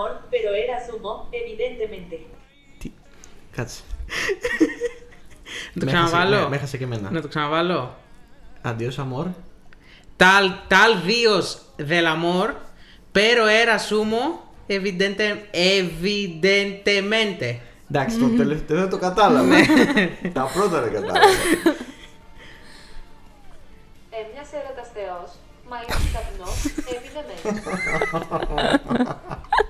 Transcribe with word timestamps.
amor, 0.00 0.10
pero 0.32 0.48
era 0.64 0.76
sumo, 0.88 1.12
evidentemente. 1.40 2.16
Τι. 2.78 2.88
Κάτσε. 3.56 3.80
Να 5.74 5.80
το 5.80 5.84
Με 5.84 5.90
έχασε- 5.92 6.06
ξαναβάλω. 6.06 6.42
με- 6.42 6.48
με 6.48 6.56
έχασε 6.56 6.76
και 6.76 6.84
εμένα. 6.84 7.10
Να 7.10 7.20
το 7.20 7.28
ξαναβάλω. 7.28 7.96
Αντίο 8.62 8.92
αμόρ. 8.98 9.26
Tal, 10.22 10.46
tal 10.68 10.92
dios 11.06 11.46
del 11.90 12.06
amor, 12.16 12.48
pero 13.12 13.48
era 13.48 13.78
sumo, 13.78 14.22
evidente, 14.66 15.48
evidentemente. 15.52 17.60
Εντάξει, 17.90 18.18
το 18.18 18.28
τελευταίο 18.36 18.78
δεν 18.78 18.88
το 18.90 18.98
κατάλαβα. 18.98 19.54
Τα 20.32 20.50
πρώτα 20.54 20.80
δεν 20.80 20.92
κατάλαβα. 20.92 21.26
Έμοιασε 24.20 24.56
έρωτας 24.64 24.88
θεός, 24.94 25.30
μα 25.68 25.76
είναι 25.76 25.94
καπνός, 26.12 26.56
evidentemente. 26.94 27.60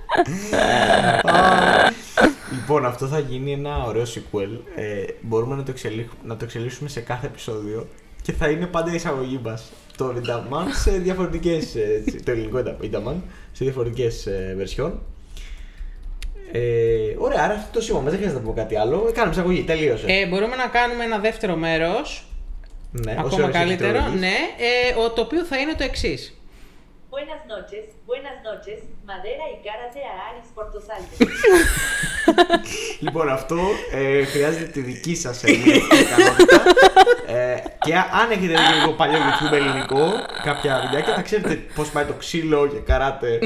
λοιπόν, 2.53 2.85
αυτό 2.85 3.07
θα 3.07 3.19
γίνει 3.19 3.53
ένα 3.53 3.83
ωραίο 3.83 4.03
sequel. 4.03 4.59
Ε, 4.75 5.03
μπορούμε 5.21 5.55
να 5.55 5.63
το, 5.63 5.71
εξελίχ- 5.71 6.11
να 6.23 6.37
το 6.37 6.45
εξελίσσουμε 6.45 6.89
σε 6.89 6.99
κάθε 6.99 7.25
επεισόδιο 7.27 7.87
και 8.21 8.31
θα 8.31 8.49
είναι 8.49 8.65
πάντα 8.65 8.91
η 8.91 8.95
εισαγωγή 8.95 9.39
μας. 9.43 9.71
Το 9.97 10.13
Rindaman 10.17 10.65
σε 10.83 10.91
διαφορετικές. 10.91 11.75
το 12.25 12.31
ελληνικό 12.31 12.63
Rindaman 12.81 13.15
σε 13.51 13.63
διαφορετικές 13.65 14.27
version. 14.59 14.91
Ε, 16.53 17.15
ωραία, 17.17 17.43
άρα 17.43 17.53
αυτό 17.53 17.67
το 17.73 17.81
σήμα 17.81 17.99
μας, 17.99 18.09
δεν 18.09 18.19
χρειάζεται 18.19 18.39
να 18.41 18.45
πούμε 18.49 18.61
κάτι 18.61 18.75
άλλο. 18.75 19.05
Ε, 19.07 19.11
Κάνουμε 19.11 19.33
εισαγωγή, 19.35 19.63
τελείωσε. 19.63 20.05
Ε, 20.07 20.27
μπορούμε 20.27 20.55
να 20.55 20.67
κάνουμε 20.67 21.03
ένα 21.03 21.19
δεύτερο 21.19 21.55
μέρος, 21.55 22.25
ναι, 22.91 23.11
όση 23.11 23.19
ακόμα 23.19 23.43
ώρες 23.43 23.55
καλύτερο, 23.55 23.97
έχετε 23.97 24.17
ναι, 24.19 24.27
ε, 24.27 24.99
ο- 25.05 25.09
το 25.11 25.21
οποίο 25.21 25.43
θα 25.45 25.57
είναι 25.57 25.73
το 25.77 25.83
εξής. 25.83 26.40
Buenas 27.17 27.41
noches, 27.53 27.83
buenas 28.05 28.37
noches, 28.49 28.79
madera 29.11 29.43
y 29.53 29.57
karate 29.65 29.99
a 30.11 30.13
Aris 30.29 30.47
por 30.55 30.71
tus 30.71 30.85
Alpes. 30.95 31.27
Λοιπόν, 32.99 33.29
αυτό 33.29 33.57
ε, 33.93 34.23
χρειάζεται 34.23 34.65
τη 34.65 34.79
δική 34.79 35.15
σα 35.15 35.29
ικανότητα. 35.29 36.63
ε, 37.27 37.55
και 37.79 37.95
αν 37.95 38.31
έχετε 38.31 38.47
δει 38.47 38.53
και 38.53 38.79
λίγο 38.79 38.93
παλιό 38.93 39.17
YouTube 39.17 39.53
ελληνικό, 39.53 40.11
κάποια 40.43 40.81
βιντεάκια, 40.85 41.13
θα 41.15 41.21
ξέρετε 41.21 41.53
πώ 41.75 41.83
πάει 41.93 42.05
το 42.05 42.13
ξύλο 42.13 42.67
και 42.67 42.77
καράτε. 42.77 43.39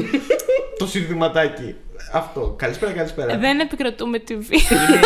το 0.77 0.87
συρδηματάκι. 0.87 1.75
Αυτό. 2.11 2.55
Καλησπέρα, 2.57 2.91
καλησπέρα. 2.91 3.37
Δεν 3.37 3.59
επικροτούμε 3.59 4.19
τη 4.19 4.35
βία. 4.37 4.59
Είναι, 4.71 4.99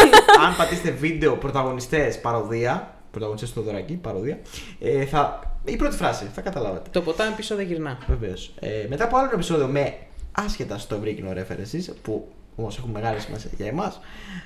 αν 0.46 0.56
πατήσετε 0.58 0.92
βίντεο 0.92 1.36
πρωταγωνιστές 1.36 2.20
παροδία, 2.20 2.94
πρωταγωνιστές 3.12 3.50
στο 3.50 3.62
δωράκι, 3.62 3.94
παροδία, 3.94 4.40
ε, 4.80 5.06
θα, 5.06 5.50
η 5.72 5.76
πρώτη 5.76 5.96
φράση, 5.96 6.26
θα 6.34 6.42
καταλάβατε. 6.42 6.90
Το 6.92 7.02
ποτάμι 7.02 7.36
πίσω 7.36 7.56
δεν 7.56 7.66
γυρνά. 7.66 7.98
Βεβαίως. 8.08 8.54
Ε, 8.60 8.86
μετά 8.90 9.04
από 9.04 9.18
άλλο 9.18 9.30
επεισόδιο 9.34 9.68
με 9.68 9.94
άσχετα 10.32 10.78
στο 10.78 11.00
βρήκινο 11.00 11.32
references, 11.32 11.94
που 12.02 12.28
όμως 12.56 12.78
έχουν 12.78 12.90
μεγάλη 12.90 13.20
σημασία 13.20 13.50
για 13.58 13.66
εμάς, 13.66 14.00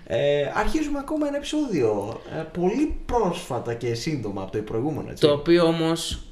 ε, 0.08 0.52
αρχίζουμε 0.54 1.00
ακόμα 1.00 1.28
ένα 1.28 1.38
επεισόδιο. 1.38 2.22
Ε, 2.40 2.44
πολύ 2.60 2.98
πρόσφατα 3.06 3.74
και 3.74 3.94
σύντομα 3.94 4.42
από 4.42 4.52
το 4.52 4.58
προηγούμενο. 4.58 5.10
Έτσι. 5.10 5.28
Το 5.28 5.34
οποίο 5.34 5.66
όμως 5.66 6.24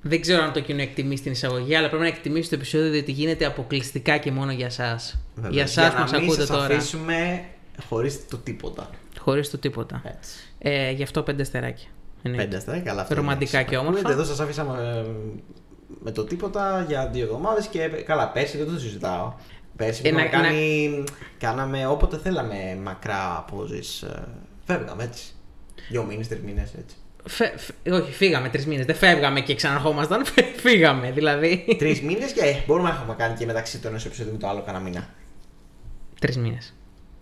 δεν 0.00 0.20
ξέρω 0.20 0.42
αν 0.42 0.52
το 0.52 0.60
κοινό 0.60 0.82
εκτιμεί 0.82 1.16
στην 1.16 1.32
εισαγωγή, 1.32 1.74
αλλά 1.74 1.88
πρέπει 1.88 2.02
να 2.02 2.08
εκτιμήσει 2.08 2.48
το 2.48 2.54
επεισόδιο 2.54 2.90
διότι 2.90 3.12
γίνεται 3.12 3.44
αποκλειστικά 3.44 4.16
και 4.16 4.30
μόνο 4.30 4.52
για 4.52 4.66
εσά. 4.66 5.00
Για 5.50 5.62
εσά 5.62 5.92
που 5.92 6.00
μας 6.00 6.12
ακούτε 6.12 6.34
σας 6.34 6.46
τώρα. 6.46 6.66
Θα 6.66 6.74
αφήσουμε 6.74 7.44
χωρίς 7.88 8.28
το 8.28 8.36
τίποτα. 8.36 8.90
Χωρίς 9.18 9.50
το 9.50 9.58
τίποτα. 9.58 10.02
Έτσι. 10.04 10.30
Ε, 10.58 10.90
γι' 10.90 11.02
αυτό 11.02 11.22
πέντε 11.22 11.44
στεράκια. 11.44 11.88
5 12.22 12.54
αστέρια, 12.56 12.80
καλά. 12.80 13.06
Ρομαντικά 13.10 13.62
και 13.62 13.76
όμορφα. 13.76 14.10
Εδώ 14.10 14.24
σας 14.24 14.40
αφήσαμε 14.40 15.04
ε, 15.06 15.10
με 16.00 16.10
το 16.10 16.24
τίποτα 16.24 16.84
για 16.88 17.08
δύο 17.12 17.24
εβδομάδες 17.24 17.66
και 17.66 17.88
καλά, 17.88 18.28
πέρσι 18.28 18.56
δεν 18.56 18.66
το 18.66 18.78
συζητάω. 18.78 19.32
Πέρσι 19.76 20.02
ε, 20.04 20.10
να, 20.10 20.26
κάνει, 20.26 20.88
να... 20.88 21.04
κάναμε 21.38 21.86
όποτε 21.86 22.18
θέλαμε 22.18 22.78
μακρά 22.82 23.44
πόζεις. 23.50 24.02
Ε, 24.02 24.28
φεύγαμε 24.64 25.02
έτσι. 25.04 25.24
Δύο 25.88 26.04
μήνες, 26.04 26.28
τρεις 26.28 26.40
μήνες 26.40 26.74
έτσι. 26.78 26.96
Φε, 27.24 27.52
φε, 27.56 27.90
όχι, 27.90 28.12
φύγαμε 28.12 28.48
τρεις 28.48 28.66
μήνες. 28.66 28.86
Δεν 28.86 28.94
φεύγαμε 28.94 29.40
και 29.40 29.54
ξαναρχόμασταν. 29.54 30.24
Φύγαμε 30.56 31.10
δηλαδή. 31.10 31.76
Τρεις 31.78 32.02
μήνες 32.06 32.32
και 32.32 32.40
ε, 32.40 32.62
μπορούμε 32.66 32.88
να 32.88 32.94
έχουμε 32.94 33.14
κάνει 33.14 33.36
και 33.36 33.46
μεταξύ 33.46 33.78
των 33.78 33.90
ενός 33.90 34.04
επεισόδιου 34.04 34.32
και 34.32 34.38
το 34.38 34.48
άλλο 34.48 34.62
κανένα 34.62 34.84
μήνα. 34.84 35.08
Τρεις 36.20 36.38
μήνες. 36.38 36.74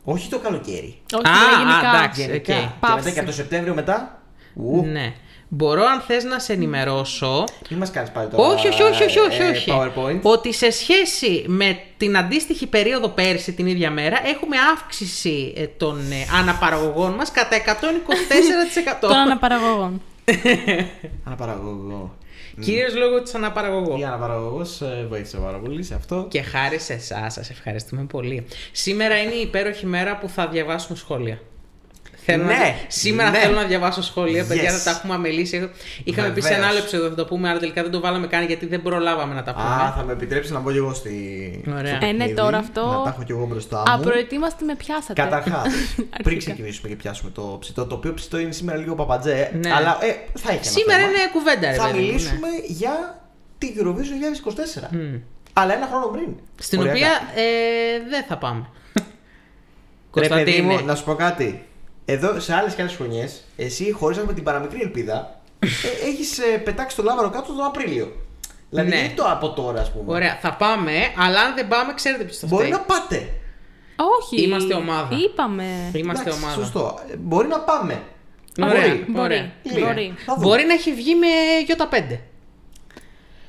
Όχι 0.04 0.28
το 0.28 0.38
καλοκαίρι. 0.38 0.98
Όχι, 1.14 1.26
α, 1.26 1.30
α, 1.30 1.58
γενικά. 1.58 1.90
Α, 1.90 1.96
εντάξει, 1.96 2.20
γενικά. 2.20 2.54
Okay. 2.54 2.70
Και 2.80 2.92
μετά 2.94 3.10
και 3.10 3.18
από 3.18 3.28
το 3.28 3.34
Σεπτέμβριο 3.34 3.74
μετά 3.74 4.15
Ου, 4.56 4.86
Ναι. 4.92 5.12
Μπορώ 5.48 5.84
αν 5.84 6.00
θες 6.00 6.24
να 6.24 6.38
σε 6.38 6.52
ενημερώσω 6.52 7.44
Μην 7.70 7.78
μας 7.78 7.90
κάνεις 7.90 8.10
πάλι 8.10 8.28
τώρα. 8.28 8.48
Όχι, 8.48 8.68
όχι, 8.68 8.82
όχι, 8.82 9.04
όχι, 9.04 9.18
όχι, 9.18 9.42
ε, 9.42 9.48
όχι. 9.48 9.72
PowerPoint; 9.74 10.20
Ότι 10.22 10.52
σε 10.52 10.70
σχέση 10.70 11.44
με 11.46 11.78
την 11.96 12.16
αντίστοιχη 12.16 12.66
περίοδο 12.66 13.08
πέρσι 13.08 13.52
την 13.52 13.66
ίδια 13.66 13.90
μέρα 13.90 14.20
έχουμε 14.24 14.56
αύξηση 14.72 15.52
ε, 15.56 15.66
των 15.66 15.98
ε, 15.98 16.38
αναπαραγωγών 16.40 17.12
μας 17.12 17.30
κατά 17.30 17.56
124%. 17.56 17.62
Των 19.00 19.12
αναπαραγωγών. 19.12 20.02
Αναπαραγωγό. 21.26 22.14
Κυρίως 22.60 22.94
λόγω 22.96 23.22
της 23.22 23.34
αναπαραγωγού. 23.34 23.98
Η 23.98 24.04
αναπαραγωγός 24.04 24.82
βοήθησε 25.08 25.36
πάρα 25.36 25.58
πολύ 25.58 25.82
σε 25.82 25.94
αυτό. 25.94 26.26
Και 26.30 26.42
χάρη 26.42 26.78
σε 26.78 26.92
εσάς, 26.92 27.32
σας 27.32 27.50
ευχαριστούμε 27.50 28.04
πολύ. 28.04 28.46
Σήμερα 28.72 29.22
είναι 29.22 29.34
η 29.34 29.40
υπέροχη 29.40 29.86
μέρα 29.86 30.18
που 30.18 30.28
θα 30.28 30.46
διαβάσουμε 30.46 30.98
σχόλια. 30.98 31.40
Θέλω 32.28 32.44
Ναι, 32.44 32.52
να... 32.52 32.58
Σήμερα 32.88 33.30
ναι. 33.30 33.38
θέλω 33.38 33.54
να 33.54 33.62
διαβάσω 33.64 34.02
σχόλια, 34.02 34.44
παιδιά 34.44 34.70
Yes. 34.70 34.74
θα 34.78 34.82
τα 34.84 34.90
έχουμε 34.96 35.14
αμελήσει. 35.14 35.70
Είχαμε 36.04 36.28
πει 36.30 36.40
σε 36.40 36.46
ένα 36.48 36.56
Βεβαίως. 36.56 36.70
άλλο 36.70 36.78
επεισόδιο 36.78 37.08
θα 37.08 37.14
το 37.14 37.24
πούμε, 37.24 37.48
αλλά 37.48 37.58
τελικά 37.58 37.82
δεν 37.82 37.90
το 37.90 38.00
βάλαμε 38.00 38.26
καν 38.26 38.44
γιατί 38.46 38.66
δεν 38.66 38.82
προλάβαμε 38.82 39.34
να 39.34 39.42
τα 39.42 39.52
πούμε. 39.54 39.64
Α, 39.66 39.92
θα 39.96 40.02
με 40.06 40.12
επιτρέψεις 40.12 40.52
να 40.52 40.58
μπω 40.60 40.70
κι 40.70 40.76
εγώ 40.76 40.94
στη. 40.94 41.14
Ωραία. 41.68 41.78
στο 41.96 42.06
Ε, 42.06 42.12
ναι, 42.12 42.16
παιχνίδι, 42.16 42.34
τώρα 42.34 42.58
αυτό- 42.58 42.86
Να 42.86 43.02
τα 43.02 43.08
έχω 43.14 43.22
κι 43.22 43.32
εγώ 43.32 43.46
μπροστά 43.46 43.76
μου. 43.76 43.92
Απροετοίμαστοι 43.94 44.64
με 44.64 44.74
πιάσατε. 44.74 45.22
Καταρχάς, 45.22 45.62
πριν 45.96 46.06
Αρχικά. 46.26 46.36
ξεκινήσουμε 46.38 46.88
και 46.88 46.96
πιάσουμε 46.96 47.30
το 47.30 47.56
ψητό, 47.60 47.86
το 47.86 47.94
οποίο 47.94 48.14
ψητό 48.14 48.38
είναι 48.38 48.52
σήμερα 48.52 48.78
λίγο 48.78 48.94
παπατζέ, 48.94 49.50
Ναι. 49.62 49.72
αλλά 49.72 49.98
ε, 50.00 50.06
θα 50.38 50.48
έχει 50.52 50.52
ένα 50.52 50.62
Σήμερα 50.62 50.98
θέμα. 50.98 51.10
είναι 51.10 51.18
κουβέντα, 51.32 51.70
ρε 51.70 51.76
Θα 51.76 51.84
παιδί 51.86 51.98
μου, 51.98 52.04
ναι. 52.06 52.12
μιλήσουμε 52.12 52.48
για 52.66 53.20
την 53.58 53.70
Eurovision 53.80 54.16
2024. 54.92 55.20
Αλλά 55.52 55.74
ένα 55.74 55.86
χρόνο 55.86 56.06
πριν. 56.06 56.28
Στην 56.58 56.78
Οριακά. 56.78 56.96
οποία 56.98 57.10
ε, 57.42 58.08
δεν 58.10 58.24
θα 58.28 58.36
πάμε. 58.38 58.66
Ρε 60.14 60.28
παιδί 60.28 60.34
Κωνσταντίνε. 60.44 60.72
μου, 60.80 60.84
να 60.86 60.94
σου 60.94 61.04
πω 61.04 61.14
κάτι. 61.14 61.65
Εδώ 62.08 62.40
σε 62.40 62.54
άλλες 62.54 62.74
και 62.74 62.82
άλλες 62.82 62.94
χρονιές, 62.94 63.44
εσύ 63.56 63.92
χωρίς 63.92 64.16
να 64.16 64.22
έχουμε 64.22 64.36
την 64.36 64.44
παραμικρή 64.44 64.80
ελπίδα, 64.82 65.40
ε, 65.58 66.08
έχεις 66.08 66.38
πετάξει 66.64 66.96
το 66.96 67.02
λάβαρο 67.02 67.30
κάτω 67.30 67.52
τον 67.52 67.64
Απρίλιο. 67.64 68.12
Δηλαδή 68.70 68.88
Ναι. 68.88 68.96
δεν 68.96 69.04
είναι 69.04 69.14
το 69.14 69.24
από 69.30 69.50
τώρα, 69.52 69.80
ας 69.80 69.92
πούμε. 69.92 70.12
Ωραία, 70.12 70.38
θα 70.40 70.54
πάμε, 70.54 70.92
αλλά 71.18 71.40
αν 71.40 71.54
δεν 71.54 71.68
πάμε, 71.68 71.94
ξέρετε 71.94 72.24
ποιος 72.24 72.38
θα 72.38 72.46
Μπορεί 72.46 72.64
φταίει. 72.66 72.78
να 72.78 72.84
πάτε. 72.84 73.28
Όχι. 74.20 74.42
Είμαστε 74.42 74.74
ομάδα. 74.74 75.16
Είπαμε. 75.24 75.64
Είμαστε 75.94 76.22
Εντάξει, 76.28 76.44
ομάδα. 76.44 76.60
Σωστό. 76.62 76.98
Ε, 77.10 77.16
Μπορεί 77.16 77.48
να 77.48 77.60
πάμε. 77.60 78.02
Ωραία, 78.62 78.70
Μπορεί. 78.80 79.02
ωραία. 79.18 79.52
Μπορεί. 79.62 79.80
Μπορεί. 79.84 80.14
Θα 80.26 80.34
δούμε. 80.34 80.46
Μπορεί 80.46 80.64
να 80.64 80.72
έχει 80.72 80.92
βγει 80.94 81.14
με 81.14 81.26
Ι5. 81.68 82.18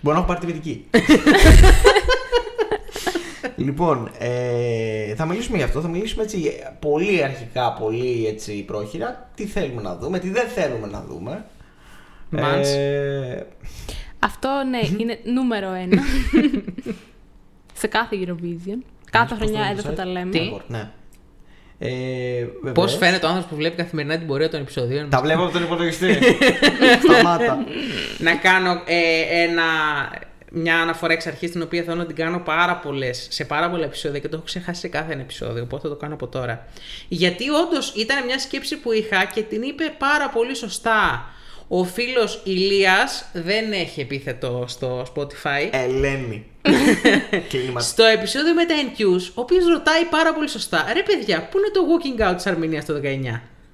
Μπορεί 0.01 0.15
να 0.15 0.21
έχω 0.23 0.23
πάρει 0.27 0.39
τη 0.39 0.45
βυτική. 0.45 0.85
λοιπόν, 3.55 4.11
ε, 4.17 5.15
θα 5.15 5.25
μιλήσουμε 5.25 5.57
γι' 5.57 5.63
αυτό. 5.63 5.81
Θα 5.81 5.87
μιλήσουμε 5.87 6.23
έτσι 6.23 6.51
πολύ 6.79 7.23
αρχικά, 7.23 7.73
πολύ 7.73 8.27
έτσι 8.27 8.63
πρόχειρα. 8.63 9.29
Τι 9.35 9.45
θέλουμε 9.45 9.81
να 9.81 9.95
δούμε, 9.95 10.19
τι 10.19 10.29
δεν 10.29 10.47
θέλουμε 10.47 10.87
να 10.87 11.03
δούμε. 11.09 11.45
Μαντς. 12.29 12.69
Ε, 12.69 13.47
Αυτό 14.19 14.49
ναι, 14.69 15.01
είναι 15.01 15.19
νούμερο 15.23 15.71
ένα. 15.73 16.01
σε 17.79 17.87
κάθε 17.87 18.15
Eurovision. 18.25 18.77
Κάθε 19.11 19.27
πώς 19.29 19.37
το 19.37 19.43
χρονιά 19.45 19.59
λένε 19.59 19.71
εδώ 19.71 19.81
το 19.81 19.87
θα 19.87 19.93
site? 19.93 19.95
τα 19.95 20.05
λέμε. 20.05 20.29
Τι; 20.31 20.51
Ναι. 20.67 20.89
Ε, 21.79 21.89
Πώς 22.43 22.63
βεβαίως. 22.63 22.97
φαίνεται 22.97 23.25
ο 23.25 23.27
άνθρωπος 23.29 23.49
που 23.51 23.55
βλέπει 23.55 23.75
καθημερινά 23.75 24.17
την 24.17 24.27
πορεία 24.27 24.49
των 24.49 24.59
επεισοδίων; 24.61 25.09
Τα 25.09 25.21
βλέπω 25.21 25.43
από 25.43 25.51
τον 25.51 25.63
υπολογιστή. 25.63 26.13
Σταμάτα. 27.03 27.57
να 28.17 28.35
κάνω 28.35 28.71
ε, 28.85 29.41
ένα, 29.43 29.63
μια 30.51 30.79
αναφορά 30.79 31.13
εξ 31.13 31.27
αρχής 31.27 31.51
την 31.51 31.61
οποία 31.61 31.83
θέλω 31.83 31.95
να 31.95 32.05
την 32.05 32.15
κάνω 32.15 32.39
πάρα 32.39 32.77
πολλές, 32.77 33.27
σε 33.29 33.45
πάρα 33.45 33.69
πολλά 33.69 33.83
επεισόδια 33.85 34.19
και 34.19 34.27
το 34.27 34.35
έχω 34.35 34.45
ξεχάσει 34.45 34.79
σε 34.81 34.87
κάθε 34.87 35.11
ένα 35.11 35.21
επεισόδιο, 35.21 35.63
οπότε 35.63 35.81
θα 35.81 35.89
το 35.89 35.95
κάνω 35.95 36.13
από 36.13 36.27
τώρα. 36.27 36.65
Γιατί 37.07 37.49
όντως 37.49 37.93
ήταν 37.95 38.25
μια 38.25 38.39
σκέψη 38.39 38.77
που 38.77 38.91
είχα 38.91 39.25
και 39.25 39.41
την 39.41 39.61
είπε 39.61 39.83
πάρα 39.97 40.29
πολύ 40.29 40.55
σωστά. 40.55 41.25
Ο 41.67 41.83
φίλος 41.83 42.41
Ηλίας 42.43 43.25
δεν 43.33 43.71
έχει 43.71 44.01
επίθετο 44.01 44.65
στο 44.67 45.05
Spotify. 45.15 45.69
Ελένη. 45.71 46.45
Κλίμα. 47.49 47.79
Στο 47.79 48.03
επεισόδιο 48.03 48.53
με 48.53 48.65
τα 48.65 48.75
NQs, 48.75 49.31
ο 49.33 49.41
οποίος 49.41 49.67
ρωτάει 49.67 50.03
πάρα 50.05 50.33
πολύ 50.33 50.49
σωστά, 50.49 50.85
ρε 50.93 51.03
παιδιά, 51.03 51.47
πού 51.51 51.57
είναι 51.57 51.69
το 51.73 51.81
walking 51.89 52.31
out 52.31 52.35
της 52.35 52.45
Αρμενία 52.45 52.85
το 52.85 52.93
19. 52.93 52.99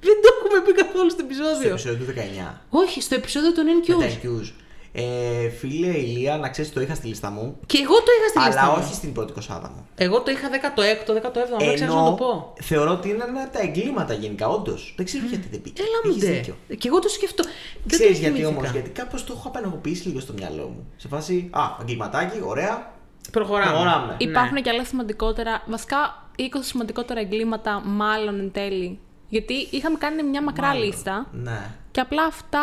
Δεν 0.06 0.16
το 0.22 0.30
έχουμε 0.38 0.62
πει 0.66 0.74
καθόλου 0.74 1.10
στο 1.10 1.20
Στο 1.20 1.26
επεισόδιο. 1.26 1.70
επεισόδιο 1.70 2.06
του 2.06 2.14
19. 2.52 2.62
Όχι, 2.70 3.02
στο 3.02 3.16
επεισόδιο 3.16 3.54
των 3.54 3.66
Με 3.66 3.74
τα 3.84 4.06
NQs. 4.10 4.52
IQs. 4.96 5.00
Ε, 5.02 5.50
φίλε 5.50 5.88
Ηλία, 5.98 6.38
να 6.38 6.50
ξέρεις 6.50 6.74
το 6.74 6.82
είχα 6.82 6.96
στη 6.96 7.08
λίστα 7.08 7.30
μου. 7.30 7.58
Και 7.66 7.78
εγώ 7.78 7.96
το 7.96 8.12
είχα 8.20 8.28
στη 8.30 8.40
λίστα 8.48 8.62
Αλλά 8.62 8.72
μου. 8.78 8.84
όχι 8.84 8.94
στην 8.94 9.14
πρώτη 9.14 9.34
κοσάδα 9.34 9.70
μου. 9.76 9.88
Εγώ 9.96 10.22
το 10.22 10.32
είχα 10.32 10.50
16ο, 10.50 11.12
17ο, 11.12 11.68
αν 11.68 11.74
ξέρω 11.76 11.94
να 11.94 12.06
το 12.06 12.12
πω. 12.14 12.54
θεωρώ 12.62 12.92
ότι 12.92 13.10
είναι 13.10 13.24
ένα 13.24 13.42
από 13.42 13.54
τα 13.54 13.60
εγκλήματα 13.62 14.14
γενικά, 14.14 14.48
όντως. 14.48 14.94
Δεν 14.98 15.06
ξέρω 15.06 15.26
γιατί 15.26 15.48
δεν 15.52 15.62
πήγε. 15.62 15.74
Έλα 15.82 15.90
μου 16.04 16.10
Έχεις 16.12 16.24
ντε. 16.24 16.32
δίκιο. 16.32 16.56
Και 16.78 16.88
εγώ 16.88 17.00
το 17.00 17.08
σκεφτώ. 17.10 17.44
Δεν 17.44 17.54
Ξέρεις 17.88 18.14
το 18.16 18.20
γιατί 18.22 18.36
θυμήθηκα. 18.36 18.58
όμως, 18.60 18.72
γιατί 18.72 18.90
κάπως 18.90 19.24
το 19.24 19.34
έχω 19.38 19.48
απενεργοποιήσει 19.48 20.08
λίγο 20.08 20.20
στο 20.20 20.34
μυαλό 20.34 20.64
μου. 20.68 20.88
Σε 20.98 21.08
φάση, 21.08 21.50
Α, 21.52 21.62
εγκληματάκι, 21.82 22.40
ωραία. 22.44 22.92
Προχωράμε. 23.32 23.72
Προχωράμε. 23.72 24.16
Υπάρχουν 24.18 24.54
Ναι. 24.54 24.62
και 24.62 24.70
άλλα 24.70 24.86
σημαντικότερα, 24.86 25.64
βασικά 25.68 26.28
20 26.38 26.42
σημαντικότερα 26.60 27.20
εγκλήματα, 27.20 27.82
μάλλον 27.86 28.40
εν 28.40 28.52
τέλει. 28.52 29.00
Γιατί 29.30 29.54
είχαμε 29.70 29.98
κάνει 29.98 30.24
μια 30.24 30.44
μακρά 30.44 30.68
Μάλλον. 30.68 30.84
λίστα 30.84 31.28
Ναι. 31.32 31.70
και 31.92 32.00
απλά 32.00 32.24
αυτά 32.26 32.62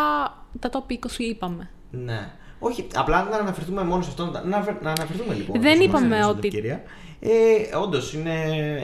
τα 0.59 0.71
top 0.73 0.93
20 0.93 0.97
είπαμε. 1.19 1.71
Ναι. 1.91 2.31
Όχι, 2.59 2.87
απλά 2.95 3.29
να 3.31 3.37
αναφερθούμε 3.37 3.83
μόνο 3.85 4.03
σε 4.03 4.09
αυτό. 4.09 4.25
Να, 4.27 4.39
αναφερ- 4.39 4.83
να 4.83 4.91
αναφερθούμε 4.91 5.35
λοιπόν. 5.35 5.61
Δεν 5.61 5.73
όπως 5.75 5.85
είπαμε 5.85 6.07
μας 6.09 6.19
έδωσε 6.19 6.31
ότι- 6.39 6.49
την 6.49 6.59
ευκαιρία. 6.59 6.83
Ε, 7.21 7.77
Όντως, 7.77 8.15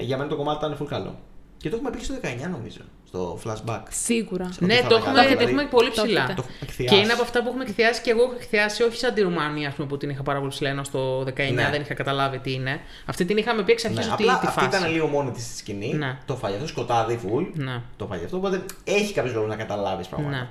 για 0.01 0.17
μένα 0.17 0.29
το 0.29 0.37
κομμάτι 0.37 0.65
ήταν 0.65 0.79
full 0.83 0.87
καλό. 0.89 1.19
Και 1.57 1.69
το 1.69 1.77
έχουμε 1.77 1.91
πει 1.91 1.99
και 1.99 2.05
στο 2.05 2.15
19 2.15 2.49
νομίζω. 2.51 2.81
Στο 3.07 3.39
flashback. 3.45 3.81
Σίγουρα. 3.89 4.45
Ότι 4.55 4.65
Ναι, 4.65 4.75
θα 4.75 4.83
το 4.83 4.89
τα 4.89 4.95
έχουμε, 4.95 5.13
κάνουμε, 5.15 5.23
το 5.23 5.29
δηλαδή, 5.29 5.45
έχουμε 5.45 5.65
πολύ 5.71 5.91
το 5.91 6.03
ψηλά. 6.03 6.19
έχετε. 6.23 6.35
Το 6.35 6.43
έχουμε 6.49 6.59
εκθιάσει. 6.63 6.95
Και 6.95 7.01
είναι 7.01 7.13
από 7.13 7.23
αυτά 7.23 7.43
που 7.43 7.49
έχουμε 7.49 7.63
εκθιάσει 7.65 8.03
και 8.03 8.11
εγώ 8.11 8.23
έχω 8.23 8.33
εκθιάσει 8.41 8.83
όχι 8.83 8.97
σαν 8.97 9.15
τη 9.15 9.21
Ρουμάνια, 9.21 9.69
ας 9.69 9.75
πούμε, 9.75 9.89
που 9.89 9.97
την 9.97 10.11
είχα 10.11 10.23
πάρα 10.23 10.39
πολύ 10.39 10.51
ψηλά, 10.51 10.69
ενώ 10.71 10.85
στο 10.85 11.25
19 11.25 11.53
Ναι. 11.53 11.69
δεν 11.71 11.81
είχα 11.81 11.95
καταλάβει 11.95 12.39
τι 12.39 12.53
είναι. 12.53 12.81
Αυτή 13.07 13.25
την 13.25 13.37
είχαμε 13.37 13.63
πει 13.63 13.73
εξ 13.73 13.85
αρχής 13.85 14.07
Ναι, 14.07 14.13
ότι 14.13 14.23
απλά 14.23 14.39
τη 14.39 14.47
αυτή 14.47 14.61
φάση. 14.65 14.77
ήταν 14.77 14.93
λίγο 14.93 15.07
μόνη 15.07 15.31
της 15.31 15.45
στη 15.45 15.57
σκηνή. 15.57 15.93
Ναι. 15.95 16.19
Το 16.27 16.37
φάγε 16.37 16.55
αυτό, 16.55 16.67
σκοτάδι, 16.67 17.21
full. 17.25 17.47
Ναι. 17.55 17.81
Το 17.97 18.07
φάγε 18.07 18.25
αυτό. 18.25 18.37
Οπότε 18.37 18.63
έχει 18.85 19.13
κάποιος 19.13 19.35
λόγο 19.35 19.47
να 19.47 19.57
καταλάβεις 19.57 20.07
πράγματα. 20.07 20.37
Ναι. 20.37 20.47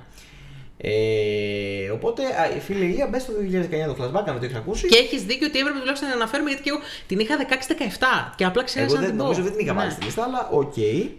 Ε, 0.80 1.90
οπότε, 1.92 2.22
α, 2.22 2.60
φίλε 2.60 2.84
Ηλία, 2.84 3.06
μπες 3.06 3.22
στο 3.22 3.32
2019 3.32 3.94
το 3.96 3.96
flashback, 4.04 4.24
αν 4.28 4.38
το 4.38 4.44
έχει 4.44 4.56
ακούσει. 4.56 4.86
Και 4.86 4.96
έχεις 4.98 5.22
δίκιο 5.24 5.46
ότι 5.46 5.58
έπρεπε 5.58 5.78
τουλάχιστον 5.78 6.08
να 6.08 6.14
αναφέρουμε 6.14 6.48
γιατί 6.48 6.62
και 6.64 6.70
εγώ 6.70 6.78
την 7.06 7.18
είχα 7.18 7.36
16-17 7.36 8.32
και 8.36 8.44
απλά 8.44 8.64
ξέχασα 8.64 8.84
Εγώ 8.86 8.94
να 8.94 9.00
δεν, 9.00 9.08
την 9.10 9.18
πω. 9.18 9.22
νομίζω 9.24 9.42
δεν 9.42 9.52
την 9.52 9.60
είχα 9.64 9.74
βάλει 9.74 9.88
Ναι. 9.88 9.94
στη 9.94 10.04
λίστα, 10.04 10.22
αλλά 10.24 10.48
οκ. 10.52 10.74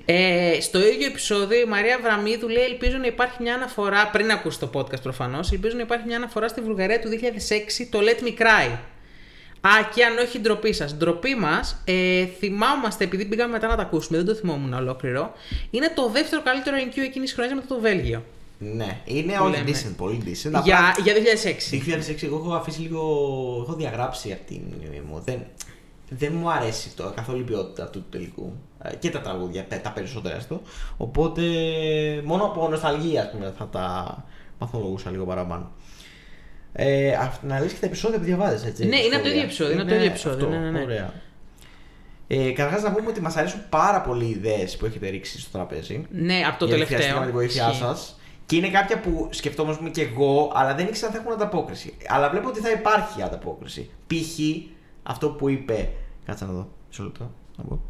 Ε, 0.06 0.58
στο 0.62 0.80
ίδιο 0.88 1.06
επεισόδιο 1.08 1.60
η 1.60 1.66
Μαρία 1.66 2.00
Βραμίδου 2.02 2.48
λέει: 2.48 2.64
Ελπίζω 2.64 2.98
να 2.98 3.08
υπάρχει 3.08 3.38
μια 3.42 3.54
αναφορά. 3.54 4.10
Πριν 4.12 4.32
ακούσεις 4.32 4.60
το 4.60 4.70
podcast 4.74 5.02
προφανώς, 5.04 5.52
ελπίζω 5.52 5.76
να 5.76 5.82
υπάρχει 5.82 6.06
μια 6.08 6.16
αναφορά 6.18 6.48
στη 6.48 6.62
Βουλγαρία 6.62 7.00
του 7.00 7.10
2006, 7.10 7.88
το 7.90 8.00
Let 8.02 8.24
Me 8.28 8.42
Cry. 8.42 8.78
Α, 9.62 9.70
και 9.96 10.04
αν 10.04 10.18
όχι 10.18 10.40
ντροπή 10.40 10.74
σας. 10.74 10.96
Ντροπή 10.96 11.36
μας, 11.36 11.82
ε, 11.86 12.26
θυμάμαστε, 12.40 13.04
επειδή 13.04 13.26
πήγαμε 13.26 13.52
μετά 13.52 13.68
να 13.68 13.76
τα 13.76 13.82
ακούσουμε, 13.82 14.18
δεν 14.18 14.26
το 14.28 14.34
θυμόμουν 14.34 14.74
ολόκληρο. 14.74 15.34
Είναι 15.72 15.92
το 15.96 16.10
δεύτερο 16.10 16.42
καλύτερο 16.42 16.76
NQ 16.78 16.98
εκείνης 16.98 17.14
της 17.30 17.34
χρονιάς 17.34 17.56
μετά 17.56 17.68
το 17.76 17.80
Βέλγιο. 17.82 18.24
Ναι, 18.60 19.02
είναι 19.06 19.34
Που 19.34 19.44
όλοι 19.44 19.56
λέμε. 19.56 19.70
decent, 19.72 19.94
πολύ 19.98 20.22
decent. 20.26 20.50
Για, 20.50 20.60
Απλά, 20.60 20.94
για 21.04 21.14
2006. 21.14 21.74
2006 21.74 22.24
εγώ 22.26 22.36
έχω 22.38 22.54
αφήσει 22.54 22.80
λίγο. 22.82 23.00
Έχω 23.68 23.76
διαγράψει 23.76 24.32
από 24.32 24.42
την 24.48 24.62
μνήμη 24.78 25.02
μου. 25.10 25.22
Δεν, 25.26 25.40
δεν 26.10 26.34
μου 26.34 26.52
αρέσει 26.52 26.96
το, 26.96 27.12
καθόλου 27.16 27.40
η 27.40 27.44
ποιότητα 27.44 27.84
αυτού 27.84 28.00
του 28.00 28.08
τελικού. 28.10 28.54
Ε, 28.84 28.96
Και 28.96 29.10
τα 29.10 29.22
τραγούδια, 29.22 29.66
τα- 29.68 29.82
τα 29.82 29.92
περισσότερα 29.92 30.40
στο. 30.40 30.62
Οπότε 30.98 31.42
μόνο 32.24 32.44
από 32.44 32.68
νοσταλγία 32.70 33.22
ας 33.22 33.32
πούμε, 33.32 33.54
θα 33.58 33.68
τα 33.68 34.16
βαθμολογούσα 34.60 35.10
λίγο 35.12 35.26
παραπάνω. 35.26 35.72
Ε, 36.74 37.14
αυ- 37.14 37.44
να 37.44 37.60
λες 37.60 37.72
και 37.74 37.80
τα 37.80 37.86
επεισόδια 37.86 38.18
που 38.18 38.24
διαβάζεις, 38.24 38.66
έτσι. 38.68 38.86
Ναι, 38.86 38.96
είναι 38.96 38.98
σχόλια. 39.04 39.16
από 39.18 39.24
το 39.26 39.30
ίδιο 39.32 39.42
επεισόδιο, 39.44 39.72
είναι 39.74 39.82
από 39.82 39.90
το 39.90 39.96
ίδιο 39.96 40.08
επεισόδιο, 40.10 40.46
αυτό, 40.48 40.60
ναι, 40.60 40.64
ναι, 40.66 40.70
ναι. 40.72 40.82
Ωραία. 40.82 41.14
Ε, 42.28 42.52
Καταρχάς 42.52 42.82
να 42.84 42.92
πούμε 42.92 43.10
ότι 43.10 43.22
μας 43.22 43.36
αρέσουν 43.36 43.60
πάρα 43.70 44.02
πολύ 44.02 44.26
οι 44.26 44.30
ιδέες 44.30 44.78
που 44.78 44.86
έχετε 44.86 45.10
ρίξει 45.10 45.40
στο 45.40 45.50
τραπέζι. 45.52 46.06
Ναι, 46.10 46.42
από 46.48 46.60
το 46.60 46.66
Γιατί 46.66 46.72
τελευταίο. 46.72 46.98
χρειαστήκαμε 46.98 47.26
τη 47.26 47.32
βοήθειά 47.32 47.68
Ισχύει. 47.70 47.82
σας. 47.84 48.17
Και 48.48 48.56
είναι 48.56 48.70
κάποια 48.70 49.00
που 49.00 49.28
σκεφτόμαστε 49.32 49.90
και 49.90 50.02
εγώ, 50.02 50.52
αλλά 50.56 50.76
δεν 50.76 50.88
ήξερα 50.88 51.08
αν 51.08 51.14
θα 51.14 51.20
έχουν 51.20 51.32
ανταπόκριση. 51.32 51.98
Αλλά 52.08 52.30
βλέπω 52.30 52.48
ότι 52.48 52.60
θα 52.60 52.72
υπάρχει 52.72 53.22
ανταπόκριση. 53.22 53.90
Π.χ. 54.08 54.40
αυτό 55.04 55.30
που 55.30 55.50
είπε. 55.50 55.90
Κάτσε 56.26 56.46
να 56.46 56.52
δω. 56.52 56.70
Μισό 56.88 57.04
λεπτό. 57.04 57.32
Να 57.58 57.64
πω. 57.64 57.82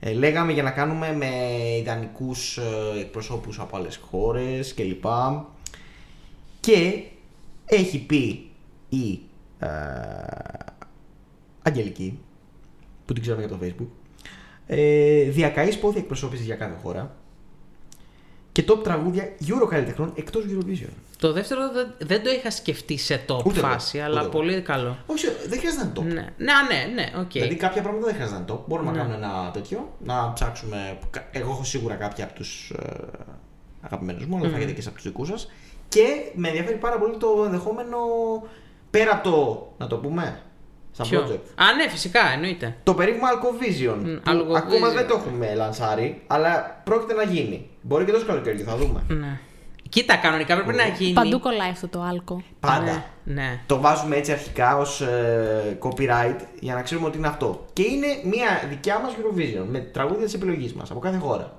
Ε, 0.00 0.12
λέγαμε 0.12 0.52
για 0.52 0.62
να 0.62 0.70
κάνουμε 0.70 1.12
με 1.12 1.26
ιδανικούς 1.80 2.56
ε, 2.56 3.00
εκπροσώπους 3.00 3.58
από 3.58 3.76
άλλες 3.76 3.96
χώρες 3.96 4.74
κλπ. 4.74 5.04
Και 6.60 7.02
έχει 7.64 8.06
πει 8.06 8.50
η 8.88 9.20
ε, 9.58 9.68
Αγγελική, 11.62 12.18
που 13.04 13.12
την 13.12 13.22
ξέρουμε 13.22 13.46
για 13.46 13.56
το 13.56 13.64
facebook, 13.64 13.88
ε, 14.66 15.22
διακαείς 15.22 15.78
πόδια 15.78 16.00
εκπροσώπησης 16.00 16.46
για 16.46 16.56
κάθε 16.56 16.76
χώρα 16.82 17.16
και 18.62 18.64
top 18.68 18.82
τραγούδια 18.82 19.28
Euro 19.46 19.68
καλλιτεχνών 19.68 20.12
εκτός 20.14 20.44
Eurovision. 20.48 20.88
Το 21.18 21.32
δεύτερο 21.32 21.72
δεν, 21.72 21.94
δεν 21.98 22.22
το 22.22 22.30
είχα 22.30 22.50
σκεφτεί 22.50 22.96
σε 22.96 23.24
top 23.28 23.44
Ούτε 23.44 23.58
εγώ, 23.58 23.68
φάση, 23.68 23.96
ούτε 23.96 24.06
αλλά 24.06 24.20
εγώ. 24.20 24.28
πολύ 24.30 24.60
καλό. 24.60 24.96
Όχι, 25.06 25.26
δεν 25.48 25.58
χρειάζεται 25.58 25.82
να 25.84 25.90
είναι 25.90 26.00
top. 26.00 26.14
Ναι, 26.14 26.20
ναι, 26.44 26.52
ναι, 26.68 26.92
ναι, 26.94 27.20
οκ. 27.20 27.30
Δηλαδή 27.32 27.54
κάποια 27.54 27.82
πράγματα 27.82 28.06
δεν 28.06 28.14
χρειάζεται 28.14 28.38
να 28.38 28.44
είναι 28.48 28.54
top. 28.60 28.64
Μπορούμε 28.68 28.90
Ναι. 28.90 28.96
να 28.96 29.02
κάνουμε 29.04 29.26
ένα 29.26 29.50
τέτοιο, 29.52 29.92
να 30.04 30.32
ψάξουμε. 30.32 30.98
Εγώ 31.30 31.50
έχω 31.50 31.64
σίγουρα 31.64 31.94
κάποια 31.94 32.24
από 32.24 32.34
τους 32.34 32.70
ε, 32.70 32.90
αγαπημένους 33.80 34.26
μου, 34.26 34.36
αλλά 34.36 34.48
θα 34.48 34.56
έχετε 34.56 34.72
και 34.72 34.82
σε 34.82 34.88
από 34.88 34.96
τους 34.96 35.06
δικούς 35.06 35.28
σας. 35.28 35.50
Και 35.88 36.04
με 36.34 36.48
ενδιαφέρει 36.48 36.76
πάρα 36.76 36.98
πολύ 36.98 37.16
το 37.16 37.42
ενδεχόμενο 37.44 37.98
πέρα 38.90 39.12
από 39.12 39.30
το. 39.30 39.68
Να 39.78 39.86
το 39.86 39.96
πούμε. 39.96 40.40
Σαν 40.92 41.08
Ποιο; 41.08 41.20
project. 41.20 41.40
Α, 41.54 41.74
ναι, 41.76 41.88
φυσικά, 41.88 42.20
εννοείται. 42.34 42.76
Το 42.82 42.94
περίφημο 42.94 43.24
Alcovision. 43.26 43.96
Μμ, 43.96 44.14
που 44.14 44.30
Alcovision. 44.30 44.56
Ακόμα 44.56 44.88
δεν 44.88 45.06
το 45.06 45.14
έχουμε 45.14 45.54
λανσάρει, 45.54 46.22
αλλά 46.26 46.80
πρόκειται 46.84 47.14
να 47.14 47.22
γίνει. 47.22 47.68
Μπορεί 47.82 48.04
και 48.04 48.12
τόσο 48.12 48.26
καλοκαίρι, 48.26 48.62
θα 48.62 48.76
δούμε. 48.76 49.02
Ναι. 49.08 49.38
Κοίτα, 49.88 50.16
κανονικά 50.16 50.54
πρέπει 50.54 50.76
να 50.76 50.86
γίνει. 50.86 51.12
Παντού 51.12 51.40
κολλάει 51.40 51.70
αυτό 51.70 51.88
το 51.88 52.02
άλκο. 52.02 52.42
Πάντα. 52.60 53.04
Ναι, 53.24 53.34
ναι. 53.34 53.60
Το 53.66 53.80
βάζουμε 53.80 54.16
έτσι 54.16 54.32
αρχικά 54.32 54.76
ως 54.76 55.00
ε, 55.00 55.78
copyright 55.82 56.36
για 56.60 56.74
να 56.74 56.82
ξέρουμε 56.82 57.06
ότι 57.06 57.18
είναι 57.18 57.26
αυτό. 57.26 57.64
Και 57.72 57.82
είναι 57.82 58.06
μια 58.24 58.68
δικιά 58.68 58.98
μας 58.98 59.12
Eurovision 59.12 59.64
με 59.70 59.78
τραγούδια 59.78 60.24
της 60.24 60.34
επιλογής 60.34 60.72
μας 60.72 60.90
από 60.90 61.00
κάθε 61.00 61.16
χώρα. 61.16 61.58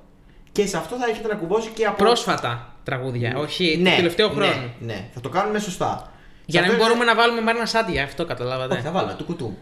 Και 0.51 0.67
σε 0.67 0.77
αυτό 0.77 0.95
θα 0.95 1.05
έχετε 1.09 1.27
να 1.27 1.35
κουμπώσει 1.35 1.69
και 1.69 1.85
από... 1.85 2.03
Πρόσφατα 2.03 2.73
τραγούδια, 2.83 3.37
όχι 3.37 3.77
ναι, 3.81 3.89
το 3.89 3.95
τελευταίο 3.95 4.27
ναι, 4.27 4.33
χρόνο. 4.33 4.69
Ναι, 4.79 5.09
θα 5.13 5.21
το 5.21 5.29
κάνουμε 5.29 5.59
σωστά. 5.59 6.11
Για 6.51 6.59
Σε 6.61 6.65
να 6.65 6.71
μην 6.73 6.81
αυτό 6.81 6.87
μπορούμε 6.87 7.03
να 7.11 7.15
βάλουμε 7.19 7.41
Μάρινα 7.41 7.65
Σάντια, 7.65 8.03
αυτό 8.03 8.25
καταλάβατε. 8.25 8.73
Όχι, 8.73 8.83
θα 8.83 8.91
βάλουμε 8.91 9.15
του 9.17 9.23
κουτού. 9.23 9.57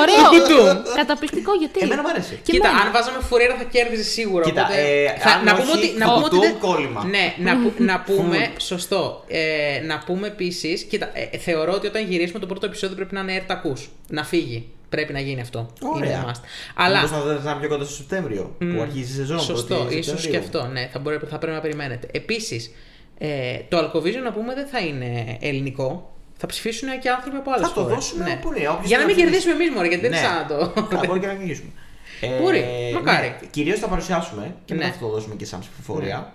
Ωραίο! 0.00 0.82
Καταπληκτικό, 0.96 1.52
γιατί; 1.54 1.80
Εμένα 1.82 2.02
μου 2.02 2.08
αρέσει. 2.08 2.40
Και 2.44 2.52
Κοίτα, 2.52 2.68
εμένα. 2.68 2.84
αν 2.84 2.92
βάζαμε 2.92 3.18
φουρέρα 3.28 3.54
θα 3.56 3.64
κέρδιζε 3.64 4.02
σίγουρα. 4.02 4.44
Κοίτα, 4.44 4.62
οπότε... 4.62 4.80
ε, 4.80 5.18
θα, 5.18 5.30
αν 5.30 5.44
να 5.44 5.52
όχι, 5.52 5.60
πούμε 5.62 5.72
ότι. 5.72 5.94
Να 5.98 6.06
το 6.06 6.12
πούμε 6.12 6.24
ότι 6.24 6.34
του 6.34 6.40
δεν- 6.40 6.58
κόλλημα. 6.58 7.04
Ναι, 7.04 7.34
να, 7.38 7.56
που- 7.62 7.72
να 7.78 8.00
πούμε. 8.08 8.50
σωστό. 8.58 9.24
Ε, 9.28 9.80
να 9.86 9.98
πούμε 10.06 10.26
επίσης. 10.26 10.82
Κοίτα, 10.82 11.10
ε, 11.12 11.38
θεωρώ 11.38 11.72
ότι 11.72 11.86
όταν 11.86 12.04
γυρίσουμε 12.08 12.38
το 12.38 12.46
πρώτο 12.46 12.66
επεισόδιο 12.66 12.96
πρέπει 12.96 13.14
να 13.14 13.20
είναι 13.20 13.34
ερτακού. 13.34 13.72
Να 14.08 14.24
φύγει. 14.24 14.68
Πρέπει 14.88 15.12
να 15.12 15.20
γίνει 15.20 15.40
αυτό. 15.40 15.70
Ωραία. 15.82 16.10
Είναι 16.10 16.24
must. 16.26 16.40
Αλλά. 16.74 16.94
Μήπως 17.02 17.10
θα 17.10 17.20
δείτε 17.28 17.42
να 17.44 17.50
είναι 17.50 17.60
πιο 17.60 17.68
κοντά 17.68 17.84
στο 17.84 17.94
Σεπτέμβριο, 17.94 18.54
που 18.58 18.80
αρχίζει 18.82 19.12
η 19.12 19.14
σεζόν. 19.16 19.40
Σωστό, 19.40 19.84
1η 19.86 19.90
ίσως 19.92 20.14
και 20.14 20.20
Σεπτεμβρίου. 20.20 20.40
αυτό. 20.60 20.72
Ναι, 20.72 20.88
θα, 20.92 20.98
μπορεί, 20.98 21.18
θα 21.30 21.38
πρέπει 21.38 21.54
να 21.54 21.60
περιμένετε. 21.60 22.06
Επίσης, 22.12 22.70
ε, 23.18 23.58
το 23.68 23.78
Alcovision 23.78 24.22
να 24.24 24.32
πούμε 24.32 24.54
δεν 24.54 24.66
θα 24.66 24.78
είναι 24.78 25.36
ελληνικό. 25.40 26.12
Θα 26.36 26.46
ψηφίσουν 26.46 26.88
και 27.00 27.10
άνθρωποι 27.10 27.36
από 27.36 27.50
άλλες 27.50 27.68
Θα 27.68 27.74
το 27.74 27.82
δώσουμε 27.84 28.38
όπου 28.38 28.52
είναι, 28.56 28.68
όποιος 28.68 28.86
Για 28.88 28.98
να 28.98 29.04
μην 29.04 29.14
θέλει 29.14 29.24
να 29.26 29.30
κερδίσουμε 29.30 29.54
εμείς 29.54 29.70
μόνο, 29.74 29.86
γιατί 29.86 30.02
δεν 30.08 30.12
είναι 30.12 30.20
Ναι. 30.20 30.26
σαν 30.26 30.36
να 30.36 30.46
το. 30.46 30.96
Α, 30.96 31.06
μπορεί 31.06 31.20
και 31.20 31.26
να 31.26 31.32
κυνηγήσουμε. 31.32 31.70
Μπορεί, 32.40 32.64
μακάρι. 32.94 33.26
Ναι, 33.40 33.46
Κυρίως 33.50 33.78
θα 33.78 33.88
παρουσιάσουμε 33.88 34.54
και 34.64 34.74
μετά 34.74 34.86
Ναι. 34.86 34.92
θα 34.92 34.98
το 34.98 35.08
δώσουμε 35.08 35.34
και 35.34 35.44
σαν 35.44 35.60
ψηφοφορία. 35.60 36.32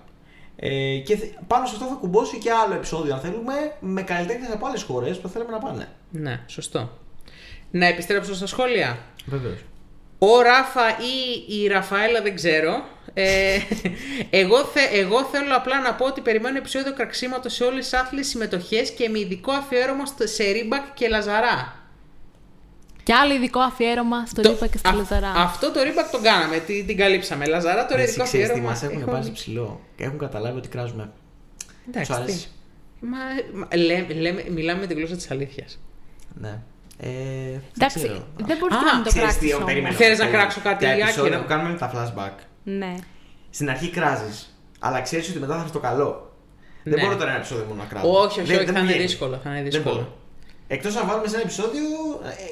Ε, 0.55 0.97
και 0.97 1.15
θε- 1.17 1.29
πάνω 1.47 1.65
σε 1.65 1.73
αυτό 1.75 1.87
θα 1.87 1.93
κουμπώσει 1.93 2.37
και 2.37 2.51
άλλο 2.51 2.73
επεισόδιο, 2.73 3.13
αν 3.13 3.19
θέλουμε, 3.19 3.53
με 3.79 4.01
καλλιτέχνες 4.01 4.49
από 4.53 4.65
άλλες 4.67 4.83
χώρες 4.83 5.17
που 5.19 5.27
θέλουμε 5.27 5.51
να 5.51 5.57
πάνε. 5.57 5.87
Ναι, 6.09 6.39
σωστό. 6.47 6.89
Να 7.71 7.85
επιστρέψω 7.85 8.33
στα 8.35 8.47
σχόλια. 8.47 8.97
Βεβαίως. 9.25 9.57
Ο 10.31 10.41
Ράφα 10.41 10.87
ή 10.89 11.53
η 11.63 11.67
Ραφαέλα 11.67 12.21
δεν 12.21 12.35
ξέρω. 12.35 12.83
Ε, 13.13 13.57
εγώ, 14.29 14.63
θε, 14.63 14.79
εγώ 14.91 15.23
θέλω 15.23 15.55
απλά 15.55 15.81
να 15.81 15.93
πω 15.93 16.05
ότι 16.05 16.21
περιμένω 16.21 16.57
επεισόδιο 16.57 16.93
κραξίματος 16.93 17.53
σε 17.53 17.63
όλες 17.63 17.83
τις 17.89 17.93
άθλιες 17.99 18.27
συμμετοχές 18.27 18.91
και 18.91 19.09
με 19.09 19.19
ειδικό 19.19 19.51
αφιέρωμα 19.51 20.05
στο- 20.05 20.27
σε 20.27 20.43
Rybak 20.43 20.93
και 20.93 21.07
Λαζάρεφ. 21.07 21.75
Και 23.03 23.13
άλλο 23.13 23.33
ειδικό 23.33 23.59
αφιέρωμα 23.59 24.25
στο 24.25 24.41
Το- 24.41 24.49
Λίπα 24.49 24.67
και 24.67 24.77
στη 24.77 24.87
α- 24.89 24.93
Λαζαρά. 24.93 25.31
Αυτό 25.35 25.71
το 25.71 25.83
Ρίμπακ 25.83 26.09
τον 26.09 26.21
κάναμε, 26.21 26.57
την, 26.57 26.85
την 26.87 26.97
καλύψαμε. 26.97 27.45
Λαζαρά 27.45 27.85
τώρα 27.85 28.01
ειδικό 28.01 28.21
Εσύ 28.23 28.31
ξέρεις 28.31 28.45
τι 28.45 28.51
αφιέρωμα. 28.51 28.69
μας 28.73 28.83
έχουν 28.83 29.01
έχω- 29.01 29.11
πάρει 29.11 29.23
σε 29.23 29.31
ψηλό. 29.31 29.81
Και 29.95 30.03
έχουν 30.03 30.17
καταλάβει 30.17 30.57
ότι 30.57 30.67
κράζουμε. 30.67 31.11
Εντάξει, 31.87 32.11
Σου 32.11 32.17
τι. 32.17 32.23
αρέσει; 32.23 32.47
Μα, 32.99 33.17
μα- 33.53 33.77
λέμε- 33.77 34.13
λέμε- 34.13 34.49
μιλάμε 34.49 34.79
με 34.79 34.87
τη 34.87 34.93
γλώσσα 34.93 35.15
της 35.15 35.31
αλήθειας. 35.31 35.79
Ναι. 36.33 36.59
Ε, 37.05 37.51
δεν 37.51 37.61
Εντάξει, 37.77 37.97
ξέρω. 37.99 38.27
δεν 38.49 38.57
μπορεί 38.59 38.73
Α, 38.73 38.77
να 38.97 39.03
το 39.03 39.09
Ξέρεις 39.09 39.37
τι, 39.37 39.47
πράξεις. 39.47 39.53
ο, 39.61 39.63
περίμενε. 39.65 39.95
Θέλεις 39.95 40.17
να 40.17 40.25
περίμενε. 40.25 40.37
κράξω 40.37 40.59
κάτι 40.63 40.85
Τα 40.85 40.91
επεισόδια 40.91 41.23
άκυρο; 41.23 41.41
που 41.41 41.47
κάνουμε 41.47 41.69
με 41.69 41.77
τα 41.77 41.91
flashback. 41.93 42.35
Ναι. 42.63 42.95
Στην 43.49 43.69
αρχή 43.69 43.89
κράζεις, 43.89 44.57
αλλά 44.79 45.01
ξέρεις 45.01 45.29
ότι 45.29 45.39
μετά 45.39 45.53
θα 45.55 45.59
έρθει 45.59 45.71
το 45.71 45.79
καλό. 45.79 46.31
Δεν 46.83 46.93
Ναι. 46.93 47.01
μπορώ 47.03 47.15
τώρα 47.15 47.29
ένα 47.29 47.37
επεισόδιο 47.39 47.65
μόνο 47.69 47.81
να 47.81 47.87
κράζω. 47.87 48.09
Όχι, 48.11 48.39
όχι, 48.39 48.47
Δεν- 48.47 48.55
όχι, 48.57 48.65
δεν 48.65 48.73
θα 48.73 48.79
είναι 48.79 48.89
βγαίνει. 48.89 49.05
δύσκολο, 49.05 49.39
θα 49.43 49.49
είναι 49.49 49.61
Δεν 49.61 49.71
δύσκολο. 49.71 49.93
μπορώ. 49.95 50.17
Εκτός 50.67 50.95
αν 50.95 51.07
βάλουμε 51.07 51.27
σε 51.27 51.35
ένα 51.35 51.43
επεισόδιο 51.43 51.83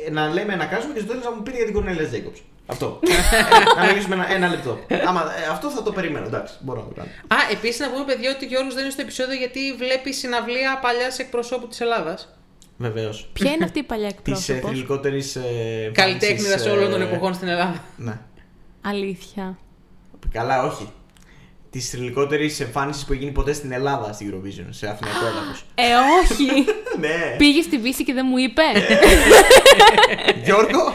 ε, 0.08 0.12
να 0.12 0.28
λέμε 0.28 0.56
να 0.56 0.66
κράζουμε 0.66 0.94
και 0.94 1.00
στο 1.00 1.08
τέλος 1.10 1.24
να 1.24 1.32
μου 1.32 1.42
πείτε 1.44 1.56
για 1.58 1.66
την 1.66 1.74
Κορνέλια 1.74 2.08
Τζέικοψ. 2.08 2.40
Αυτό. 2.66 3.00
Ε, 3.02 3.10
να 3.80 3.86
μιλήσουμε 3.88 4.16
ένα, 4.16 4.32
ένα 4.32 4.48
λεπτό. 4.48 4.80
Άμα, 5.08 5.22
ε, 5.22 5.48
αυτό 5.52 5.70
θα 5.70 5.84
το 5.84 5.92
περιμένω, 5.92 6.26
εντάξει, 6.26 6.54
μπορώ 6.60 6.80
να 6.82 6.88
το 6.88 6.94
κάνω. 6.94 7.10
Α, 7.28 7.38
επίσης 7.52 7.80
να 7.80 7.90
πούμε, 7.92 8.06
παιδιά, 8.06 8.30
ότι 8.36 8.46
ο 8.46 8.48
Γιώργος 8.48 8.74
δεν 8.74 8.84
είναι 8.84 8.92
στο 8.92 9.02
επεισόδιο 9.02 9.36
γιατί 9.38 9.74
βλέπει 9.78 10.14
συναυλία 10.14 10.80
παλιάς 10.82 11.20
εκπροσώπου 11.20 11.68
της 11.68 11.82
Ελλάδας. 11.82 12.20
Βεβαίως. 12.82 13.30
Ποια 13.34 13.52
είναι 13.52 13.64
αυτή 13.64 13.80
η 13.80 13.84
παλιά 13.84 14.08
Της 14.14 14.20
εκπρόσωπος; 14.50 14.70
θρηλυκότερη. 14.70 15.24
Ε, 15.86 15.90
Καλλιτέχνηδας 15.92 16.44
εμφάνισης, 16.44 16.72
όλων 16.72 16.92
των 16.92 17.02
ε, 17.02 17.04
εποχών 17.04 17.34
στην 17.34 17.48
Ελλάδα. 17.48 17.84
Ναι. 17.98 18.20
Αλήθεια. 18.82 19.58
Καλά, 20.32 20.64
όχι. 20.66 20.90
της 21.70 21.90
θρηλυκότερη 21.90 22.56
εμφάνισης 22.60 23.06
που 23.06 23.12
έχει 23.14 23.22
γίνει 23.22 23.34
ποτέ 23.34 23.54
στην 23.54 23.72
Ελλάδα 23.72 24.14
στην 24.14 24.32
Eurovision, 24.32 24.66
σε 24.70 24.88
αθηναϊκό 24.88 25.26
έδαφος. 25.26 25.66
Ε, 25.76 25.84
όχι. 26.22 26.46
ναι. 27.04 27.36
Πήγε 27.38 27.62
στη 27.62 27.78
Βύση 27.78 28.04
και 28.04 28.14
δεν 28.14 28.26
μου 28.30 28.38
είπε. 28.38 28.62
Γιώργο, 30.46 30.94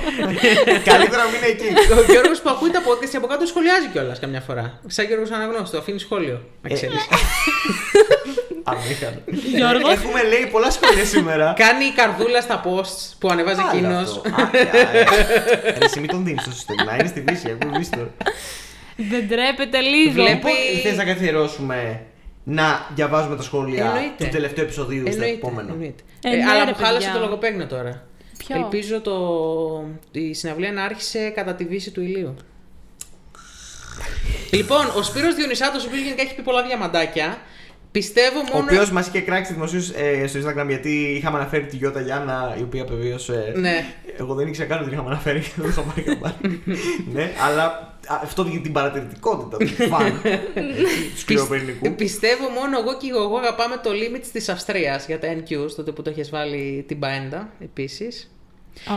καλύτερα 0.85 1.23
να 1.25 1.31
μην 1.31 1.37
είναι 1.37 1.47
εκεί. 1.47 1.93
Ο 1.99 2.13
Γιώργος 2.13 2.41
που 2.41 2.49
ακούει 2.51 2.71
τα 2.71 2.81
podcast 2.81 3.15
από 3.17 3.27
κάτω 3.27 3.47
σχολιάζει 3.47 3.89
κιόλας 3.93 4.19
καμιά 4.19 4.41
φορά. 4.41 4.81
Σαν 4.87 5.07
Γιώργος 5.07 5.31
Αναγνώστο, 5.31 5.79
αφήνει 5.79 5.99
σχόλιο. 5.99 6.41
Να 6.63 6.69
Ε, 6.71 6.75
ξέρεις. 6.75 7.07
Αμήχανο. 8.69 9.21
Γιώργο. 9.55 9.91
Έχουμε 9.91 10.23
λέει 10.23 10.47
πολλά 10.53 10.71
σχόλια 10.71 11.05
σήμερα. 11.05 11.53
Κάνει 11.57 11.91
καρδούλα 11.91 12.41
στα 12.41 12.63
posts 12.65 13.15
που 13.19 13.29
ανεβάζει 13.29 13.61
Άλλο 13.61 13.69
εκείνος. 13.73 14.03
αυτό. 14.11 14.21
Α, 14.29 14.45
α, 14.45 14.51
ε. 14.53 15.03
Ρε, 15.79 15.85
εσύ 15.85 16.01
μην 16.01 16.09
τον 16.11 16.25
δίνεις 16.25 16.45
το 16.45 16.51
συστήμα. 16.51 16.85
Να 16.85 16.95
είναι 16.95 17.07
στη 17.09 17.21
Δύση, 17.21 17.57
έχουμε 17.61 17.79
δει 17.79 17.89
το. 17.89 18.09
δεν 18.97 19.29
τρέπεται 19.29 19.81
λίγο. 19.81 20.13
Βλέπει- 20.13 20.35
Λοιπόν, 20.35 20.53
θες 20.83 20.97
να 20.97 21.05
καθιερώσουμε 21.05 22.01
να 22.45 22.87
διαβάζουμε 22.95 23.37
τα 23.37 23.43
σχόλια 23.43 23.85
Εννοείται. 23.85 24.25
του 24.25 24.29
τελευταίου 24.31 24.65
επεισοδίου 24.65 25.01
στο 25.01 25.11
Εννοείται. 25.11 25.35
επόμενο. 25.37 25.73
εννοείται. 25.73 26.03
Ε, 26.23 26.29
Ε, 26.33 26.37
ναι, 26.37 26.51
αλλά 26.51 26.65
ρε, 26.65 26.71
μου 26.71 26.77
χάλασε 26.77 27.07
παιδιά. 27.07 27.13
το 27.13 27.19
λογοπαίγνιο 27.27 27.67
τώρα. 27.67 28.03
Ποιο; 28.39 28.57
Ελπίζω 28.57 29.01
το... 29.01 29.15
η 30.11 30.35
συναυλία 30.35 30.73
να 30.73 30.85
άρχισε 30.85 31.29
κατά 31.35 31.55
τη 31.55 31.65
δύση 31.65 31.91
του 31.91 32.01
ηλίου. 32.03 32.35
λοιπόν, 34.57 34.87
ο 34.97 35.03
Σπύρος 35.03 35.35
Διονυσάτος, 35.35 35.85
ο 35.85 35.87
οποίος 35.89 36.03
γενικά 36.03 36.23
έχει 36.23 36.35
πει 36.35 36.43
πολλά 36.43 36.63
διαμαντάκια, 36.63 37.39
πιστεύω 37.99 38.39
Ο 38.39 38.43
μόνο... 38.53 38.65
οποίος 38.65 38.91
μας 38.91 39.07
είχε 39.07 39.21
κράξει 39.21 39.53
δημοσίως 39.53 39.91
ε, 39.91 40.27
στο 40.27 40.39
Instagram 40.41 40.67
γιατί 40.69 40.91
είχαμε 40.91 41.39
αναφέρει 41.39 41.67
τη 41.67 41.77
Γιώτα 41.77 42.01
Γιάννα 42.01 42.57
η 42.59 42.63
οποία 42.63 42.85
βεβαίωσε. 42.85 43.53
Ναι. 43.57 43.85
Εγώ 44.19 44.35
δεν 44.35 44.47
ήξερα 44.49 44.69
καν 44.69 44.77
ότι 44.79 44.87
την 44.87 44.95
είχαμε 44.95 45.11
αναφέρει 45.11 45.41
και 45.41 45.51
δεν 45.57 45.65
το 45.65 45.71
είχα 45.71 45.83
πάρει 45.83 46.03
καμπάρι. 46.03 46.63
ναι, 47.15 47.33
αλλά 47.47 47.65
α, 48.07 48.21
αυτό 48.23 48.43
για 48.43 48.61
την 48.61 48.73
παρατηρητικότητα 48.73 49.57
του 49.57 49.67
φαν 49.93 50.21
του 51.13 51.19
σκληροπυρηνικού. 51.19 51.95
Πιστεύω 51.95 52.49
μόνο 52.49 52.79
εγώ 52.79 52.97
και 52.97 53.09
εγώ 53.09 53.37
αγαπάμε 53.37 53.77
το 53.83 53.91
limit 53.91 54.25
της 54.33 54.49
Αυστρίας 54.49 55.07
για 55.07 55.19
τα 55.19 55.29
NQs, 55.35 55.71
τότε 55.77 55.93
που 55.93 56.03
το 56.03 56.11
έχεις 56.11 56.31
βάλει 56.31 56.85
την 56.89 56.97
Μπαέντα 56.97 57.49
επίσης. 57.61 58.36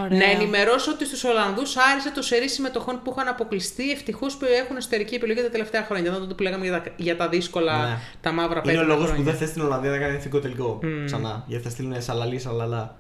Ωραία. 0.06 0.18
Να 0.20 0.26
ενημερώσω 0.32 0.92
ότι 0.92 1.06
στους 1.06 1.24
Ολλανδούς 1.24 1.76
άρεσε 1.78 2.12
το 2.12 2.22
σερί 2.22 2.50
συμμετοχών 2.50 3.02
που 3.04 3.14
είχαν 3.16 3.28
αποκλειστεί. 3.28 3.92
Ευτυχώς 3.92 4.36
που 4.38 4.46
έχουν 4.64 4.76
εσωτερική 4.78 5.16
επιλογή 5.16 5.42
τα 5.42 5.50
τελευταία 5.50 5.84
χρόνια. 5.84 6.10
Ήταν 6.10 6.20
τότε 6.22 6.34
που 6.34 6.44
λέγαμε 6.44 6.66
για 6.66 6.82
τα, 6.82 6.92
για 6.96 7.18
τα 7.18 7.30
δύσκολα, 7.30 7.78
Ναι. 7.88 7.98
τα 8.22 8.32
μαύρα 8.32 8.62
Είναι 8.64 8.72
πέτρα. 8.72 8.82
ο 8.82 8.86
λόγος 8.88 9.02
που 9.06 9.10
χρόνια. 9.12 9.32
δεν 9.32 9.40
θες 9.40 9.50
στην 9.50 9.62
Ολλανδία 9.62 9.90
να 9.92 9.98
κάνει 9.98 10.16
εθνικό 10.16 10.40
τελικό 10.40 10.80
ξανά. 11.06 11.44
Γιατί 11.48 11.64
θα 11.64 11.70
στείλουν 11.70 12.02
σαλαλή, 12.02 12.40
σαλαλά. 12.40 12.98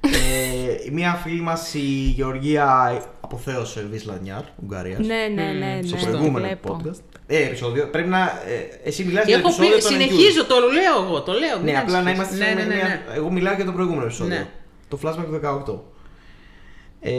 ε, 0.00 0.90
μία 0.90 1.12
φίλη 1.22 1.40
μας 1.40 1.74
η 1.74 2.12
Γεωργία 2.16 2.92
αποθέωσε 3.20 3.86
Βίσλανιάρ, 3.90 4.42
Ουγγαρίας. 4.62 4.98
Ναι, 5.06 5.14
ναι, 5.34 5.42
ναι. 5.42 5.52
ναι, 5.52 5.78
στο 5.82 5.96
το 5.96 6.02
προηγούμενο 6.06 6.46
βλέπω. 6.46 6.80
podcast. 6.84 7.00
Ε, 7.26 7.42
επεισόδιο. 7.42 7.88
Πρέπει 7.90 8.08
να. 8.08 8.18
Ε, 8.20 8.88
εσύ 8.88 9.04
μιλάς 9.04 9.24
για 9.26 9.40
το 9.40 9.48
Έχω 9.48 9.48
επεισόδιο 9.62 9.76
πει, 9.76 9.82
των 9.82 9.90
συνεχίζω, 9.92 10.44
το 10.46 10.54
λέω 10.54 11.04
εγώ. 11.04 11.22
Το 11.22 11.32
λέω. 11.32 11.56
Ναι, 11.58 11.62
μην 11.62 11.76
απλά 11.76 12.02
να 12.02 12.10
ανησυχείς. 12.10 12.36
είμαστε 12.38 12.54
ναι, 12.54 12.60
σε 12.60 12.66
ναι, 12.68 12.74
ναι, 12.74 12.80
μια- 12.80 12.88
ναι. 13.08 13.16
Εγώ 13.16 13.30
μιλάω 13.30 13.54
για 13.54 13.64
το 13.64 13.72
προηγούμενο 13.72 14.04
επεισόδιο. 14.04 14.46
Ναι. 14.92 15.00
Το 15.00 15.08
flashback 15.08 15.24
του 15.24 15.80
18. 15.80 15.80
Ε, 17.00 17.12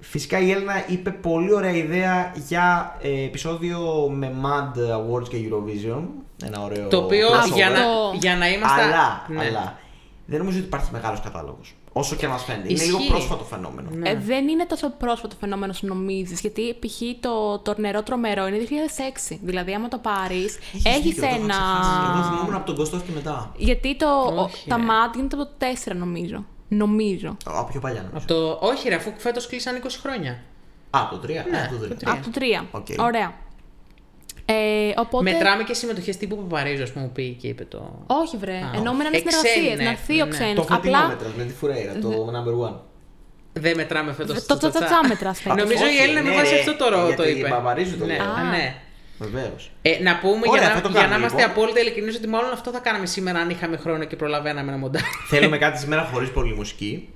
φυσικά 0.00 0.38
η 0.40 0.50
Έλληνα 0.50 0.84
είπε 0.88 1.10
πολύ 1.10 1.54
ωραία 1.54 1.70
ιδέα 1.76 2.32
για 2.46 2.96
ε, 3.02 3.24
επεισόδιο 3.24 4.08
με 4.14 4.34
Mad 4.42 4.78
Awards 4.78 5.28
και 5.28 5.36
Eurovision. 5.50 6.02
Ένα 6.44 6.62
ωραίο 6.64 6.88
Το 6.88 6.96
οποίο 6.96 7.28
crossover. 7.28 7.54
για 7.54 7.70
να, 7.70 7.78
Αυτό. 7.78 8.12
για 8.20 8.36
να 8.36 8.48
είμαστε. 8.48 8.82
Αλλά, 8.82 9.24
Ναι. 9.28 9.40
αλλά 9.46 9.78
δεν 10.26 10.38
νομίζω 10.38 10.58
ότι 10.58 10.66
υπάρχει 10.66 10.88
μεγάλος 10.92 11.20
κατάλογος. 11.20 11.74
Όσο 11.96 12.16
και 12.16 12.26
να 12.26 12.32
μας 12.32 12.44
φαίνεται. 12.44 12.68
Είναι 12.68 12.82
Ισχύει. 12.82 12.86
λίγο 12.86 12.98
πρόσφατο 13.08 13.44
φαινόμενο. 13.44 13.88
Ναι. 13.92 14.08
Ε, 14.10 14.16
δεν 14.16 14.48
είναι 14.48 14.66
τόσο 14.66 14.90
πρόσφατο 14.90 15.36
φαινόμενο 15.40 15.72
όσο 15.72 15.86
νομίζεις. 15.86 16.40
Γιατί 16.40 16.74
π.χ. 16.80 17.00
το, 17.20 17.58
το 17.58 17.74
νερό 17.76 18.02
τρομερό 18.02 18.46
είναι 18.46 18.58
2006. 19.32 19.36
Δηλαδή, 19.42 19.74
άμα 19.74 19.88
το 19.88 19.98
πάρεις, 19.98 20.58
έχεις 20.72 21.02
δίκιο, 21.02 21.20
το 21.22 21.26
είχα 21.26 21.34
ένα. 21.36 21.54
ξεχάσει. 21.54 22.18
Εγώ 22.18 22.22
θυμόμουν 22.24 22.54
από 22.54 22.66
τον 22.66 22.74
Κωστό 22.76 22.96
και 22.96 23.12
μετά. 23.14 23.52
Γιατί 23.56 23.96
το, 23.96 24.06
Όχι, 24.34 24.68
τα 24.68 24.76
ρε. 24.76 24.82
μάτια 24.82 25.10
γίνεται 25.14 25.36
από 25.36 25.44
το 25.44 25.66
4, 25.92 25.96
νομίζω. 25.96 26.44
Νομίζω. 26.68 27.36
Από 27.44 27.68
πιο 27.70 27.80
παλιά 27.80 28.00
νομίζω. 28.02 28.16
Από 28.18 28.26
το... 28.60 28.66
Όχι, 28.66 28.88
ρε, 28.88 28.94
αφού 28.94 29.12
φέτος 29.16 29.46
κλείσαν 29.46 29.80
20 29.84 29.86
χρόνια. 30.02 30.42
Α, 30.90 31.08
το 31.10 31.20
3. 31.24 31.26
Ναι, 31.28 31.68
το 31.70 31.84
3. 31.84 31.88
το 32.24 32.30
τρία. 32.30 32.60
Από 32.72 32.80
το 32.80 32.90
3. 32.90 32.98
Οκ. 32.98 33.04
Ωραία. 33.06 33.34
Ε, 34.46 34.54
οπότε... 34.96 35.32
Μετράμε 35.32 35.62
και 35.62 35.74
συμμετοχές 35.74 36.16
τύπου 36.16 36.36
Παπαρίζου, 36.36 36.82
ας 36.82 36.92
πούμε, 36.92 37.04
που 37.06 37.12
πήγε 37.12 37.32
και 37.32 37.48
είπε 37.48 37.64
το. 37.64 38.04
Όχι, 38.06 38.36
βρε. 38.36 38.52
Α, 38.52 38.70
Ενώ 38.74 38.92
με 38.92 39.04
όχι. 39.04 39.16
συνεργασίε. 39.16 39.50
Εξένη, 39.62 39.84
Να 39.84 39.90
έρθει 39.90 40.20
ο 40.22 40.24
ναι. 40.24 40.30
ξένο. 40.30 40.54
Το 40.54 40.62
φετινό 40.62 40.96
Απλά. 40.96 41.08
μέτρα 41.08 41.28
με 41.36 41.44
τη 41.44 41.52
Φουρέιρα, 41.52 41.92
το 42.00 42.10
number 42.34 42.68
one. 42.68 42.76
Δεν 43.52 43.76
μετράμε 43.76 44.12
φέτος 44.12 44.46
Το 44.46 44.56
τσατσά 44.56 45.00
μετράς 45.08 45.40
φέτος. 45.40 45.58
Νομίζω 45.62 45.84
η 45.84 45.88
Όχι, 45.88 46.02
Έλληνα 46.02 46.22
με 46.22 46.28
ναι, 46.28 46.36
βάση 46.36 46.54
ρε, 46.54 46.58
αυτό 46.58 46.76
το 46.76 46.88
ρο- 46.88 47.06
γιατί 47.06 47.22
το 47.22 47.28
η 47.28 47.38
είπε. 47.38 47.48
Παπαρίζου 47.48 47.98
το 47.98 48.04
ναι, 48.04 48.12
λέει. 48.12 48.26
Α. 48.26 48.42
ναι. 48.50 48.74
Βεβαίως. 49.18 49.70
Ε, 49.82 50.02
να 50.02 50.18
πούμε 50.18 50.42
Ωραία, 50.48 50.62
για, 50.62 50.74
θα 50.74 50.80
το 50.80 50.88
να, 50.88 50.92
για 50.92 51.00
να 51.02 51.08
κάνουμε, 51.08 51.18
είμαστε 51.18 51.38
λοιπόν. 51.38 51.52
απόλυτα 51.52 51.80
ειλικρινείς 51.80 52.16
ότι 52.16 52.28
μάλλον 52.28 52.52
αυτό 52.52 52.70
θα 52.70 52.78
κάναμε 52.78 53.06
σήμερα 53.06 53.38
αν 53.38 53.50
είχαμε 53.50 53.76
χρόνο 53.76 54.04
και 54.04 54.16
προλαβαίναμε 54.16 54.70
να 54.70 54.76
μοντάρουμε. 54.76 55.10
Θέλουμε 55.28 55.58
κάτι 55.58 55.78
σήμερα 55.78 56.02
χωρίς 56.12 56.30
πολύ 56.30 56.54
μουσική. 56.54 57.08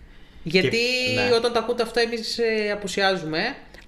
Γιατί 0.42 0.78
ναι. 1.14 1.35
όταν 1.37 1.52
το 1.52 1.58
ακούτε 1.58 1.82
αυτό, 1.82 2.00
εμείς 2.00 2.38
ε, 2.38 2.70
απουσιάζουμε. 2.73 3.38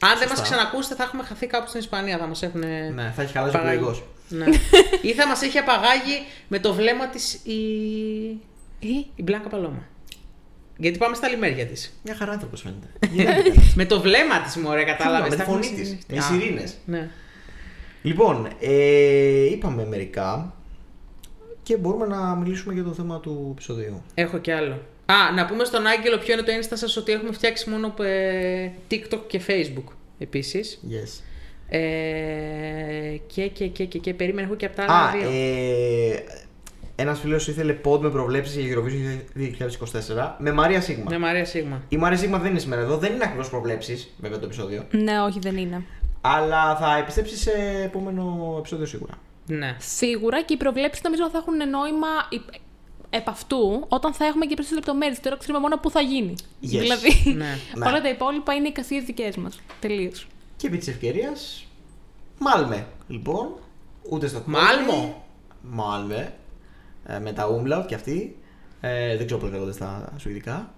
Αν 0.02 0.19
δεν 0.19 0.28
μας 0.28 0.38
Σωστά. 0.38 0.42
ξανακούσετε, 0.42 0.95
θα 0.95 1.02
έχουμε 1.02 1.23
χαθεί 1.23 1.47
κάπου 1.47 1.69
στην 1.69 1.80
Ισπανία. 1.80 2.19
Θα 2.19 2.26
μας 2.26 2.42
έχουν. 2.42 2.61
Ναι, 2.95 3.12
θα 3.16 3.23
έχει 3.23 3.33
χαλάσει 3.33 3.57
ο 3.57 3.59
παγάγει. 3.59 3.76
πλοηγός. 3.78 4.04
Ναι. 4.28 4.47
Ή 5.11 5.12
θα 5.12 5.26
μας 5.26 5.42
έχει 5.42 5.59
απαγάγει 5.59 6.26
με 6.49 6.59
το 6.59 6.75
βλέμμα 6.75 7.09
της 7.09 7.35
η... 7.35 7.59
Ή, 8.78 9.07
η 9.14 9.23
Μπλάνκα 9.23 9.49
Παλώμα. 9.49 9.87
Γιατί 10.76 10.99
πάμε 10.99 11.14
στα 11.14 11.28
λιμέρια 11.28 11.66
της. 11.66 12.00
Μια 12.02 12.14
χαρά 12.14 12.33
άνθρωπος 12.33 12.61
φαίνεται. 12.61 12.87
με 13.80 13.85
το 13.85 14.00
βλέμμα 14.00 14.40
της, 14.40 14.57
μωρέ, 14.57 14.85
κατάλαβες. 14.85 15.28
Με 15.28 15.37
τη 15.37 15.42
φωνή 15.42 15.73
της. 15.75 15.99
Με 16.09 16.16
οι 16.16 16.21
σιρήνες. 16.21 16.75
Ναι. 16.85 17.11
Λοιπόν, 18.02 18.49
ε, 18.61 19.45
είπαμε 19.45 19.87
μερικά 19.87 20.54
και 21.62 21.76
μπορούμε 21.76 22.07
να 22.07 22.35
μιλήσουμε 22.35 22.75
για 22.75 22.83
το 22.83 22.92
θέμα 22.92 23.21
του 23.21 23.49
επεισοδίου. 23.52 24.02
Έχω 24.14 24.38
κι 24.38 24.50
άλλο. 24.50 24.83
Α, 25.12 25.33
να 25.35 25.47
πούμε 25.47 25.64
στον 25.64 25.87
Άγγελο 25.87 26.19
ποιο 26.19 26.33
είναι 26.33 26.43
το 26.43 26.50
ένστασμα 26.50 26.88
σας 26.88 26.97
ότι 26.97 27.12
έχουμε 27.12 27.33
φτιάξει 27.33 27.71
μόνο 27.71 27.95
ε, 28.02 28.71
TikTok 28.90 29.21
και 29.26 29.40
Facebook 29.47 29.93
επίσης. 30.19 30.81
Yes. 30.90 31.21
Ε, 31.69 33.17
και, 33.26 33.47
και, 33.49 33.67
και, 33.67 33.85
και, 33.85 33.99
και, 33.99 34.14
περίμενε, 34.14 34.47
έχω 34.47 34.57
και 34.57 34.67
από 34.67 34.76
τα 34.76 34.83
άλλα 34.83 34.95
Α, 35.09 35.11
δύο. 35.11 35.29
ε, 35.31 36.25
ένας 36.97 37.21
φίλος 37.21 37.49
ήθελε 37.49 37.76
pod 37.85 37.99
με 38.00 38.11
προβλέψεις 38.11 38.57
για 38.64 38.76
Eurovision 38.76 39.38
2024 39.38 40.35
με 40.38 40.52
Μαρία 40.52 40.81
Σίγμα. 40.81 41.11
Ναι, 41.11 41.19
Μαρία 41.19 41.45
Σίγμα. 41.45 41.83
Η 41.88 41.97
Μαρία 41.97 42.19
Σίγμα 42.19 42.38
δεν 42.38 42.50
είναι 42.50 42.59
σήμερα 42.59 42.81
εδώ, 42.81 42.97
δεν 42.97 43.12
είναι 43.12 43.25
ακριβώς 43.25 43.49
προβλέψεις, 43.50 44.14
βέβαια 44.21 44.38
το 44.38 44.45
επεισόδιο. 44.45 44.85
ναι, 44.90 45.21
όχι, 45.21 45.38
δεν 45.38 45.57
είναι. 45.57 45.85
Αλλά 46.21 46.76
θα 46.76 46.97
επιστρέψεις 46.97 47.40
σε 47.40 47.50
επόμενο 47.85 48.55
επεισόδιο 48.59 48.87
σίγουρα. 48.87 49.12
Ναι. 49.47 49.76
Σίγουρα 49.79 50.43
και 50.43 50.55
οι 50.55 50.57
προβλέψεις 50.57 51.02
νομίζω 51.02 51.31
θα 51.31 51.38
έχουν 51.38 51.57
νόημα 51.71 52.09
υπ- 52.29 52.55
επ' 53.11 53.29
αυτού 53.29 53.85
όταν 53.88 54.12
θα 54.14 54.25
έχουμε 54.25 54.47
και 54.47 54.55
περισσότερες 54.55 54.85
λεπτομέρειες. 54.87 55.21
Τώρα 55.21 55.37
ξέρουμε 55.37 55.59
μόνο 55.59 55.76
πού 55.79 55.90
θα 55.90 56.00
γίνει. 56.00 56.35
Yes. 56.37 56.45
Δηλαδή, 56.61 57.11
Ναι. 57.25 57.35
Ναι. 57.76 57.87
όλα 57.87 58.00
τα 58.00 58.09
υπόλοιπα 58.09 58.55
είναι 58.55 58.69
εικασίε 58.69 59.00
δικές 59.00 59.37
μας. 59.37 59.61
Τελείως. 59.81 60.26
Και 60.57 60.67
επί 60.67 60.79
της 60.79 60.88
ευκαιρίας, 60.88 61.64
Μάλμε. 62.38 62.87
Λοιπόν, 63.09 63.49
ούτε 64.11 64.26
στο 64.26 64.43
Μάλμο. 64.47 65.25
Μάλμε. 65.62 66.35
Ε, 67.07 67.19
με 67.19 67.33
τα 67.33 67.47
umlaut 67.49 67.85
και 67.87 67.95
αυτή. 67.95 68.38
Ε, 68.81 69.17
δεν 69.17 69.26
ξέρω 69.26 69.40
πώς 69.40 69.50
λέγονται 69.50 69.73
στα 69.73 70.12
σουηδικά. 70.19 70.75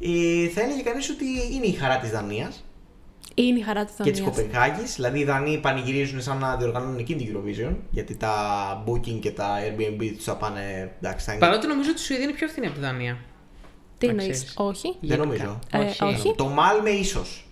Ε, 0.00 0.48
θα 0.48 0.60
έλεγε 0.60 0.82
κανείς 0.82 1.10
ότι 1.10 1.24
είναι 1.52 1.66
η 1.66 1.72
χαρά 1.72 1.98
της 1.98 2.10
Δανίας 2.10 2.64
Είναι 3.42 3.58
η 3.58 3.62
χαρά 3.62 3.84
τη 3.84 3.92
και 4.02 4.10
της 4.10 4.20
Δανία. 4.20 4.34
Κοπενχάγης. 4.36 4.94
Δηλαδή 4.94 5.18
οι 5.18 5.24
Δανείοι 5.24 5.58
πανηγυρίζουν 5.58 6.22
σαν 6.22 6.38
να 6.38 6.56
διοργανώνουν 6.56 6.98
εκείνη 6.98 7.24
την 7.24 7.36
Eurovision. 7.36 7.74
Γιατί 7.90 8.16
τα 8.16 8.34
booking 8.86 9.18
και 9.20 9.30
τα 9.30 9.56
Airbnb 9.58 10.12
τους 10.16 10.24
θα 10.24 10.36
πάνε. 10.36 10.92
Εντάξει, 11.00 11.26
θα 11.26 11.32
είναι. 11.32 11.40
Παρότι 11.40 11.66
νομίζω 11.66 11.90
ότι 11.90 12.00
η 12.00 12.04
Σουηδία 12.04 12.24
είναι 12.24 12.34
πιο 12.34 12.48
φθηνή 12.48 12.66
από 12.66 12.74
τη 12.74 12.80
Δανία. 12.80 13.18
Τι 13.98 14.06
να 14.06 14.12
εννοείς, 14.12 14.30
ξέρεις. 14.30 14.54
Όχι; 14.56 14.88
Δεν 14.88 14.98
Γενικά. 15.00 15.24
νομίζω. 15.24 15.58
Ε, 15.72 16.04
όχι. 16.04 16.34
Το 16.36 16.46
Μάλμε 16.48 16.90
ίσως. 16.90 17.44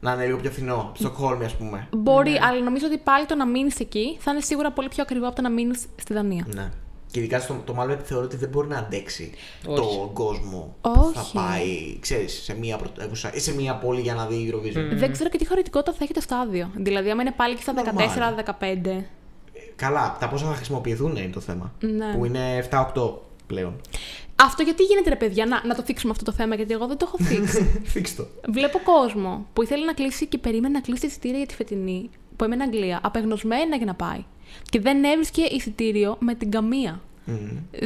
Να 0.00 0.12
είναι 0.12 0.24
λίγο 0.26 0.38
πιο 0.38 0.50
φθηνό. 0.50 0.92
Στοκχόλμη, 0.96 1.44
ας 1.44 1.54
πούμε. 1.54 1.88
Μπορεί, 1.96 2.30
Ναι. 2.30 2.38
αλλά 2.42 2.62
νομίζω 2.62 2.86
ότι 2.86 2.98
πάλι 2.98 3.26
το 3.26 3.34
να 3.34 3.46
μείνεις 3.46 3.80
εκεί 3.80 4.16
θα 4.20 4.30
είναι 4.30 4.40
σίγουρα 4.40 4.72
πολύ 4.72 4.88
πιο 4.88 5.02
ακριβό 5.02 5.26
από 5.26 5.36
το 5.36 5.42
να 5.42 5.50
μείνεις 5.50 5.86
στη 5.96 6.14
Δανία. 6.14 6.46
Ναι. 6.54 6.70
Και 7.10 7.18
ειδικά 7.18 7.40
στο 7.40 7.62
το 7.64 7.74
Μάλμε 7.74 8.00
θεωρώ 8.04 8.24
ότι 8.24 8.36
δεν 8.36 8.48
μπορεί 8.48 8.68
να 8.68 8.78
αντέξει 8.78 9.32
Όχι. 9.66 9.80
τον 9.80 10.12
κόσμο 10.12 10.76
που 10.80 11.10
θα 11.14 11.20
Όχι. 11.20 11.34
πάει, 11.34 11.98
ξέρεις, 12.00 12.42
σε 12.42 12.58
μία 12.58 12.76
πρωτεύουσα 12.76 13.34
ή 13.34 13.38
σε 13.40 13.54
μία 13.54 13.74
πόλη 13.74 14.00
για 14.00 14.14
να 14.14 14.26
δει 14.26 14.52
Eurovision. 14.52 14.94
Δεν 14.94 15.12
ξέρω 15.12 15.28
και 15.28 15.38
τι 15.38 15.46
χωρητικότητα 15.46 15.92
θα 15.92 16.04
έχει 16.04 16.12
το 16.12 16.20
στάδιο. 16.20 16.70
Δηλαδή, 16.76 17.10
άμα 17.10 17.22
είναι 17.22 17.32
πάλι 17.36 17.54
και 17.54 17.62
στα 17.62 17.74
Normal. 17.76 18.00
14-15. 18.60 18.86
Ε, 18.86 19.02
Καλά, 19.76 20.16
τα 20.20 20.28
πόσα 20.28 20.46
θα 20.46 20.54
χρησιμοποιηθούν 20.54 21.16
είναι 21.16 21.28
το 21.32 21.40
θέμα. 21.40 21.72
Ναι. 21.80 22.14
Που 22.16 22.24
είναι 22.24 22.68
7-8 22.70 23.12
πλέον. 23.46 23.80
Αυτό 24.42 24.62
γιατί 24.62 24.82
γίνεται, 24.82 25.08
ρε 25.08 25.16
παιδιά, 25.16 25.46
να, 25.46 25.66
να 25.66 25.74
το 25.74 25.82
θίξουμε 25.82 26.12
αυτό 26.12 26.24
το 26.24 26.32
θέμα, 26.32 26.54
γιατί 26.54 26.72
εγώ 26.72 26.86
δεν 26.86 26.96
το 26.96 27.04
έχω 27.08 27.24
θίξει. 27.24 27.70
Φίξ 27.92 28.14
το. 28.14 28.26
Βλέπω 28.48 28.78
κόσμο 28.84 29.46
που 29.52 29.62
ήθελε 29.62 29.84
να 29.84 29.92
κλείσει 29.92 30.26
και 30.26 30.38
περίμενε 30.38 30.74
να 30.74 30.80
κλείσει 30.80 31.06
εισιτήρια 31.06 31.38
για 31.38 31.46
τη 31.46 31.54
φετινή, 31.54 32.10
που 32.36 32.44
έμενε 32.44 32.62
Αγγλία, 32.62 33.00
απεγνωσμένα 33.02 33.76
για 33.76 33.86
να 33.86 33.94
πάει. 33.94 34.24
Και 34.70 34.80
δεν 34.80 35.04
έβρισκε 35.04 35.42
εισιτήριο 35.42 36.16
με 36.20 36.34
την 36.34 36.50
καμία. 36.50 37.00
Μμμ. 37.24 37.36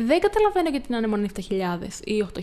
Δεν 0.06 0.21
καταλαβαίνω 0.21 0.68
γιατί 0.71 0.90
να 0.90 0.97
είναι 0.97 1.06
μόνο 1.06 1.26
7.000 1.35 2.00
ή 2.04 2.25
8.000. 2.35 2.38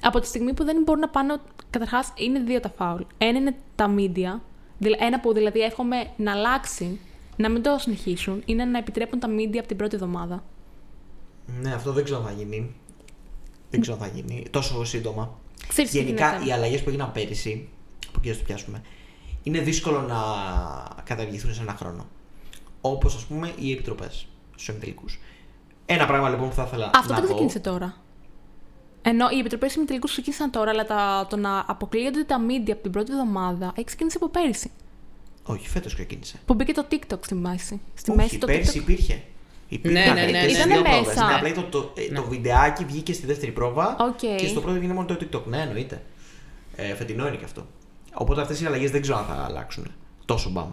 Από 0.00 0.20
τη 0.20 0.26
στιγμή 0.26 0.54
που 0.54 0.64
δεν 0.64 0.82
μπορούν 0.82 1.00
να 1.00 1.08
πάνε. 1.08 1.36
Καταρχάς, 1.70 2.12
είναι 2.16 2.38
δύο 2.40 2.60
τα 2.60 2.72
φάουλ. 2.76 3.02
Ένα 3.18 3.38
είναι 3.38 3.54
τα 3.74 3.94
media, 3.96 4.40
δηλα- 4.78 4.98
ένα 5.00 5.20
που 5.20 5.32
δηλαδή 5.32 5.60
εύχομαι 5.60 5.96
να 6.16 6.32
αλλάξει, 6.32 7.00
να 7.36 7.48
μην 7.50 7.62
το 7.62 7.76
συνεχίσουν, 7.78 8.42
είναι 8.44 8.64
να 8.64 8.78
επιτρέπουν 8.78 9.18
τα 9.18 9.28
media 9.28 9.56
από 9.58 9.66
την 9.68 9.76
πρώτη 9.76 9.94
εβδομάδα. 9.94 10.44
Ναι, 11.60 11.74
αυτό 11.74 11.92
δεν 11.92 12.04
ξέρω 12.04 12.18
αν 12.20 12.26
θα 12.26 12.32
γίνει. 12.32 12.74
Δεν 13.70 13.80
ξέρω 13.80 13.96
αν 14.00 14.02
θα 14.08 14.14
γίνει 14.14 14.44
τόσο 14.50 14.84
σύντομα. 14.84 15.38
Ξέρεις 15.68 15.90
τι 15.90 15.98
Γενικά 16.02 16.28
γίνεται. 16.30 16.48
οι 16.48 16.52
αλλαγές 16.52 16.82
που 16.82 16.88
έγιναν 16.88 17.12
πέρυσι, 17.12 17.68
από 18.08 18.18
εκεί 18.18 18.28
να 18.28 18.34
το 18.36 18.42
πιάσουμε, 18.44 18.82
είναι 19.42 19.60
δύσκολο 19.60 20.00
να 20.00 20.16
καταργηθούν 21.04 21.54
σε 21.54 21.62
ένα 21.62 21.74
χρόνο. 21.74 22.06
Όπως 22.80 23.14
ας 23.16 23.24
πούμε 23.24 23.52
οι 23.58 23.72
επιτροπές 23.72 24.26
στους 24.52 24.68
εμιτελικού. 24.68 25.04
Ένα 25.86 26.06
πράγμα 26.06 26.28
λοιπόν 26.28 26.48
που 26.48 26.54
θα 26.54 26.64
ήθελα 26.66 26.90
Αυτό 26.94 27.08
να 27.12 27.18
δεν 27.18 27.24
πω. 27.24 27.32
ξεκίνησε 27.32 27.58
τώρα. 27.60 27.96
Ενώ 29.02 29.26
οι 29.34 29.38
επιτροπές 29.38 29.74
ημιτελικούς 29.74 30.10
ξεκίνησαν 30.10 30.50
τώρα, 30.50 30.70
αλλά 30.70 30.84
τα, 30.86 31.26
το 31.30 31.36
να 31.36 31.64
αποκλείονται 31.66 32.24
τα 32.24 32.36
media 32.48 32.70
από 32.70 32.82
την 32.82 32.90
πρώτη 32.90 33.10
εβδομάδα 33.12 33.72
έχει 33.76 33.86
ξεκινήσει 33.86 34.16
από 34.20 34.28
πέρυσι. 34.28 34.70
Όχι, 35.44 35.68
φέτος 35.68 35.94
ξεκίνησε. 35.94 36.38
Που 36.46 36.54
μπήκε 36.54 36.72
το 36.72 36.86
TikTok 36.90 37.18
στη 37.20 37.34
μέση. 37.34 37.80
Στη 37.94 38.10
Όχι, 38.10 38.20
μέση 38.20 38.38
το 38.38 38.46
πέρσι 38.46 38.72
TikTok. 38.78 38.80
υπήρχε. 38.82 39.22
Υπήρχαν 39.68 40.14
ναι, 40.14 40.24
ναι, 40.24 40.30
και 40.30 40.38
στις 40.38 40.54
Ήτανε 40.56 40.74
δύο 40.74 40.82
πρόβες. 40.82 41.06
μέσα. 41.06 41.26
Ναι, 41.26 41.34
απλά 41.34 41.52
το, 41.52 41.62
το, 41.62 41.92
ε, 41.96 42.12
το 42.14 42.22
βιντεάκι 42.24 42.84
βγήκε 42.84 43.12
στη 43.12 43.26
δεύτερη 43.26 43.52
πρόβα 43.52 43.96
Οκ. 44.00 44.18
και 44.36 44.46
στο 44.46 44.60
πρώτο 44.60 44.76
έγινε 44.76 44.92
μόνο 44.94 45.06
το 45.06 45.16
TikTok. 45.20 45.42
Ναι, 45.44 45.60
εννοείται. 45.60 46.02
Ε, 46.76 46.94
φετινό 46.94 47.26
είναι 47.26 47.36
και 47.36 47.44
αυτό. 47.44 47.66
Οπότε 48.14 48.40
αυτές 48.40 48.60
οι 48.60 48.66
αλλαγές 48.66 48.90
δεν 48.90 49.00
ξέρω 49.00 49.18
αν 49.18 49.24
θα 49.24 49.34
αλλάξουν 49.44 49.86
τόσο 50.24 50.50
μπαμ. 50.50 50.70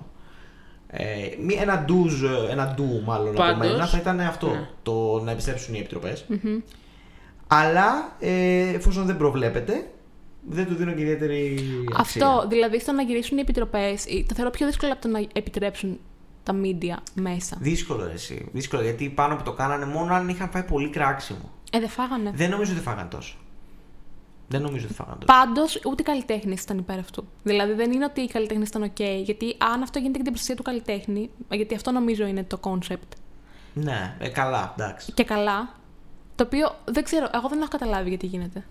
Ε, 0.89 1.05
μη- 1.41 1.57
ένα 1.61 1.83
ντουζ, 1.85 2.23
ένα 2.49 2.73
ντου 2.75 3.01
μάλλον 3.05 3.27
από 3.27 3.37
Πάντως, 3.37 3.57
μένα 3.71 3.85
θα 3.87 3.97
ήταν 3.97 4.19
αυτό. 4.19 4.49
ναι. 4.49 4.67
Το 4.83 5.21
να 5.23 5.31
επιστρέψουν 5.31 5.73
οι 5.73 5.77
επιτροπες 5.79 6.25
Αλλά 7.47 8.15
ε, 8.19 8.67
εφόσον 8.67 9.05
δεν 9.05 9.17
προβλέπετε, 9.17 9.87
δεν 10.49 10.65
του 10.67 10.75
δίνω 10.75 10.91
και 10.91 11.01
ιδιαίτερη 11.01 11.59
αξία. 11.97 12.25
Αυτό, 12.27 12.47
δηλαδή 12.47 12.79
στο 12.79 12.91
να 12.91 13.01
γυρίσουν 13.01 13.37
οι 13.37 13.41
επιτροπές, 13.41 14.05
το 14.27 14.35
θεωρώ 14.35 14.49
πιο 14.49 14.65
δύσκολο 14.65 14.91
από 14.91 15.01
το 15.01 15.07
να 15.07 15.19
επιτρέψουν 15.33 15.99
τα 16.43 16.53
media 16.63 16.97
μέσα. 17.13 17.57
Δύσκολο 17.59 18.05
ρε, 18.05 18.11
εσύ. 18.13 18.45
Δύσκολο 18.53 18.81
γιατί 18.81 19.09
πάνω 19.09 19.35
που 19.35 19.43
το 19.43 19.51
κάνανε 19.51 19.85
μόνο 19.85 20.13
αν 20.13 20.29
είχαν 20.29 20.49
φάει 20.49 20.63
πολύ 20.63 20.89
κράξιμο. 20.89 21.51
Ε, 21.71 21.79
δεν 21.79 21.89
φάγανε. 21.89 22.31
Δεν 22.35 22.49
νομίζω 22.49 22.71
ότι 22.73 22.81
φάγαν 22.81 23.09
τόσο. 23.09 23.35
Δεν 24.49 24.61
νομίζω 24.61 24.85
ότι 24.85 24.93
φάγαν 24.93 25.19
τόσο. 25.19 25.39
Πάντως, 25.39 25.79
ούτε 25.85 26.01
οι 26.01 26.05
καλλιτέχνες 26.05 26.61
ήταν 26.61 26.77
υπέρ 26.77 26.99
αυτού. 26.99 27.27
Δηλαδή, 27.43 27.73
δεν 27.73 27.91
είναι 27.91 28.05
ότι 28.05 28.21
οι 28.21 28.27
καλλιτέχνες 28.27 28.67
ήταν 28.67 28.91
OK, 28.97 29.21
γιατί 29.23 29.55
αν 29.57 29.81
αυτό 29.81 29.99
γίνεται 29.99 30.17
και 30.17 30.23
την 30.23 30.31
προστασία 30.31 30.55
του 30.55 30.63
καλλιτέχνη, 30.63 31.29
γιατί 31.49 31.75
αυτό 31.75 31.91
νομίζω 31.91 32.25
είναι 32.25 32.43
το 32.43 32.59
concept. 32.61 33.17
Ναι, 33.73 34.15
ε, 34.19 34.27
καλά, 34.27 34.73
εντάξει. 34.77 35.11
Και 35.11 35.23
καλά, 35.23 35.75
το 36.35 36.43
οποίο 36.43 36.75
δεν 36.85 37.03
ξέρω, 37.03 37.29
εγώ 37.33 37.47
δεν 37.47 37.59
έχω 37.59 37.69
καταλάβει 37.69 38.09
γιατί 38.09 38.25
γίνεται. 38.25 38.65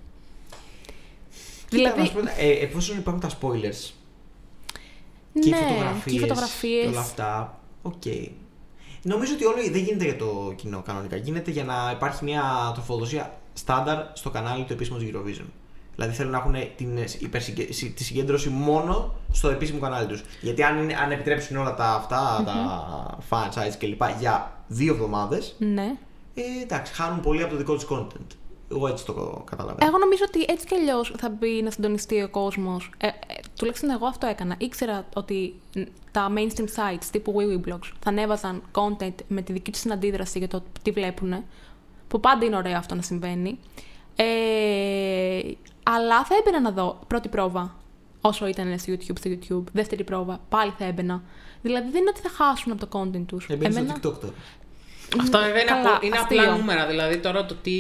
Κοίτα, 1.69 1.89
να 1.89 1.95
δηλαδή, 1.95 2.09
σου 2.09 2.15
πω, 2.15 2.21
ε, 2.39 2.51
εφόσον 2.51 2.99
υπάρχουν 2.99 3.23
τα 3.23 3.31
spoilers 3.41 3.93
και 5.41 5.49
οι 5.49 5.51
ναι, 5.51 5.57
φωτογραφίες 5.57 6.05
και 6.05 6.15
οι 6.15 6.19
φωτογραφίες. 6.19 6.83
και 6.83 6.89
όλα 6.89 7.01
αυτά, 7.01 7.59
οκ. 7.83 8.03
Νομίζω 9.03 9.35
ότι 9.35 9.45
όλο 9.45 9.57
δεν 9.57 9.83
γίνεται 9.83 10.05
για 10.05 10.17
το 10.17 10.53
κοινό 10.57 10.83
κανονικά. 10.83 11.17
Γίνεται 11.17 11.51
για 11.51 11.65
να 11.65 11.91
υπάρχει 11.95 12.25
μια 12.25 12.71
τροφοδοσία 12.75 13.39
στάνταρ 13.53 13.99
στο 14.13 14.31
κανάλι 14.31 14.65
του 14.65 14.73
επίσημου 14.73 14.99
του 14.99 15.11
Eurovision. 15.13 15.47
Δηλαδή 15.97 16.15
θέλουν 16.15 16.33
να 16.33 16.39
έχουν 16.39 16.55
την, 16.77 16.99
υπερσυγκε- 17.19 17.73
συ- 17.73 17.95
τη 17.97 18.05
συγκέντρωση 18.05 18.49
μόνο 18.49 19.15
στο 19.33 19.49
επίσημο 19.49 19.79
κανάλι 19.81 20.07
τους. 20.07 20.23
Γιατί 20.41 20.63
αν, 20.63 20.79
είναι, 20.83 20.95
αν 20.95 21.11
επιτρέψουν 21.11 21.57
όλα 21.57 21.75
τα 21.75 21.85
αυτά, 21.95 22.43
τα 22.47 23.19
fan 23.31 23.49
sites 23.59 23.75
κλπ. 23.79 24.03
για 24.19 24.53
δύο 24.69 24.93
εβδομάδες, 24.95 25.55
Ναι. 25.59 25.93
ε, 26.35 26.43
εντάξει, 26.63 26.93
χάνουν 26.95 27.21
πολύ 27.21 27.43
από 27.43 27.51
το 27.51 27.57
δικό 27.57 27.75
τους 27.75 27.87
content. 27.91 28.37
Εγώ 28.71 28.87
έτσι 28.89 29.05
το 29.05 29.45
καταλαβαίνω. 29.51 29.89
Εγώ 29.89 29.99
νομίζω 29.99 30.25
ότι 30.29 30.45
έτσι 30.49 30.67
κι 30.67 30.75
αλλιώς 30.75 31.15
θα 31.19 31.29
μπει 31.29 31.63
να 31.63 31.71
συντονιστεί 31.71 32.23
ο 32.23 32.29
κόσμος. 32.29 32.91
Ε, 32.97 33.07
ε, 33.07 33.11
τουλάχιστον 33.59 33.91
εγώ 33.91 34.07
αυτό 34.07 34.27
έκανα. 34.27 34.55
Ήξερα 34.59 35.05
ότι 35.15 35.55
ν, 35.75 35.83
τα 36.11 36.33
mainstream 36.37 36.65
sites 36.65 37.05
τύπου 37.11 37.35
Wee 37.37 37.69
Blogs 37.69 37.91
θα 38.01 38.11
ανέβαζαν 38.11 38.63
content 38.73 39.15
με 39.29 39.43
τη 39.43 39.53
δική 39.53 39.73
τους 39.73 39.87
αντίδραση 39.87 40.39
για 40.39 40.49
το 40.49 40.63
τι 40.83 40.91
βλέπουν. 40.91 41.45
Που 42.09 42.21
πάντα 42.21 42.45
είναι 42.45 42.57
ωραίο 42.57 42.77
αυτό 42.77 42.95
να 42.95 43.03
συμβαίνει. 43.03 43.59
Ε, 44.17 45.41
αλλά 45.83 46.25
θα 46.25 46.35
έμπαινα 46.41 46.61
να 46.61 46.71
δω 46.71 46.99
πρώτη 47.07 47.29
πρόβα 47.29 47.75
όσο 48.21 48.47
ήταν 48.47 48.79
στο 48.79 48.93
YouTube, 48.93 49.19
στο 49.19 49.31
YouTube. 49.31 49.65
Δεύτερη 49.73 50.05
πρόβα, 50.05 50.41
πάλι 50.49 50.75
θα 50.79 50.85
έμπαινα. 50.85 51.23
Δηλαδή 51.63 51.91
δεν 51.91 52.01
είναι 52.01 52.11
ότι 52.11 52.21
θα 52.21 52.31
χάσουν 52.45 52.73
από 52.73 52.87
το 52.87 52.99
content 53.01 53.25
τους. 53.27 53.47
Ε, 53.51 53.57
μπαίνεις 53.57 53.75
στο 53.75 53.85
TikTok 53.95 54.19
τώρα. 54.21 54.33
Αυτό 55.21 55.39
βέβαια 55.39 55.61
είναι, 55.61 55.71
Καλά, 55.71 55.95
απο- 55.97 56.07
είναι 56.07 56.17
αστείο. 56.17 56.43
απλά 56.43 56.57
νούμερα. 56.57 56.87
Δηλαδή 56.87 57.19
τώρα 57.19 57.45
το 57.47 57.55
τι 57.55 57.73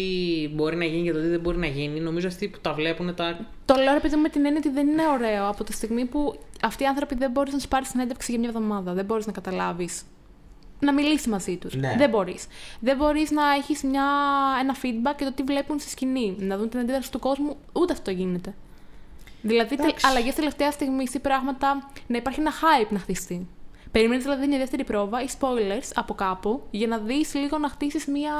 μπορεί 0.55 0.77
να 0.77 0.85
γίνει 0.85 1.03
και 1.03 1.13
το 1.13 1.21
τι 1.21 1.27
δεν 1.29 1.41
μπορεί 1.41 1.57
να 1.59 1.67
γίνει, 1.67 2.01
νομίζω 2.01 2.27
αυτοί 2.29 2.49
που 2.49 2.59
τα 2.61 2.73
βλέπουν 2.73 3.15
τα. 3.15 3.39
Το 3.65 3.75
λέω 3.75 3.93
ρε 3.93 4.01
παιδί 4.01 4.17
μου 4.17 4.23
με 4.23 4.29
την 4.29 4.45
έννοια 4.45 4.61
ότι 4.65 4.71
δεν 4.75 4.89
είναι 4.89 5.03
ωραίο 5.13 5.49
από 5.49 5.65
τη 5.65 5.73
στιγμή 5.73 6.05
που 6.05 6.39
αυτοί 6.63 6.83
οι 6.83 6.87
άνθρωποι 6.87 7.15
δεν 7.15 7.31
μπορείς 7.31 7.53
να 7.53 7.59
τους 7.59 7.69
πάρεις 7.69 7.89
συνέντευξη 7.89 8.31
για 8.31 8.41
μια 8.41 8.49
εβδομάδα. 8.49 8.93
Δεν 8.93 9.05
μπορείς 9.05 9.27
να 9.27 9.33
καταλάβεις. 9.33 10.03
Να 10.79 10.93
μιλήσει 10.93 11.29
μαζί 11.29 11.57
τους. 11.57 11.75
Ναι. 11.75 11.95
Δεν 11.99 12.11
μπορείς. 12.11 12.47
Δεν 12.81 12.97
μπορείς 12.97 13.31
να 13.31 13.53
έχεις 13.53 13.83
ένα 14.61 14.75
feedback 14.83 15.17
για 15.19 15.27
το 15.27 15.33
τι 15.33 15.43
βλέπουν 15.43 15.79
στη 15.79 15.91
σκηνή. 15.91 16.37
Να 16.39 16.57
δουν 16.57 16.69
την 16.69 16.79
αντίδραση 16.79 17.11
του 17.11 17.19
κόσμου. 17.19 17.57
Ούτε 17.73 17.93
αυτό 17.93 18.11
γίνεται. 18.11 18.55
Δηλαδή, 19.43 19.75
Εντάξει. 19.79 20.07
αλλαγές 20.07 20.35
τελευταία 20.35 20.71
στιγμής 20.71 21.15
ή 21.15 21.19
πράγματα 21.19 21.91
να 22.07 22.17
υπάρχει 22.17 22.41
ένα 22.41 22.53
hype 22.53 22.89
να 22.91 22.99
χτιστεί. 22.99 23.47
Περιμένεις 23.93 24.25
δηλαδή 24.25 24.47
μια 24.47 24.59
δεύτερη 24.59 24.85
πρόβα 24.85 25.23
ή 25.23 25.27
spoilers 25.39 25.91
από 25.95 26.15
κάπου 26.15 26.63
για 26.71 26.87
να 26.87 26.99
δεις 26.99 27.35
λίγο 27.35 27.59
να 27.59 27.69
χτίσεις 27.69 28.07
μια. 28.07 28.33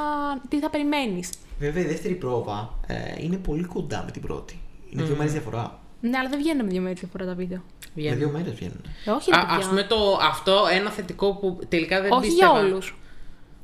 τι 0.49 0.59
θα 0.59 0.69
περιμένεις. 0.69 1.29
Βέβαια, 1.59 1.83
η 1.83 1.85
δεύτερη 1.85 2.13
πρόβα 2.15 2.73
ε, 2.87 3.23
είναι 3.23 3.37
πολύ 3.37 3.63
κοντά 3.63 4.03
με 4.05 4.11
την 4.11 4.21
πρώτη. 4.21 4.59
Είναι 4.89 5.03
δύο 5.03 5.15
μέρες 5.15 5.31
διαφορά. 5.31 5.79
Ναι, 6.01 6.17
αλλά 6.17 6.29
δεν 6.29 6.39
βγαίνουν 6.39 6.65
με 6.65 6.71
δύο 6.71 6.81
μέρες 6.81 6.99
διαφορά 6.99 7.25
τα 7.25 7.33
βίντεο. 7.33 7.57
Με 7.83 7.91
βγαίνουν. 7.95 8.17
δύο 8.17 8.29
μέρες 8.29 8.53
βγαίνουν. 8.53 8.81
Ε, 9.05 9.09
όχι, 9.11 9.29
ρε 9.31 9.37
Α 9.37 9.39
παιδιά. 9.39 9.55
ας 9.57 9.65
πούμε 9.67 9.83
το, 9.83 10.19
αυτό 10.21 10.57
ένα 10.73 10.89
θετικό 10.89 11.33
που 11.35 11.59
τελικά 11.69 12.01
δεν 12.01 12.11
όχι 12.11 12.27
πίστευα. 12.27 12.51
για 12.59 12.61
όλους. 12.67 12.97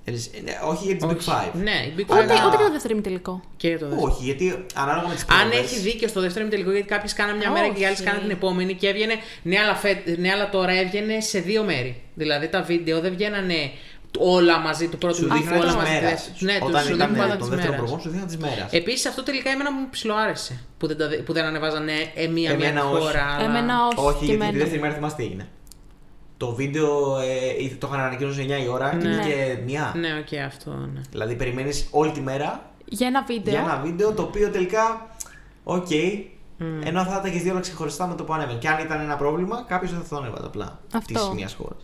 Ε, 0.06 0.12
ε, 0.12 0.16
όχι 0.68 0.86
για 0.86 0.96
τις 0.96 1.06
Big 1.06 1.18
Όχι. 1.18 1.30
Five. 1.32 1.52
Ναι, 1.54 1.72
η 1.88 1.94
Big 1.98 2.02
Ούτε, 2.02 2.14
Five. 2.14 2.18
Αλλά- 2.30 2.46
ούτε 2.48 2.58
και 2.58 2.64
το 2.64 2.72
δεύτερο 2.72 2.94
ημιτελικό. 2.94 3.42
Και 3.58 3.78
το 3.78 3.88
δεύτερο. 3.88 4.12
Όχι, 4.12 4.24
γιατί 4.24 4.66
ανάλογα 4.76 5.08
με 5.08 5.14
τις 5.14 5.26
Αν 5.42 5.52
έχει 5.52 5.80
δίκιο 5.80 6.08
στο 6.08 6.22
δεύτερο 6.22 6.42
ημιτελικό, 6.46 6.72
γιατί 6.72 6.88
κάποιες 6.88 7.14
κάναν 7.14 7.38
μια 7.38 7.52
μέρα 7.52 7.68
και 7.70 7.82
οι 7.82 7.86
άλλες 7.86 7.98
Όχι. 8.00 8.08
κάναν 8.08 8.22
την 8.22 8.32
επόμενη 8.32 8.74
και 8.74 8.88
έβγαινε. 8.88 9.14
Ναι 9.44 9.60
αλλά, 9.60 9.76
φε- 9.76 10.18
ναι, 10.18 10.32
αλλά 10.32 10.50
τώρα 10.50 10.72
έβγαινε 10.80 11.20
σε 11.20 11.40
δύο 11.40 11.64
μέρη. 11.64 12.02
Δηλαδή 12.14 12.48
τα 12.50 12.62
βίντεο 12.62 13.00
δεν 13.00 13.14
βγαίνανε 13.14 13.72
όλα 14.20 14.60
μαζί 14.60 14.88
του 14.88 14.98
πρώτου 14.98 15.16
Σου 15.16 15.22
ημιτελικού, 15.26 15.50
δείχναν 15.54 15.70
όλα 15.70 15.72
τη 15.84 15.90
μαζί. 15.90 16.02
μέρα. 16.04 16.16
του- 16.16 16.46
Ναι, 16.46 16.58
του 16.60 16.66
Όταν 16.70 16.82
σου 16.82 16.94
ήταν 16.94 16.98
δείχνουν 17.10 17.18
πάντα 17.28 17.38
τον 17.38 17.50
τη 17.50 17.56
δεύτερο 17.56 17.72
μέρα. 17.74 17.84
προηγούμενο, 17.84 18.00
σου 18.02 18.10
δείχναν 18.10 18.28
τη 18.28 18.38
μέρα. 18.38 18.68
Επίσης 18.72 19.06
αυτό 19.06 19.24
τελικά 19.24 19.50
εμένα 19.50 19.72
μου 19.72 19.88
ψιλοάρεσε 19.90 20.60
που 20.78 20.88
δεν, 20.88 20.98
τα, 20.98 21.08
δε- 21.08 21.18
που 21.18 21.34
δεν 21.34 21.46
ανεβάζανε 21.46 21.94
ε, 22.16 22.28
μία-μία 22.28 22.68
Εμένα 22.68 22.82
τη 22.82 22.88
όχι. 22.88 23.02
χώρα. 23.06 23.24
αλλά- 23.26 23.44
Εμένα 23.50 23.74
όχι. 23.88 24.08
Όχι, 24.08 24.18
και 24.20 24.26
γιατί 24.26 24.38
τη 24.38 24.44
εμένα. 24.44 24.58
δεύτερη 24.58 24.82
μέρα 24.82 24.94
θυμάστε 24.94 25.22
τι 25.22 25.28
έγινε. 25.28 25.48
Το 26.38 26.54
βίντεο 26.56 27.18
ε, 27.20 27.76
το 27.80 27.88
είχαν 27.92 28.00
ανακοινώσει 28.06 28.42
9 28.50 28.64
η 28.64 28.68
ώρα 28.68 28.90
και 28.90 29.08
Ναι. 29.08 29.16
βγήκε 29.16 29.62
μία. 29.66 29.94
Ναι, 29.96 30.08
οκ, 30.20 30.40
αυτό. 30.46 30.72
Ναι. 30.72 31.02
Δηλαδή 31.12 31.36
περιμένεις 31.36 31.88
όλη 31.92 32.12
τη 32.12 32.22
μέρα 32.22 32.72
Για 32.86 33.08
ένα 33.08 33.24
βίντεο. 33.28 33.54
για 33.54 33.62
ένα 33.64 33.82
βίντεο 33.84 34.12
το 34.14 34.22
οποίο 34.22 34.50
τελικά. 34.50 35.10
Οκ. 35.64 35.88
Ενώ 36.84 37.04
θα 37.04 37.22
τα 37.22 37.28
έχει 37.28 37.40
δύο 37.40 37.52
όλα 37.52 37.62
ξεχωριστά 37.62 38.08
με 38.08 38.16
το 38.16 38.24
που 38.24 38.34
ανέβαινε. 38.34 38.58
Και 38.60 38.68
αν 38.68 38.84
ήταν 38.86 39.00
ένα 39.00 39.16
πρόβλημα, 39.16 39.64
κάποιος 39.68 39.92
δεν 39.92 40.02
θα 40.02 40.08
το 40.16 40.22
ανέβαζε 40.22 40.46
απλά. 40.46 40.80
Αυτό. 40.94 41.14
Της 41.14 41.30
μιας 41.36 41.54
χώρας. 41.54 41.78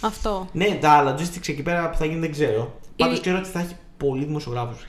Αυτό. 0.00 0.48
Ναι, 0.52 0.78
τα 0.80 1.14
logistics 1.16 1.48
εκεί 1.48 1.62
πέρα 1.62 1.90
που 1.90 1.96
θα 1.96 2.04
γίνει 2.04 2.18
δεν 2.20 2.32
ξέρω. 2.32 2.78
Πάντως 2.96 3.18
Η- 3.18 3.20
ξέρω 3.20 3.38
ότι 3.38 3.48
θα 3.48 3.60
έχει 3.60 3.76
πολλοί 3.96 4.24
δημοσιογράφους. 4.24 4.86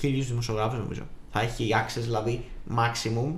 Χίλιους 0.00 0.26
δημοσιογράφους 0.28 0.78
νομίζω. 0.78 1.02
Θα 1.30 1.40
έχει 1.40 1.68
access 1.74 2.00
δηλαδή 2.00 2.44
maximum. 2.76 3.32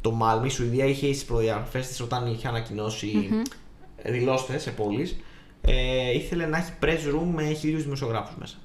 Το 0.00 0.18
Malmö, 0.22 0.44
η 0.44 0.48
Σουηδία 0.48 0.84
είχε 0.84 1.12
στι 1.12 1.24
προδιαγραφές 1.24 1.86
της 1.88 2.00
όταν 2.00 2.26
είχε 2.26 2.48
ανακοινώσει 2.48 3.30
δηλώστες 4.04 4.62
σε 4.62 4.70
πόλεις. 4.70 5.16
Ε, 5.60 6.10
ήθελε 6.12 6.46
να 6.46 6.56
έχει 6.58 6.72
press 6.82 7.14
room 7.14 7.26
με 7.34 7.52
χίλιους 7.52 7.82
δημοσιογράφους 7.82 8.34
μέσα. 8.38 8.56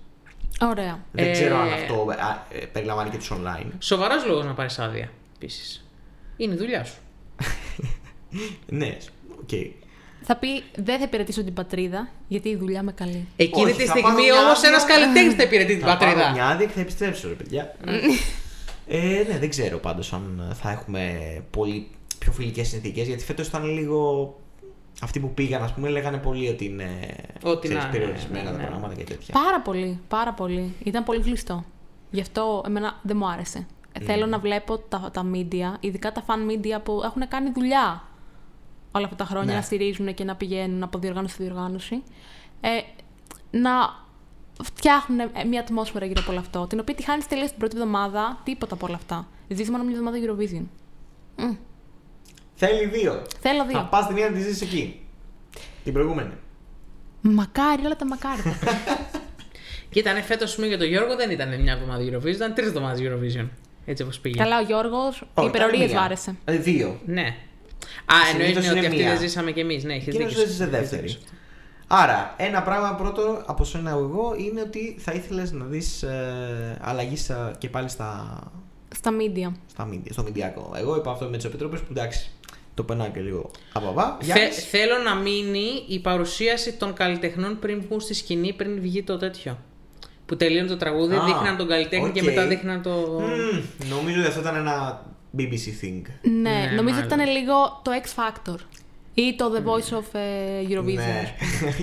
Ωραία. 0.61 0.99
Δεν 1.11 1.27
Ε, 1.27 1.31
ξέρω 1.31 1.57
αν 1.57 1.73
αυτό 1.73 2.05
α, 2.09 2.45
ε, 2.61 2.65
περιλαμβάνει 2.65 3.09
και 3.09 3.17
τους 3.17 3.31
online. 3.33 3.67
Σοβαρός 3.79 4.25
λόγος 4.25 4.45
να 4.45 4.53
πάρεις 4.53 4.79
άδεια 4.79 5.11
επίσης. 5.35 5.89
Είναι 6.37 6.53
η 6.53 6.57
δουλειά 6.57 6.83
σου. 6.85 6.95
Ναι, 8.69 8.97
οκ. 9.41 9.49
Θα 10.29 10.35
πει 10.35 10.63
δεν 10.75 10.97
θα 10.97 11.03
υπηρετήσω 11.03 11.43
την 11.43 11.53
πατρίδα 11.53 12.09
γιατί 12.27 12.49
η 12.49 12.55
δουλειά 12.55 12.83
με 12.83 12.91
καλεί. 12.91 13.27
Εκείνη 13.35 13.65
Όχι, 13.65 13.73
τη 13.77 13.85
θα 13.85 13.91
στιγμή 13.91 14.09
πάρω 14.09 14.23
μια 14.23 14.43
όμως 14.43 14.57
άδεια. 14.57 14.69
ένα 14.69 14.83
καλλιτέχνης 14.85 15.33
θα 15.33 15.43
υπηρετεί 15.43 15.77
την 15.77 15.85
Θα 15.85 15.97
πάρω 15.97 15.99
πατρίδα. 15.99 16.31
μια 16.31 16.47
άδεια 16.47 16.65
και 16.65 16.73
θα 16.73 16.79
επιστρέψω, 16.79 17.27
ρε 17.27 17.33
παιδιά. 17.33 17.75
ε, 18.87 19.23
ναι, 19.29 19.37
δεν 19.39 19.49
ξέρω 19.49 19.77
πάντως 19.77 20.13
αν 20.13 20.55
θα 20.61 20.71
έχουμε 20.71 21.03
πολύ 21.49 21.87
πιο 22.19 22.31
φιλικές 22.31 22.67
συνθήκες. 22.67 23.07
Γιατί 23.07 23.23
φέτος 23.23 23.47
ήταν 23.47 23.63
λίγο. 23.73 24.35
Αυτοί 25.01 25.19
που 25.19 25.33
πήγαν, 25.33 25.63
ας 25.63 25.73
πούμε, 25.73 25.89
λέγανε 25.89 26.17
πολύ 26.17 26.49
ότι 26.49 26.65
είναι 26.65 26.89
Ότι 27.43 27.67
ξέρεις, 27.67 27.83
να 27.83 27.89
είναι, 27.89 27.97
περιορισμένα 27.97 28.51
ναι, 28.51 28.57
τα 28.57 28.63
ναι. 28.63 28.67
πράγματα 28.67 28.93
και 28.93 29.03
τέτοια. 29.03 29.33
Πάρα 29.33 29.61
πολύ, 29.61 29.99
πάρα 30.07 30.33
πολύ. 30.33 30.73
Ήταν 30.83 31.03
πολύ 31.03 31.19
κλειστό. 31.19 31.65
Γι' 32.11 32.21
αυτό 32.21 32.63
εμένα 32.67 32.99
δεν 33.01 33.17
μου 33.17 33.29
άρεσε. 33.29 33.67
Ε, 33.91 34.03
Θέλω 34.03 34.25
να 34.25 34.39
βλέπω 34.39 34.77
τα, 34.77 35.09
τα 35.13 35.25
media, 35.33 35.77
ειδικά 35.79 36.11
τα 36.11 36.25
fan 36.27 36.51
media 36.51 36.79
που 36.83 37.01
έχουν 37.05 37.27
κάνει 37.27 37.51
δουλειά 37.51 38.03
όλα 38.97 39.05
αυτά 39.05 39.15
τα 39.17 39.25
χρόνια 39.25 39.51
Ναι. 39.51 39.55
να 39.59 39.61
στηρίζουν 39.61 40.13
και 40.13 40.23
να 40.23 40.35
πηγαίνουν 40.35 40.83
από 40.83 40.97
διοργάνωση 40.99 41.35
σε 41.35 41.43
διοργάνωση. 41.43 42.03
Ε, 42.61 42.69
να 43.51 43.71
φτιάχνουν 44.63 45.19
ε, 45.19 45.43
μια 45.49 45.59
ατμόσφαιρα 45.59 46.05
γύρω 46.05 46.19
από 46.21 46.31
όλο 46.31 46.39
αυτό, 46.39 46.67
την 46.67 46.79
οποία 46.79 46.95
τη 46.95 47.03
χάνεις 47.03 47.27
τελείως 47.27 47.49
την 47.49 47.57
πρώτη 47.59 47.75
εβδομάδα, 47.77 48.39
τίποτα 48.43 48.73
από 48.73 48.85
όλα 48.85 48.95
αυτά. 48.95 49.27
Ζήσει 49.47 49.71
μόνο 49.71 49.83
μια 49.83 49.93
εβδομάδα 49.97 50.17
Eurovision. 50.25 50.63
Μμ. 51.35 51.55
Θέλει 52.55 52.85
δύο. 52.85 53.21
Θέλω 53.39 53.59
Θα 53.61 53.67
δύο. 53.67 53.87
πας 53.91 54.07
τη 54.07 54.13
μία 54.13 54.29
να 54.29 54.35
τη 54.35 54.41
ζήσει 54.41 54.63
εκεί. 54.63 54.99
Την 55.83 55.93
προηγούμενη. 55.93 56.33
Μακάρι, 57.21 57.85
όλα 57.85 57.95
τα 57.95 58.05
μακάρι. 58.05 58.41
Κοίτα, 59.91 60.11
αν 60.11 60.23
φέτο 60.23 60.45
πούμε 60.55 60.67
για 60.67 60.77
τον 60.77 60.87
Γιώργο 60.87 61.15
δεν 61.15 61.31
ήταν 61.31 61.61
μια 61.61 61.73
εβδομάδα 61.73 62.03
Eurovision, 62.03 62.33
ήταν 62.35 62.53
τρεις 62.53 62.67
εβδομάδες 62.67 62.99
Eurovision. 63.01 63.47
Έτσι 63.85 64.03
όπως 64.03 64.19
πήγε. 64.19 64.37
Καλά, 64.37 64.57
ο 64.59 64.61
Γιώργος, 64.63 65.07
Όχι, 65.21 65.23
οι 65.23 65.29
ήταν 65.33 65.45
υπερορίες 65.45 65.85
μία. 65.89 65.97
του 65.99 66.03
άρεσε. 66.03 66.35
Ε, 66.45 66.55
Δύο. 66.57 66.99
Ναι. 67.05 67.35
Α, 68.05 68.15
εννοείς 68.31 68.47
Συνήθως 68.47 68.63
ναι, 68.63 68.69
ότι 68.69 68.77
είναι 68.77 68.87
αυτή 68.87 68.99
μία. 68.99 69.09
δεν 69.09 69.19
ζήσαμε 69.19 69.51
κι 69.51 69.59
εμείς. 69.59 69.83
Ναι, 69.83 69.93
έχεις 69.93 70.07
Εκείνος 70.07 70.27
δίκιο. 70.33 70.45
δεν 70.45 70.53
σε 70.55 70.65
δεύτερη. 70.67 71.17
Άρα, 71.87 72.33
ένα 72.37 72.61
πράγμα 72.61 72.95
πρώτο 72.95 73.43
από 73.45 73.63
σένα 73.63 73.89
εγώ 73.89 74.35
είναι 74.37 74.61
ότι 74.61 74.95
θα 74.99 75.11
ήθελες 75.11 75.51
να 75.51 75.65
δεις 75.65 76.03
ε, 76.03 76.77
αλλαγή 76.81 77.17
στα- 77.17 77.55
και 77.57 77.69
πάλι 77.69 77.89
στα, 77.89 78.39
Στα 78.95 79.11
media. 79.11 79.51
στα 79.69 79.87
media, 79.91 80.07
στο 80.09 80.23
μιντιακό. 80.23 80.71
Εγώ 80.77 80.95
είπα 80.95 81.11
αυτό 81.11 81.25
με 81.25 81.35
τις 81.37 81.45
επιτροπές 81.45 81.79
που 81.79 81.87
εντάξει, 81.91 82.31
το 82.73 82.83
περνάω 82.83 83.07
και 83.09 83.19
λίγο 83.19 83.51
από 83.73 83.87
αβάντα. 83.87 84.17
Θε- 84.21 84.23
Γιάννης, 84.35 84.69
θέλω 84.69 84.97
να 85.05 85.15
μείνει 85.15 85.83
η 85.87 85.99
παρουσίαση 85.99 86.73
των 86.73 86.93
καλλιτεχνών 86.93 87.59
πριν 87.59 87.81
βγουν 87.81 87.99
στη 87.99 88.13
σκηνή, 88.13 88.53
πριν 88.53 88.81
βγει 88.81 89.03
το 89.03 89.17
τέτοιο. 89.17 89.57
Που 90.25 90.37
τελείωνε 90.37 90.67
το 90.67 90.77
τραγούδι, 90.77 91.15
Α, 91.15 91.23
δείχναν 91.25 91.57
τον 91.57 91.67
καλλιτέχνη 91.67 92.11
και 92.11 92.19
οκ. 92.19 92.25
μετά 92.25 92.47
δείχναν 92.47 92.81
το. 92.81 92.89
μμμ, 92.89 93.89
νομίζω 93.89 94.19
ότι 94.19 94.27
αυτό 94.27 94.39
ήταν 94.39 94.55
ένα 94.55 95.05
BBC 95.37 95.65
thing. 95.83 96.01
Ναι, 96.21 96.31
Ναι, 96.31 96.71
νομίζω 96.75 96.99
ότι 96.99 97.07
μάλλον. 97.07 97.19
ήταν 97.27 97.27
λίγο 97.37 97.81
το 97.83 97.91
X 98.03 98.05
Factor. 98.19 98.59
Ή 99.13 99.35
το 99.37 99.45
The 99.55 99.59
Voice 99.69 99.97
of 99.99 100.19
ε, 100.19 100.19
Eurovision. 100.69 100.93
Ναι. 100.95 101.35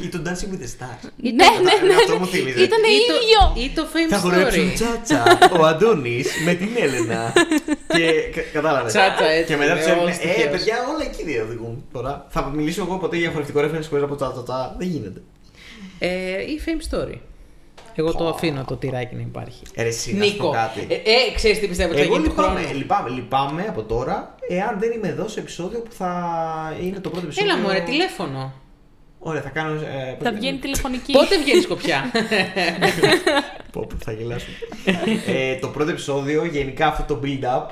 Ή 0.04 0.08
το 0.08 0.22
Dancing 0.24 0.50
with 0.52 0.60
the 0.64 0.70
Stars. 0.76 1.08
Ναι, 1.16 1.30
ναι, 1.32 1.86
ναι. 1.88 1.94
Αυτό 1.94 2.18
μου 2.18 2.26
θύμιζε. 2.26 2.62
Ήταν 2.62 2.78
Ή 2.82 2.98
το, 3.08 3.14
ίδιο. 3.14 3.64
ή 3.64 3.70
το 3.74 3.86
Fame 3.92 4.08
Θα 4.10 4.18
χορέψουν 4.18 4.68
Story. 4.70 4.74
τσάτσα 4.74 5.38
ο 5.60 5.64
Αντώνης 5.64 6.28
με 6.44 6.54
την 6.54 6.68
Έλενα. 6.80 7.32
και 7.86 8.10
κα- 8.34 8.42
κατάλαβες. 8.52 8.92
Τσάτσα, 8.92 9.26
έτσι, 9.28 9.52
Και 9.52 9.58
μετά 9.58 9.74
με 9.74 9.80
του 9.80 9.86
έλεγε, 9.86 10.00
όλους 10.02 10.16
Ε, 10.16 10.18
τυχαίους. 10.20 10.50
παιδιά, 10.50 10.74
όλα 10.94 11.04
εκεί 11.04 11.22
δεν 11.24 11.42
οδηγούν 11.46 11.84
τώρα. 11.92 12.26
Θα 12.28 12.44
μιλήσω 12.54 12.82
εγώ 12.82 12.96
ποτέ 12.98 13.16
για 13.16 13.30
χορευτικό 13.30 13.60
reference 13.60 13.86
χωρίς 13.88 14.04
από 14.04 14.14
τσάτσα. 14.16 14.42
τσά. 14.42 14.74
Δεν 14.78 14.88
γίνεται. 14.88 15.22
Ε, 15.98 16.42
ή 16.42 16.60
Fame 16.66 16.94
Story. 16.94 17.18
Εγώ 17.94 18.12
το 18.14 18.28
αφήνω 18.28 18.64
το 18.64 18.76
τυράκι 18.76 19.14
να 19.14 19.20
υπάρχει. 19.20 19.62
Ε, 19.74 19.82
ρε, 19.82 19.88
εσύ, 19.88 20.14
να 20.14 20.24
σου 20.24 20.36
πω 20.36 20.42
Νίκο, 20.44 20.54
κάτι. 20.54 20.80
ε, 20.88 20.94
ε, 20.94 21.34
ξέρεις 21.34 21.58
τι 21.58 21.66
πιστεύω 21.68 21.90
ότι 21.90 21.98
θα 21.98 22.04
Εγώ 22.04 22.14
γίνει 22.16 22.28
του 22.28 22.34
χρόνου. 22.34 22.56
λυπάμαι, 22.58 22.72
λυπάμαι, 22.72 23.08
λυπάμαι 23.10 23.64
από 23.68 23.82
τώρα 23.82 24.34
εάν 24.48 24.78
δεν 24.78 24.90
είμαι 24.92 25.08
εδώ 25.08 25.28
σε 25.28 25.40
επεισόδιο 25.40 25.80
που 25.80 25.92
θα 25.92 26.76
είναι 26.82 26.98
το 27.00 27.10
πρώτο 27.10 27.26
επεισόδιο. 27.26 27.52
Έλα 27.52 27.60
μου, 27.62 27.68
ρε, 27.70 27.80
τηλέφωνο. 27.80 28.52
Ωραία, 29.18 29.42
θα 29.42 29.48
κάνω. 29.48 29.72
ε, 29.72 30.16
Θα 30.22 30.32
βγαίνει 30.32 30.58
τηλεφωνική. 30.58 31.12
Πότε 31.12 31.38
βγαίνει 31.38 31.60
σκοπιά; 31.62 32.02
Πω, 33.72 33.86
πω, 33.86 33.96
θα 34.04 34.12
γελάσω. 34.12 34.46
ε, 35.26 35.54
το 35.56 35.68
πρώτο 35.68 35.90
επεισόδιο, 35.90 36.44
γενικά 36.44 36.86
αυτό 36.86 37.14
το 37.14 37.20
build-up. 37.24 37.66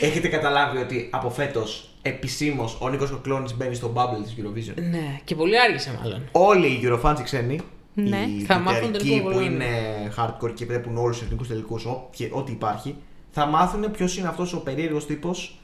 έχετε 0.00 0.28
καταλάβει 0.28 0.78
ότι 0.78 1.08
από 1.12 1.30
φέτος 1.30 1.94
επισήμως 2.02 2.76
ο 2.80 2.88
Νίκος 2.88 3.10
Κοκλώνης 3.10 3.56
μπαίνει 3.56 3.74
στο 3.74 3.92
bubble 3.96 4.22
της 4.22 4.34
Eurovision. 4.38 4.74
ναι, 4.90 5.18
και 5.24 5.34
πολύ 5.34 5.60
άργησε 5.60 5.98
μάλλον. 6.02 6.28
Όλοι 6.32 6.66
οι 6.66 6.80
Eurofans 6.84 7.16
οι 7.20 7.22
ξένοι, 7.22 7.60
Ναι. 7.94 8.26
οι 8.38 8.44
Θα 8.46 8.58
μάθουν 8.58 8.80
τον 8.80 8.90
Τουιτερικοί 8.92 9.14
Νίκο 9.14 9.28
που 9.28 9.32
Κοκλώνη. 9.34 9.54
είναι 9.54 9.68
hardcore 10.18 10.54
και 10.54 10.64
βλέπουν 10.64 10.96
όλους 10.96 11.16
τους 11.16 11.26
εθνικούς 11.26 11.48
τελικούς, 11.48 11.86
ό,τι 12.30 12.52
υπάρχει, 12.52 12.96
θα 13.30 13.46
μάθουν 13.46 13.90
ποιος 13.90 14.16
είναι 14.16 14.28
αυτός 14.28 14.52
ο 14.54 14.60
περίεργος 14.62 15.06
τύπος 15.06 15.56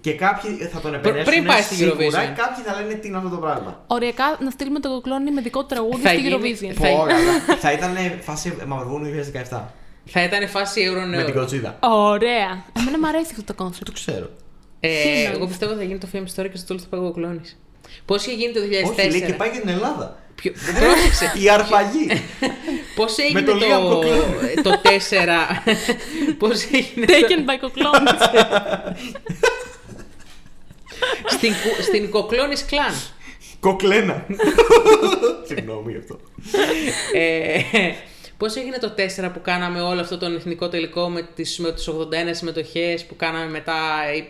και 0.00 0.12
κάποιοι 0.14 0.50
θα 0.50 0.80
τον 0.80 0.94
επαινέσουν 0.94 1.24
πριν 1.24 1.44
πάεις 1.44 1.64
στη 1.64 1.74
σίγουρα, 1.74 1.96
Eurovision. 1.96 2.34
κάποιοι 2.36 2.64
θα 2.64 2.80
λένε 2.80 2.94
τι 2.94 3.08
είναι 3.08 3.16
αυτό 3.16 3.28
το 3.28 3.36
πράγμα. 3.36 3.84
Οριακά 3.86 4.36
να 4.40 4.50
στείλουμε 4.50 4.78
τον 4.80 4.90
Κοκλώνη 4.92 5.30
με 5.32 5.40
δικό 5.40 5.60
του 5.60 5.66
τραγούδι 5.66 6.02
Θα 6.02 6.08
στη 6.08 6.20
γίνει- 6.20 6.34
Eurovision. 6.34 6.72
Θα- 6.74 6.88
Πω, 6.88 6.96
καλά. 7.06 7.56
θα 7.58 7.72
ήταν 7.72 7.94
φάση 8.20 8.56
Μαυροβούνιο 8.66 9.10
2017 9.10 9.74
Θα 10.04 10.22
ήταν 10.22 10.48
φάση 10.48 10.80
ευρώ 10.80 11.00
με 11.00 11.16
την 11.16 11.24
νέο. 11.24 11.32
κοτσίδα. 11.32 11.78
Ωραία. 11.82 12.64
Εμένα 12.78 12.98
μου 12.98 13.06
αρέσει 13.06 13.28
αυτό 13.30 13.42
το 13.44 13.54
concept. 13.54 13.86
Το 13.86 13.92
ξέρω. 13.92 14.30
Ε, 14.80 14.88
Τι 15.02 15.24
εγώ 15.34 15.46
πιστεύω 15.46 15.74
θα 15.74 15.82
γίνει 15.82 15.98
το 15.98 16.08
Fame 16.12 16.16
Story 16.18 16.48
και 16.50 16.56
στο 16.56 16.66
τέλος 16.66 16.82
θα 16.82 16.88
πάει 16.88 17.00
ο 17.00 17.10
Κοκλώνης. 17.12 17.40
Πώς 18.04 18.26
είχε 18.26 18.36
γίνει 18.36 18.52
το 18.52 18.60
2004. 18.60 19.06
Όχι, 19.06 19.10
λέει 19.18 19.22
και 19.28 19.32
πάει 19.32 19.50
για 19.50 19.60
την 19.60 19.68
Ελλάδα. 19.68 20.16
Ποιο... 20.36 20.52
Πρόσεξε. 20.78 21.32
Η 21.42 21.50
αρπαγή. 21.50 22.06
Πώς 22.96 23.18
έγινε 23.18 23.42
τον 23.42 23.58
Liam 23.58 23.90
το, 23.90 24.00
Cochran. 24.00 24.60
το 24.62 24.80
4. 24.82 26.32
Πώς 26.38 26.64
έγινε. 26.72 27.06
Taken 27.08 27.50
by 27.50 27.58
κοκλόνι. 27.60 28.10
στην, 31.26 31.52
κου- 31.52 31.82
στην 31.82 32.10
Κοκλώνης 32.10 32.64
Κλάν. 32.64 32.94
Κοκλένα. 33.60 34.26
Συγγνώμη 35.46 35.92
γι' 35.92 35.98
αυτό. 35.98 36.18
Ε, 37.12 37.60
Πώς 38.38 38.56
έγινε 38.56 38.78
το 38.78 38.94
4 39.26 39.30
που 39.32 39.40
κάναμε 39.40 39.80
όλο 39.80 40.00
αυτό 40.00 40.18
τον 40.18 40.34
εθνικό 40.36 40.68
τελικό 40.68 41.08
με 41.08 41.28
τις, 41.34 41.58
με 41.58 41.72
τις 41.72 41.88
81 41.88 41.94
συμμετοχές 42.30 43.04
που 43.04 43.16
κάναμε 43.16 43.50
μετά 43.50 43.74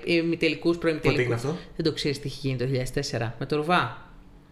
ημιτελικούς, 0.04 0.78
προημιτελικούς; 0.78 1.24
Πότε 1.24 1.34
έγινε 1.34 1.52
αυτό; 1.52 1.56
Δεν 1.76 1.84
το 1.86 1.92
ξέρεις 1.92 2.20
τι 2.20 2.26
είχε 2.26 2.38
γίνει 2.42 2.56
το 2.56 2.64
2004 3.18 3.32
με 3.38 3.46
το 3.46 3.56
Ρουβά. 3.56 4.05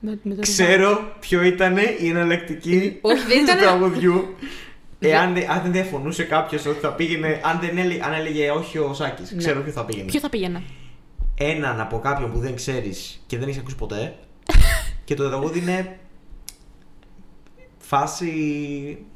Με- 0.05 0.19
με 0.23 0.35
το 0.35 0.40
Ξέρω 0.40 1.12
ποιο 1.21 1.43
ήταν 1.43 1.77
η 1.77 2.09
εναλλακτική 2.09 2.99
Όχι, 3.01 3.27
δεν 3.27 3.37
του 3.38 3.45
ήταν- 3.45 3.59
τραγουδιού. 3.59 4.35
Εάν 4.99 5.35
δεν- 5.35 5.51
αν 5.51 5.62
δεν 5.62 5.73
διαφωνούσε 5.73 6.23
κάποιος 6.23 6.67
ότι 6.67 6.79
θα 6.79 6.93
πήγαινε. 6.93 7.40
Αν, 7.45 7.59
δεν 7.61 7.79
έλεγε, 7.79 8.01
αν 8.05 8.12
έλεγε 8.12 8.51
όχι 8.51 8.79
ο 8.79 8.95
Σάκης, 8.95 9.31
Ναι. 9.31 9.38
ξέρω 9.38 9.61
ποιο 9.61 9.73
θα 9.73 9.85
πήγαινε. 9.85 10.05
Ποιο 10.11 10.21
θα 10.21 10.29
πήγαινε; 10.29 10.62
Έναν 11.38 11.81
από 11.81 11.99
κάποιον 11.99 12.33
που 12.33 12.38
δεν 12.38 12.55
ξέρεις 12.55 13.23
και 13.27 13.38
δεν 13.38 13.49
έχεις 13.49 13.61
ακούσει 13.61 13.77
ποτέ. 13.77 14.14
και 15.05 15.14
το 15.14 15.29
τραγούδι 15.29 15.59
είναι. 15.59 15.99
Φάση. 17.79 18.29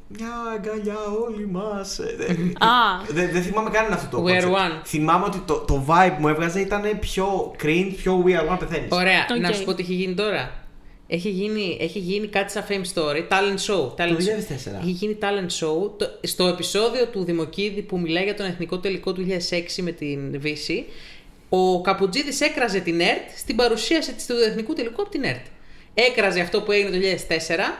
Μια 0.07 0.29
αγκαλιά 0.55 0.95
όλοι 1.27 1.47
μας. 1.47 1.99
Α, 2.59 3.03
Δεν 3.09 3.29
δεν 3.31 3.41
θυμάμαι 3.41 3.69
καν 3.69 3.93
αυτό 3.93 4.17
το 4.17 4.23
We 4.25 4.29
are 4.29 4.43
concept. 4.43 4.47
one. 4.47 4.81
Θυμάμαι 4.85 5.25
ότι 5.25 5.37
το, 5.45 5.53
το 5.57 5.85
vibe 5.87 6.15
μου 6.19 6.27
έβγαζε 6.27 6.59
ήταν 6.59 6.81
πιο 6.99 7.55
cringe, 7.63 7.93
πιο 7.97 8.23
we 8.25 8.29
are 8.29 8.53
one 8.53 8.59
πεθαίνεις. 8.59 8.87
Ωραία, 8.91 9.25
Οκ. 9.31 9.39
να 9.41 9.51
σου 9.53 9.63
πω 9.63 9.73
τι 9.73 9.81
έχει 9.81 9.93
γίνει 9.93 10.13
τώρα. 10.13 10.51
Έχει 11.11 11.29
γίνει, 11.29 11.77
έχει 11.81 11.99
γίνει 11.99 12.27
κάτι 12.27 12.51
σαν 12.51 12.65
fame 12.69 12.93
story, 12.93 13.27
talent 13.29 13.57
show. 13.67 13.81
Talent 13.95 13.95
Το 13.95 14.15
show. 14.17 14.75
2004. 14.77 14.81
Έχει 14.81 14.89
γίνει 14.91 15.17
talent 15.21 15.49
show. 15.65 15.91
Το- 15.97 16.19
στο 16.23 16.47
επεισόδιο 16.47 17.07
του 17.07 17.23
Δημοκίδη 17.23 17.81
που 17.81 17.99
μιλάει 17.99 18.23
για 18.23 18.35
τον 18.35 18.45
εθνικό 18.45 18.79
τελικό 18.79 19.13
του 19.13 19.21
2006 19.21 19.81
με 19.81 19.91
την 19.91 20.39
Βίσση, 20.39 20.85
ο 21.49 21.81
Καπουτζίδης 21.81 22.41
έκραζε 22.41 22.79
την 22.79 22.99
ΕΡΤ 22.99 23.29
στην 23.37 23.55
παρουσίαση 23.55 24.13
της 24.13 24.25
του 24.25 24.33
εθνικού 24.33 24.73
τελικού 24.73 25.01
από 25.01 25.11
την 25.11 25.23
ΕΡΤ. 25.23 25.45
Έκραζε 25.93 26.39
αυτό 26.39 26.61
που 26.61 26.71
έγινε 26.71 26.89
το 26.89 26.97
2004, 26.97 27.77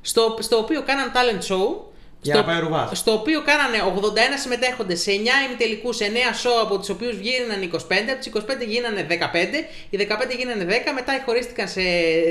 στο, 0.00 0.36
στο 0.40 0.56
οποίο 0.56 0.82
κάναν 0.82 1.12
talent 1.14 1.52
show. 1.54 1.76
Για 2.22 2.34
στο, 2.34 2.42
να 2.42 2.48
πάει 2.48 2.60
ο 2.62 2.64
Ρουβάς. 2.64 2.98
στο 2.98 3.12
οποίο 3.12 3.42
κάνανε 3.42 3.78
81 3.78 4.18
συμμετέχοντες 4.42 5.00
σε 5.00 5.10
9 5.10 5.14
ημιτελικούς, 5.48 5.98
9 6.00 6.02
show 6.42 6.56
από 6.62 6.78
τους 6.78 6.88
οποίους 6.88 7.16
γίνανε 7.16 7.64
25, 7.64 7.76
από 8.12 8.18
τους 8.24 8.26
25 8.26 8.66
γίνανε 8.68 9.06
15, 9.10 9.64
οι 9.90 9.96
15 9.96 10.36
γίνανε 10.38 10.64
10, 10.64 10.92
μετά 10.94 11.22
χωρίστηκαν 11.26 11.68
σε, 11.68 11.80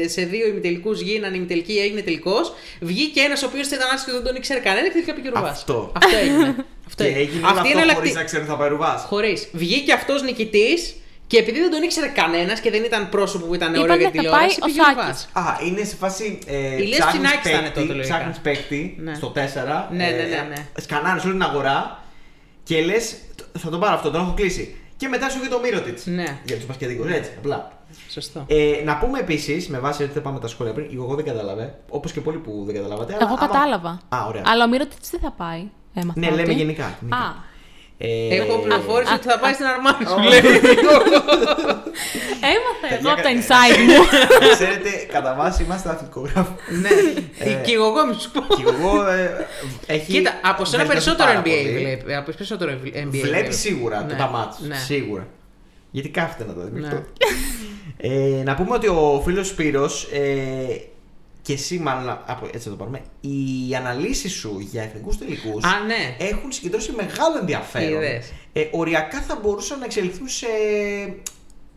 σε 0.08 0.22
δύο 0.22 0.48
ημιτελικούς, 0.48 1.00
γίνανε 1.02 1.36
ημιτελικοί, 1.36 1.78
έγινε 1.78 2.02
τελικός. 2.02 2.54
Βγήκε 2.82 3.20
ένας 3.22 3.44
ο 3.44 3.46
οποίος 3.46 3.68
ήταν 3.68 3.90
άσχετο, 3.94 4.16
δεν 4.18 4.26
τον 4.26 4.36
ήξερε 4.36 4.60
κανένα 4.60 4.88
και 4.88 4.94
τελικά 4.94 5.14
πήγε 5.14 5.28
ο 5.28 5.32
Ρουβάς. 5.36 5.52
Αυτό. 5.52 5.92
Αυτό 5.96 6.18
έγινε. 6.18 6.56
αυτό 6.90 7.04
Και 7.04 7.10
έγινε. 7.10 7.22
έγινε 7.22 7.46
όλο 7.48 7.48
Αυτή 7.48 7.58
είναι 7.58 7.68
αυτό 7.68 7.70
εναλλακτη- 7.78 7.96
χωρίς 8.00 8.14
να 8.16 8.24
ξέρει 8.24 8.42
ότι 8.42 8.52
θα 8.52 8.58
πάει 8.58 8.70
Ρουβάς. 8.70 9.04
Χωρίς. 9.08 9.48
Βγήκε 9.52 9.94
αυτός 9.94 10.22
νικητής 10.22 10.96
και 11.28 11.38
επειδή 11.38 11.60
δεν 11.60 11.72
τον 11.72 11.82
ήξερε 11.84 12.08
κανένας 12.08 12.60
και 12.60 12.72
δεν 12.72 12.84
ήταν 12.84 13.10
πρόσωπο 13.10 13.46
που 13.46 13.54
ήταν 13.56 13.68
Είπανε 13.74 13.84
ωραίο 13.84 13.96
για 13.98 14.06
θα 14.06 14.12
τηλεόραση, 14.12 14.46
πάει 14.46 14.56
ο 14.62 14.66
πήγε 14.66 14.80
ο 14.82 14.84
Σάκης. 14.84 15.28
Ρουβάς. 15.34 15.48
Α, 15.50 15.58
είναι 15.66 15.84
σε 15.84 15.96
φάση. 15.96 16.40
Ε, 16.46 16.76
Η 16.76 16.86
Λία 16.86 16.98
ψάχνεις 16.98 17.14
Σπινάκης 17.30 17.50
ήταν 17.52 17.62
παίκτη, 17.64 17.80
τότε, 17.80 17.94
λογικά. 17.94 18.16
Ψάχνεις 18.16 18.38
παίκτη 18.38 18.96
Ναι. 19.00 19.14
στο 19.16 19.28
4. 19.36 19.88
Ναι, 19.92 20.06
ναι, 20.06 20.12
ναι, 20.12 20.46
ναι. 20.50 20.56
Σκανάρεις 20.78 21.24
όλη 21.24 21.34
την 21.34 21.42
αγορά 21.44 22.04
και 22.64 22.82
λες, 22.82 23.16
θα 23.60 23.70
τον 23.70 23.80
πάρω 23.80 23.96
αυτό, 23.96 24.12
τον 24.12 24.22
έχω 24.22 24.34
κλείσει. 24.34 24.76
Και 24.98 25.08
μετά 25.08 25.30
σου 25.30 25.40
βγει 25.40 25.50
το 25.50 25.60
Μύρωτιτς. 25.64 26.06
Ναι. 26.06 26.38
Για 26.46 26.56
τους 26.56 26.66
πασχετικού. 26.66 27.04
Έτσι, 27.08 27.32
απλά. 27.38 27.72
Σωστό. 28.12 28.44
Ε, 28.48 28.82
να 28.86 28.98
πούμε 28.98 29.20
επίσης, 29.20 29.68
με 29.70 29.80
βάση 29.80 30.04
ότι 30.04 30.12
θα 30.14 30.22
πάμε 30.22 30.40
τα 30.40 30.48
σχόλια 30.48 30.74
πριν, 30.74 30.88
εγώ 30.94 31.16
δεν 31.16 31.26
κατάλαβε, 31.26 31.76
όπως 31.90 32.12
και 32.12 32.22
πολλοί 32.22 32.38
που 32.38 32.64
δεν 32.66 32.76
καταλάβατε. 32.76 33.14
αλλά 33.14 33.24
εγώ 33.26 33.34
άμα- 33.40 33.48
κατάλαβα. 33.48 33.90
Α, 34.10 34.26
ωραία. 34.28 34.42
Αλλά 34.46 34.64
ο 34.64 34.68
Μύρωτιτς 34.68 35.10
δεν 35.10 35.20
θα 35.20 35.32
πάει. 35.32 35.64
Έμαθα 35.94 36.20
Ναι, 36.20 36.28
ότι. 36.28 36.36
λέμε 36.36 36.54
γενικά. 36.54 36.98
γενικά. 37.00 37.18
Α, 37.18 37.34
Ε, 38.00 38.36
Έχω 38.36 38.58
πληροφόρηση 38.58 39.14
ότι 39.14 39.28
θα 39.28 39.40
πάει 39.40 39.54
στην 39.54 39.66
Αρμάνη 39.66 40.06
σου 40.06 40.16
Ω. 40.18 40.30
λέει. 40.30 40.40
έμαθα 42.54 42.88
εγώ 42.92 42.98
Παιδιά, 42.98 43.12
από 43.12 43.22
τα 43.22 43.30
κα- 43.30 43.36
inside 43.36 43.78
μου. 43.88 43.94
Ξέρετε, 44.58 44.90
κατά 45.12 45.36
βάση 45.38 45.64
είμαστε 45.64 45.90
αθλητικογράφοι. 45.90 46.52
Ναι, 46.82 46.90
Ε, 47.40 47.54
και 47.54 47.74
εγώ 47.74 48.06
μη 48.08 48.14
σου 48.20 48.32
πω. 48.32 48.42
Και 48.56 48.64
εγώ 48.68 49.08
ε, 49.10 49.48
έχει. 49.86 50.12
Κοίτα, 50.12 50.32
από 50.44 50.66
σένα 50.66 50.84
βελτιωθεί 50.86 51.16
περισσότερο 51.18 51.30
πάρα 51.30 51.42
NBA 51.42 51.64
πολύ. 51.66 51.78
βλέπει. 51.80 52.14
Από 52.16 52.26
περισσότερο 52.32 52.72
NBA. 52.72 52.92
Βλέπεις 52.92 53.22
βλέπει. 53.22 53.54
σίγουρα 53.54 54.02
Ναι, 54.04 54.08
το 54.12 54.16
τα 54.16 54.28
μάτς. 54.28 54.60
ναι. 54.60 54.76
Σίγουρα. 54.76 55.28
Γιατί 55.92 56.10
κάθεται 56.10 56.44
να 56.48 56.54
το 56.54 56.62
δει. 56.74 56.80
Ναι. 56.80 56.88
αυτό. 56.88 57.04
Ε, 57.98 58.42
να 58.44 58.56
πούμε 58.56 58.76
ότι 58.76 58.88
ο 58.88 59.22
φίλος 59.26 59.48
Σπύρος 59.48 60.04
ε, 60.14 60.20
και 61.48 61.54
εσύ, 61.54 61.80
μάλλον 61.80 62.10
από, 62.26 62.46
έτσι 62.46 62.60
θα 62.60 62.70
το 62.70 62.76
πάρουμε, 62.76 63.02
οι 63.22 63.76
αναλύσεις 63.76 64.34
σου 64.34 64.58
για 64.60 64.84
εθνικούς 64.84 65.18
τελικούς 65.18 65.64
Α, 65.64 65.84
ναι. 65.86 66.16
έχουν 66.18 66.52
συγκεντρώσει 66.52 66.92
μεγάλο 66.92 67.38
ενδιαφέρον. 67.40 68.02
Είδες. 68.02 68.34
Ε, 68.54 68.68
οριακά 68.72 69.22
θα 69.22 69.40
μπορούσαν 69.42 69.80
να 69.80 69.86
εξελιχθούν 69.86 70.28
σε 70.28 70.48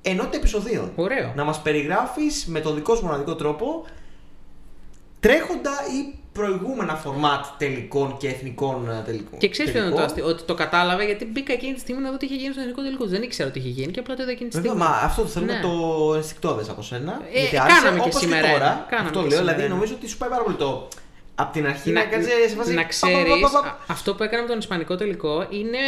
ενότητα 0.02 0.36
επεισοδίων. 0.36 0.92
Ωραίο. 0.96 1.32
Να 1.36 1.44
μας 1.44 1.62
περιγράφεις 1.62 2.46
με 2.46 2.60
τον 2.60 2.74
δικό 2.74 2.94
σου 2.94 3.04
μοναδικό 3.04 3.34
τρόπο 3.34 3.84
τρέχοντα 5.20 5.70
ή 5.70 6.18
προηγούμενα 6.32 6.94
φορμάτ 6.94 7.44
τελικών 7.58 8.16
και 8.16 8.28
εθνικών 8.28 8.88
ε, 8.90 9.02
τελικών. 9.06 9.38
Και 9.38 9.48
ξέρεις 9.48 9.72
ποιο 9.72 9.80
είναι 9.80 9.90
το 9.90 9.96
τελικών. 9.96 10.16
αστείο, 10.16 10.32
ότι 10.34 10.42
το 10.42 10.54
κατάλαβα 10.54 11.02
γιατί 11.02 11.24
μπήκα 11.24 11.52
εκείνη 11.52 11.72
τη 11.74 11.80
στιγμή 11.80 12.02
να 12.02 12.10
δω 12.10 12.16
τι 12.16 12.26
είχε 12.26 12.34
γίνει 12.34 12.52
στο 12.52 12.60
εθνικό 12.60 12.82
τελικό. 12.82 13.04
Δεν 13.06 13.22
ήξερα 13.22 13.50
τι 13.50 13.58
είχε 13.58 13.68
γίνει 13.68 13.92
και 13.92 14.00
απλά 14.00 14.14
το 14.16 14.22
είδα 14.22 14.30
εκείνη 14.30 14.50
τη 14.50 14.56
Βέβαια, 14.56 14.70
στιγμή. 14.72 14.88
μα 14.90 14.96
αυτό 14.96 15.22
το 15.22 15.28
θέλουμε 15.28 15.52
Ναι. 15.52 15.60
το 15.60 16.14
ενστικτόδε 16.16 16.64
από 16.70 16.82
σένα. 16.82 17.20
Ε, 17.32 17.40
γιατί 17.40 17.56
κάναμε 17.56 17.78
άρεσε, 17.78 17.94
και 17.94 18.00
όπως 18.00 18.20
σήμερα 18.20 18.48
τώρα. 18.50 18.64
ένα. 18.64 18.86
Κάναμε 18.90 19.08
αυτό 19.08 19.20
και 19.22 19.28
λέω, 19.28 19.36
σήμερα 19.38 19.52
δηλαδή 19.52 19.62
ένα. 19.62 19.74
νομίζω 19.74 19.94
ότι 19.94 20.08
σου 20.08 20.16
πάει 20.16 20.28
πάρα 20.30 20.42
πολύ 20.42 20.56
το. 20.56 20.88
Από 21.34 21.52
την 21.52 21.66
αρχή 21.66 21.90
να, 21.90 22.00
να, 22.04 22.06
κάτσε 22.10 22.28
σε 22.48 22.54
φάση. 22.56 22.70
να 22.74 22.74
πα, 22.74 22.82
πα, 22.82 22.88
ξέρεις, 22.88 23.40
πα, 23.40 23.50
πα, 23.50 23.60
πα. 23.62 23.78
αυτό 23.86 24.14
που 24.14 24.22
έκανε 24.22 24.42
με 24.42 24.48
τον 24.48 24.58
Ισπανικό 24.58 24.96
τελικό 24.96 25.46
είναι. 25.50 25.78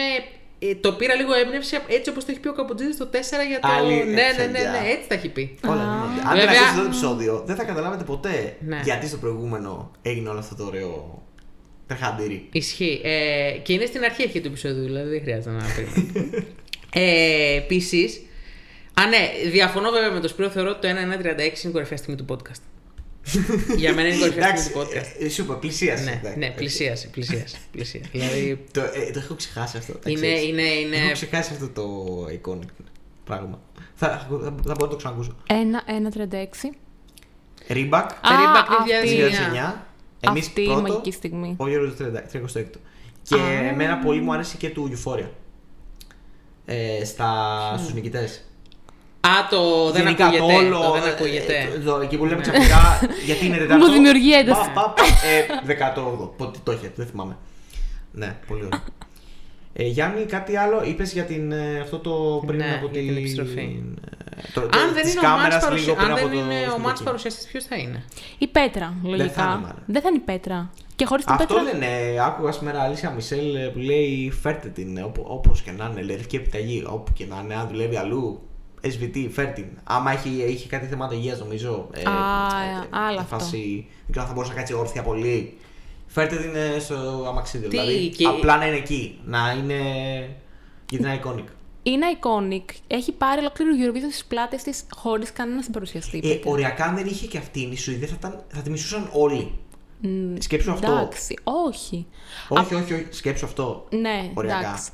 Ε, 0.71 0.75
το 0.75 0.93
πήρα 0.93 1.15
λίγο 1.15 1.33
έμπνευση 1.35 1.77
έτσι 1.89 2.11
όπως 2.11 2.25
το 2.25 2.31
έχει 2.31 2.41
πει 2.41 2.49
ο 2.49 2.53
Καμπουτζίδη 2.53 2.97
το 2.97 3.09
4 3.13 3.15
για 3.49 3.61
το. 3.61 3.69
Αλήθεια, 3.79 4.05
ναι, 4.05 4.13
ναι, 4.13 4.45
ναι, 4.47 4.53
παιδιά. 4.53 4.71
ναι, 4.71 4.89
έτσι 4.95 5.09
τα 5.09 5.15
έχει 5.15 5.29
πει. 5.29 5.59
Όλα 5.67 5.83
γίνονται. 5.83 6.21
Αν 6.29 6.37
δεν 6.37 6.47
Βέβαια- 6.47 6.61
ακούσετε 6.61 6.81
το 6.81 6.87
επεισόδιο, 6.87 7.43
δεν 7.47 7.57
θα 7.57 7.65
καταλάβετε 7.65 8.05
ποτέ 8.05 8.57
Ναι. 8.67 8.81
γιατί 8.85 9.07
στο 9.07 9.17
προηγούμενο 9.17 9.91
έγινε 10.03 10.29
όλο 10.29 10.39
αυτό 10.39 10.55
το 10.55 10.65
ωραίο 10.65 11.23
τρεχαντήρι. 11.87 12.49
Ισχύει. 12.53 13.01
Ε, 13.05 13.51
και 13.63 13.73
είναι 13.73 13.87
στην 13.87 14.05
αρχή 14.05 14.23
αρχή 14.23 14.41
του 14.41 14.47
επεισόδου, 14.49 14.83
δηλαδή 14.83 15.09
δεν 15.11 15.21
χρειάζεται 15.21 15.51
να 15.51 15.65
περιμένουμε. 15.77 16.45
ε, 16.93 17.57
Επίση. 17.57 18.27
Α, 19.01 19.07
ναι, 19.07 19.51
διαφωνώ 19.51 19.91
βέβαια 19.91 20.11
με 20.11 20.21
το 20.21 20.29
Σπύρο. 20.29 20.49
Θεωρώ 20.51 20.71
ότι 20.71 20.81
το 20.81 20.89
1-1-36 20.89 20.95
είναι 21.39 21.51
η 21.65 21.69
κορυφαία 21.71 21.97
στιγμή 21.97 22.17
του 22.17 22.25
podcast. 22.29 22.61
Για 23.77 23.95
μένα 23.95 24.09
είναι 24.09 24.17
η 24.17 24.21
κορυφαία 24.21 24.45
Εντάξει, 24.49 24.65
στιγμή 24.65 24.85
του 24.85 24.91
podcast. 24.91 25.17
ε, 25.19 25.25
ε, 25.25 25.29
σου 25.29 25.43
είπα, 25.43 25.55
πλησίασε. 25.55 26.05
ναι, 26.05 26.11
εντάξει. 26.21 26.39
ναι, 26.39 26.51
πλησίασε, 26.51 27.09
πλησίασε. 27.09 27.57
πλησίασε. 27.73 28.09
δηλαδή 28.13 28.65
Το, 28.73 28.81
ε, 28.81 29.11
το 29.13 29.19
έχω 29.19 29.35
ξεχάσει 29.35 29.77
αυτό. 29.77 29.93
τα 29.93 30.11
είναι, 30.11 30.21
ξέρεις. 30.21 30.43
είναι, 30.49 30.63
είναι. 30.63 30.97
Έχω 30.97 31.13
ξεχάσει 31.13 31.53
αυτό 31.53 31.69
το 31.69 32.27
iconic 32.41 32.85
πράγμα. 33.25 33.61
Θα, 33.95 34.09
θα, 34.09 34.17
θα, 34.31 34.37
θα 34.41 34.51
μπορώ 34.51 34.77
να 34.79 34.89
το 34.89 34.97
ξανακούσω. 34.97 35.37
1-1-36. 35.47 35.55
Ρίμπακ, 37.69 38.11
Α, 38.11 38.17
Ρίμπακ 38.31 38.71
αυτή. 38.71 38.91
2009. 39.73 39.73
2009. 39.73 39.75
Εμείς 40.21 40.47
Αυτή 40.47 40.61
η 40.61 40.65
πρώτο, 40.65 40.81
μαγική 40.81 41.11
στιγμή. 41.11 41.55
Ο 41.59 41.69
Γιώργος 41.69 41.95
36. 42.55 42.65
Και 43.23 43.35
Α. 43.35 43.49
εμένα 43.51 43.99
πολύ 43.99 44.21
μου 44.21 44.33
άρεσε 44.33 44.57
και 44.57 44.71
του 44.71 44.93
Euphoria. 44.95 45.29
Ε, 46.65 47.05
στα, 47.05 47.29
στους 47.79 47.95
νικητές. 47.95 48.45
Α, 49.29 49.47
το 49.51 49.91
δεν 49.93 50.03
Γενικά 50.03 50.25
ακούγεται. 50.27 50.47
το 50.53 50.59
όλο. 50.59 50.81
το 50.81 50.93
δεν 50.93 51.03
ε, 51.03 51.11
ακούγεται. 51.11 51.55
ε, 51.75 51.79
το- 51.79 52.01
εκεί 52.01 52.17
που 52.17 52.25
λέμε 52.25 52.37
Ναι. 52.37 52.43
ξαφνικά 52.43 53.01
γιατί 53.25 53.47
είναι 53.47 53.57
τετάρτο. 53.57 53.87
Μου 53.87 53.93
δημιουργεί 53.93 54.33
ένταση. 54.35 54.71
Πα, 54.75 54.81
πα, 54.83 54.91
πα, 54.91 55.03
ε, 55.03 55.75
18. 55.95 56.31
Πότε 56.37 56.59
το 56.63 56.73
είχε, 56.73 56.93
δεν 56.97 57.07
θυμάμαι. 57.07 57.37
Ναι, 58.13 58.37
πολύ 58.47 58.65
ωραίο. 58.65 58.81
Ε, 59.75 59.85
Γιάννη, 59.87 60.25
κάτι 60.25 60.57
άλλο 60.57 60.83
είπες 60.85 61.13
για 61.13 61.25
την, 61.25 61.53
ε, 61.53 61.79
αυτό 61.83 61.99
το 61.99 62.43
πριν 62.47 62.59
Ναι, 62.59 62.75
από 62.83 62.89
για 62.93 63.01
την 63.03 63.17
επιστροφή. 63.17 63.83
ε, 64.37 64.41
το- 64.55 64.61
το- 64.61 64.79
αν 64.79 64.93
δεν 64.95 65.03
της 65.03 65.13
είναι 65.15 65.21
ο 65.27 65.29
Μάτς 65.29 65.37
κάμερας 65.41 65.65
παρουσια... 65.65 65.85
λίγο 65.87 65.95
πριν 65.97 66.07
αν 66.13 66.19
από 66.19 66.29
δεν 66.29 66.39
το 66.39 66.45
είναι 66.45 66.55
ο 66.55 66.59
στην 66.61 66.71
Μάτς 66.73 66.83
κοκκίνη. 66.85 67.05
παρουσιαστής, 67.05 67.47
ποιος 67.47 67.65
θα 67.65 67.77
είναι; 67.77 68.05
Η 68.39 68.47
Πέτρα, 68.47 68.95
λογικά. 69.03 69.29
θα 69.33 69.43
είναι, 69.43 69.53
μάλλον. 69.67 69.83
Δεν 69.87 70.03
θα 70.03 70.09
είναι 70.09 70.17
η 70.17 70.25
Πέτρα. 70.33 70.71
Και 70.97 71.05
χωρίς 71.05 71.25
την 71.25 71.35
Αυτό 71.35 71.55
Πέτρα. 71.55 71.63
λένε, 71.63 71.87
άκουγα 72.27 72.53
σήμερα 72.53 72.81
Αλήσια 72.83 73.11
Μισελ 73.11 73.55
ε, 73.55 73.67
που 73.67 73.79
λέει 73.79 74.33
φέρτε 74.43 74.69
την 74.69 74.97
ε, 74.97 75.03
όπου, 75.03 75.25
όπως 75.29 75.63
και 75.63 75.71
να 75.71 75.89
είναι, 75.91 76.03
λέει 76.03 76.25
και 76.27 76.37
επιταγή, 76.37 76.85
όπου 76.87 77.13
και 77.13 77.27
να 77.29 77.41
είναι, 77.45 77.55
αν 77.55 77.69
δουλεύει 77.71 77.97
αλλού, 77.97 78.41
SVT, 78.85 79.29
φέρ 79.33 79.47
την. 79.47 79.67
Άμα 79.85 80.13
έχει, 80.13 80.29
είχε 80.49 80.69
κάτι 80.69 80.87
θέματα 80.87 81.15
υγείας 81.15 81.39
νομίζω, 81.39 81.89
ε, 81.93 82.03
Α, 82.09 82.13
άλλο 82.91 83.19
αυτό. 83.21 83.39
φάση, 83.39 83.87
δεν 83.89 84.07
ξέρω 84.11 84.23
αν 84.23 84.27
θα 84.27 84.33
μπορούσε 84.35 84.53
να 84.53 84.59
κάτσει 84.59 84.75
όρθια 84.75 85.03
πολύ, 85.03 85.57
φέρτε 86.07 86.37
την 86.37 86.55
ε, 86.55 86.79
στο 86.79 87.25
αμαξίδιο, 87.29 87.69
Τι, 87.69 87.77
δηλαδή 87.79 88.09
και- 88.09 88.27
απλά 88.27 88.57
να 88.57 88.67
είναι 88.67 88.77
εκεί, 88.77 89.19
να 89.25 89.51
είναι, 89.59 89.81
γιατί 90.91 91.05
είναι 91.07 91.21
iconic. 91.25 91.45
Είναι 91.83 92.07
iconic. 92.21 92.75
Έχει 92.87 93.13
πάρει 93.13 93.41
ολόκληρο 93.41 93.71
Eurovision 93.79 94.11
στις 94.11 94.25
πλάτες 94.25 94.63
της 94.63 94.85
χωρίς 94.97 95.33
κανένα 95.33 95.63
συμπαρουσιαστή. 95.63 96.17
η 96.17 96.31
Ε, 96.31 96.35
Πέτρα. 96.35 96.51
οριακά 96.51 96.85
αν 96.85 96.95
δεν 96.95 97.07
είχε 97.07 97.27
και 97.27 97.39
αυτήν, 97.39 97.73
η 97.73 97.77
Σουηδία 97.77 98.09
θα, 98.09 98.15
ήταν, 98.19 98.45
θα 98.49 98.63
τη 98.63 98.71
μισούσαν 98.71 99.09
όλοι. 99.13 99.53
Μ, 100.01 100.35
Σκέψου 100.39 100.71
αυτό. 100.73 100.91
Εντάξει, 100.93 101.39
όχι. 101.43 102.07
Όχι, 102.49 102.75
όχι, 102.75 102.93
όχι, 102.95 103.07
σκέψου 103.11 103.45
αυτό. 103.45 103.87
Ναι, 103.91 104.31
Οριακά. 104.35 104.59
εντάξει. 104.59 104.91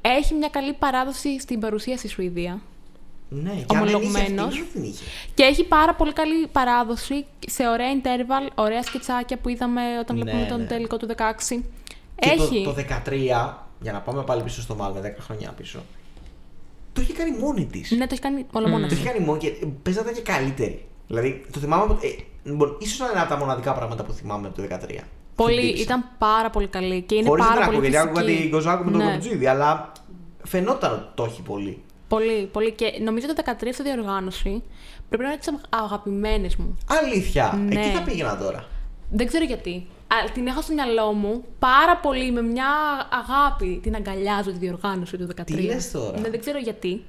Έχει 0.00 0.34
μια 0.34 0.48
καλή 0.48 0.72
παράδοση 0.72 1.40
στην 1.40 1.60
παρουσία 1.60 1.96
στη 1.96 2.08
Σουηδία. 2.08 2.60
Ναι, 3.30 3.50
και 3.66 3.76
αν 3.76 3.84
δεν 3.84 3.86
είχε 3.86 3.96
αυτή, 3.96 4.06
Ομολογουμένος. 4.06 4.54
δεν 4.54 4.66
την 4.72 4.82
είχε. 4.82 5.04
Και 5.34 5.42
έχει 5.42 5.64
πάρα 5.64 5.94
πολύ 5.94 6.12
καλή 6.12 6.46
παράδοση 6.46 7.26
σε 7.46 7.68
ωραία 7.68 7.86
interval, 8.02 8.52
ωραία 8.54 8.82
σκετσάκια 8.82 9.36
που 9.38 9.48
είδαμε 9.48 9.80
όταν 10.00 10.16
Ναι, 10.16 10.22
βλέπουμε 10.22 10.46
τον 10.46 10.60
ναι. 10.60 10.66
τελικό 10.66 10.96
του 10.96 11.06
16. 11.06 11.14
Και 12.16 12.28
έχει. 12.30 12.64
το, 12.64 12.72
το 12.72 12.82
13, 13.06 13.54
για 13.80 13.92
να 13.92 14.00
πάμε 14.00 14.22
πάλι 14.22 14.42
πίσω 14.42 14.60
στο 14.60 14.74
Μάλμε, 14.74 15.00
10 15.18 15.22
χρόνια 15.22 15.52
πίσω. 15.56 15.78
Το 16.92 17.00
είχε 17.00 17.12
κάνει 17.12 17.38
μόνη 17.38 17.66
της. 17.66 17.90
Ναι, 17.90 17.98
το 18.06 18.08
έχει 18.10 18.20
κάνει 18.20 18.46
όλο 18.52 18.68
μόνος 18.68 18.88
Το 18.88 18.94
είχε 18.94 19.04
κάνει 19.08 19.24
μόνη 19.24 19.38
και 19.38 19.52
παίζατε 19.82 20.12
και 20.12 20.20
καλύτερη. 20.20 20.84
Δηλαδή, 21.06 21.44
το 21.52 21.58
θυμάμαι. 21.60 21.82
από- 21.82 21.98
Ε, 22.06 22.08
λοιπόν, 22.50 22.76
ίσως 22.80 22.98
να 22.98 23.06
είναι 23.10 23.20
από 23.20 23.28
τα 23.28 23.36
μοναδικά 23.38 23.72
πράγματα 23.74 24.04
που 24.04 24.12
θυμάμαι 24.12 24.46
από 24.46 24.56
το 24.56 24.62
13. 24.62 25.04
Πολύ, 25.34 25.58
Αυτή 25.58 25.72
την 25.72 25.82
ήταν 25.82 26.04
πάρα 26.18 26.50
πολύ 26.50 26.66
καλή 26.66 27.02
και 27.02 27.14
είναι 27.14 27.28
Χωρίς 27.28 27.44
πάρα 27.46 27.60
να 27.60 27.64
πολύ 27.66 27.76
ακούω, 27.76 27.88
γιατί 27.88 28.08
άκουγα 28.08 28.24
φυσική. 28.24 28.42
την 28.42 28.50
Κοζάκου 28.50 28.84
με 28.84 28.90
τον 28.90 29.00
Ναι. 29.04 29.10
Κομπτζίδη, 29.10 29.46
αλλά 29.46 29.92
φαινόταν 30.44 30.92
ότι 30.92 31.02
το 31.14 31.24
έχει 31.24 31.42
πολύ. 31.42 31.82
Πολύ, 32.08 32.48
πολύ. 32.52 32.72
Και 32.72 32.92
νομίζω 33.04 33.26
το 33.26 33.42
13 33.44 33.52
στη 33.72 33.82
διοργάνωση 33.82 34.62
πρέπει 35.08 35.22
να 35.24 35.28
είναι 35.28 35.38
τι 35.40 35.52
αγαπημένες 35.68 36.56
μου. 36.56 36.78
Αλήθεια. 36.86 37.58
Ναι. 37.66 37.80
Εκεί 37.80 37.88
θα 37.96 38.02
πήγαινα 38.02 38.36
τώρα. 38.38 38.64
Δεν 39.10 39.26
ξέρω 39.26 39.44
γιατί. 39.44 39.86
Αλλά 40.20 40.30
την 40.30 40.46
έχω 40.46 40.60
στο 40.60 40.74
μυαλό 40.74 41.12
μου 41.12 41.44
πάρα 41.58 41.96
πολύ 41.96 42.32
με 42.32 42.42
μια 42.42 42.66
αγάπη. 43.22 43.80
Την 43.82 43.94
αγκαλιάζω 43.94 44.50
τη 44.50 44.58
διοργάνωση 44.58 45.16
του 45.16 45.26
13. 45.40 45.44
Τι 45.44 45.52
λες 45.62 45.90
τώρα; 45.90 46.18
Ναι, 46.20 46.30
δεν 46.30 46.40
ξέρω 46.40 46.58
γιατί. 46.58 47.04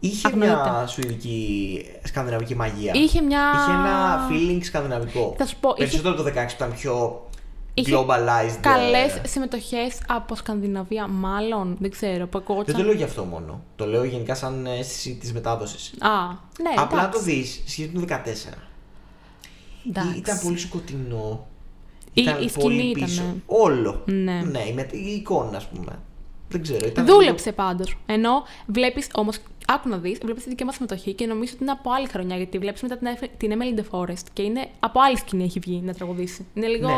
Είχε 0.00 0.26
Αγνοείται. 0.26 0.54
μια 0.54 0.86
σουηδική 0.86 1.84
σκανδιναβική 2.04 2.54
μαγεία. 2.54 2.92
Είχε 2.94 3.20
μια- 3.22 3.50
Είχε 3.54 3.70
ένα 3.72 4.28
feeling 4.30 4.64
σκανδιναβικό. 4.64 5.34
Θα 5.38 5.46
σου 5.46 5.56
πω, 5.60 5.68
είχε- 5.68 5.78
Περισσότερο 5.78 6.14
το 6.14 6.22
16 6.22 6.32
που 6.56 6.64
ήταν 6.64 6.72
πιο 6.72 7.26
Είχε 7.78 7.92
globalized. 7.96 8.58
Καλές 8.60 9.14
ε, 9.16 9.26
συμμετοχές 9.26 9.98
από 10.06 10.34
Σκανδιναβία, 10.34 11.06
μάλλον. 11.06 11.76
Δεν 11.80 11.90
ξέρω. 11.90 12.12
Που 12.12 12.18
Δεν 12.18 12.30
το 12.30 12.38
ακούγονταν. 12.38 12.84
λέω 12.84 12.92
γι' 12.94 13.02
αυτό 13.02 13.24
μόνο. 13.24 13.62
Το 13.76 13.86
λέω 13.86 14.04
γενικά 14.04 14.34
σαν 14.34 14.66
αίσθηση 14.66 15.14
της 15.14 15.32
μετάδοσης. 15.32 15.92
Α, 15.98 16.08
ναι, 16.62 16.70
Απλά 16.76 16.98
εντάξει. 17.02 17.18
το 17.18 17.24
δεις 17.24 17.62
σχέση 17.66 17.90
με 17.94 18.00
το 18.00 18.06
14. 18.06 18.58
Εντάξει. 19.88 20.16
Ήταν 20.18 20.38
πολύ 20.42 20.58
σκοτεινό. 20.58 21.46
Η- 22.12 22.22
Ήταν 22.22 22.42
η 22.42 22.48
σκηνή 22.48 22.62
πολύ 22.62 22.82
ήτανε. 22.90 23.04
πίσω. 23.06 23.22
Όλο. 23.46 24.02
Ναι. 24.04 24.42
ναι 24.50 24.62
η, 24.68 24.72
με- 24.72 24.88
η 24.92 25.10
εικόνα, 25.12 25.56
ας 25.56 25.66
πούμε. 25.68 25.98
Δεν 26.48 26.62
ξέρω. 26.62 26.86
Ήταν 26.86 27.06
Δούλεψε 27.06 27.52
πάντως. 27.52 27.96
Ενώ 28.06 28.42
βλέπεις 28.66 29.06
όμως, 29.14 29.38
άκου 29.70 29.88
να 29.88 29.96
δεις, 29.96 30.18
βλέπεις 30.22 30.42
τη 30.42 30.48
δική 30.48 30.64
μας 30.64 30.74
συμμετοχή 30.74 31.12
και 31.12 31.26
νομίζω 31.26 31.50
ότι 31.54 31.62
είναι 31.62 31.72
από 31.72 31.90
άλλη 31.90 32.06
χρονιά. 32.08 32.36
Γιατί 32.36 32.58
βλέπεις 32.58 32.82
μετά 32.82 32.96
την, 32.96 33.06
Εφ- 33.06 33.36
την 33.36 33.52
Emily 33.58 33.78
De 33.80 33.84
Forest 33.90 34.22
και 34.32 34.42
είναι 34.42 34.66
από 34.80 35.00
άλλη 35.00 35.16
σκηνή 35.16 35.44
έχει 35.44 35.58
βγει 35.58 35.80
να 35.84 35.92
τραγουδήσει. 35.94 36.46
Είναι 36.54 36.66
λίγο. 36.66 36.88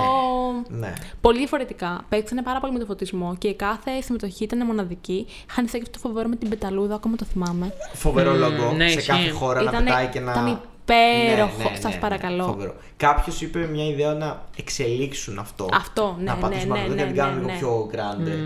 Ναι. 0.68 0.78
ναι. 0.78 0.92
Πολύ 1.20 1.38
διαφορετικά. 1.38 2.04
Παίξανε 2.08 2.42
πάρα 2.42 2.60
πολύ 2.60 2.72
με 2.72 2.78
το 2.78 2.84
φωτισμό 2.84 3.34
και 3.38 3.48
η 3.48 3.54
κάθε 3.54 4.00
συμμετοχή 4.00 4.44
ήταν 4.44 4.66
μοναδική. 4.66 5.26
Είχαν 5.50 5.64
εισάγει 5.64 5.82
αυτό 5.82 5.98
το 6.00 6.08
φοβερό 6.08 6.28
με 6.28 6.36
την 6.36 6.48
πεταλούδα, 6.48 6.94
ακόμα 6.94 7.16
το 7.16 7.24
θυμάμαι. 7.24 7.74
Φοβερό 7.92 8.30
Μμμ, 8.32 8.38
λόγο 8.38 8.72
ναι, 8.72 8.88
σε 8.88 8.98
ισχύει. 8.98 9.10
κάθε 9.10 9.30
χώρα 9.30 9.62
να 9.62 9.70
Ήτανε- 9.70 9.86
πετάει 9.88 10.06
και 10.06 10.20
να. 10.20 10.30
ήταν 10.32 10.60
υπέροχο, 10.84 11.70
σας 11.80 11.98
παρακαλώ. 11.98 12.44
Φοβερό. 12.44 12.74
Κάποιος 12.96 13.40
είπε 13.42 13.58
μια 13.72 13.86
ιδέα 13.86 14.12
να 14.14 14.42
εξελίξουν 14.56 15.38
αυτό. 15.38 15.68
Αυτό, 15.72 16.14
ναι, 16.18 16.24
Να 16.24 16.34
ναι, 16.34 16.40
πατήσουν 16.40 16.68
ναι, 16.68 16.78
αυτό 16.78 16.90
ναι, 16.90 16.96
και 16.96 17.00
να 17.02 17.06
την 17.06 17.16
ναι, 17.16 17.22
κάνουν 17.22 17.38
λίγο 17.40 17.50
ναι. 17.52 17.58
πιο 17.58 17.90
grande. 17.92 18.38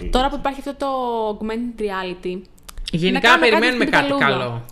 όλη 0.00 0.10
Τώρα 0.10 0.26
η- 0.26 0.30
που 0.30 0.36
υπάρχει 0.38 0.58
αυτό 0.58 0.74
το 0.74 0.86
augmented 1.30 1.80
reality. 1.80 2.40
Να 2.92 2.98
Γενικά 2.98 3.28
κάνουμε 3.28 3.48
περιμένουμε 3.48 3.84
στην 3.84 3.90
κάτι 3.92 4.12
πιταλούδα. 4.12 4.38
καλό. 4.38 4.64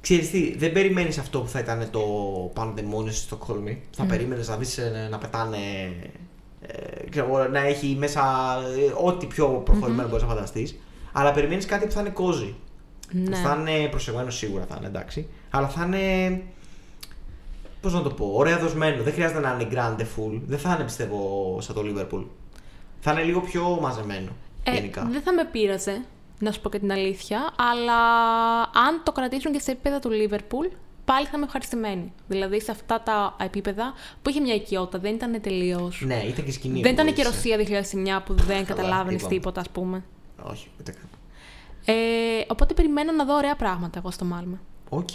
Ξέρεις 0.00 0.30
τι, 0.30 0.56
δεν 0.56 0.72
περιμένεις 0.72 1.18
αυτό 1.18 1.40
που 1.40 1.48
θα 1.48 1.58
ήταν 1.58 1.88
το 1.90 2.02
Pandemonium 2.56 3.06
στη 3.10 3.14
Στοκχόλμη. 3.14 3.82
Θα 3.96 4.04
περίμενες 4.04 4.48
να 4.48 4.56
δεις 4.56 4.78
ε, 4.78 5.08
να 5.10 5.18
πετάνε. 5.18 5.56
Ε, 6.66 7.08
ξέρω, 7.10 7.26
εγώ, 7.26 7.48
να 7.48 7.58
έχει 7.60 7.96
μέσα 7.98 8.22
ε, 8.78 9.04
ό,τι 9.04 9.26
πιο 9.26 9.46
προχωρημένο 9.46 10.08
μπορείς 10.08 10.22
να 10.22 10.28
φανταστείς. 10.28 10.78
Αλλά 11.12 11.32
περιμένεις 11.32 11.66
κάτι 11.66 11.86
που 11.86 11.92
θα 11.92 12.00
είναι 12.00 12.12
cozy. 12.16 12.52
Ναι. 13.12 13.30
Που 13.30 13.36
θα 13.36 13.56
είναι 13.60 13.88
προσεγμένο 13.88 14.30
σίγουρα 14.30 14.64
θα 14.68 14.74
είναι 14.78 14.86
εντάξει. 14.86 15.26
Αλλά 15.50 15.68
θα 15.68 15.84
είναι. 15.84 16.42
Πώς 17.80 17.92
να 17.92 18.02
το 18.02 18.10
πω, 18.10 18.30
ωραία 18.34 18.58
δοσμένο. 18.58 19.02
Δεν 19.02 19.12
χρειάζεται 19.12 19.40
να 19.40 19.56
είναι 19.60 19.68
grande 19.72 20.00
full. 20.02 20.40
Δεν 20.46 20.58
θα 20.58 20.74
είναι 20.74 20.84
πιστεύω 20.84 21.58
σαν 21.60 21.74
το 21.74 21.82
Liverpool. 21.84 22.24
Θα 23.00 23.12
είναι 23.12 23.22
λίγο 23.22 23.40
πιο 23.40 23.78
μαζεμένο. 23.80 24.30
Ε, 24.62 24.72
γενικά. 24.72 25.08
δεν 25.10 25.22
θα 25.22 25.32
με 25.32 25.44
πείραζε, 25.52 26.04
να 26.40 26.52
σου 26.52 26.60
πω 26.60 26.68
και 26.68 26.78
την 26.78 26.92
αλήθεια, 26.92 27.54
αλλά 27.56 28.00
αν 28.62 29.00
το 29.02 29.12
κρατήσουν 29.12 29.52
και 29.52 29.60
σε 29.60 29.70
επίπεδα 29.70 29.98
του 29.98 30.10
Λίβερπουλ, 30.10 30.66
πάλι 31.04 31.26
θα 31.26 31.32
είμαι 31.34 31.44
ευχαριστημένη. 31.44 32.12
Δηλαδή 32.28 32.60
σε 32.60 32.70
αυτά 32.70 33.00
τα 33.00 33.36
επίπεδα 33.40 33.92
που 34.22 34.30
είχε 34.30 34.40
μια 34.40 34.54
οικειότητα, 34.54 34.98
δεν 34.98 35.14
ήταν 35.14 35.40
τελείως. 35.40 36.02
Ναι, 36.06 36.22
ήταν 36.28 36.44
και 36.44 36.52
σκηνή. 36.52 36.80
Δεν 36.80 36.94
που 36.94 37.00
ήταν 37.00 37.14
και 37.14 37.22
βοήθησε. 37.22 37.56
Ρωσία 37.56 38.20
2009 38.20 38.22
που 38.24 38.34
δεν 38.34 38.64
καταλάβαινες 38.64 39.20
είπαμε. 39.20 39.34
τίποτα, 39.34 39.60
ας 39.60 39.70
πούμε. 39.70 40.04
Όχι, 40.42 40.68
ούτε 40.80 40.92
καν. 40.92 41.08
Ε, 41.84 42.44
οπότε 42.46 42.74
περιμένω 42.74 43.12
να 43.12 43.24
δω 43.24 43.34
ωραία 43.34 43.56
πράγματα 43.56 43.98
εγώ 43.98 44.10
στο 44.10 44.24
Μάλμε. 44.24 44.60
Οκ. 44.88 45.08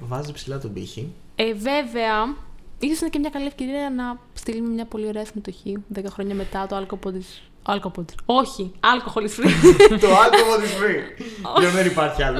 Βάζει 0.00 0.32
ψηλά 0.32 0.58
τον 0.58 0.72
πήχη. 0.72 1.12
Ε, 1.36 1.54
βέβαια, 1.54 2.36
ίσως 2.78 3.00
είναι 3.00 3.10
και 3.10 3.18
μια 3.18 3.30
καλή 3.30 3.46
ευκαιρία 3.46 3.90
να 3.90 4.18
στείλουμε 4.32 4.68
μια 4.68 4.84
πολύ 4.84 5.06
ωραία 5.06 5.24
συμμετοχή 5.24 5.76
10 5.94 6.04
χρόνια 6.08 6.34
μετά 6.34 6.66
το 6.66 6.76
alcohol 6.76 7.12
της... 7.12 7.42
Alcohol 7.66 8.04
της- 8.06 8.16
Όχι, 8.26 8.72
alcohol 8.80 9.20
is 9.20 9.44
free. 9.44 9.98
το 10.00 10.06
alcohol 10.08 10.60
is 10.64 10.82
free. 10.82 11.22
Δεν 11.60 11.70
δεν 11.70 11.86
υπάρχει 11.86 12.22
άλλο. 12.22 12.38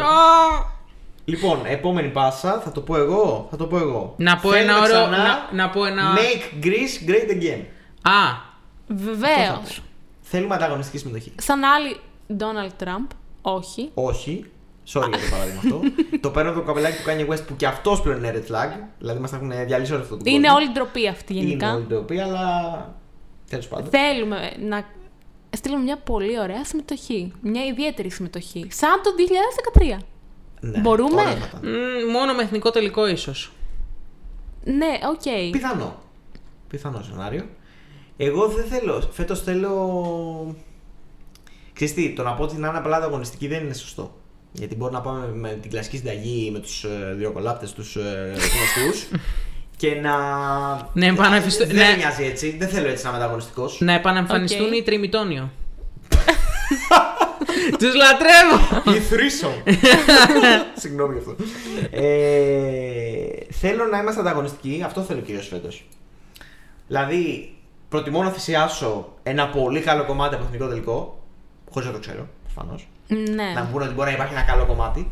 Λοιπόν, 1.25 1.59
επόμενη 1.67 2.09
πάσα, 2.09 2.61
θα 2.61 2.73
το 2.73 2.81
πω 2.81 2.97
εγώ. 2.97 3.47
Θα 3.51 3.57
το 3.57 3.67
πω 3.67 3.79
εγώ. 3.79 4.15
Να 4.17 4.37
πω 4.37 4.51
Θέλουμε 4.51 4.71
ένα 4.73 4.81
ωραίο- 4.83 5.01
ξανά 5.01 5.17
να- 5.25 5.49
να 5.65 5.71
πω 5.71 5.85
ένα- 5.85 6.15
Make 6.17 6.65
Greece 6.65 7.09
great 7.11 7.31
again. 7.31 7.61
Α, 8.03 8.49
Βεβαίως. 8.87 9.83
Θέλουμε 10.21 10.55
ανταγωνιστική 10.55 10.99
συμμετοχή. 10.99 11.33
Σαν 11.37 11.65
άλλη 11.65 11.97
Donald 12.39 12.85
Trump, 12.85 13.07
όχι. 13.43 13.91
Όχι. 13.95 14.45
Sorry 14.93 15.09
για 15.09 15.19
το 15.19 15.27
παράδειγμα 15.31 15.61
αυτό. 15.65 15.81
το 16.21 16.31
παίρνω 16.31 16.53
το 16.53 16.61
καπελάκι 16.61 16.97
του 17.03 17.11
Kanye 17.11 17.33
West 17.35 17.47
που 17.47 17.57
και 17.57 17.67
αυτός 17.67 18.01
πλέον 18.03 18.19
είναι 18.19 18.33
red 18.35 18.51
flag. 18.53 18.69
Δηλαδή 18.99 19.21
μας 19.21 19.31
τα 19.31 19.37
έχουν 19.37 19.53
διαλύσει 19.67 19.93
όλο 19.93 20.03
αυτό 20.03 20.17
το 20.17 20.23
Είναι 20.27 20.51
όλη 20.51 20.71
ντροπή 20.73 21.09
αυτή 21.09 21.33
γενικά. 21.35 21.67
Είναι 21.67 21.77
όλη 21.77 21.85
ντροπή, 21.85 22.21
αλλά. 22.21 22.45
Τέλος 23.51 23.69
πάντων. 23.69 23.91
Θέλουμε 23.91 24.53
να 24.69 24.85
στείλουμε 25.57 25.83
μια 25.83 25.97
πολύ 25.97 26.41
ωραία 26.41 26.65
συμμετοχή. 26.65 27.33
Μια 27.41 27.65
ιδιαίτερη 27.65 28.11
συμμετοχή. 28.11 28.67
Σαν 28.71 29.01
το 29.03 29.11
2013. 29.99 29.99
Ναι, 30.61 30.79
Μπορούμε; 30.81 31.21
ωραία 31.21 31.37
θα 31.37 31.47
ήταν. 31.59 31.71
μ, 31.71 32.11
μόνο 32.11 32.35
με 32.35 32.43
εθνικό 32.43 32.71
τελικό 32.71 33.07
ίσως. 33.09 33.53
Ναι, 34.65 34.99
οκ. 35.11 35.51
Πιθανό. 35.53 35.99
Πιθανό 36.69 37.03
σενάριο. 37.03 37.45
Εγώ 38.17 38.47
δεν 38.49 38.65
θέλω. 38.65 39.09
Φέτος 39.13 39.43
θέλω. 39.43 40.57
Ξέρεις 41.73 41.95
τι, 41.95 42.13
το 42.13 42.23
να 42.23 42.35
πω 42.35 42.43
ότι 42.43 42.57
να 42.57 42.69
είναι 42.69 42.79
απλά 42.79 42.97
ανταγωνιστική 42.97 43.47
δεν 43.49 43.65
είναι 43.65 43.75
σωστό. 43.75 44.15
Γιατί 44.53 44.77
μπορεί 44.77 44.93
να 44.93 45.01
πάμε 45.01 45.27
με 45.27 45.59
την 45.63 45.71
κλασική 45.71 45.97
συνταγή 45.97 46.51
με 46.51 46.59
τους 46.59 46.85
ε, 46.85 47.15
δύο 47.17 47.33
κολάπτες, 47.33 47.73
τους 47.73 47.97
ε, 47.97 48.35
γνωστούς. 48.55 49.09
Και 49.81 49.95
να. 49.95 50.15
Ναι, 50.93 51.07
επαναφιστώ- 51.07 51.67
Δεν 51.67 51.77
ναι. 51.77 51.97
μοιάζει 51.97 52.25
έτσι. 52.25 52.57
Δεν 52.59 52.69
θέλω 52.69 52.89
έτσι 52.89 53.05
να 53.05 53.09
είμαι 53.11 53.19
ανταγωνιστικός. 53.19 53.81
Να 53.81 53.93
επανεμφανιστούν 53.93 54.67
Οκ. 54.67 54.77
οι 54.77 54.83
τριμητόνιο. 54.83 55.51
Τους 57.79 57.95
λατρεύω! 57.95 58.97
Η 58.97 59.01
θρήσο. 59.01 59.53
Συγγνώμη 60.83 61.13
γι' 61.15 61.19
αυτό. 61.19 61.37
Ε, 61.91 62.03
θέλω 63.51 63.85
να 63.85 63.99
είμαστε 63.99 64.21
ανταγωνιστικοί. 64.21 64.83
Αυτό 64.87 65.01
θέλω 65.03 65.21
κυρίως 65.21 65.49
φέτος. 65.49 65.85
Δηλαδή, 66.87 67.55
προτιμώ 67.89 68.23
να 68.23 68.31
θυσιάσω 68.31 69.13
ένα 69.23 69.49
πολύ 69.49 69.81
καλό 69.81 70.05
κομμάτι 70.05 70.35
από 70.35 70.45
εθνικό 70.45 70.67
τελικό. 70.67 71.23
Χωρίς 71.71 71.89
να 71.89 71.95
το 71.95 72.01
ξέρω, 72.01 72.29
προφανώς. 72.43 72.89
Ναι. 73.09 73.53
Να 73.55 73.63
μου 73.63 73.69
πούνε 73.73 73.85
ότι 73.85 73.95
μπορεί 73.95 74.09
να 74.09 74.15
υπάρχει 74.15 74.33
ένα 74.33 74.43
καλό 74.43 74.67
κομμάτι. 74.67 75.11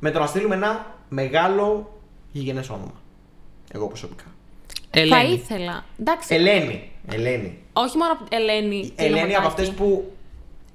Με 0.00 0.10
το 0.10 0.18
να 0.18 0.26
στείλουμε 0.26 0.54
ένα 0.54 0.86
μεγάλο 1.08 1.92
γηγενές 2.32 2.68
όνομα. 2.70 3.02
Εγώ 3.74 3.86
προσωπικά. 3.88 4.24
Θα 4.90 5.00
Ελένη. 5.00 5.32
ήθελα. 5.32 5.84
Εντάξει. 6.00 6.34
Ελένη. 6.34 6.90
Ελένη. 7.12 7.58
Όχι 7.72 7.96
μόνο 7.96 8.12
από 8.12 8.24
την 8.28 8.38
Ελένη. 8.38 8.92
Ελένη 8.96 9.18
από 9.18 9.26
Τσιλοπατάκη. 9.26 9.46
αυτές 9.46 9.70
που 9.70 10.12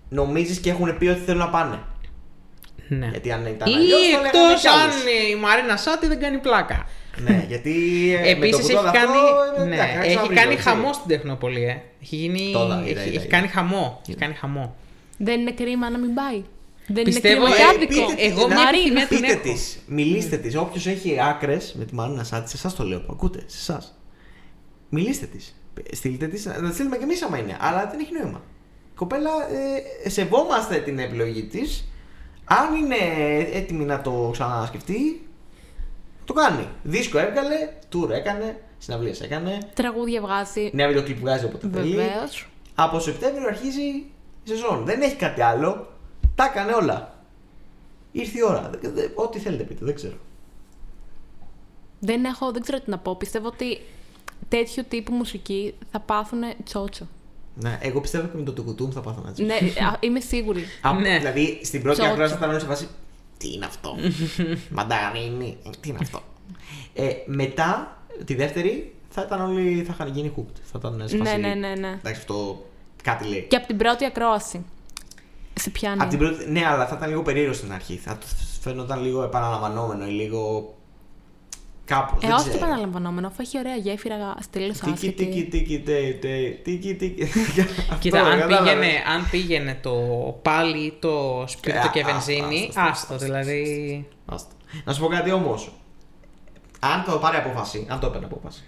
νομίζεις 0.09 0.59
και 0.59 0.69
έχουν 0.69 0.97
πει 0.97 1.07
ότι 1.07 1.19
θέλουν 1.19 1.39
να 1.39 1.49
πάνε. 1.49 1.79
Ναι. 2.87 3.07
Γιατί 3.07 3.31
αν 3.31 3.45
ήταν 3.45 3.71
Ή 3.71 3.75
αλλιώς, 3.75 3.99
θα 4.01 4.05
λέγανε 4.07 4.27
εκτός 4.27 4.61
κι 4.61 4.67
άλλους. 4.67 4.95
αν 4.95 5.01
η 5.31 5.35
Μαρίνα 5.35 5.77
Σάτι 5.77 6.07
δεν 6.07 6.19
κάνει 6.19 6.37
πλάκα. 6.37 6.87
Ναι, 7.17 7.45
γιατί. 7.47 7.71
ε, 8.17 8.21
με 8.21 8.29
Επίσης 8.29 8.55
το 8.55 8.61
έχει 8.61 8.75
κουτό 8.75 8.87
αυτό, 8.87 8.99
κάνει, 8.99 9.17
ε, 9.57 9.63
ναι, 9.67 9.75
εντάξει, 9.75 9.93
θα 9.95 10.03
έχει 10.03 10.09
ξαναβρίζω, 10.13 10.41
κάνει 10.41 10.53
έτσι. 10.53 10.67
χαμό 10.67 10.93
στην 10.93 11.07
Τεχνόπολη, 11.07 11.63
ε. 11.63 11.81
Έχει, 12.01 12.15
γίνει, 12.15 12.51
Το 12.53 12.59
είδα, 12.65 12.75
είδα, 12.75 12.81
έχει, 12.81 12.89
είδα, 12.91 13.01
έχει 13.01 13.15
είδα. 13.15 13.25
κάνει 13.25 13.47
χαμό. 13.47 14.01
Έχει 14.07 14.17
κάνει 14.17 14.33
χαμό. 14.33 14.75
Δεν 15.17 15.39
είναι 15.39 15.51
κρίμα 15.51 15.89
να 15.89 15.97
μην 15.97 16.13
πάει. 16.13 16.43
Δεν 16.93 17.03
Πιστεύω, 17.03 17.45
είναι 17.45 17.55
ε, 17.55 17.57
κρίμα 17.57 17.85
και 17.85 17.93
άδικο. 17.93 18.07
πείτε- 18.07 18.21
εγώ 18.23 18.47
μια 18.47 18.55
Μαρίνα. 18.55 19.01
επιθυμία 19.01 19.07
την 19.07 19.17
Πείτε 19.19 19.31
έχω. 19.31 19.41
της, 19.41 19.79
μιλήστε 19.87 20.37
της. 20.37 20.55
Όποιος 20.55 20.87
έχει 20.87 21.21
άκρες 21.21 21.73
με 21.77 21.85
τη 21.85 21.93
Μαρίνα 21.95 22.23
Σάτι, 22.23 22.49
σε 22.49 22.57
εσάς 22.57 22.75
το 22.75 22.83
λέω. 22.83 23.01
Ακούτε, 23.11 23.43
σε 23.45 23.71
εσάς. 23.71 23.99
Μιλήστε 24.89 25.25
της. 25.25 25.55
Στείλτε 25.91 26.27
της, 26.27 26.45
να 26.45 26.53
τη 26.69 26.73
στείλουμε 26.73 26.97
κι 26.97 27.03
εμείς 27.03 27.21
άμα 27.23 27.37
είναι. 27.37 27.57
Αλλά 27.59 27.87
δεν 27.91 27.99
έχει 27.99 28.11
νόημα. 28.21 28.41
Η 28.91 28.95
κοπέλα, 28.95 29.29
ε, 30.05 30.09
σεβόμαστε 30.09 30.77
την 30.77 30.99
επιλογή 30.99 31.43
της. 31.43 31.89
Αν 32.45 32.75
είναι 32.75 32.95
έτοιμη 33.53 33.83
να 33.85 34.01
το 34.01 34.29
ξανασκεφτεί, 34.31 35.27
το 36.25 36.33
κάνει. 36.33 36.67
Δίσκο 36.83 37.19
έβγαλε, 37.19 37.55
tour 37.93 38.09
έκανε, 38.09 38.59
συναυλίες 38.77 39.21
έκανε. 39.21 39.57
Τραγούδια 39.73 40.21
βγάζει. 40.21 40.69
Νέα 40.73 40.87
βιντεοκλιπ 40.87 41.19
βγάζει 41.19 41.45
όποτε 41.45 41.69
θέλει. 41.73 41.95
Βεβαίως. 41.95 42.49
Από 42.75 42.99
Σεπτέμβριο 42.99 43.47
αρχίζει 43.47 43.81
η 43.81 44.05
σεζόν. 44.43 44.85
Δεν 44.85 45.01
έχει 45.01 45.15
κάτι 45.15 45.41
άλλο. 45.41 45.88
Τα 46.39 46.45
έκανε 46.45 46.73
όλα. 46.73 47.15
Ήρθε 48.11 48.37
η 48.37 48.41
ώρα. 48.43 48.69
Δε- 48.81 48.89
δε- 48.89 49.07
Ό,τι 49.15 49.39
θέλετε 49.39 49.63
πείτε, 49.63 49.85
δεν 49.85 49.95
ξέρω. 49.95 50.15
Δεν 51.99 52.25
έχω, 52.25 52.51
δεν 52.51 52.61
ξέρω 52.61 52.79
τι 52.79 52.89
να 52.89 52.97
πω. 52.97 53.15
Πιστεύω 53.15 53.47
ότι 53.47 53.81
τέτοιου 54.47 54.83
τύπου 54.87 55.13
μουσική 55.13 55.73
θα 55.91 55.99
πάθουν 55.99 56.39
τσότσο. 56.63 57.07
Ναι, 57.55 57.77
εγώ 57.81 58.01
πιστεύω 58.01 58.27
και 58.27 58.37
με 58.37 58.43
το 58.43 58.51
τουκουτούμ 58.53 58.89
θα 58.91 59.01
πάθω 59.01 59.21
να 59.25 59.31
τσίπσω. 59.31 59.53
ναι, 59.63 59.85
α, 59.87 59.97
είμαι 59.99 60.19
σίγουρη. 60.19 60.63
Α, 60.81 60.93
Ναι. 60.93 61.17
Δηλαδή 61.17 61.59
στην 61.63 61.81
πρώτη 61.81 61.95
Τσότσο. 61.97 62.11
ακρόαση 62.13 62.31
θα 62.33 62.37
ήταν 62.39 62.49
όλοι 62.49 62.59
σε 62.59 62.65
φάση. 62.65 62.87
Τι 63.37 63.53
είναι 63.53 63.65
αυτό; 63.65 63.95
Μανταγανίνη. 64.77 65.57
Τι 65.79 65.89
είναι 65.89 65.97
αυτό; 66.01 66.21
Ε, 66.93 67.09
μετά 67.25 67.97
τη 68.25 68.35
δεύτερη 68.35 68.95
θα 69.09 69.21
ήταν 69.21 69.41
όλοι. 69.41 69.83
θα 69.83 69.93
είχαν 69.93 70.07
γίνει 70.13 70.33
hooked. 70.37 70.59
Θα 70.63 70.75
ήταν 70.77 71.03
σε 71.07 71.17
φάση. 71.17 71.37
Ναι, 71.37 71.47
ναι, 71.47 71.53
ναι, 71.67 71.75
ναι. 71.75 71.87
Εντάξει, 71.87 72.19
αυτό 72.19 72.65
κάτι 73.03 73.27
λέει. 73.27 73.45
Και 73.49 73.55
από 73.55 73.67
την 73.67 73.77
πρώτη 73.77 74.05
ακρόαση. 74.05 74.65
Σε 75.59 75.69
πιάνει. 75.69 76.01
Απ' 76.01 76.09
την 76.09 76.19
πρώτη, 76.19 76.49
ναι, 76.49 76.65
αλλά 76.65 76.87
θα 76.87 76.95
ήταν 76.95 77.09
λίγο 77.09 77.21
περίεργο 77.21 77.53
στην 77.53 77.73
αρχή. 77.73 77.95
Θα 77.95 78.17
το 78.17 78.25
φαίνονταν 78.61 79.01
λίγο 79.03 79.23
επαναλαμβανόμενο 79.23 80.05
ή 80.07 80.11
λίγο. 80.11 80.73
Κάπως. 81.85 82.23
Ε, 82.23 82.31
όχι 82.31 82.49
επαναλαμβανόμενο, 82.49 83.27
αφού 83.27 83.37
έχει 83.41 83.57
ωραία 83.57 83.75
γέφυρα 83.75 84.35
στήλο 84.39 84.71
Τίκι, 84.73 84.81
τίκι, 84.81 84.91
άσχετη. 84.91 85.45
τίκι, 85.49 85.79
τε, 85.79 86.11
τε, 86.21 86.49
τίκι, 86.63 86.95
τίκι. 86.95 87.25
Κοίτα, 87.99 88.19
Αυτό, 88.19 88.31
αν 88.31 88.39
κατάλαβες. 88.39 88.57
πήγαινε, 88.57 88.87
αν 89.15 89.29
πήγαινε 89.31 89.79
το 89.81 89.93
πάλι 90.41 90.77
ή 90.85 90.93
το 90.99 91.43
σπίρτο 91.47 91.77
Ε, 91.87 91.89
και 91.93 91.99
άστο, 91.99 92.11
βενζίνη, 92.11 92.65
άστο, 92.67 92.79
άστο, 92.81 92.91
άστο 92.91 93.13
άστο, 93.13 93.25
δηλαδή. 93.25 94.07
Άστα. 94.25 94.51
Να 94.83 94.93
σου 94.93 95.01
πω 95.01 95.07
κάτι 95.07 95.31
όμως. 95.31 95.71
Αν 96.79 97.03
το 97.05 97.17
πάρει 97.17 97.37
απόφαση, 97.37 97.85
αν 97.89 97.99
το 97.99 98.07
έπαιρνε 98.07 98.25
απόφαση, 98.25 98.63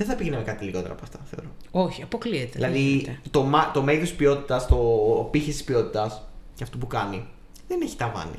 δεν 0.00 0.08
θα 0.08 0.14
πήγαινε 0.14 0.36
με 0.36 0.42
κάτι 0.42 0.64
λιγότερο 0.64 0.92
από 0.92 1.02
αυτά, 1.02 1.18
θεωρώ. 1.24 1.50
Όχι, 1.70 2.02
αποκλείεται. 2.02 2.58
δεν 2.58 2.70
Δηλαδή, 2.72 2.78
γίνεται. 2.88 3.20
το, 3.30 3.42
μα- 3.42 3.70
το 3.70 3.82
μέγεθος 3.82 4.12
ποιότητας, 4.12 4.66
το 4.66 4.76
πύχης 5.30 5.54
της 5.56 5.64
ποιότητας 5.64 6.22
και 6.54 6.62
αυτό 6.62 6.78
που 6.78 6.86
κάνει, 6.86 7.26
δεν 7.68 7.80
έχει 7.82 7.96
ταβάνι. 7.96 8.38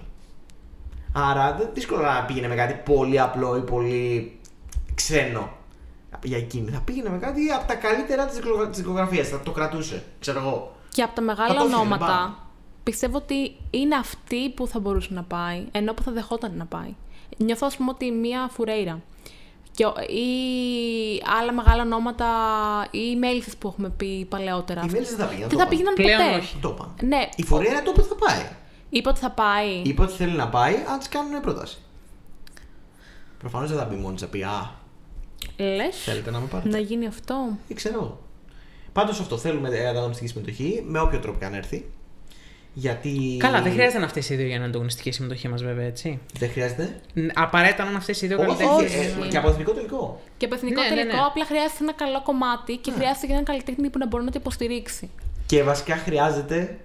Άρα, 1.14 1.56
δεν 1.58 1.70
δύσκολο 1.74 2.02
να 2.02 2.24
πήγαινε 2.26 2.48
με 2.48 2.56
κάτι 2.56 2.74
πολύ 2.92 3.20
απλό 3.20 3.58
ή 3.58 3.62
πολύ 3.62 4.32
ξένο 4.96 5.50
για 6.24 6.38
εκείνη. 6.38 6.70
Θα 6.70 6.80
πήγαινε 6.80 7.10
με 7.10 7.18
κάτι 7.18 7.50
από 7.52 7.68
τα 7.68 7.76
καλύτερα 7.76 8.26
της 8.26 8.38
δικογραφία. 8.78 9.24
Θα 9.24 9.40
το 9.40 9.52
κρατούσε, 9.52 10.04
ξέρω 10.20 10.40
εγώ. 10.40 10.76
Και 10.90 11.02
από 11.02 11.16
τα 11.16 11.22
μεγάλα 11.22 11.48
Θα 11.48 11.54
το 11.56 11.60
έφυγε, 11.62 11.76
ονόματα, 11.80 12.06
μπαμ. 12.06 12.34
πιστεύω 12.84 13.18
ότι 13.18 13.56
είναι 13.70 13.96
αυτή 13.96 14.50
που 14.50 14.68
θα 14.68 14.80
μπορούσε 14.80 15.14
να 15.14 15.24
πάει, 15.24 15.66
ενώ 15.72 15.94
που 15.94 16.02
θα 16.04 16.12
δεχόταν 16.12 16.54
να 16.58 16.66
πάει. 16.66 16.96
Νιώθω, 17.38 17.66
ας 17.68 17.76
πούμε, 17.78 17.90
ότι 17.90 18.12
μία 18.12 18.48
φουρέιρα 18.52 19.02
και, 19.76 19.86
ο- 19.86 19.94
ή 20.08 20.26
άλλα 21.40 21.52
μεγάλα 21.54 21.82
ονόματα 21.82 22.28
ή 22.92 23.00
οι 23.12 23.16
μέλισσες 23.16 23.56
που 23.58 23.68
έχουμε 23.68 23.90
πει 23.90 24.26
παλαιότερα. 24.30 24.82
Οι 24.86 24.90
μέλισσες 24.92 25.16
δεν 25.16 25.26
θα 25.26 25.32
πήγαιναν, 25.32 25.50
Δεν 25.50 25.58
το 25.58 25.64
θα 25.66 25.70
είπαν. 25.76 25.94
πήγαιναν 25.94 25.94
Πλέον 25.94 26.32
ποτέ. 26.32 26.38
όχι. 26.46 26.58
Το 26.62 26.70
είπαν. 26.70 27.08
Ναι, 27.08 27.30
Η 27.36 27.44
φορέα 27.44 27.82
το 27.84 27.92
είπε 27.92 28.00
ότι 28.02 28.10
θα 28.10 28.16
πάει. 28.16 28.50
είπε 28.90 29.10
ότι 29.10 29.20
θα 29.20 29.32
πάει. 29.32 29.82
Είπε 29.84 30.02
ότι 30.02 30.14
θέλει 30.14 30.32
να 30.36 30.50
πάει, 30.50 30.76
αν 30.92 31.00
της 31.00 31.10
κάνουν 31.10 31.42
πρόταση. 31.42 31.78
Προφανώς 33.40 33.70
δεν 33.70 33.78
θα 33.80 33.86
μπει 33.86 33.96
μόνη 33.96 34.14
της 34.14 34.24
να 34.24 34.28
πει 34.30 34.44
Α, 34.44 34.72
Λες 35.58 35.98
θέλετε 36.04 36.32
να 36.32 36.40
με 36.40 36.46
πάρετε. 36.46 36.70
να 36.70 36.78
γίνει 36.78 37.08
αυτό. 37.08 37.36
Δεν 37.68 37.78
ξέρω 37.78 37.96
εγώ. 37.96 38.20
Πάντως 38.94 39.20
αυτό 39.20 39.38
θέλουμε 39.38 39.70
ε, 39.70 39.88
ανταγωνιστική 39.88 40.30
συμμετοχή 40.30 40.84
με 40.88 41.00
όποιο 41.00 41.20
τρόπο 41.20 41.40
και 41.40 41.46
αν 41.46 41.54
έρθει. 41.54 41.92
Γιατί. 42.74 43.36
Καλά, 43.40 43.62
δεν 43.62 43.72
χρειάζεται 43.72 44.00
να 44.00 44.06
αυτέ 44.06 44.20
οι 44.20 44.36
δύο 44.36 44.38
για 44.38 44.48
να 44.48 44.56
είναι 44.56 44.66
ανταγωνιστική 44.66 45.12
συμμετοχή 45.12 45.48
μας, 45.48 45.64
βέβαια, 45.64 45.86
έτσι. 45.86 46.20
Δεν 46.40 46.50
χρειάζεται. 46.50 46.96
Ν- 47.14 47.32
Απαραίτητα 47.36 47.84
να 47.84 47.90
είναι 47.90 47.98
αυτές 47.98 48.22
οι 48.22 48.28
δύο 48.28 48.38
Όχι, 48.40 48.64
καλλιτέχνες. 48.64 49.26
ε, 49.26 49.28
και 49.30 49.38
από 49.38 49.50
εθνικό 49.50 49.72
τελικό. 49.72 50.22
Και 50.38 50.46
από 50.46 50.56
εθνικό 50.56 50.82
Ναι, 50.82 50.90
ναι, 50.90 50.96
τελικό 50.96 51.16
ναι. 51.16 51.22
απλά 51.28 51.46
χρειάζεται 51.46 51.78
ένα 51.84 51.94
καλό 51.94 52.22
κομμάτι 52.24 52.76
και 52.78 52.92
χρειάζεται 52.92 53.26
και 53.26 53.32
έναν 53.32 53.44
καλλιτέχνη 53.44 53.90
που 53.90 53.98
να 53.98 54.08
μπορεί 54.08 54.24
να 54.24 54.32
το 54.32 54.38
υποστηρίξει. 54.42 55.10
Και 55.46 55.64
βασικά 55.64 55.96
χρειάζεται 55.96 56.78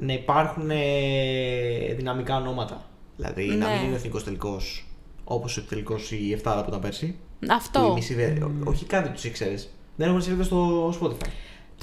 να 0.00 0.12
υπάρχουν 0.12 0.70
ε, 0.70 1.94
δυναμικά 1.96 2.36
ονόματα. 2.36 2.84
Δηλαδή 3.16 3.44
να 3.46 3.54
Ναι. 3.68 3.74
μην 3.74 3.82
είναι 3.84 3.92
ο 3.92 3.96
εθνικός 3.96 4.24
τελικός 4.24 4.86
όπως 5.24 5.56
ο 5.56 5.62
τελικός 5.62 6.10
η 6.12 6.32
Εφτάδα 6.32 6.62
που 6.62 6.68
ήταν 6.68 6.80
πέρσι. 6.80 7.06
Που 7.40 7.46
η 7.46 7.48
Αυτό. 7.50 7.92
μισή 7.92 8.14
δεν- 8.14 8.62
Όχι 8.64 8.84
καν 8.84 9.02
δεν 9.02 9.12
τους 9.12 9.24
ήξερες. 9.24 9.68
Δεν 9.96 10.08
έχουν 10.08 10.22
σελίδα 10.22 10.42
στο 10.42 10.88
Spotify. 11.00 11.28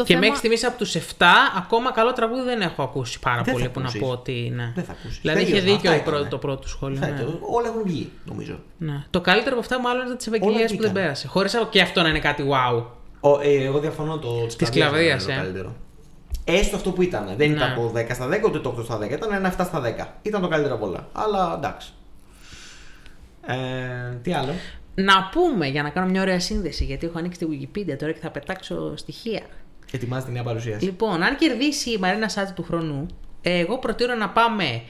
Το 0.01 0.07
Και 0.07 0.13
θέμα... 0.13 0.19
μέχρι 0.19 0.37
στιγμής 0.37 0.63
από 0.65 0.77
τους 0.77 0.95
7, 0.95 0.99
ακόμα 1.57 1.91
καλό 1.91 2.13
τραγούδι 2.13 2.41
δεν 2.43 2.61
έχω 2.61 2.83
ακούσει 2.83 3.19
πάρα 3.19 3.41
Δεν 3.41 3.53
πολύ 3.53 3.65
θα 3.65 3.71
που 3.71 3.79
να 3.79 3.85
ακούσεις. 3.85 4.01
πω 4.01 4.11
ότι. 4.11 4.51
Ναι. 4.55 4.71
Δεν 4.75 4.83
θα 4.83 4.91
ακούσεις. 4.91 5.19
Δηλαδή 5.21 5.41
είχε 5.41 5.51
Τελείωσε. 5.51 5.71
δίκιο 5.75 5.89
Αυτά 5.91 6.01
ο 6.01 6.03
πρώτο, 6.03 6.17
ήτανε. 6.17 6.29
το 6.29 6.37
πρώτο 6.37 6.67
σχόλιο. 6.67 6.97
Θα- 6.97 7.07
Ναι. 7.07 7.25
Όλα 7.41 7.67
έχουν 7.67 7.81
βγει, 7.85 8.11
νομίζω. 8.25 8.59
Ναι. 8.77 9.03
Το 9.09 9.21
καλύτερο 9.21 9.51
από 9.51 9.59
αυτά, 9.63 9.79
μάλλον 9.81 10.05
ήταν 10.05 10.17
τη 10.17 10.25
Ευαγγελία 10.27 10.53
που 10.53 10.67
δεν 10.67 10.67
βγήκαν. 10.77 10.93
πέρασε. 10.93 11.27
Χωρίς 11.27 11.57
και 11.69 11.81
αυτό 11.81 12.01
να 12.01 12.09
είναι 12.09 12.19
κάτι 12.19 12.43
wow. 12.49 12.83
Ο, 13.19 13.39
ε, 13.41 13.63
εγώ 13.63 13.79
διαφωνώ 13.79 14.17
το 14.19 14.45
της 14.45 14.55
Της 14.55 14.69
Κλαβδίας 14.69 14.91
Κλαβδίας, 14.99 15.23
είναι 15.23 15.33
το 15.33 15.39
ε. 15.39 15.43
καλύτερο. 15.43 15.75
Έστω 16.45 16.75
αυτό 16.75 16.91
που 16.91 17.01
ήταν. 17.01 17.33
Δεν 17.37 17.49
Ναι. 17.49 17.55
ήταν 17.55 17.75
το 17.75 17.87
10 17.95 18.13
στα 18.13 18.27
10 18.27 18.47
ούτε 18.47 18.59
το 18.59 18.69
8 18.69 18.83
στα 18.83 18.97
10. 18.97 19.11
Ήταν 19.11 19.31
ένα 19.33 19.47
7 19.47 19.65
στα 19.65 19.81
10. 19.81 20.07
Ήταν 20.21 20.41
το 20.41 20.47
καλύτερο 20.47 20.75
από 20.75 20.85
όλα. 20.87 21.07
Αλλά 21.11 21.53
εντάξει. 21.57 21.91
Ε, 23.47 23.55
τι 24.21 24.33
άλλο; 24.33 24.51
Να 24.95 25.29
πούμε 25.31 25.67
για 25.67 25.83
να 25.83 25.89
κάνω 25.89 26.07
μια 26.09 26.21
ωραία 26.21 26.39
σύνδεση, 26.39 26.83
γιατί 26.85 27.05
έχω 27.05 27.17
ανοίξει 27.17 27.39
τη 27.39 27.45
Wikipedia 27.51 27.95
τώρα 27.99 28.11
και 28.11 28.19
θα 28.19 28.29
πετάξω 28.29 28.97
στοιχεία. 28.97 29.41
Ετοιμάζει 29.91 30.25
τη 30.25 30.31
νέα 30.31 30.43
παρουσίαση. 30.43 30.85
Λοιπόν, 30.85 31.23
αν 31.23 31.35
κερδίσει 31.35 31.91
η 31.91 31.97
Μαρίνα 31.97 32.29
Σάτζη 32.29 32.53
του 32.53 32.63
χρόνου, 32.63 33.05
ε, 33.41 33.59
εγώ 33.59 33.79
προτείνω 33.79 34.15
να 34.15 34.29
πάμε 34.29 34.83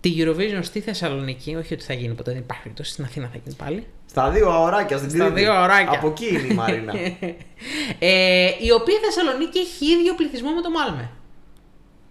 τη 0.00 0.14
Eurovision 0.18 0.58
στη 0.60 0.80
Θεσσαλονίκη, 0.80 1.54
όχι 1.54 1.74
ότι 1.74 1.84
θα 1.84 1.92
γίνει 1.92 2.14
ποτέ, 2.14 2.30
δεν 2.30 2.40
υπάρχει 2.40 2.62
περίπτωση, 2.62 2.92
στην 2.92 3.04
Αθήνα 3.04 3.28
θα 3.32 3.38
γίνει 3.44 3.56
πάλι. 3.56 3.86
Στα 4.06 4.30
δύο 4.30 4.50
αωράκια 4.50 4.96
στην 4.98 5.10
Στα 5.10 5.18
Κρήτη. 5.18 5.40
δύο 5.40 5.52
αωράκια. 5.52 5.98
Από 5.98 6.08
εκεί 6.08 6.26
είναι 6.26 6.52
η 6.52 6.54
Μαρίνα. 6.54 6.92
ε, 7.98 8.50
η 8.60 8.70
οποία 8.72 8.98
Θεσσαλονίκη 9.04 9.58
έχει 9.58 9.86
ίδιο 9.86 10.14
πληθυσμό 10.14 10.50
με 10.50 10.60
το 10.60 10.70
Μάλμε. 10.70 11.10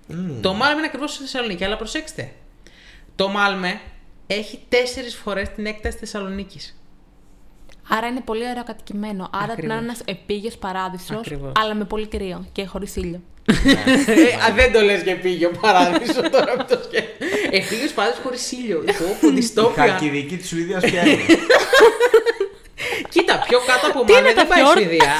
Μμμ. 0.07 0.41
Το 0.41 0.53
Μάλμε 0.53 0.77
είναι 0.77 0.85
ακριβώς 0.85 1.11
στη 1.11 1.21
Θεσσαλονίκη, 1.21 1.63
αλλά 1.63 1.77
προσέξτε. 1.77 2.31
Το 3.15 3.27
Μάλμε 3.27 3.81
έχει 4.27 4.59
τέσσερις 4.69 5.15
φορές 5.15 5.49
την 5.49 5.65
έκταση 5.65 5.97
Θεσσαλονίκης. 5.97 6.80
Άρα 7.89 8.07
είναι 8.07 8.21
πολύ 8.25 8.43
ωραίο 8.49 8.63
κατοικημένο. 8.63 9.29
Άρα 9.33 9.43
Ακριβώς. 9.43 9.65
να 9.67 9.73
είναι 9.73 9.83
ένας 9.83 10.01
επίγειος 10.05 10.57
παράδεισος, 10.57 11.17
Ακριβώς. 11.17 11.51
αλλά 11.55 11.73
με 11.73 11.83
πολύ 11.83 12.07
κρύο 12.07 12.45
και 12.51 12.65
χωρίς 12.65 12.95
ήλιο. 12.95 13.21
ε, 14.05 14.53
δεν 14.55 14.71
το 14.73 14.81
λες 14.81 15.01
και 15.03 15.15
πήγε 15.15 15.45
ο 15.45 15.51
παράδεισο 15.61 16.29
τώρα 16.29 16.53
με 16.57 16.63
το 16.63 16.79
σκέφτομαι. 16.83 17.31
Επίγειος 17.51 17.91
παράδεισος 17.91 18.23
χωρίς 18.23 18.51
ήλιο. 18.51 18.83
Πω, 19.21 19.27
Η 19.27 19.31
δυστόπια. 19.31 19.83
χακιδική 19.87 20.37
της 20.37 20.47
Σουηδίας 20.47 20.83
ποια 20.83 21.01
είναι. 21.07 21.21
Κοίτα, 23.09 23.43
πιο 23.47 23.59
κάτω 23.67 23.87
από 23.87 24.05
Τι 24.05 24.11
Μάλμε 24.11 24.29
είναι 24.29 24.35
δεν 24.35 24.47
τα 24.47 24.53
πάει 24.53 24.61
η 24.61 24.65
φιόρτ; 24.65 24.77
Σουηδία. 24.79 25.13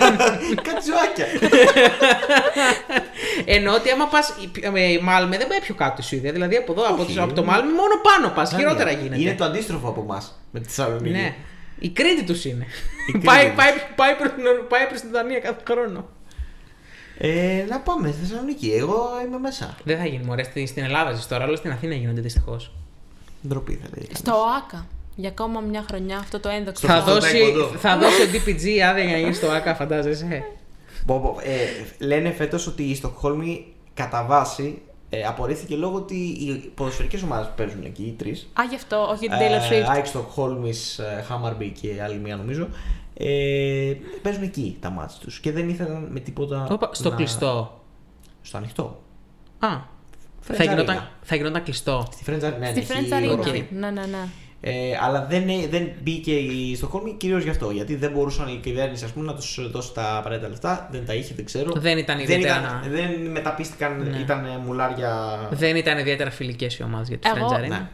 Κάτι 0.68 0.82
ζωάκια. 0.90 1.26
Εννοώ 3.44 3.74
ότι 3.74 3.90
άμα 3.90 4.06
πας. 4.06 4.34
Μάλμε 5.02 5.36
δεν 5.38 5.46
πάει 5.46 5.60
πιο 5.60 5.74
κάτω 5.74 5.96
η 5.98 6.02
Σουηδία. 6.02 6.32
Δηλαδή 6.32 6.56
από 6.56 6.72
εδώ, 6.72 6.82
από, 6.86 7.02
Όχι. 7.02 7.14
το- 7.14 7.22
από 7.22 7.32
το 7.32 7.44
Μάλμε, 7.44 7.72
μόνο 7.72 7.94
πάνω 8.02 8.28
πας. 8.34 8.54
Χειρότερα 8.56 8.90
γίνεται. 8.90 9.20
Είναι 9.22 9.34
το 9.34 9.44
αντίστροφο 9.44 9.88
από 9.88 10.00
εμάς 10.00 10.38
με 10.50 10.60
τη 10.60 10.66
Θεσσαλονίκη. 10.68 11.34
Ναι. 11.82 11.86
Η 11.86 11.90
Κρήτη 11.90 12.24
τους 12.24 12.44
είναι. 12.44 12.66
Κρήτη 13.12 13.26
πάει, 13.26 13.46
τους. 13.46 13.54
πάει, 13.56 13.72
πάει, 13.96 14.14
προς 14.14 14.30
την, 14.32 14.42
πάει 14.68 14.86
προς 14.86 15.00
την 15.00 15.10
Δανία 15.10 15.38
κάθε 15.38 15.60
χρόνο. 15.70 16.08
Ε, 17.18 17.64
να 17.68 17.80
πάμε 17.80 18.08
στη 18.12 18.20
Θεσσαλονίκη. 18.20 18.70
Εγώ 18.72 19.08
είμαι 19.26 19.38
μέσα. 19.38 19.76
Δεν 19.84 19.98
θα 19.98 20.06
γίνει 20.06 20.24
μωρέ 20.24 20.42
στη- 20.42 20.66
στην 20.66 20.82
Ελλάδα 20.84 21.12
ζεις 21.12 21.26
τώρα, 21.26 21.44
αλλά 21.44 21.56
στην 21.56 21.70
Αθήνα 21.70 21.94
γίνονται 21.94 22.20
δυστυχώς. 22.20 22.72
Ντροπή 23.48 23.80
θα 23.82 23.88
λέει. 23.94 24.08
Στο 24.14 24.32
ΆΚΑ. 24.64 24.86
Για 25.16 25.28
ακόμα 25.28 25.60
μια 25.60 25.84
χρονιά 25.88 26.18
αυτό 26.18 26.40
το 26.40 26.48
ένδοξο. 26.48 26.86
Θα, 26.86 27.00
στο 27.00 27.12
δώσει, 27.14 27.32
τέκοντο. 27.32 27.64
θα 27.66 27.98
δώσει 27.98 28.22
ο 28.22 28.24
DPG 28.32 28.78
άδεια 28.78 29.04
για 29.04 29.12
να 29.12 29.18
γίνει 29.18 29.32
στο 29.34 29.50
ΑΚΑ, 29.50 29.74
φαντάζεσαι. 29.74 30.44
Μπο, 31.06 31.18
μπο, 31.18 31.36
ε, 31.42 32.04
λένε 32.04 32.30
φέτος 32.32 32.66
ότι 32.66 32.82
η 32.82 32.94
Στοκχόλμη 32.94 33.66
κατά 33.94 34.24
βάση 34.24 34.82
ε, 35.14 35.22
απορρίφθηκε 35.24 35.76
λόγω 35.76 35.96
ότι 35.96 36.14
οι 36.14 36.70
ποδοσφαιρικές 36.74 37.22
ομάδες 37.22 37.46
που 37.46 37.52
παίζουν 37.56 37.84
εκεί, 37.84 38.02
οι 38.02 38.14
τρεις. 38.18 38.48
Α, 38.60 38.62
γι' 38.68 38.74
αυτό, 38.74 39.06
όχι 39.10 39.26
για 39.26 39.36
την 39.36 39.46
Taylor 39.46 39.72
Swift. 39.72 39.90
Άικ 39.90 40.06
Στοκχόλμη, 40.06 40.72
Χάμαρμπι 41.26 41.70
και 41.80 42.02
άλλη 42.02 42.18
μία 42.18 42.36
νομίζω. 42.36 42.68
Ε, 43.14 43.92
παίζουν 44.22 44.42
εκεί 44.42 44.76
τα 44.80 44.90
μάτια 44.90 45.16
τους 45.20 45.40
και 45.40 45.52
δεν 45.52 45.68
ήθελαν 45.68 46.08
με 46.10 46.20
τίποτα. 46.20 46.68
Όπα, 46.70 46.90
στο 46.92 47.10
να- 47.10 47.16
κλειστό. 47.16 47.80
Στο 48.42 48.56
ανοιχτό. 48.56 49.02
Α, 49.58 49.68
Friends 50.48 50.54
θα 50.54 50.64
γινόταν, 50.64 50.96
Arena. 50.98 51.02
θα 51.22 51.36
γινόταν 51.36 51.62
κλειστό. 51.62 52.06
Στη 52.12 52.24
Friends 52.26 52.42
Arena. 52.44 52.56
ναι, 52.58 52.66
Στη 52.70 52.78
έχει 52.80 52.92
Friends 52.92 53.12
Arena. 53.28 53.30
οροφή. 53.32 53.66
Ναι, 53.70 53.90
ναι, 53.90 54.06
ναι. 54.06 54.28
Ε, 54.64 54.72
αλλά 55.02 55.26
δεν, 55.30 55.48
ε- 55.48 55.66
δεν 55.70 55.88
μπήκε 56.02 56.32
η 56.32 56.74
Στοκχόλμη 56.76 57.14
κυρίως 57.16 57.42
γι' 57.42 57.48
αυτό. 57.50 57.70
Γιατί 57.70 57.96
δεν 57.96 58.10
μπορούσαν 58.10 58.48
η 58.48 58.58
κυβέρνηση 58.62 59.04
ας 59.04 59.10
πούμε, 59.10 59.26
να 59.26 59.34
τους 59.34 59.70
δώσει 59.70 59.94
τα 59.94 60.16
απαραίτητα 60.16 60.48
λεφτά. 60.48 60.88
Δεν 60.92 61.06
τα 61.06 61.14
είχε, 61.14 61.32
δεν 61.36 61.44
ξέρω. 61.44 61.72
Δεν 61.76 61.98
ήταν 61.98 62.16
δεν, 62.16 62.24
ιδιαίτερα 62.24 62.60
ήταν, 62.60 62.80
να- 62.82 62.96
δεν 62.96 63.30
μεταπίστηκαν, 63.30 64.08
Ναι. 64.10 64.16
ήταν 64.16 64.46
μουλάρια. 64.64 65.38
Δεν 65.50 65.76
ήταν 65.76 65.98
ιδιαίτερα 65.98 66.30
φιλικές 66.30 66.76
οι 66.78 66.82
ομάδες 66.82 67.08
για 67.08 67.18
τη 67.18 67.28
Εγώ- 67.36 67.48
Friends 67.48 67.56
Arena. 67.64 67.68
Ναι. 67.68 67.88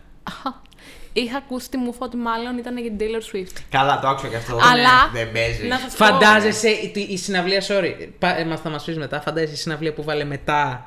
Είχα 1.13 1.37
ακούσει 1.37 1.71
τη 1.71 1.77
μουφα 1.77 1.99
ότι 2.05 2.17
μάλλον 2.17 2.59
ήταν 2.59 2.79
για 2.79 2.91
την 2.91 2.99
Taylor 3.01 3.35
Swift. 3.37 3.61
Καλά, 3.71 4.01
το 4.01 4.09
άκουσα 4.09 4.29
και 4.29 4.37
αυτό. 4.37 4.55
Αλλά- 4.73 5.11
Δεν 5.13 5.33
παίζει. 5.33 5.67
Να 5.67 5.79
σας 5.79 5.95
πω- 5.97 6.07
Φαντάζεσαι 6.07 6.69
η, 6.69 7.07
η 7.09 7.17
συναυλία, 7.17 7.63
sorry, 7.69 8.09
πα- 8.19 8.39
ε, 8.39 8.45
μας 8.45 8.61
θα 8.61 8.69
μας 8.69 8.85
πεις 8.85 8.97
μετά. 8.99 9.21
Φαντάζεσαι 9.21 9.53
η 9.53 9.57
συναυλία 9.57 9.93
που 9.93 10.03
βάλε 10.03 10.25
μετά 10.25 10.85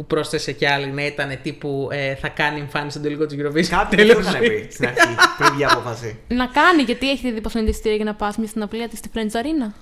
που 0.00 0.06
πρόσθεσε 0.06 0.52
κι 0.52 0.66
άλλη 0.66 0.86
να 0.90 1.06
ήταν 1.06 1.38
τύπου 1.42 1.88
ε, 1.90 2.14
θα 2.14 2.28
κάνει 2.28 2.60
εμφάνιση 2.60 2.90
στον 2.90 3.02
τελικό 3.02 3.26
του 3.26 3.34
Eurovision. 3.38 3.66
Κάτι 3.68 3.96
Taylor 3.96 4.14
δεν 4.14 4.22
να 4.24 4.32
Swift. 4.32 4.38
πει 4.38 4.68
στην 4.72 4.86
αρχή, 4.86 5.14
πριν 5.38 5.52
βγει 5.52 5.60
η 5.60 5.64
απόφαση. 5.64 6.18
Να 6.28 6.46
κάνει, 6.46 6.82
γιατί 6.82 7.10
έχετε 7.10 7.30
δει 7.34 7.40
πόσο 7.40 7.58
είναι 7.58 7.68
εισιτήρια 7.68 7.96
για 7.96 8.04
να 8.04 8.14
πας 8.14 8.36
μια 8.36 8.48
συναυλία 8.48 8.88
της 8.88 8.98
στη 8.98 9.10
Friends 9.14 9.32
Arena. 9.36 9.72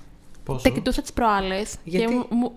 Πόσο; 0.43 0.61
Τα 0.63 0.69
κοιτούσα 0.69 1.01
τις 1.01 1.13
προάλλες. 1.13 1.75
Γιατί; 1.83 2.05
Και 2.05 2.11
μου, 2.13 2.25
μου... 2.29 2.51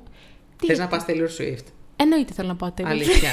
Τι, 0.56 0.66
Θες 0.66 0.78
να 0.78 0.86
πας 0.86 1.04
Taylor 1.08 1.40
Swift; 1.40 1.64
Εννοείται 1.96 2.32
θέλω 2.32 2.48
να 2.48 2.56
πάω 2.56 2.72
Taylor 2.76 2.82
Swift. 2.82 2.88
Αλήθεια. 2.88 3.30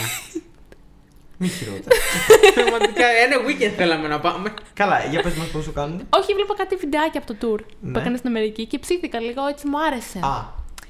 Μη 1.38 1.47
χειρότερα. 1.47 1.95
Πραγματικά 2.55 3.05
ένα 3.25 3.36
weekend 3.47 3.73
θέλαμε 3.77 4.07
να 4.07 4.19
πάμε. 4.19 4.53
Καλά, 4.73 5.05
για 5.05 5.21
πες 5.21 5.34
μας 5.34 5.47
πόσο 5.47 5.71
κάνουν. 5.71 6.01
Όχι, 6.09 6.34
βλέπα 6.34 6.53
κάτι 6.55 6.75
βιντεάκια 6.75 7.21
από 7.23 7.34
το 7.34 7.38
tour 7.47 7.59
Ναι. 7.82 7.91
που 7.91 7.99
έκανε 7.99 8.17
στην 8.17 8.30
Αμερική 8.30 8.65
και 8.65 8.80
ψήθηκα 8.80 9.19
λίγο, 9.19 9.45
έτσι 9.45 9.67
μου 9.67 9.82
άρεσε. 9.86 10.19
Α, 10.19 10.45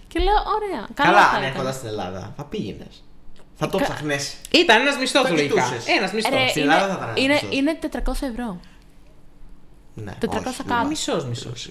Και 0.08 0.20
λέω, 0.20 0.34
ωραία. 0.56 0.88
Καλά, 0.94 1.10
καλά, 1.10 1.22
θα 1.22 1.30
αν 1.30 1.42
ήταν. 1.42 1.44
έρχονταν 1.52 1.74
στην 1.74 1.88
Ελλάδα, 1.88 2.34
θα 2.38 2.44
πήγαινες. 2.44 3.04
Θα 3.60 3.70
το 3.70 3.78
Κα- 3.78 3.84
ψαχνές. 3.84 4.36
Ήταν 4.52 4.82
ένας 4.82 4.98
μισθός 4.98 5.24
Τα 5.24 5.30
λογικά. 5.30 5.62
κοιτούσες. 5.64 5.88
Ένας 5.88 6.14
μισθός. 6.14 6.34
Ρε, 6.34 6.48
Στην 6.48 6.64
είναι, 6.64 6.74
Ελλάδα 6.74 6.96
θα 6.98 7.04
ήταν 7.12 7.24
είναι, 7.24 7.34
μισθός. 7.34 7.56
είναι 7.58 7.78
400 7.82 8.26
ευρώ. 8.32 8.60
Ναι, 9.94 10.14
400 10.20 10.48
όχι, 10.48 10.64
κάτω. 10.64 10.88
Μισός, 10.88 11.26
μισός. 11.26 11.70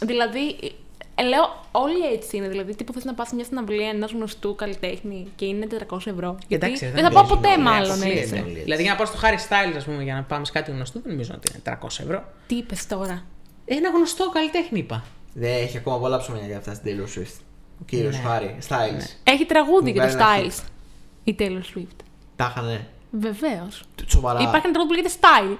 Δηλαδή, 0.00 0.56
ε, 1.14 1.22
λέω, 1.22 1.64
όλοι 1.72 2.04
έτσι 2.12 2.36
είναι. 2.36 2.48
Δηλαδή, 2.48 2.74
τι 2.74 2.84
που 2.84 2.92
θες 2.92 3.04
να 3.04 3.14
πας 3.14 3.28
σε 3.28 3.34
μια 3.34 3.44
συναυλία 3.44 3.88
ενό 3.88 4.06
γνωστού 4.14 4.54
καλλιτέχνη 4.54 5.26
και 5.36 5.44
είναι 5.44 5.66
400 5.66 6.10
ευρώ. 6.10 6.38
Γιατί 6.48 6.66
Εντάξει, 6.66 6.84
δεν 6.84 6.94
δεν 6.94 7.04
θα 7.04 7.10
πάω 7.10 7.22
παίζει 7.22 7.34
ποτέ, 7.36 7.48
νόημα, 7.56 7.70
μάλλον 7.70 7.90
αποκλείεται. 7.90 8.20
έτσι. 8.20 8.34
Ναι. 8.34 8.60
Δηλαδή 8.62 8.82
για 8.82 8.90
να 8.92 8.96
πάω 8.96 9.06
στο 9.06 9.18
Harry 9.22 9.40
Styles, 9.48 9.76
ας 9.76 9.84
πούμε, 9.84 10.02
για 10.02 10.14
να 10.14 10.22
πάμε 10.22 10.44
σε 10.44 10.52
κάτι 10.52 10.70
γνωστό, 10.70 11.00
δεν 11.00 11.10
νομίζω 11.12 11.32
ότι 11.34 11.50
είναι 11.52 11.60
300 11.62 12.02
ευρώ. 12.02 12.24
Τι 12.46 12.54
είπες 12.54 12.86
τώρα; 12.86 13.24
Ένα 13.64 13.88
γνωστό 13.90 14.30
καλλιτέχνη 14.30 14.78
είπα. 14.78 15.04
Δεν 15.34 15.52
έχει 15.62 15.76
ακόμα 15.76 15.98
πολλά 15.98 16.18
ψωμιά 16.18 16.46
για 16.46 16.56
αυτά 16.56 16.74
στην 16.74 16.96
Taylor 16.98 17.18
Swift. 17.18 17.40
Ο 17.80 17.84
κύριος 17.86 18.16
Ναι. 18.16 18.22
Χάρη, 18.22 18.58
Styles. 18.68 19.04
Έχει 19.24 19.44
τραγούδι 19.46 19.90
Μου 19.90 19.96
για 19.96 20.06
το 20.06 20.12
βγάζει 20.16 20.40
ένα 20.40 20.50
Styles. 20.52 20.62
Η 21.28 21.36
Taylor 21.38 21.60
Swift. 21.76 21.96
Τα 22.36 22.52
είχανε. 22.56 22.86
Βεβαίως. 23.10 23.82
Σοβαρά. 24.06 24.40
Υπάρχει 24.40 24.66
ένα 24.66 24.74
τραγούδι 24.74 24.86
που 24.86 24.92
λέγεται 24.94 25.14
Style. 25.20 25.56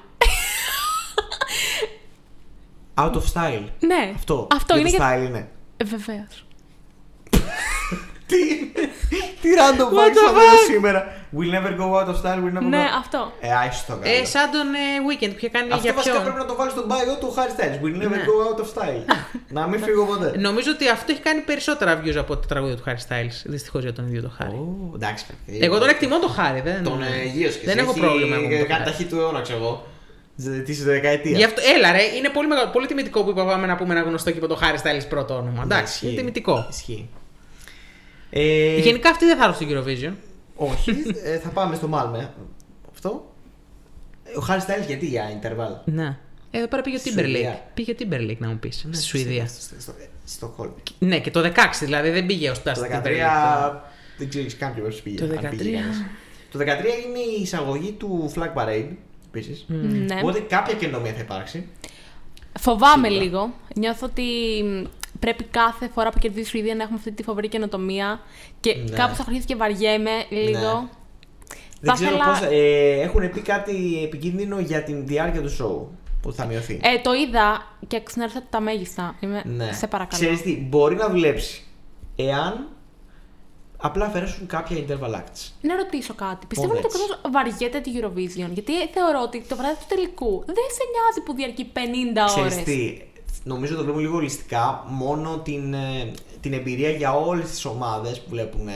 Out 2.94 3.12
of 3.12 3.22
style. 3.34 3.68
Ναι. 3.80 4.12
Αυτό. 4.14 4.46
Αυτό 4.54 4.72
Για 4.76 4.80
είναι 4.80 4.90
το 4.90 4.96
για. 4.96 5.16
style 5.18 5.26
είναι. 5.28 5.50
Βεβαίως. 5.84 6.46
Τι, 8.30 8.40
τι 9.42 9.48
random 9.60 9.88
facts 9.96 10.18
θα 10.26 10.32
λέω 10.38 10.56
σήμερα; 10.70 11.00
We'll 11.36 11.52
never 11.56 11.72
go 11.80 11.86
out 11.98 12.08
of 12.12 12.16
style, 12.22 12.40
we'll 12.44 12.56
never 12.58 12.68
Ναι, 12.68 12.84
go... 12.88 12.98
αυτό. 12.98 13.32
Ε, 13.40 13.48
άισε 13.62 13.84
το 13.86 13.92
Ε, 14.02 14.10
κάνω. 14.12 14.24
σαν 14.34 14.50
τον 14.56 14.66
ε, 14.74 14.86
Weekend 15.08 15.30
που 15.32 15.40
είχε 15.40 15.48
κάνει 15.56 15.68
Αυτό 15.72 15.82
για 15.84 15.92
βασικά 15.94 16.12
ποιον; 16.14 16.24
πρέπει 16.26 16.38
να 16.44 16.48
το 16.50 16.54
βάλεις 16.60 16.72
στον 16.72 16.86
bio 16.92 17.14
του 17.20 17.28
Harry 17.36 17.52
Styles. 17.56 17.76
We'll 17.82 17.98
never 18.02 18.16
Ναι. 18.16 18.24
go 18.30 18.36
out 18.48 18.58
of 18.64 18.68
style. 18.74 19.02
να 19.58 19.66
μην 19.66 19.80
φύγω 19.82 20.04
ποτέ. 20.04 20.28
Νομίζω 20.38 20.70
ότι 20.70 20.88
αυτό 20.88 21.12
έχει 21.12 21.20
κάνει 21.20 21.40
περισσότερα 21.40 22.02
views 22.02 22.16
από 22.24 22.36
τα 22.36 22.46
τραγούδια 22.48 22.76
του 22.76 22.82
Harry 22.86 23.02
Styles. 23.08 23.36
Δυστυχώς 23.44 23.82
για 23.82 23.92
τον 23.92 24.06
ίδιο 24.06 24.22
το 24.22 24.30
Harry. 24.38 24.52
Ω, 24.92 24.92
Εντάξει, 24.94 25.24
παιδί. 25.26 25.58
Εγώ 25.66 25.78
τον 25.78 25.88
εκτιμώ 25.88 26.18
το 26.18 26.34
Harry. 26.38 26.60
Δεν, 26.64 26.82
Τον 26.82 27.02
ε, 27.02 27.24
γύρω 27.34 27.52
δεν 27.64 27.78
έχω 27.78 27.92
πρόβλημα 27.92 28.36
εγώ 28.36 28.48
με 28.48 28.58
το 28.58 28.66
Κάτι 28.66 28.82
Harry. 28.82 28.84
ταχύ 28.84 29.04
του 29.04 29.16
αιώνα, 29.18 29.40
ξέρω 29.40 29.58
εγώ. 29.58 29.86
Της 30.64 30.84
δεκαετίας. 30.84 31.38
Γι' 31.38 31.44
αυτό, 31.44 31.60
έλα 31.76 31.92
ρε, 31.92 32.02
είναι 32.02 32.28
πολύ, 32.28 32.48
μεγάλο, 32.48 32.68
πολύ 32.72 32.86
τιμητικό 32.86 33.24
που 33.24 33.30
είπαμε 33.30 33.66
να 33.66 33.76
πούμε 33.76 33.94
ένα 33.94 34.02
γνωστό 34.02 34.30
και 34.30 34.36
είπε 34.36 34.46
το 34.46 34.58
Harry 34.62 34.76
Styles 34.86 35.06
πρώτο 35.08 35.34
όνομα. 35.34 35.62
Εντάξει, 35.62 35.92
Ισχύει. 35.92 36.06
είναι 36.06 36.16
τιμητικό. 36.16 36.66
Ισχύει. 36.70 37.08
Ε, 38.30 38.78
Γενικά 38.78 39.10
αυτοί 39.10 39.24
δεν 39.24 39.36
θα 39.38 39.44
έρθουν 39.44 39.68
στο 39.68 39.78
Eurovision. 39.80 40.12
Όχι, 40.56 40.90
ε, 41.24 41.38
θα 41.38 41.48
πάμε 41.48 41.74
στο 41.76 41.88
Μάλμε. 41.88 42.34
Αυτό. 42.92 43.32
Ε, 44.24 44.38
Ο 44.38 44.44
Harry 44.48 44.58
Styles 44.60 44.86
γιατί 44.86 45.06
για 45.06 45.40
interval; 45.42 45.80
Ναι. 45.84 46.16
Εδώ 46.50 46.66
πέρα 46.68 46.82
πήγε 46.82 46.96
ο 46.96 46.98
Στη 46.98 47.10
Timberlake. 47.16 47.22
Σουηδία. 47.22 47.62
Πήγε 47.74 47.92
ο 47.92 47.94
Timberlake 47.98 48.36
να 48.38 48.48
μου 48.48 48.58
πεις. 48.58 48.86
στη 48.90 49.02
Σουηδία. 49.02 49.46
Στο, 49.46 49.60
στο, 49.60 49.80
στο, 49.80 49.92
στο 50.24 50.46
Χόλμη. 50.46 50.74
Ναι, 50.98 51.20
και 51.20 51.30
το 51.30 51.40
16 51.40 51.52
δηλαδή 51.80 52.10
δεν 52.10 52.26
πήγε 52.26 52.50
ως 52.50 52.62
Το 52.62 52.70
Dustin 52.70 52.96
13 52.96 53.02
Timberlake. 53.02 53.72
δεν 54.18 54.28
ξέρεις 54.28 54.56
καν 54.56 54.74
ποιος 54.74 55.02
πήγε. 55.02 55.18
Το 55.18 55.24
αν 55.24 55.30
13. 55.52 55.56
πήγε 55.56 55.76
κανείς. 55.76 56.04
Το 56.52 56.58
13 56.58 56.62
είναι 57.06 57.18
η 57.38 57.42
εισαγωγή 57.42 57.92
του 57.92 58.32
Flag 58.36 58.62
Parade 58.62 58.86
επίσης. 59.26 59.64
Ναι. 59.68 60.18
Οπότε 60.22 60.38
κάποια 60.40 60.74
καινοτομία 60.74 61.12
θα 61.12 61.20
υπάρξει. 61.20 61.66
Φοβάμαι 62.60 63.08
Σίγουρα. 63.08 63.24
λίγο. 63.24 63.54
Νιώθω 63.76 64.06
ότι 64.06 64.22
μ, 64.64 64.84
πρέπει 65.18 65.44
κάθε 65.44 65.88
φορά 65.94 66.10
που 66.10 66.18
κερδίζεις 66.18 66.46
η 66.46 66.50
Σουηδία 66.50 66.74
να 66.74 66.82
έχουμε 66.82 66.98
αυτή 66.98 67.12
τη 67.12 67.22
φοβερή 67.22 67.48
καινοτομία 67.48 68.20
και 68.60 68.74
Ναι. 68.74 68.96
κάπως 68.96 69.16
θα 69.16 69.24
αρχίσει 69.26 69.46
και 69.46 69.56
βαριέμαι 69.56 70.10
λίγο. 70.30 70.88
Δεν 71.80 71.90
Θα 71.90 71.92
ξέρω 71.92 72.10
ήθελα- 72.16 72.24
πώς, 72.30 72.40
ε, 72.50 73.00
έχουν 73.00 73.30
πει 73.30 73.40
κάτι 73.40 74.02
επικίνδυνο 74.04 74.58
για 74.60 74.82
την 74.82 75.06
διάρκεια 75.06 75.42
του 75.42 75.50
show 75.60 75.96
που 76.22 76.32
θα 76.32 76.44
μειωθεί. 76.44 76.80
Ε, 76.82 76.98
το 77.02 77.12
είδα 77.14 77.66
και 77.86 78.00
ξενέρωσα 78.02 78.42
τα 78.50 78.60
μέγιστα. 78.60 79.16
Είμαι... 79.20 79.42
ναι. 79.46 79.72
Σε 79.72 79.86
παρακαλώ. 79.86 80.22
Ξέρεις 80.22 80.42
τι, 80.42 80.56
μπορεί 80.68 80.94
να 80.94 81.08
δουλέψει 81.08 81.64
εάν 82.16 82.68
απλά 83.76 84.04
αφαιρέσουν 84.06 84.46
κάποια 84.46 84.76
interval 84.76 85.14
acts. 85.14 85.50
Να 85.60 85.76
ρωτήσω 85.76 86.14
κάτι. 86.14 86.46
Πιστεύω 86.46 86.72
Μόνο 86.74 86.78
ότι 86.86 86.96
ο 86.96 86.98
έτσι. 86.98 87.08
κόσμος 87.08 87.20
βαριέται 87.32 87.80
τη 87.80 87.90
Eurovision. 88.00 88.50
Γιατί 88.52 88.72
θεωρώ 88.94 89.20
ότι 89.22 89.42
το 89.48 89.56
βράδυ 89.56 89.74
του 89.78 89.84
τελικού 89.88 90.42
δεν 90.46 90.54
σε 90.76 90.82
νοιάζει 90.92 91.20
που 91.24 91.32
διαρκεί 91.34 91.64
50 91.72 92.24
Ξέρεις 92.26 92.52
ώρες. 92.54 92.64
τι, 92.64 93.00
νομίζω 93.44 93.74
το 93.74 93.82
βλέπουμε 93.82 94.02
λίγο 94.02 94.16
ολιστικά 94.16 94.84
μόνο 94.88 95.38
την, 95.38 95.74
ε, 95.74 96.10
την 96.40 96.52
εμπειρία 96.52 96.90
για 96.90 97.12
όλες 97.14 97.50
τις 97.50 97.64
ομάδες 97.64 98.20
που 98.20 98.30
βλέπουν, 98.30 98.68
ε, 98.68 98.72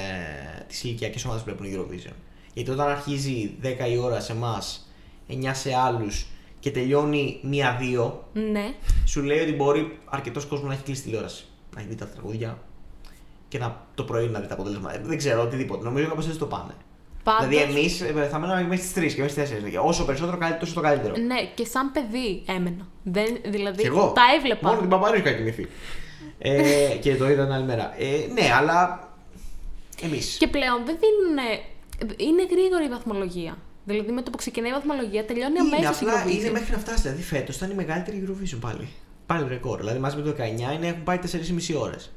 τις 0.68 0.84
ηλικιακές 0.84 1.24
ομάδες 1.24 1.42
που 1.42 1.54
βλέπουν 1.56 1.86
Eurovision. 1.86 2.12
Γιατί 2.54 2.70
όταν 2.70 2.88
αρχίζει 2.88 3.54
10 3.60 3.86
η 3.88 3.96
ώρα 3.98 4.20
σε 4.20 4.32
εμάς, 4.32 4.90
9 5.26 5.54
σε 5.54 5.74
άλλους 5.74 6.26
και 6.60 6.70
τελειώνει 6.70 7.38
μία-δύο, 7.42 8.28
Ναι. 8.32 8.74
σου 9.04 9.22
λέει 9.22 9.40
ότι 9.40 9.52
μπορεί 9.52 9.98
αρκετός 10.04 10.46
κόσμος 10.46 10.68
να 10.68 10.74
έχει 10.74 10.82
κλείσει 10.82 11.02
τηλεόραση. 11.02 11.44
Να 11.74 11.80
έχει 11.80 11.88
δει 11.88 11.94
τα 11.94 12.06
τραγούδια 12.06 12.58
και 13.48 13.58
να, 13.58 13.86
το 13.94 14.02
πρωί 14.04 14.28
να 14.28 14.40
δει 14.40 14.46
τα 14.46 14.54
αποτέλεσμα. 14.54 14.94
Ε, 14.94 15.00
Δεν 15.04 15.16
ξέρω, 15.18 15.42
οτιδήποτε. 15.42 15.84
Νομίζω 15.84 16.08
κάπως 16.08 16.26
έτσι 16.26 16.38
το 16.38 16.46
πάνε. 16.46 16.74
Πάντως- 17.22 17.48
Δηλαδή, 17.48 17.72
εμεί 17.72 17.88
θα 18.30 18.38
μέναμε 18.38 18.62
μέσα 18.62 18.82
στι 18.82 19.00
3 19.00 19.14
και 19.14 19.22
μέσα 19.22 19.46
στι 19.46 19.54
4. 19.54 19.80
Όσο 19.84 20.04
περισσότερο 20.04 20.36
καλύτερο, 20.36 20.60
τόσο 20.60 20.74
το 20.74 20.80
καλύτερο. 20.80 21.14
Ναι, 21.16 21.44
και 21.54 21.64
σαν 21.64 21.92
παιδί 21.92 22.42
έμενα. 22.46 22.86
Δεν, 23.02 23.36
δηλαδή, 23.44 23.80
Κι 23.80 23.86
εγώ. 23.86 24.12
τα 24.14 24.22
έβλεπα. 24.38 24.68
Μόνο 24.68 24.80
την 24.80 24.88
παπάρι 24.88 25.18
είχα 25.18 25.32
κοιμηθεί. 25.32 25.68
ε, 26.38 26.96
και 27.00 27.16
το 27.16 27.30
είδα 27.30 27.44
την 27.44 27.52
άλλη 27.52 27.64
μέρα. 27.64 27.94
Ε, 27.98 28.32
ναι, 28.32 28.52
αλλά. 28.58 29.08
Εμείς. 30.02 30.36
Και 30.38 30.48
πλέον 30.48 30.82
δεν 30.84 30.96
δίνουν. 31.00 31.38
Είναι 32.16 32.42
γρήγορη 32.50 32.84
η 32.84 32.88
βαθμολογία. 32.88 33.56
Δηλαδή 33.84 34.12
με 34.12 34.22
το 34.22 34.30
που 34.30 34.36
ξεκινάει 34.36 34.70
η 34.70 34.72
βαθμολογία 34.72 35.24
τελειώνει 35.24 35.58
Είναι 35.58 35.76
αμέσως 35.76 36.00
η 36.00 36.04
απλά 36.04 36.30
είναι 36.32 36.48
Eurovision. 36.48 36.52
μέχρι 36.52 36.72
να 36.72 36.78
φτάσει. 36.78 37.00
Δηλαδή, 37.02 37.22
φέτος 37.22 37.56
ήταν 37.56 37.70
η 37.70 37.74
μεγαλύτερη 37.74 38.24
Eurovision 38.28 38.58
πάλι. 38.60 38.88
Πάλι 39.26 39.48
ρεκόρ. 39.48 39.78
Δηλαδή, 39.78 39.98
μαζί 39.98 40.16
με 40.16 40.22
το 40.22 40.30
19 40.32 40.72
είναι, 40.72 40.86
έχουν 40.86 41.02
πάει 41.02 41.18
4,5 41.18 41.74
ώρες. 41.80 42.10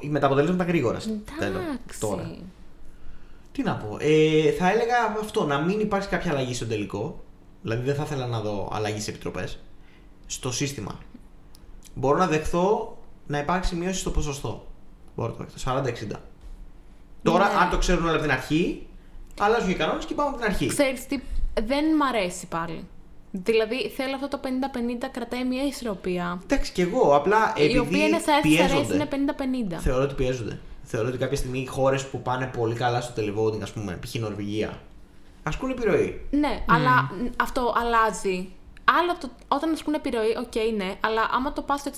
Με 0.00 0.18
τα 0.18 0.26
αποτελέσματα 0.26 0.64
γρήγορα. 0.64 0.98
Τέλος, 1.38 1.62
Τώρα. 2.00 2.30
Εντάξει. 3.52 3.52
Τι 3.52 3.62
να 3.62 3.74
πω. 3.76 3.96
Ε, 4.00 4.50
θα 4.50 4.70
έλεγα 4.70 4.96
αυτό, 5.20 5.44
να 5.46 5.58
μην 5.60 5.80
υπάρξει 5.80 6.08
κάποια 6.08 6.30
αλλαγή 6.30 6.54
στο 6.54 6.66
τελικό. 6.66 7.20
Δηλαδή 7.62 7.82
δεν 7.84 7.94
θα 7.94 8.02
ήθελα 8.02 8.26
να 8.26 8.40
δω 8.40 8.68
αλλαγή 8.72 9.00
σε 9.00 9.10
επιτροπές. 9.10 9.58
Στο 10.26 10.52
σύστημα. 10.52 10.98
Μπορώ 11.94 12.18
να 12.18 12.26
δεχθώ 12.26 12.98
να 13.26 13.38
υπάρξει 13.38 13.74
μείωση 13.76 14.00
στο 14.00 14.10
ποσοστό. 14.10 14.66
Μπορώ 15.16 15.28
να 15.30 15.36
το 15.36 15.44
δεχθώ. 15.44 16.14
40-60. 16.16 16.20
Τώρα, 17.22 17.48
Ναι. 17.48 17.54
αν 17.60 17.70
το 17.70 17.78
ξέρουν 17.78 18.02
όλα 18.02 18.12
από 18.12 18.22
την 18.22 18.30
αρχή, 18.30 18.86
αλλάζουν 19.40 19.70
οι 19.70 19.74
κανόνες 19.74 20.04
και 20.04 20.14
πάμε 20.14 20.28
από 20.28 20.38
την 20.38 20.46
αρχή. 20.46 20.66
Ξέρεις 20.66 21.06
τι, 21.06 21.20
δεν 21.64 21.84
μ' 21.96 22.02
αρέσει 22.02 22.46
πάλι. 22.46 22.84
Δηλαδή 23.32 23.88
θέλω 23.96 24.14
αυτό 24.14 24.28
το 24.28 24.40
50-50 24.42 25.08
κρατάει 25.12 25.44
μια 25.44 25.66
ισορροπία. 25.66 26.40
Εντάξει, 26.44 26.72
και 26.72 26.82
εγώ. 26.82 27.14
Απλά 27.16 27.52
επειδή 27.56 27.74
η 27.74 27.78
οποία 27.78 28.06
είναι 28.06 28.18
θα 28.18 28.32
έτσι 28.32 28.58
αρέσει 28.62 28.74
πιέζονται. 28.74 28.94
είναι 28.94 29.74
50-50. 29.76 29.80
Θεωρώ 29.80 30.02
ότι 30.02 30.14
πιέζονται. 30.14 30.58
Θεωρώ 30.92 31.08
ότι 31.08 31.18
κάποια 31.18 31.36
στιγμή 31.36 31.58
οι 31.58 31.66
χώρες 31.66 32.06
που 32.06 32.22
πάνε 32.22 32.46
πολύ 32.46 32.74
καλά 32.74 33.00
στο 33.00 33.12
televoting, 33.16 33.60
ας 33.62 33.72
πούμε, 33.72 33.98
π.χ. 34.02 34.14
η 34.14 34.18
Νορβηγία, 34.18 34.80
ασκούν 35.42 35.70
επιρροή. 35.70 36.26
Ναι, 36.30 36.64
αλλά 36.68 37.02
μ, 37.02 37.26
αυτό 37.36 37.74
αλλάζει. 37.76 38.48
Άλλο 38.84 39.16
το, 39.20 39.30
όταν 39.48 39.72
ασκούν 39.72 39.94
επιρροή, 39.94 40.36
οκ, 40.38 40.76
ναι, 40.76 40.94
αλλά 41.00 41.28
άμα 41.32 41.52
το 41.52 41.62
πας 41.62 41.80
στο 41.80 41.90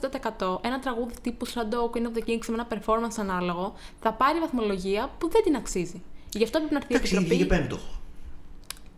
60%, 0.60 0.64
ένα 0.64 0.78
τραγούδι 0.78 1.14
τύπου 1.22 1.44
σαν 1.44 1.70
το 1.70 1.90
Queen 1.94 1.98
of 1.98 2.18
the 2.18 2.28
Kings 2.28 2.46
με 2.48 2.54
ένα 2.54 2.66
performance 2.70 3.16
ανάλογο, 3.18 3.74
θα 4.00 4.12
πάρει 4.12 4.38
βαθμολογία 4.38 5.10
που 5.18 5.28
δεν 5.30 5.42
την 5.42 5.56
αξίζει. 5.56 6.02
Γι' 6.32 6.44
αυτό 6.44 6.58
πρέπει 6.58 6.72
να 6.74 6.78
έρθει 6.80 6.92
η 6.92 6.96
Εντάξει, 6.96 7.14
επιτροπή. 7.14 7.34
βγήκε 7.42 7.54
πέμπτο. 7.56 7.78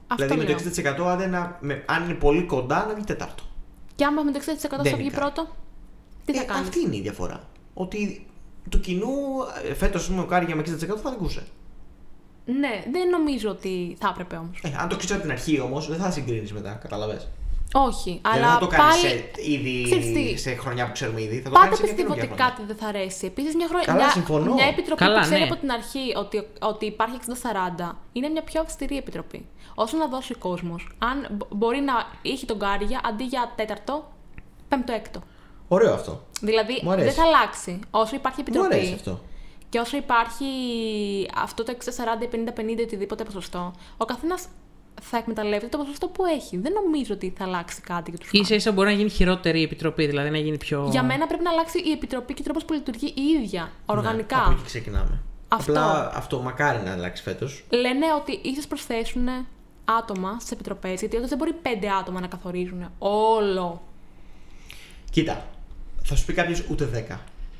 Αυτό 0.06 0.26
δηλαδή 0.26 0.46
λέω. 0.46 0.58
με 0.64 0.94
το 0.96 1.02
60% 1.04 1.06
αν, 1.06 1.20
είναι, 1.20 1.56
με, 1.60 1.84
αν 1.86 2.04
είναι 2.04 2.14
πολύ 2.14 2.42
κοντά 2.42 2.86
να 2.86 2.94
βγει 2.94 3.04
τέταρτο. 3.04 3.42
Και 3.94 4.04
άμα 4.04 4.22
με 4.22 4.30
το 4.32 4.38
60% 4.38 4.44
Δεν 4.44 4.68
θα 4.70 4.96
βγει 4.96 5.02
είναι 5.02 5.10
πρώτο, 5.10 5.46
τι 6.24 6.34
θα 6.34 6.42
Ε, 6.42 6.44
κάνεις; 6.44 6.68
Αυτή 6.68 6.80
είναι 6.80 6.96
η 6.96 7.00
διαφορά. 7.00 7.48
Ότι 7.74 8.26
του 8.68 8.80
κοινού 8.80 9.10
φέτος, 9.76 10.02
ας 10.02 10.08
πούμε, 10.08 10.20
ο 10.22 10.26
Κάρια 10.26 10.56
με 10.56 10.62
60% 10.62 10.96
θα 11.02 11.10
δικούσε. 11.10 11.42
Ναι, 12.46 12.82
δεν 12.92 13.08
νομίζω 13.08 13.50
ότι 13.50 13.96
θα 14.00 14.08
έπρεπε 14.12 14.36
όμως. 14.36 14.60
Ε, 14.62 14.76
αν 14.80 14.88
το 14.88 14.96
ξέρει 14.96 15.12
από 15.12 15.22
την 15.22 15.30
αρχή 15.30 15.60
όμως, 15.60 15.88
δεν 15.88 15.98
θα 15.98 16.10
συγκρίνεις 16.10 16.52
μετά, 16.52 16.72
κατάλαβε. 16.82 17.20
Όχι, 17.76 18.20
δεν 18.22 18.32
αλλά 18.32 18.52
θα 18.52 18.58
το 18.58 18.66
κάνεις 18.66 19.02
πάλι. 19.02 19.08
σε, 19.08 19.50
ήδη, 19.52 19.82
Ξέρεις 19.82 20.12
τι, 20.12 20.36
σε 20.36 20.54
χρονιά 20.54 20.86
που 20.86 20.92
ξέρουμε 20.92 21.22
ήδη. 21.22 21.36
Θα 21.36 21.42
το 21.42 21.50
Πάντα 21.50 21.60
κάνεις 21.64 21.78
σε 21.78 21.84
μια 21.84 21.92
πιστεύω 21.94 22.12
ότι 22.12 22.20
καινούργια 22.20 22.44
χρονιά. 22.44 22.54
κάτι 22.56 22.66
δεν 22.72 22.76
θα 22.76 22.86
αρέσει. 22.98 23.26
Επίσης, 23.26 23.54
μια, 23.54 23.66
χρονιά, 23.68 23.86
Καλά, 23.86 23.98
μια, 23.98 24.10
συμφωνώ. 24.10 24.52
μια 24.54 24.66
επιτροπή 24.66 25.00
Καλά, 25.04 25.14
που 25.18 25.24
ξέρει 25.24 25.40
ναι. 25.40 25.46
από 25.50 25.56
την 25.56 25.70
αρχή 25.70 26.12
ότι, 26.16 26.46
ότι 26.60 26.86
υπάρχει 26.86 27.16
60-40 27.80 27.90
είναι 28.12 28.28
μια 28.28 28.42
πιο 28.42 28.60
αυστηρή 28.60 28.96
επιτροπή. 28.96 29.46
Όσο 29.74 29.96
να 29.96 30.06
δώσει 30.08 30.32
ο 30.32 30.38
κόσμος, 30.38 30.96
αν 30.98 31.26
μπο- 31.30 31.46
μπορεί 31.50 31.80
να 31.80 31.92
είχε 32.22 32.46
τον 32.46 32.58
Κάρια 32.58 33.00
αντί 33.04 33.24
για 33.24 33.52
τέταρτο, 33.56 34.12
πέμπτο-έκτο. 34.68 35.20
Ωραίο 35.68 35.92
αυτό. 35.94 36.22
Δηλαδή 36.40 36.80
Μου 36.82 36.90
αρέσει. 36.90 37.06
δεν 37.06 37.14
θα 37.16 37.22
αλλάξει. 37.22 37.78
Όσο 37.90 38.14
υπάρχει 38.14 38.42
Μου 38.52 38.62
αρέσει 38.64 38.78
επιτροπή 38.78 38.94
αυτό. 39.10 39.20
και 39.68 39.78
όσο 39.78 39.96
υπάρχει 39.96 40.44
αυτό 41.36 41.62
το 41.62 41.76
60-40, 42.20 42.24
50-50, 42.24 42.82
οτιδήποτε 42.82 43.24
ποσοστό, 43.24 43.72
ο 43.96 44.04
καθένας 44.04 44.46
θα 45.02 45.16
εκμεταλλεύεται 45.16 45.66
το 45.66 45.78
ποσοστό 45.78 46.08
που 46.08 46.24
έχει. 46.24 46.56
Δεν 46.56 46.72
νομίζω 46.72 47.14
ότι 47.14 47.34
θα 47.38 47.44
αλλάξει 47.44 47.80
κάτι 47.80 48.10
για 48.10 48.18
τους 48.18 48.46
σα 48.48 48.54
ίσα 48.54 48.72
μπορεί 48.72 48.88
να 48.88 48.94
γίνει 48.94 49.10
χειρότερη 49.10 49.60
η 49.60 49.62
επιτροπή, 49.62 50.06
δηλαδή 50.06 50.30
να 50.30 50.38
γίνει 50.38 50.56
πιο. 50.56 50.88
Για 50.90 51.02
μένα 51.02 51.26
πρέπει 51.26 51.42
να 51.42 51.50
αλλάξει 51.50 51.78
η 51.78 51.90
επιτροπή 51.90 52.34
και 52.34 52.40
ο 52.40 52.44
τρόπος 52.44 52.64
που 52.64 52.72
λειτουργεί 52.72 53.06
η 53.16 53.22
ίδια, 53.22 53.72
οργανικά. 53.86 54.36
Ναι, 54.36 54.42
από 54.42 54.52
εκεί 54.52 54.62
ξεκινάμε. 54.64 55.22
Αυτό. 55.48 55.72
Απλά 55.72 56.10
αυτό 56.14 56.40
μακάρι 56.40 56.82
να 56.84 56.92
αλλάξει 56.92 57.22
φέτος. 57.22 57.64
Λένε 57.70 58.06
ότι 58.20 58.40
ίσως 58.42 58.66
προσθέσουν 58.66 59.28
άτομα 59.84 60.36
στις 60.38 60.50
επιτροπές, 60.50 61.00
γιατί 61.00 61.16
όντως 61.16 61.28
δεν 61.28 61.38
μπορεί 61.38 61.52
πέντε 61.52 61.88
άτομα 62.00 62.20
να 62.20 62.26
καθορίζουν 62.26 62.90
όλο. 62.98 63.82
Κοίτα, 65.10 65.44
θα 66.04 66.16
σου 66.16 66.24
πει 66.24 66.32
κάποιος 66.32 66.62
ούτε 66.70 67.06
10 67.10 67.16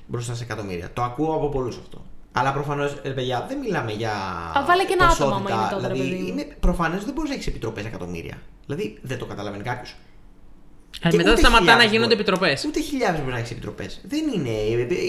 μπροστά 0.06 0.34
σε 0.34 0.42
εκατομμύρια. 0.44 0.90
Το 0.92 1.02
ακούω 1.02 1.34
από 1.34 1.48
πολλούς 1.48 1.76
αυτό. 1.76 2.04
Αλλά 2.32 2.52
προφανώς, 2.52 2.94
παιδιά, 3.02 3.44
δεν 3.48 3.58
μιλάμε 3.58 3.92
για. 3.92 4.12
Α, 4.58 4.64
βάλε 4.66 4.84
και 4.84 4.92
ένα 4.92 5.06
άτομο, 5.08 5.30
ποσότητα. 5.30 5.54
άμα 5.54 5.62
είναι 5.62 5.74
τότε, 5.74 5.86
ρε 5.86 5.92
Δηλαδή, 5.92 6.10
παιδί 6.10 6.22
μου. 6.22 6.28
είναι 6.28 6.56
προφανέ 6.60 6.96
δεν 7.04 7.14
μπορείς 7.14 7.28
να 7.30 7.34
έχεις 7.36 7.46
επιτροπές 7.46 7.84
εκατομμύρια. 7.84 8.38
Δηλαδή, 8.66 8.98
δεν 9.02 9.18
το 9.18 9.24
καταλαβαίνει 9.24 9.62
κάποιος. 9.62 9.96
Ε, 11.00 11.16
μετά 11.16 11.36
σταματά 11.36 11.76
να 11.76 11.84
γίνονται 11.84 12.14
επιτροπές. 12.14 12.64
Ούτε 12.64 12.80
χιλιάδες 12.80 13.20
μπορεί 13.20 13.32
να 13.32 13.38
έχεις 13.38 13.50
επιτροπές. 13.50 14.00
Δεν 14.04 14.24
είναι. 14.34 14.50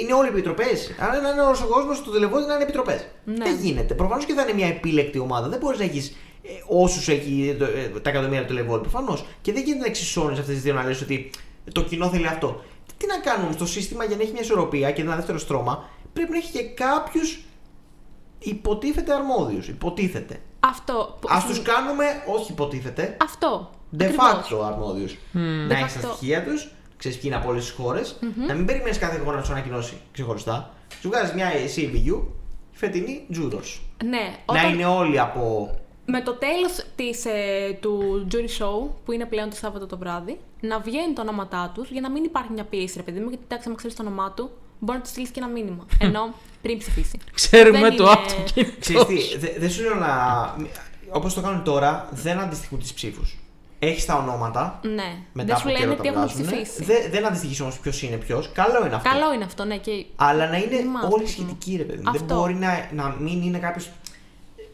Είναι 0.02 0.14
όλοι 0.14 0.28
επιτροπές. 0.28 0.92
Αν 1.00 1.18
είναι 1.20 1.42
όλο 1.42 1.58
ο 1.64 1.68
κόσμος 1.74 1.98
στο 1.98 2.12
τηλεφώνημα 2.12 2.48
να 2.48 2.54
είναι 2.54 2.64
επιτροπές. 2.64 3.06
Ναι. 3.26 3.34
Δεν 3.46 3.56
γίνεται. 3.62 3.94
Προφανώς 3.94 4.26
και 4.26 4.34
θα 4.34 4.42
είναι 4.42 4.54
μια 4.54 4.68
επίλεκτη 4.68 5.20
ομάδα. 5.20 5.48
Δεν 5.50 5.60
μπορείς 5.60 5.80
να 5.80 5.86
έχεις 5.86 6.16
όσους 6.68 7.08
έχει 7.08 7.56
το- 7.60 7.66
ε, 7.66 8.00
τα 8.00 8.10
εκατομμύρια 8.10 8.42
του 8.42 8.48
τηλεφώνημα. 8.48 8.82
Προφανώς. 8.82 9.26
Και 9.42 9.52
δεν 9.54 9.64
γίνεται 9.64 9.80
να 9.82 9.86
εξισώνεις 9.88 10.40
αυτές 10.40 10.54
τις 10.54 10.64
δύο 10.64 10.74
να 10.74 10.84
λε 10.84 10.92
ότι 11.02 11.30
το 11.72 11.82
κοινό 11.84 12.10
θέλει 12.10 12.28
αυτό. 12.28 12.64
Τι 12.98 13.06
να 13.08 13.18
κάνουμε 13.20 13.52
στο 13.52 13.66
σύστημα 13.66 14.04
για 14.04 14.16
να 14.16 14.22
έχει 14.22 14.32
μια 14.32 14.42
ισορροπία 14.42 14.92
και 14.92 15.02
ένα 15.02 15.16
δεύτερο 15.16 15.38
στρώμα, 15.38 15.90
πρέπει 16.14 16.32
να 16.32 16.38
έχει 16.38 16.52
και 16.52 16.64
κάποιους 16.64 17.40
υποτίθεται 18.40 19.14
αρμόδιους. 19.14 19.68
Υποτίθεται. 19.68 20.42
Αυτό. 20.60 21.18
που- 21.22 21.28
Α 21.34 21.44
τους 21.48 21.62
κάνουμε, 21.62 22.06
όχι 22.28 22.52
υποτίθεται, 22.52 23.18
Αυτό. 23.22 23.70
de 23.98 24.04
Ακριβώς. 24.04 24.26
facto 24.28 24.66
αρμόδιου. 24.66 25.08
De 25.34 25.68
Να 25.68 25.78
έχεις 25.78 25.94
τα 25.94 26.00
facto. 26.10 26.14
στοιχεία 26.16 26.44
τους, 26.44 26.72
ξέρεις 26.98 27.18
ποιοι 27.18 27.30
είναι 27.34 27.42
από 27.42 27.50
όλες 27.50 27.64
τις 27.66 27.74
χώρες, 27.74 28.20
να 28.48 28.54
μην 28.54 28.66
περιμένεις 28.66 28.98
κάθε 28.98 29.18
χώρα 29.18 29.38
να 29.38 29.44
σου 29.44 29.52
ανακοινώσει 29.52 29.98
ξεχωριστά. 30.12 30.74
Σου 31.02 31.08
βγάζεις 31.10 31.34
μια 31.34 31.52
CBU, 31.76 32.22
φετινή 32.72 33.26
τζούρο. 33.32 33.60
Ναι, 34.06 34.18
Να 34.20 34.36
όταν, 34.46 34.74
είναι 34.74 34.86
όλοι 34.86 35.20
από. 35.20 35.70
Με 36.06 36.22
το 36.22 36.34
τέλος 36.34 36.78
ε, 37.26 37.74
του 37.74 38.28
jury 38.32 38.62
show, 38.64 38.90
που 39.06 39.12
είναι 39.12 39.26
πλέον 39.26 39.50
το 39.50 39.56
Σάββατο 39.56 39.86
το 39.86 39.98
βράδυ, 39.98 40.40
να 40.60 40.80
βγαίνει 40.80 41.14
τα 41.14 41.22
ονόματά 41.22 41.72
τους 41.74 41.90
για 41.90 42.02
να 42.02 42.10
μην 42.12 42.24
υπάρχει 42.24 42.52
μια 42.52 42.64
πίεση, 42.64 42.94
ρε 42.98 43.04
παιδί 43.04 43.20
μου, 43.20 43.30
γιατί 43.30 43.44
εντάξει, 43.44 43.68
άμα 43.68 43.78
ξέρεις 43.78 43.96
το 43.96 44.04
όνομά 44.04 44.32
του, 44.32 44.50
μπορεί 44.80 44.98
να 44.98 45.04
του 45.04 45.10
στείλεις 45.10 45.30
και 45.30 45.40
ένα 45.40 45.50
μήνυμα. 45.50 45.86
Ενώ 46.00 46.34
πριν 46.62 46.78
ψηφίσει. 46.78 47.20
Ξέρουμε 47.34 47.80
Δεν 47.80 47.96
το 47.96 48.04
είναι- 48.04 48.12
αυτοκίνητο. 48.12 48.72
Ξέρεις 48.80 49.06
τι, 49.06 49.38
δε- 49.38 49.54
δεν 49.60 49.70
σου 49.70 49.82
λέω 49.84 49.96
να. 49.96 50.10
Όπως 51.12 51.34
το 51.34 51.42
κάνουν 51.42 51.64
τώρα, 51.64 52.10
δεν 52.12 52.40
αντιστοιχούν 52.40 52.80
τις 52.80 52.94
ψήφους. 52.94 53.38
Έχεις 53.80 54.06
τα 54.06 54.16
ονόματα. 54.16 54.80
Ναι, 54.84 54.94
Μετά 55.34 55.48
δεν 55.48 55.52
από 55.56 55.60
σου 55.60 55.68
λένε 55.68 55.80
καιρό 55.80 55.92
τι 55.96 56.02
τα 56.02 56.08
έχουν 56.08 56.22
βγάζουνε. 56.22 56.46
ψηφίσει. 56.62 56.84
Δεν, 56.84 57.12
δεν 57.12 57.26
αντιστοιχείς 57.26 57.60
όμως 57.62 57.80
ποιος 57.80 58.02
είναι 58.02 58.16
ποιος. 58.16 58.52
Καλό 58.54 58.86
είναι 58.86 58.96
αυτό. 58.96 59.10
Καλό 59.10 59.34
είναι 59.34 59.44
αυτό, 59.44 59.64
ναι. 59.66 59.78
Και... 59.78 60.06
Αλλά 60.16 60.48
να 60.50 60.58
είναι 60.58 60.76
Θυμάστε, 60.76 61.08
όλοι 61.14 61.24
παιδί 61.24 61.24
μου. 61.24 61.28
σχετικοί, 61.48 61.76
ρε 61.78 61.84
παιδί. 61.84 62.02
μου. 62.06 62.12
Δεν 62.12 62.22
Αυτό. 62.22 62.36
μπορεί 62.36 62.54
να, 62.54 62.90
να 62.94 63.16
μην 63.20 63.42
είναι 63.42 63.58
κάποιος. 63.58 63.90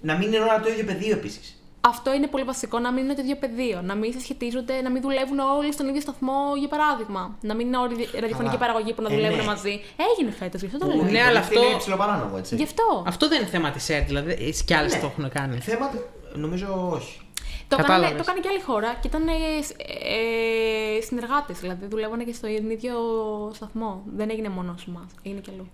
Να 0.02 0.18
μην 0.18 0.28
είναι 0.28 0.40
όλα 0.44 0.60
το 0.60 0.70
ίδιο 0.70 0.84
πεδίο 0.86 1.12
επίσης. 1.12 1.56
Αυτό 1.84 2.14
είναι 2.14 2.28
πολύ 2.28 2.44
βασικό, 2.44 2.80
να 2.80 2.92
μην 2.92 3.04
είναι 3.04 3.14
το 3.14 3.22
ίδιο 3.22 3.36
πεδίο. 3.36 3.82
Να 3.82 3.96
μην 3.96 4.12
συσχετίζονται, 4.14 4.82
να 4.82 4.90
μην 4.92 5.02
δουλεύουν 5.02 5.40
όλοι 5.40 5.74
στον 5.74 5.88
ίδιο 5.88 6.02
σταθμό, 6.02 6.56
για 6.60 6.68
παράδειγμα. 6.68 7.38
Να 7.42 7.54
μην 7.56 7.68
είναι 7.68 7.78
όλοι 7.78 7.94
οι 8.02 8.08
ραδιοφωνικοί 8.20 8.56
Καλά. 8.58 8.58
παραγωγοί 8.58 8.94
που 8.94 9.02
να 9.02 9.10
Ε, 9.12 9.16
δουλεύουν 9.16 9.38
ναι. 9.38 9.44
μαζί. 9.44 9.82
Έγινε 10.16 10.32
φέτος, 10.32 10.60
γι' 10.62 10.66
αυτό 10.66 10.78
το 10.78 10.86
λέω. 10.88 11.04
Ναι, 11.04 11.22
αλλά 11.22 11.40
αυτό- 11.40 11.64
είναι 11.64 11.78
ψηλοπαράνομο, 11.78 12.36
έτσι. 12.38 12.56
Γι' 12.56 12.64
αυτό. 12.64 13.04
Αυτό 13.08 13.28
δεν 13.28 13.40
είναι 13.42 13.50
θέμα 13.50 13.72
της 13.72 13.90
ΕΡΤ, 13.90 14.06
δηλαδή 14.08 14.32
ε, 14.32 14.64
κι 14.66 14.74
άλλες 14.74 14.94
Ναι. 14.94 15.00
το 15.00 15.06
έχουν 15.06 15.30
κάνει. 15.30 15.58
Θέμα, 15.58 15.92
νομίζω 16.34 16.90
όχι. 16.94 17.20
Το 17.68 17.78
έκανε, 17.80 17.88
Κατάλαβες. 17.88 18.18
το 18.18 18.24
έκανε 18.28 18.40
και 18.40 18.48
άλλη 18.50 18.62
χώρα 18.62 18.94
και 19.02 19.08
ήταν 19.08 19.28
ε, 19.28 19.32
ε, 20.98 21.02
συνεργάτες. 21.02 21.60
Δηλαδή 21.60 21.86
δουλεύανε 21.86 22.24
και 22.24 22.34
στο 22.34 22.48
ίδιο 22.48 22.96
σταθμό. 23.54 24.04
Δεν 24.16 24.30
έγινε 24.30 24.50
μόνο 24.50 24.76
σε 24.78 24.86
εμάς, 24.88 25.06
έγινε 25.24 25.40
και 25.40 25.52
αλλού. 25.54 25.68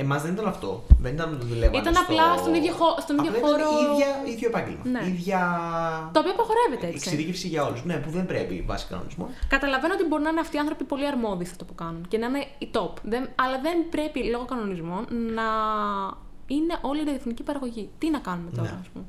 Εμάς 0.00 0.22
δεν 0.22 0.32
ήταν 0.32 0.46
αυτό. 0.46 0.84
Δεν 1.00 1.12
ήταν 1.14 1.32
ότι 1.34 1.46
δουλεύανε 1.46 1.78
Ήταν 1.78 1.94
στο... 1.94 2.02
απλά 2.02 2.36
στον 2.36 2.54
ίδιο 2.54 2.72
χω- 2.72 3.00
στον 3.00 3.18
ίδιο 3.18 3.30
Απλά 3.30 3.48
ήταν 3.48 3.50
χώρο- 3.66 3.92
Ίδια, 3.92 4.06
ίδιο 4.32 4.48
επάγγελμα. 4.48 4.82
Ναι. 4.84 5.02
Ίδια. 5.06 5.40
Το 6.12 6.18
οποίο 6.20 6.32
απαγορεύεται 6.32 6.86
έτσι. 6.86 6.96
Εξειδίκευση 7.08 7.48
για 7.48 7.64
όλους. 7.66 7.84
Ναι, 7.84 7.96
που 7.96 8.10
δεν 8.10 8.26
πρέπει 8.26 8.64
βάσει 8.66 8.86
κανονισμών. 8.86 9.28
Καταλαβαίνω 9.48 9.94
ότι 9.94 10.04
μπορεί 10.04 10.22
να 10.22 10.28
είναι 10.30 10.40
αυτοί 10.40 10.56
οι 10.56 10.58
άνθρωποι 10.58 10.84
πολύ 10.84 11.06
αρμόδιοι 11.06 11.44
σε 11.44 11.50
αυτό 11.50 11.64
που 11.64 11.74
κάνουν 11.74 12.04
και 12.08 12.18
να 12.18 12.26
είναι 12.26 12.46
οι 12.58 12.68
top. 12.72 12.92
Δεν, 13.02 13.28
αλλά 13.34 13.60
δεν 13.60 13.88
πρέπει 13.90 14.24
λόγω 14.30 14.44
κανονισμών 14.44 15.06
να 15.10 15.42
είναι 16.46 16.74
όλη 16.80 17.00
η 17.00 17.04
ραδιοφωνική 17.04 17.42
παραγωγή. 17.42 17.88
Τι 17.98 18.10
να 18.10 18.18
κάνουμε 18.18 18.50
τώρα, 18.50 18.70
Ναι. 18.70 18.76
ας 18.80 18.88
πούμε. 18.92 19.04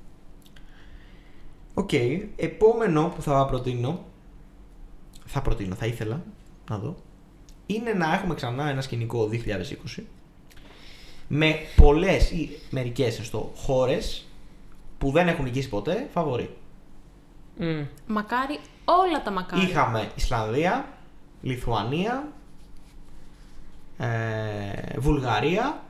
Οκ. 1.73 1.93
Επόμενο 2.35 3.11
που 3.15 3.21
θα 3.21 3.45
προτείνω. 3.45 4.03
Θα 5.25 5.41
προτείνω, 5.41 5.75
θα 5.75 5.85
ήθελα 5.85 6.21
να 6.69 6.77
δω. 6.77 6.95
Είναι 7.65 7.93
να 7.93 8.13
έχουμε 8.13 8.33
ξανά 8.35 8.69
ένα 8.69 8.81
σκηνικό 8.81 9.29
2020 9.97 10.03
με 11.31 11.55
πολλές 11.75 12.31
ή 12.31 12.59
μερικές 12.69 13.19
έστω 13.19 13.51
χώρες 13.55 14.25
που 14.97 15.11
δεν 15.11 15.27
έχουν 15.27 15.43
νικήσει 15.43 15.69
ποτέ 15.69 16.07
φαβορί. 16.13 16.49
Μμ. 17.57 17.83
Μακάρι, 18.07 18.59
όλα 18.85 19.21
τα 19.23 19.31
μακάρι. 19.31 19.61
Είχαμε 19.61 20.11
Ισλανδία, 20.15 20.85
Λιθουανία, 21.41 22.27
ε, 23.97 24.99
Βουλγαρία 24.99 25.83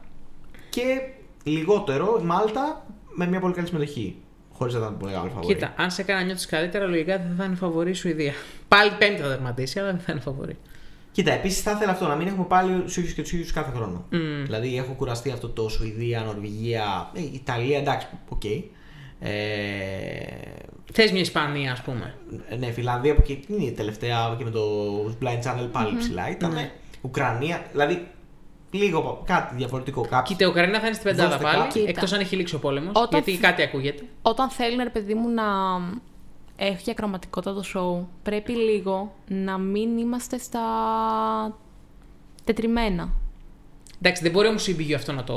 και 0.69 1.01
λιγότερο 1.43 2.19
η 2.21 2.25
Μάλτα 2.25 2.85
με 3.15 3.27
μια 3.27 3.39
πολύ 3.39 3.53
καλή 3.53 3.67
συμμετοχή. 3.67 4.15
Χωρίς 4.53 4.73
να 4.73 4.79
ήταν 4.79 4.97
πολύ 4.97 5.11
μεγάλο 5.11 5.29
φαβορί. 5.29 5.53
Κοίτα, 5.53 5.73
αν 5.77 5.91
σε 5.91 6.01
κάνει 6.01 6.16
να 6.16 6.21
νιώθεις 6.21 6.45
καλύτερα, 6.45 6.85
λογικά 6.85 7.17
δεν 7.17 7.35
θα 7.37 7.43
είναι 7.43 7.55
φαβορί 7.55 7.89
η 7.89 7.93
Σουηδία. 7.93 8.33
Πάλι 8.67 8.91
πέμπτη 8.99 9.21
θα 9.21 9.27
τερματίσει, 9.27 9.79
αλλά 9.79 9.91
δεν 9.91 9.99
θα 9.99 10.11
είναι 10.11 10.21
φαβορί. 10.21 10.57
Κοίτα, 11.19 11.31
επίσης 11.31 11.61
θα 11.61 11.71
ήθελα 11.71 11.91
αυτό 11.91 12.07
να 12.07 12.15
μην 12.15 12.27
έχουμε 12.27 12.45
πάλι 12.45 12.79
τους 12.81 12.97
ίδιους 12.97 13.13
και 13.13 13.21
τους 13.21 13.31
ίδιους 13.31 13.51
κάθε 13.51 13.71
χρόνο. 13.75 14.05
Δηλαδή 14.43 14.77
έχω 14.77 14.93
κουραστεί 14.93 15.31
αυτό 15.31 15.49
το 15.49 15.69
Σουηδία, 15.69 16.21
Νορβηγία, 16.21 17.09
ε, 17.13 17.19
Ιταλία, 17.33 17.77
εντάξει, 17.77 18.07
οκ. 18.29 18.43
Ε, 19.19 19.29
Θες 20.93 21.11
μια 21.11 21.21
Ισπανία, 21.21 21.71
ας 21.71 21.81
πούμε. 21.81 22.15
ναι, 22.59 22.71
Φιλανδία 22.71 23.15
που 23.15 23.21
και 23.21 23.37
είναι 23.47 23.63
η 23.63 23.71
τελευταία 23.71 24.35
και 24.37 24.43
με 24.43 24.49
το 24.49 24.61
Blind 25.21 25.39
Channel 25.43 25.67
πάλι 25.71 25.97
ψηλά 25.97 26.29
ήταν. 26.29 26.53
Ναι. 26.53 26.71
Ουκρανία, 27.01 27.65
δηλαδή 27.71 28.07
λίγο 28.71 29.01
πα- 29.01 29.33
κάτι 29.33 29.55
διαφορετικό. 29.55 30.01
Κάποιος. 30.01 30.23
Κοίτα, 30.27 30.45
η 30.45 30.47
Ουκρανία 30.47 30.79
θα 30.79 30.85
είναι 30.85 30.95
στην 30.95 31.09
πεντάδα 31.09 31.29
Δώστε 31.29 31.43
πάλι, 31.43 31.57
κάτι. 31.57 31.79
Κοίτα. 31.79 31.89
εκτός 31.89 32.13
αν 32.13 32.19
έχει 32.19 32.35
λήξει 32.35 32.55
ο 32.55 32.59
πόλεμος. 32.59 32.91
Όταν 32.95 33.09
Γιατί 33.11 33.31
φ- 33.31 33.41
κάτι 33.41 33.61
ακούγεται. 33.61 34.03
Όταν 34.21 34.49
θέλουν, 34.49 34.79
ρε 34.83 34.89
παιδί 34.89 35.13
μου, 35.13 35.29
να 35.29 35.43
έχει 36.59 36.91
ακροματικότητα 36.91 37.53
το 37.53 37.63
show, 37.75 38.05
πρέπει 38.23 38.51
λίγο 38.51 39.15
να 39.27 39.57
μην 39.57 39.97
είμαστε 39.97 40.37
στα 40.37 40.59
τετριμένα. 42.43 43.09
Εντάξει, 44.01 44.23
δεν 44.23 44.31
μπορεί 44.31 44.47
όμως 44.47 44.67
η 44.67 44.75
BU 44.79 44.93
αυτό 44.93 45.11
να 45.11 45.23
το. 45.23 45.33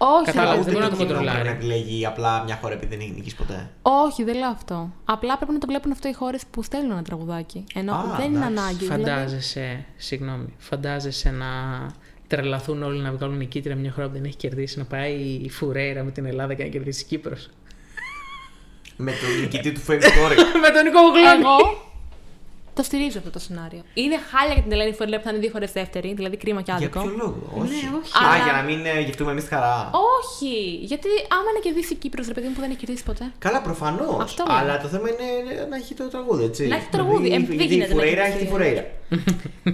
Όχι, 0.00 0.24
Κατάλαβες, 0.24 0.64
ρε 0.64 0.70
δεν 0.72 0.72
παιδί 0.72 0.76
μπορεί 0.76 0.84
να 0.84 0.90
μου. 0.90 0.96
το 0.96 1.04
κοντρολάρει. 1.06 1.44
Να 1.48 1.50
επιλέγει 1.54 2.06
απλά 2.06 2.42
μια 2.44 2.58
χώρα 2.62 2.74
επειδή 2.74 2.96
δεν 2.96 3.04
έχει 3.04 3.14
νικήσει 3.14 3.36
ποτέ. 3.36 3.70
Όχι, 3.82 4.24
δεν 4.24 4.36
λέω 4.38 4.48
αυτό. 4.48 4.90
Απλά 5.04 5.36
πρέπει 5.36 5.52
να 5.52 5.58
το 5.58 5.66
βλέπουν 5.66 5.92
αυτό 5.92 6.08
οι 6.08 6.12
χώρες 6.12 6.42
που 6.50 6.62
στέλνουν 6.62 6.90
ένα 6.90 7.02
τραγουδάκι. 7.02 7.64
Ενώ 7.74 7.92
Α, 7.94 8.14
δεν 8.16 8.26
είναι 8.34 8.36
εντάξει. 8.46 8.58
ανάγκη. 8.58 8.76
δηλαδή. 8.78 9.02
Φαντάζεσαι, 9.02 9.84
συγγνώμη, 9.96 10.54
φαντάζεσαι 10.58 11.30
να 11.30 11.46
τρελαθούν 12.26 12.82
όλοι 12.82 13.00
να 13.00 13.12
βγάλουν 13.12 13.36
νικήτρια 13.36 13.76
μια 13.76 13.90
χώρα 13.90 14.06
που 14.06 14.12
δεν 14.12 14.24
έχει 14.24 14.36
κερδίσει, 14.36 14.78
να 14.78 14.84
πάει 14.84 15.14
η 15.42 15.50
Φουρέιρα 15.50 16.02
με 16.02 16.10
την 16.10 16.24
Ελλάδα 16.26 16.54
και 16.54 16.62
να 16.62 16.68
κερδίσει 16.68 17.02
η 17.04 17.06
Κύπρος. 17.06 17.48
Με 19.00 19.12
τον 19.20 19.40
νικητή 19.40 19.72
του 19.72 19.80
Fame 19.88 20.02
Story. 20.12 20.36
με 20.64 20.70
τον 20.74 20.82
Νικό 20.84 21.00
Γκλόνη. 21.10 21.40
Εγώ 21.40 21.86
το 22.74 22.84
στηρίζω 22.84 23.18
αυτό 23.18 23.30
το 23.30 23.38
σενάριο. 23.38 23.82
Είναι 23.94 24.16
χάλια 24.30 24.52
για 24.54 24.62
την 24.62 24.72
Ελένη 24.72 24.92
Φορλέ 24.92 25.16
που 25.18 25.24
θα 25.24 25.30
είναι 25.30 25.38
δύο 25.38 25.50
φορές 25.50 25.72
δεύτερη, 25.72 26.14
δηλαδή 26.14 26.36
κρίμα 26.36 26.62
και 26.62 26.72
Για 26.78 26.86
άδικο. 26.86 27.00
ποιο 27.00 27.10
λόγο, 27.16 27.38
όχι. 27.60 27.68
Ναι, 27.70 27.90
όχι. 28.00 28.12
Α, 28.16 28.20
Αλλά- 28.32 28.44
για 28.44 28.52
να 28.52 28.62
μην 28.62 28.86
ε, 28.86 29.00
γευτούμε 29.00 29.30
εμείς 29.30 29.42
τη 29.44 29.48
χαρά. 29.54 29.90
Όχι! 30.18 30.54
Γιατί 30.90 31.08
άμα 31.36 31.50
να 31.56 31.60
κερδίσει 31.60 31.92
η 31.92 31.96
Κύπρος, 31.96 32.26
ρε 32.26 32.34
παιδί 32.34 32.46
μου 32.46 32.52
που 32.54 32.60
δεν 32.60 32.70
έχει 32.70 32.78
κερδίσει 32.78 33.04
ποτέ. 33.04 33.32
Καλά, 33.38 33.60
προφανώς. 33.62 34.22
Αυτό 34.22 34.44
λέω. 34.48 34.56
Αλλά 34.56 34.80
το 34.80 34.88
θέμα 34.88 35.08
είναι 35.08 35.28
να 35.70 35.76
έχει 35.76 35.94
το 35.94 36.04
τραγούδι, 36.08 36.44
έτσι. 36.44 36.66
Να 36.66 36.76
έχει 36.76 36.88
τραγούδι. 36.90 37.26
Ε, 37.26 37.30
δεν 37.30 37.40
γιατί 37.42 37.62
η 37.62 37.66
γίνεται 37.66 37.94
να 37.94 38.00
Φουρέιρα 38.00 38.22
κερδίσει. 38.22 38.36
έχει 38.36 38.44
τη 38.46 38.50
Φουρέιρα. 38.52 38.84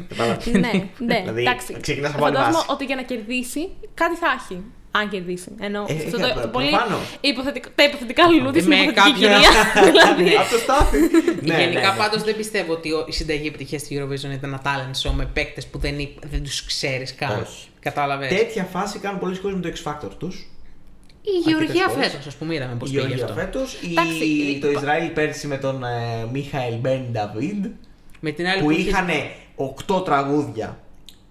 Κατάλαβες. 0.08 0.46
ναι, 0.46 0.60
ναι. 1.08 1.18
Δηλαδή, 1.20 1.40
εντάξει. 1.40 1.76
ξεκινάς 1.80 2.14
από 2.14 2.24
άλλη 2.24 2.34
Φαντάζομαι 2.34 2.56
βάση. 2.62 2.72
ότι 2.74 2.84
για 2.84 2.96
να 2.96 3.02
κερδίσει 3.02 3.68
κάτι 3.94 4.14
θα 4.16 4.26
έχει. 4.40 4.62
Αν 4.96 5.08
κερδίσει. 5.08 5.48
Ενώ 5.60 5.84
Ε, 5.88 5.94
αυτό 5.94 6.06
ε, 6.06 6.10
το, 6.10 6.18
προ- 6.32 6.42
το 6.42 6.48
πολύ 6.48 6.68
προφανώς. 6.70 7.16
υποθετικό, 7.20 7.68
τα 7.74 7.84
υποθετικά 7.84 8.22
λουλούδια 8.28 8.62
στην 8.62 8.74
Με 8.76 8.82
υποθετική 8.82 9.10
κάποια- 9.10 9.38
κυρία. 9.38 9.50
δηλαδή. 9.90 10.36
Αυτό 10.44 10.56
στάθη. 10.58 10.98
Ναι, 11.42 11.56
Γενικά 11.60 11.80
ναι, 11.80 11.86
ναι. 11.88 11.96
πάντως 11.96 12.22
δεν 12.22 12.36
πιστεύω 12.36 12.72
ότι 12.72 12.92
ο- 12.92 13.04
η 13.08 13.12
συνταγή 13.12 13.46
επιτυχίας 13.46 13.80
στη 13.80 13.98
Eurovision 14.00 14.32
ήταν 14.34 14.38
ένα 14.42 14.62
talent 14.64 15.08
show 15.08 15.12
με 15.14 15.24
παίκτες 15.32 15.66
που 15.66 15.78
δεν, 15.78 15.98
εί- 15.98 16.18
δεν 16.30 16.42
τους 16.42 16.64
ξέρεις 16.64 17.14
καν. 17.14 17.40
Όχι. 17.40 17.66
Κατάλαβες; 17.80 18.28
Τέτοια 18.28 18.64
φάση 18.64 18.98
κάνουν 18.98 19.18
πολλοί 19.20 19.36
κόσμοι 19.38 19.60
με 19.62 19.70
το 19.70 19.72
X 19.76 19.90
Factor 19.90 20.10
τους. 20.18 20.48
Η 21.22 21.50
Γεωργία 21.50 21.88
φορές. 21.88 22.06
φέτος, 22.10 22.26
ας 22.26 22.34
πούμε, 22.34 22.54
είδαμε 22.54 22.74
πώς 22.74 22.88
Η 22.88 22.92
πήγε 22.92 23.06
Γεωργία 23.06 23.24
αυτό. 23.24 23.36
φέτος, 23.40 23.76
Εντάξει, 23.90 24.58
το 24.60 24.70
Ισραήλ 24.70 25.08
πέρσι 25.08 25.46
με 25.46 25.56
τον 25.56 25.84
ε, 25.84 26.26
Μίχαελ 26.32 26.74
Μπεν 26.74 27.04
Νταβίντ. 27.12 27.64
Με 28.20 28.30
την 28.30 28.46
άλλη 28.46 28.62
που 28.62 28.70
είχε- 28.70 28.88
είχαν 28.88 29.08
8 29.56 30.04
τραγούδια. 30.04 30.78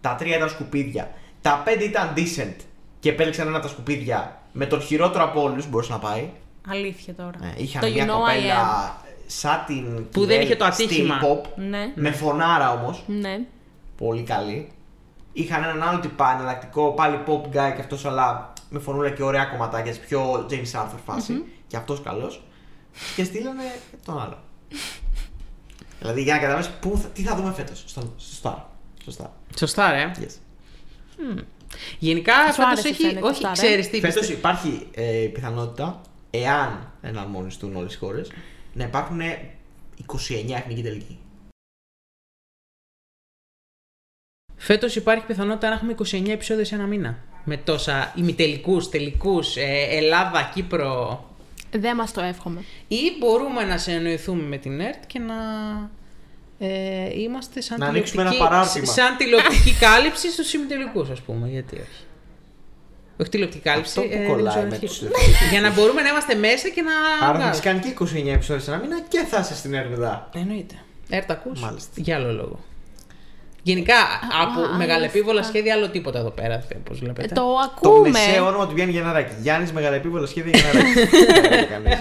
Τα 0.02 0.16
3 0.20 0.26
ήταν 0.36 0.50
σκουπίδια. 0.50 1.12
Τα 1.42 1.64
5 1.66 1.84
ήταν 1.84 2.14
decent. 2.18 2.56
Και 3.04 3.10
επέλεξαν 3.10 3.48
ένα 3.48 3.58
από 3.58 3.66
τα 3.66 3.72
σκουπίδια 3.72 4.42
με 4.52 4.66
τον 4.66 4.82
χειρότερο 4.82 5.24
από 5.24 5.42
όλους 5.42 5.70
μπορούσε 5.70 5.92
να 5.92 6.00
πάει. 6.00 6.30
Αλήθεια 6.68 7.14
τώρα. 7.14 7.40
Ε, 7.42 7.54
είχαν 7.64 7.82
το 7.82 7.88
μια 7.90 8.06
you 8.06 8.08
know 8.08 8.12
I 8.12 8.14
am. 8.14 8.18
κοπέλα 8.18 8.96
σαν 9.28 9.64
την. 9.68 10.10
Που 10.10 10.26
δεν 10.26 10.42
είχε 10.42 10.56
το 10.56 10.66
ατύχημα. 10.66 11.20
Steel 11.22 11.26
pop, 11.26 11.50
Ναι, 11.56 11.92
με 11.96 12.12
φωνάρα 12.12 12.72
όμως. 12.72 13.04
ναι. 13.08 13.40
Πολύ 13.98 14.24
καλή. 14.24 14.72
Είχαν 15.34 15.64
έναν 15.64 15.84
άλλο 15.84 16.00
τυπά 16.00 16.32
εναλλακτικό, 16.34 16.92
πάλι 16.94 17.20
pop 17.28 17.42
guy 17.48 17.52
και 17.76 17.82
αυτός, 17.82 18.06
αλλά 18.06 18.54
με 18.70 18.80
φωνούλα 18.80 19.10
και 19.10 19.24
ωραία 19.24 19.46
κομματάκια, 19.46 19.94
σε 19.94 20.00
πιο 20.00 20.46
James 20.50 20.80
Arthur 20.82 21.00
φαση 21.06 21.44
Και 21.68 21.78
αυτός 21.78 22.02
καλός. 22.02 22.44
Και 23.16 23.24
στείλανε 23.24 23.64
τον 24.06 24.22
άλλο. 24.22 24.38
δηλαδή 26.00 26.22
για 26.22 26.34
να 26.34 26.40
καταλάβεις 26.40 26.70
τι 27.14 27.22
θα 27.24 27.36
δούμε 27.36 27.52
φέτος 27.54 27.84
στο, 27.88 28.14
στο 28.18 28.50
Star. 28.50 28.58
Στο 29.08 29.24
Star. 29.24 29.30
Σωστά, 29.58 29.92
ρε. 29.92 30.12
Yes. 30.20 30.36
Γενικά 32.00 32.34
Σου 32.34 32.54
φέτος 32.54 32.66
άρεσε, 32.66 32.88
έχει. 32.88 33.02
φαίνεται, 33.02 33.26
Όχι, 33.28 33.36
Σταρ, 33.38 33.52
ε; 33.52 33.54
ξέρεις 33.54 33.90
τι. 33.90 34.00
Φέτος 34.00 34.20
πιστε- 34.20 34.38
υπάρχει 34.38 34.88
ε, 34.92 35.30
πιθανότητα, 35.34 36.02
εάν 36.30 36.92
εναρμονιστούν 37.02 37.76
όλες 37.76 37.94
οι 37.94 37.98
χώρες, 37.98 38.32
να 38.74 38.84
υπάρχουν 38.84 39.20
29 40.06 40.56
εθνικοί 40.58 40.82
τελικοί. 40.82 41.18
Φέτος 44.56 44.96
υπάρχει 44.96 45.26
πιθανότητα 45.26 45.68
να 45.70 45.76
έχουμε 45.76 45.96
29 46.12 46.30
επεισόδια 46.32 46.66
σε 46.66 46.76
ένα 46.76 46.86
μήνα. 46.86 47.18
Με 47.46 47.58
τόσα 47.58 48.14
ημιτελικούς, 48.18 48.90
τελικούς, 48.90 49.56
Ελλάδα, 49.90 50.52
Κύπρο. 50.54 51.24
Δεν 51.72 51.96
μας 51.96 52.12
το 52.14 52.22
εύχομαι. 52.22 52.64
Ή 52.88 52.98
μπορούμε 53.20 53.64
να 53.64 53.78
συνεννοηθούμε 53.78 54.44
με 54.44 54.58
την 54.58 54.80
ΕΡΤ 54.80 55.06
και 55.08 55.20
να 55.20 55.36
ε, 56.64 57.20
είμαστε 57.22 57.62
σαν 57.62 57.78
Να 57.80 57.86
τηλεοπτική, 57.88 58.18
ανοίξουμε 58.20 58.22
ένα 58.22 58.50
παράρτημα. 58.50 58.86
σαν 58.86 59.18
τηλεοπτική 59.18 59.74
κάλυψη 59.80 60.32
στους 60.32 60.54
ημιτελικούς, 60.54 61.10
ας 61.10 61.22
πούμε. 61.22 61.48
Γιατί 61.48 61.76
όχι. 61.76 62.04
Όχι 63.20 63.30
τηλεοπτική 63.30 63.64
κάλυψη. 63.64 64.00
Αυτό 64.00 64.02
που 64.16 64.22
ε, 64.22 64.26
κολλάει 64.26 64.54
δεν 64.56 64.68
με 64.68 64.70
ξέρω 64.78 64.88
τους 64.88 65.02
αρχή. 65.02 65.10
τηλεοπτικούς. 65.16 65.50
Για 65.50 65.62
να 65.62 65.72
μπορούμε 65.72 66.02
να 66.02 66.10
είμαστε 66.10 66.36
μέσα 66.36 66.70
και 66.70 66.82
να. 66.82 66.92
Άρα 66.92 67.18
θα 67.20 67.26
βγάλουμε. 67.28 67.50
έχεις 67.50 67.60
κάνει 67.60 67.80
και 67.80 67.90
29 68.30 68.34
επεισόδια 68.34 68.62
σε 68.64 68.72
ένα 68.72 68.80
μήνα 68.84 69.00
και 69.08 69.20
θα 69.30 69.40
είσαι 69.40 69.56
στην 69.56 69.74
έρευνα. 69.74 70.30
Εννοείται. 70.36 70.76
ΕΡΤ 71.10 71.32
ακούς; 71.32 71.60
Μάλιστα. 71.62 71.92
Για 71.96 72.16
άλλο 72.16 72.32
λόγο. 72.32 72.60
Γενικά, 73.66 73.96
από 74.42 74.54
μάλιστα. 74.60 74.78
μεγαλεπίβολα 74.78 75.44
σχέδια, 75.44 75.74
άλλο 75.74 75.90
τίποτα 75.90 76.20
εδώ 76.20 76.30
πέρα, 76.30 76.64
όπως 76.80 76.98
Ε, 76.98 77.00
βλέπετε. 77.04 77.28
το 77.28 77.34
Το 77.42 77.58
ακούμε. 77.64 78.10
μεσαίο 78.10 78.48
όνομα 78.48 78.68
του 78.68 78.76
Γιάννη 78.76 78.94
Γενναράκη. 78.94 79.34
Γιάννης 79.42 79.72
Μεγαλεπίβολο 79.72 80.26
σχέδιο 80.26 80.52
Γενναράκη. 80.60 80.94
Δεν 81.42 81.52
λέει 81.52 81.66
κανείς. 81.66 82.00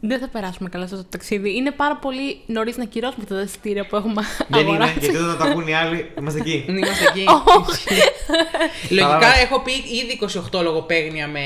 Δεν 0.00 0.18
θα 0.18 0.28
περάσουμε 0.28 0.68
καλά 0.68 0.86
σε 0.86 0.94
αυτό 0.94 1.04
το 1.04 1.10
ταξίδι. 1.10 1.56
Είναι 1.56 1.70
πάρα 1.70 1.96
πολύ 1.96 2.40
νωρίς 2.46 2.76
να 2.76 2.84
κυρώσουμε 2.84 3.22
αυτά 3.22 3.34
τα 3.34 3.42
εισιτήρια 3.42 3.86
που 3.86 3.96
έχουμε 3.96 4.22
Δεν 4.48 4.60
είναι, 4.60 4.70
αγοράσει. 4.70 4.98
γιατί 4.98 5.16
όταν 5.16 5.38
τα 5.38 5.44
ακούν 5.44 5.66
οι 5.68 5.74
άλλοι, 5.74 6.10
είμαστε 6.18 6.40
εκεί. 6.40 6.64
Είμαστε 6.68 7.04
εκεί. 7.08 7.24
Λογικά 8.94 9.08
Παράδοξο. 9.08 9.40
έχω 9.42 9.60
πει 9.60 9.72
ήδη 9.72 10.18
28 10.52 10.62
λογοπαίγνια 10.62 11.28
με, 11.28 11.40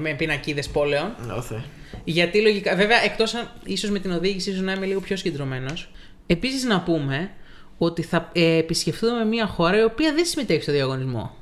με 0.00 0.14
πινακίδες 0.14 0.68
πόλεων. 0.68 1.14
Όθε. 1.36 1.64
Γιατί 2.04 2.40
λογικά. 2.42 2.76
Βέβαια, 2.76 3.04
εκτός 3.04 3.34
αν 3.34 3.50
ίσως 3.64 3.90
με 3.90 3.98
την 3.98 4.10
οδήγηση, 4.10 4.50
ίσως 4.50 4.62
να 4.62 4.72
είμαι 4.72 4.86
λίγο 4.86 5.00
πιο 5.00 5.16
συγκεντρωμένος. 5.16 5.90
Επίσης, 6.26 6.64
να 6.64 6.80
πούμε 6.80 7.30
ότι 7.78 8.02
θα 8.02 8.30
ε, 8.32 8.56
επισκεφθούμε 8.56 9.24
μια 9.24 9.46
χώρα 9.46 9.78
η 9.78 9.84
οποία 9.84 10.12
δεν 10.12 10.24
συμμετέχει 10.24 10.62
στο 10.62 10.72
διαγωνισμό. 10.72 11.35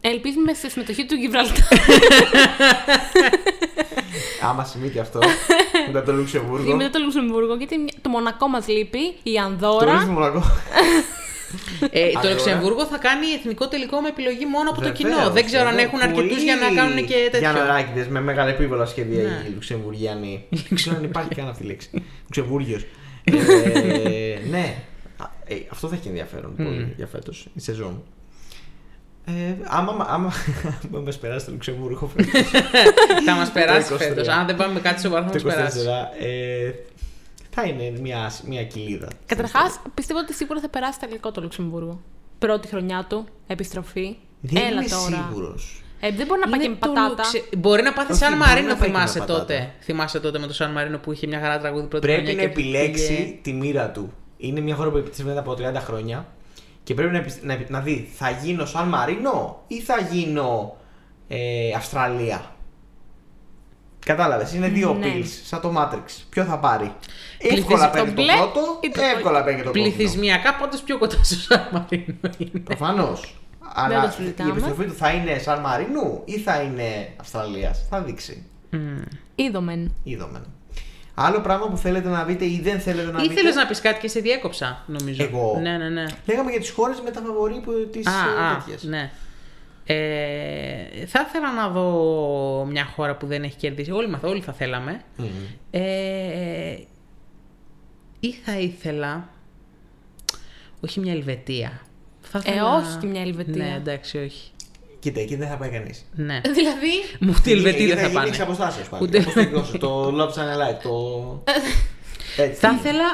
Ελπίζουμε 0.00 0.52
στη 0.54 0.70
συμμετοχή 0.70 1.06
του 1.06 1.14
Γιβραλτάρ. 1.14 1.56
Άμα 4.42 4.64
συμβεί 4.64 4.88
και 4.88 5.00
αυτό. 5.00 5.18
μετά 5.86 6.02
το 6.02 6.12
Λουξεμβούργο. 6.12 6.76
μετά 6.76 6.90
το 6.90 6.98
Λουξεμβούργο, 6.98 7.54
γιατί 7.54 7.76
το 8.02 8.08
Μονακό 8.08 8.48
μας 8.48 8.68
λείπει, 8.68 8.98
η 9.22 9.32
Το 9.34 9.42
Ανδόρα. 9.42 9.92
ρίχνουμε 9.92 10.12
Μονακό. 10.12 10.42
Ε, 11.90 12.10
το 12.12 12.18
Αγορά. 12.18 12.34
Luxemburgo 12.36 12.86
θα 12.90 12.98
κάνει 12.98 13.26
εθνικό 13.38 13.68
τελικό 13.68 14.00
με 14.00 14.08
επιλογή 14.08 14.46
μόνο 14.46 14.70
από 14.70 14.80
το 14.80 14.92
Βεβαίως, 14.92 14.98
κοινό. 14.98 15.30
Δεν 15.30 15.44
ξέρω 15.44 15.62
αν 15.68 15.74
βεβαίως. 15.74 15.86
έχουν 15.86 16.00
αρκετούς 16.00 16.28
Πολλοί 16.28 16.42
για 16.42 16.56
να 16.56 16.74
κάνουν 16.82 16.96
και 17.06 17.14
τέτοιο. 17.24 17.38
Γιανναράκηδες 17.38 18.08
με 18.08 18.20
μεγαλεπίβολα 18.20 18.86
σχέδια 18.86 19.22
Ναι. 19.22 19.44
οι 19.48 19.50
Λουξεμβουργιανοί. 19.54 20.44
Δεν 20.68 20.74
ξέρω 20.74 20.96
αν 20.96 21.04
υπάρχει 21.04 21.34
καν 21.34 21.48
αυτή 21.48 21.62
η 21.62 21.66
λέξη. 21.66 21.88
Λουξεμβούργιος. 22.22 22.84
ε, 23.24 24.38
ναι. 24.50 24.74
Α, 25.16 25.24
ε, 25.46 25.54
αυτό 25.70 25.88
θα 25.88 25.94
έχει 25.94 26.08
ενδιαφέρον 26.08 26.54
πολύ 26.56 26.92
για 26.96 27.06
φέτος, 27.06 27.46
η 27.54 27.60
σεζόν. 27.60 28.02
Ε, 29.28 29.54
άμα, 29.64 29.92
άμα, 30.08 30.32
άμα 30.90 31.00
μας 31.04 31.18
περάσει 31.18 31.44
το 31.46 31.52
Λουξεμβούργο 31.52 32.06
φέτος, 32.16 32.50
θα 33.26 33.34
μας 33.34 33.50
περάσει 33.50 33.88
Το 33.88 33.94
23. 33.94 33.98
φέτο. 33.98 34.30
Αν 34.32 34.46
δεν 34.46 34.56
πάμε 34.56 34.72
με 34.72 34.80
κάτι 34.80 35.00
σοβαρό, 35.00 35.24
θα 35.26 35.30
το 35.38 35.44
μας 35.44 35.54
περάσει. 35.54 35.78
24, 36.20 36.24
ε, 36.24 36.70
θα 37.50 37.62
είναι 37.62 37.92
μια, 38.00 38.32
μια 38.46 38.64
κοιλίδα. 38.64 39.08
Καταρχάς, 39.26 39.80
πιστεύω 39.94 40.18
ότι 40.20 40.34
σίγουρα 40.34 40.60
θα 40.60 40.68
περάσει 40.68 40.98
τελικό 40.98 41.30
το 41.30 41.40
Λουξεμβούργο. 41.40 42.00
Πρώτη 42.38 42.68
χρονιά 42.68 43.06
του, 43.08 43.26
επιστροφή. 43.46 44.16
Δεν 44.40 44.62
Έλα 44.62 44.68
είμαι 44.80 44.84
τώρα. 44.90 45.28
σίγουρος. 45.28 45.82
Ε, 46.00 46.10
δεν 46.12 46.26
μπορεί 46.26 46.40
να 46.44 46.48
πάει 46.50 46.60
και 46.60 46.68
με 46.68 46.74
το 46.80 46.86
πατάτα. 46.88 47.08
Λουξε- 47.08 47.56
Μπορεί 47.56 47.82
να 47.82 47.92
πάθει 47.92 48.12
Όχι, 48.12 48.20
Σαν 48.20 48.32
μπορεί 48.36 48.42
Μαρίνο, 48.48 48.68
να 48.68 48.74
πάει 48.76 48.86
και 48.88 48.92
με 48.92 48.98
θυμάσαι 48.98 49.18
πατάτα. 49.18 49.38
τότε. 49.40 49.72
Θυμάσαι 49.80 50.20
τότε 50.20 50.38
με 50.38 50.46
το 50.46 50.52
Σαν 50.54 50.70
Μαρίνο 50.72 50.98
που 50.98 51.12
είχε 51.12 51.26
μια 51.26 51.40
χαρά 51.40 51.58
τραγούδι 51.58 51.86
πρώτη 51.86 52.06
Πρέπει 52.06 52.22
χρονιά 52.26 52.42
να 52.42 52.48
και 52.48 52.60
επιλέξει 52.60 53.06
πήγε- 53.16 53.42
τη 53.42 53.52
μοίρα 53.52 53.90
του. 53.90 54.12
Είναι 54.36 54.60
μια 54.60 54.74
χώρα 54.74 54.90
που 54.90 54.96
επιτυχημένη 54.96 55.38
από 55.38 55.52
30 55.58 55.74
χρόνια 55.80 56.26
και 56.86 56.94
πρέπει 56.94 57.12
να, 57.12 57.18
επι- 57.18 57.42
να, 57.44 57.58
να 57.68 57.80
δει 57.80 58.10
θα 58.14 58.30
γίνω 58.30 58.64
Σαν 58.66 58.88
Μαρίνο 58.88 59.62
ή 59.66 59.80
θα 59.80 60.00
γίνω 60.10 60.76
ε, 61.28 61.72
Αυστραλία; 61.76 62.54
Κατάλαβες, 64.06 64.52
είναι 64.54 64.68
δύο 64.68 64.94
Ναι. 64.94 65.06
pills, 65.06 65.26
σαν 65.44 65.60
το 65.60 65.72
Matrix. 65.76 66.22
Ποιο 66.28 66.44
θα 66.44 66.58
πάρει; 66.58 66.92
Πληθυσ- 67.38 67.58
Εύκολα 67.58 67.84
το 67.86 67.90
παίρνει 67.92 68.12
το 68.12 68.22
μπλε 68.22 68.32
πρώτο, 68.36 68.60
ή 68.80 68.88
το 68.90 69.00
εύκολα 69.16 69.44
παίρνει 69.44 69.62
το 69.62 69.66
κόκκινο. 69.66 69.84
Πληθυσμιακά 69.94 70.54
πάντω 70.54 70.76
πιο 70.84 70.98
κοντά 70.98 71.22
στο 71.24 71.34
Σαν 71.34 71.68
Μαρίνο 71.72 72.16
είναι. 72.38 72.58
Προφανώς. 72.64 73.20
το 73.60 73.66
Αλλά 73.74 74.06
η 74.08 74.10
συζητάμε. 74.10 74.50
επιστροφή 74.50 74.84
του 74.84 74.94
θα 74.94 75.10
είναι 75.12 75.38
Σαν 75.38 75.60
Μαρίνου 75.60 76.22
ή 76.24 76.38
θα 76.38 76.60
είναι 76.62 77.12
Αυστραλίας; 77.20 77.86
Θα 77.90 78.00
δείξει. 78.02 78.46
Είδομεν. 79.34 79.94
Είδαμε. 80.02 80.42
Άλλο 81.18 81.40
πράγμα 81.40 81.68
που 81.68 81.76
θέλετε 81.76 82.08
να 82.08 82.24
δείτε 82.24 82.44
ή 82.44 82.60
δεν 82.62 82.80
θέλετε 82.80 83.10
να 83.10 83.20
δείτε; 83.20 83.32
Ήθελε 83.32 83.52
να 83.52 83.66
πεις 83.66 83.80
κάτι 83.80 84.00
και 84.00 84.08
σε 84.08 84.20
διέκοψα, 84.20 84.82
νομίζω. 84.86 85.22
Εγώ. 85.22 85.58
Ναι, 85.62 85.76
ναι, 85.76 85.88
ναι. 85.88 86.04
Λέγαμε 86.26 86.50
για 86.50 86.60
τις 86.60 86.70
χώρες 86.70 87.00
με 87.00 87.10
τα 87.10 87.20
φαβορή 87.20 87.60
που 87.64 87.88
τις 87.92 88.06
Α, 88.06 88.10
α, 88.44 88.56
τέτοιες. 88.64 88.82
ναι. 88.82 89.10
Ε, 89.88 91.06
θα 91.06 91.24
ήθελα 91.28 91.52
να 91.54 91.68
δω 91.68 92.64
μια 92.70 92.84
χώρα 92.84 93.16
που 93.16 93.26
δεν 93.26 93.42
έχει 93.42 93.56
κερδίσει. 93.56 93.90
Όλοι, 93.90 94.08
μα- 94.08 94.20
όλοι 94.24 94.40
θα 94.40 94.52
θέλαμε. 94.52 95.00
Ε, 95.70 96.76
ή 98.20 98.32
θα 98.32 98.58
ήθελα. 98.58 99.28
Όχι 100.80 101.00
μια 101.00 101.12
Ελβετία. 101.12 101.80
Θα 102.20 102.38
Ε, 102.44 102.50
ήθελα- 102.50 102.76
όχι 102.76 103.06
μια 103.06 103.20
Ελβετία. 103.20 103.64
Ναι, 103.64 103.74
εντάξει, 103.76 104.18
όχι. 104.18 104.50
Κοίτα, 105.06 105.20
εκεί 105.20 105.36
δεν 105.36 105.48
θα 105.48 105.56
πάει 105.56 105.68
κανείς. 105.68 106.04
Ναι. 106.14 106.40
Δηλαδή; 106.54 106.92
Μου 107.20 107.34
τη 107.42 107.52
Ελβετία 107.52 107.94
δεν 107.94 108.04
θα 108.04 108.10
πάνε. 108.10 108.28
Έχει 108.28 108.40
αποστάσει 108.42 108.80
πάλι. 108.90 109.02
Ούτε- 109.04 109.18
Όπως 109.18 109.34
το 109.34 109.40
δικό 109.40 109.78
το 109.78 110.14
Love 110.18 110.28
Channel 110.28 110.60
Light. 110.62 110.78
Το... 110.82 111.42
Έτσι. 112.44 112.60
Θα 112.60 112.76
ήθελα 112.78 113.04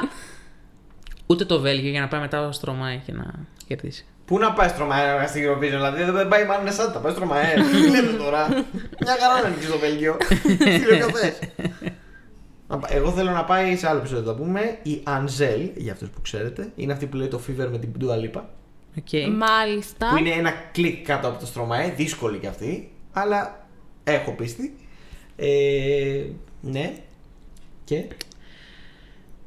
ούτε 1.25 1.45
το 1.45 1.59
Βέλγιο 1.59 1.89
για 1.89 2.01
να 2.01 2.07
πάει 2.07 2.21
μετά 2.21 2.47
ο 2.47 2.51
Στρωμάι 2.51 3.01
και 3.05 3.11
να 3.11 3.33
κερδίσει. 3.67 4.05
Πού 4.25 4.37
να 4.39 4.53
πάει 4.53 4.67
στρωμαέρα 4.69 5.27
στην 5.27 5.43
Eurovision, 5.49 5.59
δηλαδή 5.59 6.03
δεν 6.03 6.27
πάει 6.27 6.45
μάλλον 6.45 6.67
εσά, 6.67 6.91
θα 6.91 6.99
πάει 6.99 7.11
στρωμαέρα. 7.11 7.61
Τι 7.63 7.89
λέτε 7.89 8.17
τώρα; 8.17 8.47
Μια 9.01 9.15
χαρά 9.19 9.41
να 9.43 9.49
νικήσει 9.49 9.69
το 9.71 9.77
Βέλγιο. 9.77 10.17
Τι 10.79 10.95
λέω 10.95 11.09
θες. 11.09 11.39
Εγώ 12.87 13.11
θέλω 13.11 13.31
να 13.31 13.43
πάει 13.43 13.75
σε 13.75 13.87
άλλο 13.87 13.99
επεισόδιο, 13.99 14.23
θα 14.23 14.35
πούμε. 14.35 14.77
Η 14.83 15.01
Ανζέλ, 15.03 15.69
για 15.75 15.91
αυτούς 15.91 16.09
που 16.09 16.21
ξέρετε, 16.21 16.71
είναι 16.75 16.93
αυτή 16.93 17.05
που 17.05 17.15
λέει 17.17 17.27
το 17.27 17.41
Fever 17.47 17.67
με 17.71 17.77
την 17.77 17.89
Dua 18.01 18.13
Lipa. 18.37 18.41
Okay. 18.99 19.33
Μάλιστα. 19.37 20.09
Που 20.09 20.17
είναι 20.17 20.29
ένα 20.29 20.51
κλικ 20.51 21.05
κάτω 21.05 21.27
από 21.27 21.39
το 21.39 21.45
στρωμαέ, 21.45 21.89
δύσκολη 21.89 22.37
κι 22.37 22.47
αυτή, 22.47 22.91
αλλά 23.13 23.67
έχω 24.03 24.31
πίστη. 24.31 24.75
Ε, 25.35 26.23
ναι. 26.61 26.93
Και, 27.83 28.05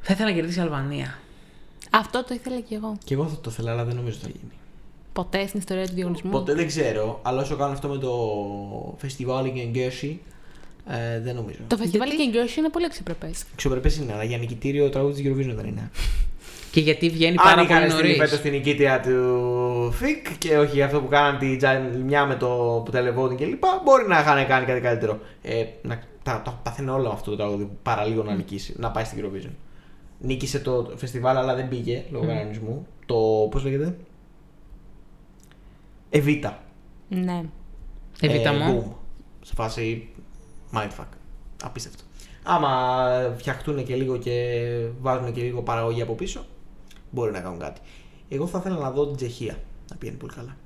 Θα 0.01 0.12
ήθελα 0.12 0.28
να 0.28 0.34
κερδίσει 0.34 0.59
η 0.59 0.62
Αλβανία. 0.62 1.18
Αυτό 1.90 2.24
το 2.24 2.34
ήθελα 2.34 2.61
κι 2.61 2.74
εγώ. 2.74 2.99
και 3.05 3.14
εγώ 3.14 3.26
θα 3.26 3.40
το 3.40 3.51
ήθελα, 3.51 3.72
αλλά 3.72 3.84
δεν 3.84 3.97
νομίζω 3.97 4.18
θα 4.18 4.28
γίνει. 4.28 4.53
Ποτέ 5.12 5.47
στην 5.47 5.59
ιστορία 5.59 5.86
του 5.86 5.94
διαγωνισμού. 5.94 6.30
Ποτέ 6.30 6.55
δεν 6.55 6.66
ξέρω, 6.66 7.20
αλλά 7.22 7.42
όσο 7.42 7.57
κάνω 7.57 7.72
αυτό 7.72 7.88
με 7.88 7.99
το 7.99 8.94
φεστιβάλ 8.99 9.53
και 9.53 9.64
Γκέρσι, 9.64 10.20
ε, 10.86 11.20
δεν 11.20 11.34
νομίζω. 11.34 11.59
Το 11.66 11.76
φεστιβάλ 11.76 12.09
Γιατί; 12.09 12.24
και 12.24 12.30
Γκέρσι 12.30 12.59
είναι 12.59 12.68
πολύ 12.68 12.84
αξιοπρεπές. 12.84 13.44
Ξεπρεπέ 13.57 13.90
είναι, 14.01 14.12
αλλά 14.12 14.24
για 14.24 14.38
νικητήριο 14.38 14.88
τραγούδι 14.90 15.22
της 15.22 15.32
Eurovision 15.32 15.55
δεν 15.55 15.66
είναι. 15.66 15.90
Και 16.70 16.80
γιατί 16.80 17.08
βγαίνει 17.10 17.36
Αν 17.38 17.44
πάρα 17.44 17.62
είχαν 17.62 17.78
πολύ 17.78 17.90
στείλει 17.90 18.02
νωρίς. 18.02 18.16
φέτος 18.16 18.40
την 18.40 18.52
νικήτρια 18.52 19.00
του 19.00 19.92
ΦΙΚ 19.92 20.38
και 20.38 20.58
όχι 20.58 20.82
αυτό 20.82 21.00
που 21.00 21.08
κάναν 21.08 21.38
τη 21.38 21.56
τζαλμιά 21.56 22.26
με 22.26 22.34
το 22.34 22.82
televoting 22.82 23.36
κλπ. 23.36 23.64
Μπορεί 23.84 24.06
να 24.08 24.20
είχαν 24.20 24.46
κάνει 24.46 24.66
κάτι 24.66 24.80
καλύτερο. 24.80 25.20
Ε, 25.42 25.64
να, 25.82 26.02
τα, 26.22 26.42
τα 26.44 26.60
παθαίνω 26.62 26.94
όλα 26.94 27.08
με 27.08 27.14
αυτό 27.14 27.30
το 27.30 27.36
τραγούδι 27.36 27.64
που 27.64 27.76
παραλίγο 27.82 28.22
να 28.22 28.34
νικήσει, 28.34 28.74
να 28.76 28.90
πάει 28.90 29.04
στην 29.04 29.24
Eurovision. 29.24 29.50
Νίκησε 30.18 30.58
το 30.58 30.92
φεστιβάλ, 30.96 31.36
αλλά 31.36 31.54
δεν 31.54 31.68
πήγε 31.68 32.04
λόγω 32.10 32.26
κανονισμού. 32.26 32.86
Το. 33.06 33.14
πώς 33.50 33.64
λέγεται; 33.64 33.96
Εβίτα. 36.10 36.62
Ναι. 37.08 37.42
Εβίτα 38.20 38.52
μου. 38.52 38.60
Ε, 38.60 38.82
boom. 38.86 38.92
Σε 39.40 39.52
φάση 39.54 40.08
mindfuck. 40.72 41.06
Απίστευτο. 41.64 42.02
Άμα 42.42 43.00
φτιαχτούν 43.36 43.84
και 43.84 43.94
λίγο 43.94 44.16
και 44.16 44.60
βάζουν 45.00 45.32
και 45.32 45.42
λίγο 45.42 45.62
παραγωγή 45.62 46.02
από 46.02 46.12
πίσω, 46.12 46.44
μπορεί 47.11 47.32
να 47.32 47.40
κάνουν 47.40 47.59
κάτι. 47.59 47.80
Εγώ 48.28 48.46
θα 48.46 48.59
ήθελα 48.59 48.76
να 48.78 48.90
δω 48.90 49.07
την 49.07 49.16
Τσεχία 49.16 49.54
να 49.90 49.96
πηγαίνει 49.96 50.16
πολύ 50.18 50.32
καλά. 50.32 50.57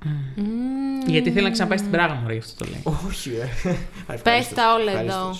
Γιατί 1.07 1.31
θέλει 1.31 1.43
να 1.45 1.51
ξαναπάει 1.51 1.77
στην 1.77 1.91
Πράγμα, 1.91 2.15
μωρέ, 2.15 2.33
γι' 2.33 2.39
αυτό 2.39 2.63
το 2.65 2.69
λέει. 2.71 2.95
Όχι, 3.07 3.29
ε. 3.29 4.53
τα 4.55 4.73
όλα 4.73 4.99
εδώ. 4.99 5.35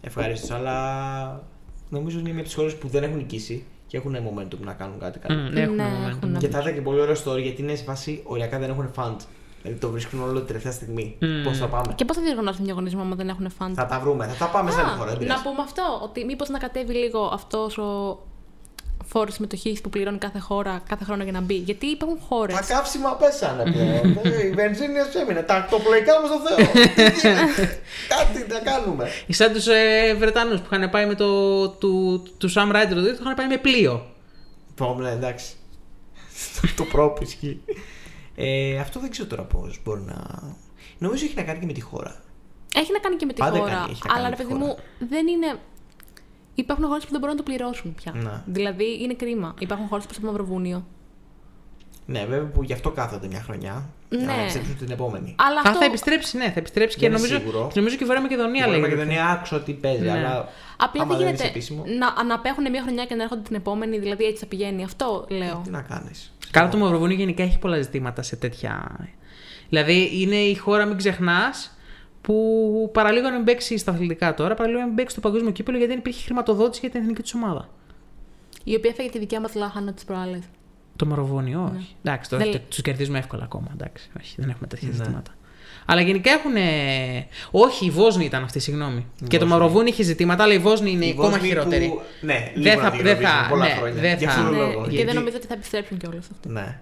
Ευχαρίστω, 0.00 0.54
αλλά 0.54 1.42
νομίζω 1.88 2.18
είναι 2.18 2.28
μια 2.28 2.38
από 2.38 2.44
τις 2.46 2.54
χώρες 2.54 2.76
που 2.76 2.88
δεν 2.88 3.02
έχουν 3.02 3.16
νικήσει 3.16 3.64
και 3.86 3.96
έχουν 3.96 4.16
momentum 4.16 4.58
να 4.64 4.72
κάνουν 4.72 4.98
κάτι 4.98 5.18
καλό. 5.18 5.40
Μμ, 5.40 5.56
Έχουμε 5.56 5.74
Ναι, 5.76 5.84
momentum. 5.84 6.08
έχουν. 6.08 6.38
Και 6.38 6.48
θα 6.48 6.58
ήταν 6.58 6.74
και 6.74 6.80
πολύ 6.80 7.00
ωραίο 7.00 7.14
story 7.24 7.42
γιατί 7.42 7.62
είναι 7.62 7.74
σε 7.74 7.84
φάση 7.84 8.20
οριακά 8.24 8.58
δεν 8.58 8.70
έχουν 8.70 8.90
fund. 8.96 9.16
Δηλαδή 9.62 9.80
το 9.80 9.90
βρίσκουν 9.90 10.20
όλο 10.22 10.38
την 10.38 10.46
τελευταία 10.46 10.72
στιγμή. 10.72 11.16
Μμ. 11.20 11.42
Πώς 11.44 11.58
θα 11.58 11.66
πάμε. 11.68 11.92
Και 11.94 12.04
πώς 12.04 12.16
θα 12.16 12.22
διοργανώσουν 12.22 12.64
διαγωνισμό 12.64 13.00
άμα 13.00 13.14
δεν 13.14 13.28
έχουν 13.28 13.50
φαν. 13.50 13.74
Θα 13.74 13.86
τα 13.86 14.00
βρούμε, 14.00 14.26
θα 14.26 14.44
τα 14.44 14.50
πάμε 14.52 14.70
σε 14.70 14.80
άλλη 14.80 14.88
Α, 14.90 14.92
χώρα. 14.92 15.04
δεν 15.04 15.12
να 15.14 15.18
πειράζει. 15.20 15.42
πούμε 15.42 15.62
αυτό, 15.62 16.00
ότι 16.02 16.24
μήπως 16.24 16.48
να 16.48 16.58
κατέβει 16.58 16.94
λίγο 16.94 17.30
αυτός 17.32 17.78
ο 17.78 18.18
φόρος 19.06 19.34
συμμετοχής 19.34 19.80
που 19.80 19.88
πληρώνει 19.90 20.18
κάθε 20.18 20.38
χώρα 20.38 20.82
κάθε 20.88 21.04
χρόνο 21.04 21.22
για 21.22 21.32
να 21.32 21.40
μπει. 21.40 21.54
Γιατί 21.54 21.86
υπάρχουν 21.86 22.18
χώρες. 22.28 22.54
Τα 22.56 22.74
καύσιμα 22.74 23.14
πέσανε 23.16 23.62
πλέον. 23.72 24.18
Ε, 24.22 24.46
Η 24.46 24.50
βενζίνη 24.50 24.94
έμεινε. 25.22 25.42
Τα 25.42 25.54
ακτοπλοϊκά 25.54 26.12
μου 26.20 26.26
στο 26.26 26.38
Θεό. 26.46 26.56
Τι 26.94 27.02
γίνεται; 27.28 27.80
Κάτι 28.08 28.46
να 28.52 28.58
κάνουμε. 28.70 29.08
Σαν 29.28 29.52
τους 29.52 29.66
ε, 29.66 30.14
Βρετανούς 30.18 30.60
που 30.60 30.68
είχαν 30.72 30.90
πάει 30.90 31.06
με 31.06 31.14
το. 31.14 31.68
του, 31.68 32.22
του 32.38 32.52
Sam 32.52 32.68
Ryder 32.72 32.94
το 32.94 33.00
2, 33.00 33.04
το 33.04 33.18
είχαν 33.20 33.34
πάει 33.34 33.46
με 33.46 33.56
πλοίο. 33.56 34.06
Πω, 34.74 34.94
ναι, 35.00 35.10
εντάξει. 35.10 35.52
Το 36.76 36.84
πρόπ 36.84 37.20
ισχύει. 37.22 37.60
Ε, 38.36 38.78
αυτό 38.78 39.00
δεν 39.00 39.10
ξέρω 39.10 39.28
τώρα 39.28 39.42
πώς 39.42 39.80
μπορεί 39.84 40.00
να. 40.00 40.42
Νομίζω 40.98 41.24
έχει 41.24 41.34
να 41.36 41.42
κάνει 41.42 41.58
και 41.58 41.66
με 41.66 41.72
τη 41.72 41.80
χώρα. 41.80 42.22
Έχει 42.76 42.92
να 42.92 42.98
κάνει 42.98 43.16
και 43.16 43.26
με 43.26 43.32
τη 43.32 43.40
Πάντα 43.40 43.58
χώρα. 43.58 43.70
κάνει, 43.70 43.90
έχει 43.90 44.00
να 44.06 44.14
κάνει 44.14 44.20
αλλά 44.20 44.28
με 44.30 44.36
ρε 44.36 44.42
τη 44.42 44.48
παιδί 44.48 44.54
μου, 44.64 44.76
δεν 44.98 45.26
είναι. 45.26 45.58
Υπάρχουν 46.54 46.86
χώρες 46.86 47.04
που 47.04 47.10
δεν 47.10 47.20
μπορούν 47.20 47.36
να 47.36 47.42
το 47.42 47.50
πληρώσουν 47.50 47.94
πια. 47.94 48.12
Ναι. 48.14 48.42
Δηλαδή 48.46 49.02
είναι 49.02 49.14
κρίμα. 49.14 49.54
Υπάρχουν 49.58 49.86
χώρες 49.88 50.04
όπω 50.04 50.14
το 50.14 50.20
Μαυροβούνιο. 50.26 50.86
Ναι, 52.06 52.24
βέβαια 52.28 52.46
που 52.50 52.62
γι' 52.62 52.72
αυτό 52.72 52.90
κάθονται 52.90 53.26
μια 53.26 53.40
χρονιά. 53.40 53.88
Για 54.08 54.26
να 54.26 54.34
Ναι. 54.36 54.40
επιστρέψουν 54.42 54.76
την 54.76 54.90
επόμενη. 54.90 55.34
Αλλά 55.38 55.56
Α, 55.58 55.62
αυτό. 55.64 55.78
θα 55.78 55.84
επιστρέψει, 55.84 56.36
ναι, 56.36 56.44
θα 56.50 56.58
επιστρέψει 56.58 56.96
και 56.98 57.08
Δεν 57.08 57.18
είναι 57.18 57.26
νομίζω, 57.28 57.38
σίγουρο. 57.38 57.66
και 57.72 57.78
νομίζω 57.78 57.96
και 57.96 58.04
η 58.04 58.06
Βόρεια 58.06 58.22
Μακεδονία 58.22 58.66
Η 58.66 58.70
λέει. 58.70 58.80
Μακεδονία 58.80 59.26
άκουσα 59.26 59.56
ότι 59.56 59.72
παίζει, 59.72 60.02
Ναι. 60.02 60.10
αλλά. 60.10 60.48
Απλά 60.76 61.02
άμα 61.02 61.14
δεν 61.16 61.16
δεν 61.16 61.26
γίνεται 61.26 61.42
είσαι 61.42 61.50
επίσημο. 61.52 61.84
να, 61.98 62.24
να 62.24 62.34
απέχουν 62.34 62.70
μια 62.70 62.82
χρονιά 62.82 63.04
και 63.04 63.14
να 63.14 63.22
έρχονται 63.22 63.42
την 63.42 63.54
επόμενη, 63.56 63.98
δηλαδή 63.98 64.24
έτσι 64.24 64.38
θα 64.42 64.46
πηγαίνει. 64.46 64.84
Αυτό 64.84 65.26
λέω. 65.28 65.60
Τι 65.64 65.70
να 65.70 65.80
κάνεις. 65.82 66.32
Καλά, 66.50 66.68
το 66.68 66.76
Μαυροβούνιο 66.76 67.16
γενικά 67.16 67.42
έχει 67.42 67.58
πολλά 67.58 67.80
ζητήματα 67.82 68.22
σε 68.22 68.36
τέτοια. 68.36 68.96
Δηλαδή 69.68 70.10
είναι 70.22 70.36
η 70.36 70.54
χώρα, 70.54 70.84
μην 70.84 70.96
ξεχνάς, 70.96 71.73
που 72.24 72.90
παραλίγο 72.92 73.28
να 73.28 73.34
μην 73.36 73.44
παίξει 73.44 73.78
στα 73.78 73.90
αθλητικά 73.92 74.34
τώρα, 74.34 74.54
παραλίγο 74.54 74.80
να 74.80 74.86
μην 74.86 74.94
παίξει 74.94 75.12
στο 75.16 75.20
παγκόσμιο 75.28 75.50
κύπελο 75.52 75.76
γιατί 75.76 75.92
δεν 75.92 76.00
υπήρχε 76.00 76.24
χρηματοδότηση 76.24 76.80
για 76.80 76.90
την 76.90 77.00
εθνική 77.00 77.22
τους 77.22 77.34
ομάδα. 77.34 77.68
Η 78.64 78.74
οποία 78.74 78.90
έφεγε 78.90 79.08
τη 79.10 79.18
δικιά 79.18 79.40
μας 79.40 79.54
λάχανα 79.54 79.92
της 79.92 80.04
προάλλε. 80.04 80.38
Το 80.96 81.06
Μαυροβούνιο, 81.06 81.72
όχι. 81.76 81.96
Εντάξει, 82.02 82.30
τώρα 82.30 82.44
Δεν- 82.44 82.60
τους 82.68 82.82
κερδίζουμε 82.82 83.18
εύκολα 83.18 83.42
ακόμα. 83.44 83.66
Εντάξει, 83.72 84.10
όχι, 84.20 84.34
δεν 84.38 84.50
έχουμε 84.50 84.66
τέτοια 84.66 84.88
Ναι. 84.88 84.94
ζητήματα. 84.94 85.30
Αλλά 85.86 86.00
γενικά 86.00 86.30
έχουν. 86.30 86.52
Όχι, 87.50 87.86
η 87.86 87.90
Βόσνη 87.90 88.24
ήταν 88.24 88.42
αυτή, 88.44 88.58
συγγνώμη. 88.58 89.06
Και 89.16 89.38
το 89.38 89.46
Βόσνη. 89.46 89.48
Μαυροβούνιο 89.48 89.92
είχε 89.92 90.02
ζητήματα, 90.02 90.42
αλλά 90.42 90.52
η 90.54 90.58
Βόσνη 90.58 90.90
είναι 90.90 91.06
Η 91.06 91.10
ακόμα 91.10 91.28
Βόσνη 91.28 91.48
χειρότερη. 91.48 91.88
που- 91.88 92.00
Ναι, 92.20 92.50
Δεν 92.54 92.62
λίγο 92.62 92.76
θα- 92.76 92.82
να 92.82 92.90
τη 92.90 92.96
δεν 92.96 93.04
γνωρίζουμε 93.16 93.28
θα- 93.42 93.48
πολλά 93.48 93.64
ναι, 93.64 93.70
χρόνια. 93.70 94.00
δεν 94.00 94.18
Για 94.18 94.28
θα- 94.28 94.34
αυτόν 94.34 94.44
τον 94.44 94.54
Ναι, 94.54 94.72
λόγο. 94.72 94.84
και 94.84 94.90
Γιατί- 94.90 95.06
δεν 95.06 95.14
νομίζω 95.14 95.36
ότι 95.36 95.46
θα 95.46 95.54
επιστρέψουν 95.54 95.98
κιόλας 95.98 96.28
αυτοί. 96.32 96.48
Ναι. 96.48 96.78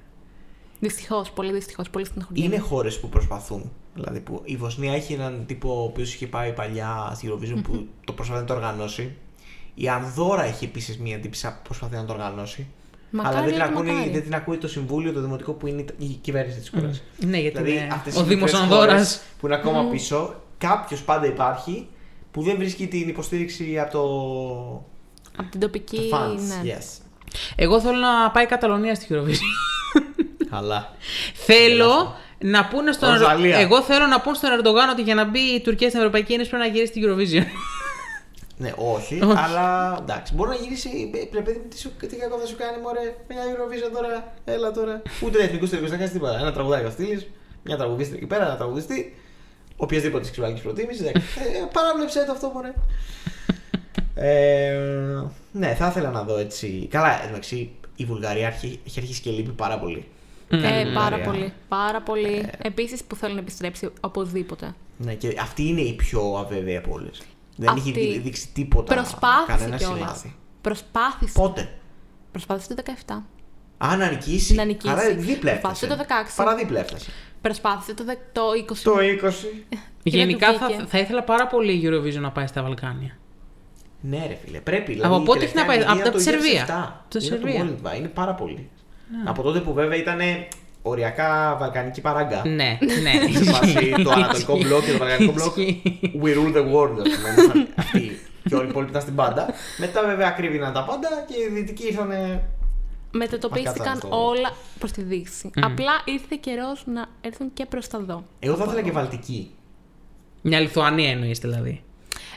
Δυστυχώς, 0.83 1.31
πολύ 1.31 1.53
δυστυχώς, 1.53 1.91
πολύ 1.91 2.05
στενοχωριέμαι. 2.05 2.55
Είναι 2.55 2.63
χώρες 2.63 3.01
που 3.01 3.09
προσπαθούν. 3.09 3.73
Δηλαδή 3.95 4.21
που 4.21 4.41
η 4.45 4.57
Βοσνία 4.57 4.95
έχει 4.95 5.13
έναν 5.13 5.45
τύπο 5.47 5.81
ο 5.81 5.83
οποίος 5.83 6.15
είχε 6.15 6.27
πάει 6.27 6.53
παλιά 6.53 7.13
στη 7.15 7.31
Eurovision 7.33 7.61
που 7.63 7.87
το 8.05 8.13
προσπαθεί 8.13 8.41
να 8.41 8.47
το 8.47 8.55
οργανώσει. 8.55 9.15
Η 9.75 9.89
Ανδώρα 9.89 10.45
έχει 10.45 10.65
επίσης 10.65 10.99
μία 10.99 11.19
τύπησα 11.19 11.49
που 11.49 11.61
προσπαθεί 11.63 11.95
να 11.95 12.05
το 12.05 12.13
οργανώσει. 12.13 12.67
Μακάρι, 13.11 13.35
αλλά 13.35 13.45
δεν 13.45 13.53
την, 13.53 13.61
λέτε, 13.63 13.73
ακούνε, 13.73 13.93
μακάρι. 13.93 14.11
δεν 14.11 14.23
την 14.23 14.35
ακούει 14.35 14.57
το 14.59 14.69
συμβούλιο, 14.69 15.13
το 15.13 15.21
δημοτικό 15.21 15.53
που 15.53 15.67
είναι 15.67 15.85
η 15.99 16.07
κυβέρνηση 16.07 16.59
της 16.59 16.69
χώρας. 16.75 17.03
Ναι, 17.19 17.39
γιατί 17.39 17.63
Δηλαδή 17.63 17.85
είναι 17.85 17.89
αυτές 17.93 18.17
ο 18.17 18.21
οι 18.21 18.23
Δήμος 18.25 18.43
μικρές 18.43 18.61
Ανδόρα. 18.61 18.91
χώρες 18.91 19.23
που 19.41 19.47
είναι 19.47 19.55
ακόμα 19.57 19.91
πίσω, 19.91 20.35
κάποιος 20.59 21.03
πάντα 21.03 21.27
υπάρχει 21.27 21.87
που 22.31 22.43
δεν 22.43 22.57
βρίσκει 22.57 22.87
την 22.87 23.09
υποστήριξη 23.09 23.79
από 23.79 23.91
το. 23.93 24.03
Από 25.37 25.51
την 25.51 25.61
τοπική. 25.61 26.09
το 26.11 26.17
fans. 26.17 26.63
ναι. 26.65 26.77
Yes. 26.77 27.01
Εγώ 27.57 27.81
θέλω 27.81 27.97
να 27.99 28.31
πάει 28.31 28.45
η 28.45 28.47
Καταλωνία 28.47 28.95
στη 28.95 29.07
Eurovision. 29.11 29.72
Καλά. 30.53 30.95
θέλω 31.35 32.17
να 32.39 32.67
πούνε 32.67 32.93
στον 32.93 33.09
Ροζαλία. 33.11 33.57
Εγώ 33.59 33.83
θέλω 33.83 34.07
να 34.07 34.21
πούνε 34.21 34.37
στον 34.37 34.51
Ερντογάν 34.53 34.89
ότι 34.89 35.03
για 35.03 35.15
να 35.15 35.25
μπει 35.25 35.39
η 35.41 35.61
Τουρκία 35.61 35.89
στην 35.89 36.01
Ευρωπαϊκή 36.01 36.33
Ένωση 36.33 36.51
πρέπει 36.51 36.65
να 36.67 36.73
γυρίσει 36.73 36.93
στην 36.93 37.03
Eurovision. 37.09 37.47
Ναι, 38.57 38.73
όχι, 38.77 39.21
Όχι. 39.23 39.39
αλλά 39.45 39.97
εντάξει. 40.01 40.35
Μπορεί 40.35 40.49
να 40.49 40.55
γυρίσει. 40.55 41.11
ε, 41.15 41.25
Πρέπει 41.31 41.63
τι, 41.69 41.79
σου, 41.79 41.91
τι 42.09 42.17
κακό 42.17 42.39
θα 42.39 42.47
σου 42.47 42.57
κάνει, 42.57 42.83
Μωρέ. 42.83 43.15
Μια 43.29 43.39
Eurovision 43.53 43.91
τώρα, 43.95 44.35
έλα 44.45 44.73
τώρα. 44.73 45.03
Ούτε 45.23 45.43
εθνικούς 45.43 45.71
τελικού 45.71 45.89
δεν 45.89 45.99
κάνει 45.99 46.11
τίποτα. 46.11 46.39
Ένα 46.39 46.53
τραγουδάκι 46.53 46.85
θα 46.85 46.91
στείλει, 46.91 47.27
μια 47.63 47.77
τραγουδίστρια 47.77 48.19
εκεί 48.19 48.27
πέρα, 48.27 48.45
ένα 48.45 48.57
τραγουδιστή. 48.57 49.17
Οποιασδήποτε 49.77 50.25
σεξουαλική 50.25 50.63
προτίμησης. 50.63 51.07
Ε, 51.11 51.13
παράβλεψε 51.73 52.25
το 52.27 52.33
αυτό, 52.33 52.51
Μωρέ. 52.55 52.73
Ε, 54.15 54.79
ναι, 55.53 55.75
θα 55.75 55.87
ήθελα 55.87 56.11
να 56.11 56.23
δω 56.23 56.39
έτσι. 56.39 56.87
Καλά, 56.91 57.25
εντάξει, 57.29 57.71
η 57.97 58.05
Βουλγαρία 58.05 58.47
έχει, 58.47 58.81
έχει 58.87 59.01
αρχίσει 59.01 59.21
και 59.21 59.31
λείπει 59.31 59.51
πάρα 59.51 59.79
πολύ. 59.79 60.07
Ε, 60.55 60.61
Καλή 60.61 60.93
πάρα 60.95 61.17
Βουλγαρία. 61.17 61.25
πολύ. 61.25 61.53
Πάρα 61.69 62.01
πολύ. 62.03 62.35
Ε. 62.59 62.69
Επίσης 62.69 63.05
που 63.05 63.15
θέλω 63.17 63.35
να 63.35 63.41
επιστρέψει 63.41 63.91
οπωσδήποτε. 64.01 64.75
Ναι, 64.97 65.15
και 65.15 65.37
αυτή 65.41 65.63
είναι 65.69 65.81
η 65.81 65.93
πιο 65.93 66.35
αβέβαιη 66.39 66.77
από 66.77 66.93
όλες. 66.93 67.23
Δεν 67.57 67.77
είχε 67.77 67.91
Αυτή 67.91 68.19
δείξει 68.19 68.49
τίποτα. 68.53 68.95
Προσπάθησε 68.95 69.47
κανένα 69.59 69.77
κιόλας. 69.77 69.99
σημάδι. 69.99 70.35
Προσπάθησε. 70.61 71.33
Πότε; 71.39 71.69
Προσπάθησε 72.31 72.75
το 72.75 72.83
17. 73.07 73.23
Α, 73.79 73.97
να 73.97 74.11
νικήσει. 74.11 74.55
Να 74.55 74.65
νικήσει. 74.65 74.93
Άρα 74.93 75.15
δίπλα 75.15 75.51
Προσπάθησε 75.51 75.85
έφτασε. 75.85 75.87
το 75.87 76.15
16. 76.15 76.33
Παραδίπλα 76.45 76.81
έφτασε. 76.81 77.11
Προσπάθησε 77.41 77.95
το, 77.95 78.05
δε- 78.05 78.15
το 78.33 78.43
20. 78.73 78.83
Το 78.83 78.95
20. 78.99 79.33
Γενικά 80.03 80.53
του 80.53 80.59
θα, 80.59 80.67
βγήκε. 80.67 80.85
θα 80.89 80.99
ήθελα 80.99 81.23
πάρα 81.23 81.47
πολύ 81.47 81.73
η 81.73 81.83
Eurovision 81.85 82.21
να 82.21 82.31
πάει 82.31 82.47
στα 82.47 82.63
Βαλκάνια. 82.63 83.17
Ναι, 84.01 84.27
ρε 84.29 84.35
φίλε, 84.45 84.59
πρέπει. 84.61 84.93
Δηλαδή, 84.93 85.15
Από 85.15 85.23
η 85.23 85.27
πότε 85.27 85.45
έχει 85.45 85.55
να 85.55 85.65
τελευταία 85.67 85.87
πάει, 85.87 85.95
εμπειρία 85.97 86.09
από 86.09 86.19
τη 86.19 86.25
το 86.25 86.31
Σερβία. 86.31 86.67
2007. 86.67 87.05
Το 87.09 87.19
Είναι 87.23 87.29
Σερβία. 87.29 87.65
Ναι. 87.65 87.71
Το 87.71 87.77
Moldva, 87.93 87.97
είναι 87.99 88.09
πάρα 88.09 88.35
πολύ. 88.35 88.69
Από 89.25 89.43
τότε 89.43 89.61
που 89.61 89.73
βέβαια 89.73 89.99
ήταν 89.99 90.19
οριακά 90.83 91.57
βαλκανική 91.61 92.01
παράγκα. 92.01 92.43
Ναι, 92.47 92.79
ναι. 93.03 93.13
Σε 93.39 93.45
φάση 93.45 93.95
το 94.05 94.11
ανατολικό 94.11 94.53
Ισχύει. 94.57 94.67
μπλοκ 94.69 94.85
και 94.85 94.93
το 94.93 94.99
βαλκανικό 94.99 95.33
μπλοκ. 95.33 95.57
Ισχύει. 95.57 95.83
We 96.23 96.27
rule 96.27 96.55
the 96.57 96.65
world, 96.75 96.99
ας 97.01 97.09
πούμε. 97.17 97.29
ήμασταν 97.37 97.69
Αυτοί. 97.77 98.19
Και 98.49 98.55
όλοι 98.55 98.67
οι 98.67 98.69
υπόλοιποι 98.69 98.91
ήταν 98.91 99.03
στην 99.03 99.15
πάντα. 99.15 99.47
Μετά 99.79 100.03
βέβαια 100.07 100.29
ακρίβηναν 100.29 100.73
τα 100.73 100.85
πάντα 100.85 101.09
και 101.29 101.35
οι 101.35 101.55
δυτικοί 101.55 101.87
ήρθαν. 101.87 102.11
Μετατοπίστηκαν 103.15 103.75
Μας 103.77 103.87
κάτσανε 103.87 104.13
στο- 104.15 104.27
όλα 104.29 104.51
προς 104.79 104.93
τη 104.93 105.03
Δύση. 105.03 105.51
Απλά 105.61 105.93
ήρθε 106.05 106.37
καιρός 106.41 106.83
να 106.87 107.07
έρθουν 107.21 107.51
και 107.55 107.67
προς 107.67 107.89
τα 107.89 107.99
δω. 107.99 108.25
Εγώ 108.39 108.55
θα 108.57 108.65
ήθελα 108.65 108.81
και 108.83 108.91
βαλτική. 108.91 109.51
Μια 110.43 110.61
Λιθουανία 110.61 111.11
εννοείς 111.11 111.39
δηλαδή. 111.39 111.83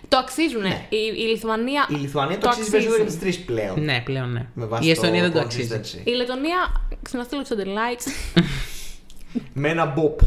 Το 0.07 0.17
αξίζουνε. 0.17 0.85
Η, 0.89 0.97
η 1.17 1.21
Λιθουανία. 1.21 1.87
Ναι. 1.89 1.97
Η 1.97 2.01
Λιθουανία 2.01 2.37
το 2.37 2.49
αξίζει 2.49 2.69
περισσότερο 2.69 3.01
για 3.01 3.11
τις 3.11 3.19
τρεις 3.19 3.39
πλέον. 3.39 3.83
Ναι, 3.83 4.01
πλέον 4.05 4.31
ναι. 4.31 4.45
Με 4.53 4.65
βάση 4.65 4.87
Η 4.87 4.91
Εστονία 4.91 5.21
δεν 5.21 5.31
το 5.31 5.39
consistency. 5.39 5.43
αξίζει. 5.75 6.01
Η 6.03 6.11
Λετωνία. 6.11 6.87
Ξαναστείλω 7.01 7.41
τους 7.41 7.57
likes. 7.59 8.11
Με 9.53 9.69
ένα 9.69 9.85
μποπ. 9.85 10.19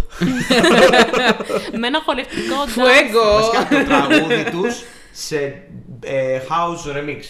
με 1.79 1.87
ένα 1.87 2.01
χορευτικό 2.05 2.55
dance. 2.65 2.69
Φουέγκο! 2.69 3.33
Βασικά 3.35 3.69
το 3.69 3.85
τραγούδι 3.85 4.51
τους 4.51 4.83
σε 5.13 5.63
ε, 6.05 6.41
house 6.49 6.97
remix. 6.97 7.21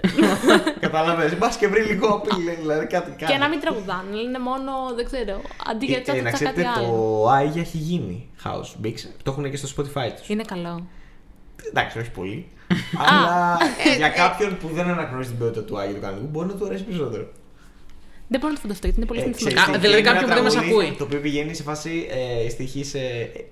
Καταλαβαίνεις, 0.80 1.38
μπας 1.38 1.56
και 1.56 1.68
βρει 1.68 1.82
λίγο 1.82 2.06
απειλή, 2.06 2.54
δηλαδή 2.60 2.86
κάτι 2.86 3.10
κάνει. 3.18 3.32
Και 3.32 3.38
να 3.38 3.48
μην 3.48 3.60
τραγουδάνε, 3.60 4.14
λένε 4.22 4.38
μόνο, 4.38 4.72
δεν 4.96 5.04
ξέρω, 5.04 5.40
αντί 5.70 5.86
για 5.86 5.96
Ε, 5.96 5.98
ε, 5.98 6.02
τσάτσα 6.02 6.22
να 6.22 6.30
κάτι 6.30 6.44
ξέρετε, 6.44 6.68
άλλο. 6.76 6.86
το 6.86 7.28
Άγια 7.28 7.60
έχει 7.60 7.76
γίνει 7.76 8.28
house 8.44 8.84
mix. 8.86 8.94
Το 9.22 9.30
έχουν 9.30 9.50
και 9.50 9.56
στο 9.56 9.68
Spotify 9.76 10.10
τους. 10.18 10.28
Είναι 10.28 10.42
καλό. 10.42 10.86
Εντάξει, 11.68 11.98
όχι 11.98 12.10
πολύ. 12.10 12.46
αλλά 13.06 13.58
για 13.96 14.08
κάποιον 14.08 14.56
που 14.56 14.68
δεν 14.68 14.88
αναγνωρίζει 14.88 15.28
την 15.30 15.38
ποιότητα 15.38 15.62
του 15.64 15.78
Άγιου 15.78 15.94
του 15.94 16.00
κανονικού, 16.00 16.26
μπορεί 16.26 16.46
να 16.48 16.54
του 16.54 16.64
αρέσει 16.66 16.84
περισσότερο. 16.84 17.28
Δεν 18.28 18.40
μπορώ 18.40 18.52
να 18.52 18.58
το 18.58 18.60
φανταστώ 18.60 18.86
γιατί 18.86 19.00
είναι 19.00 19.08
πολύ 19.08 19.20
Ε, 19.20 19.22
συνηθισμένο. 19.22 19.56
ξέρεις 19.56 19.76
Α, 19.76 19.80
τι, 19.80 19.86
δηλαδή 19.86 20.00
είναι 20.00 20.08
ένα 20.10 20.18
κάποιον 20.20 20.28
που 20.30 20.34
δεν 20.34 20.44
μας 20.44 20.52
τραγούδι 20.54 20.84
ακούει. 20.86 20.96
Το 20.98 21.04
οποίο 21.04 21.20
πηγαίνει 21.20 21.54
σε 21.54 21.62
φάση 21.62 22.06
ε, 22.44 22.48
στοιχή 22.48 22.84
σε 22.84 22.98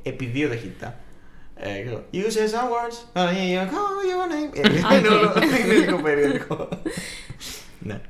επί 0.02 0.24
δύο 0.26 0.48
ταχύτητα. 0.48 0.98
Ε, 1.56 1.80
ξέρω, 1.82 2.04
you 2.12 2.16
say 2.16 2.46
some 2.54 2.68
words, 2.74 2.96
but 3.14 3.28
you 3.28 3.60
call 3.74 3.98
your 4.10 4.26
name. 4.32 4.58
Ε, 4.90 4.94
Α, 4.94 4.98
είναι 4.98 5.08
οκ. 5.08 5.14
όλο- 5.14 5.32
Είναι 5.64 5.74
λίγο 5.74 5.98
περίεργο. 6.02 6.68
Ναι. 7.78 8.00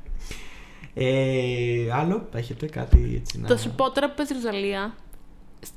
Ε, 0.94 1.92
άλλο, 1.92 2.28
θα 2.32 2.38
έχετε 2.38 2.66
κάτι 2.66 3.14
έτσι 3.22 3.40
να... 3.40 3.48
Θα 3.48 3.56
σου 3.56 3.70
πω 3.76 3.90
τώρα 3.90 4.08
που 4.08 4.14
πες 4.16 4.28
Ροζαλία. 4.30 4.94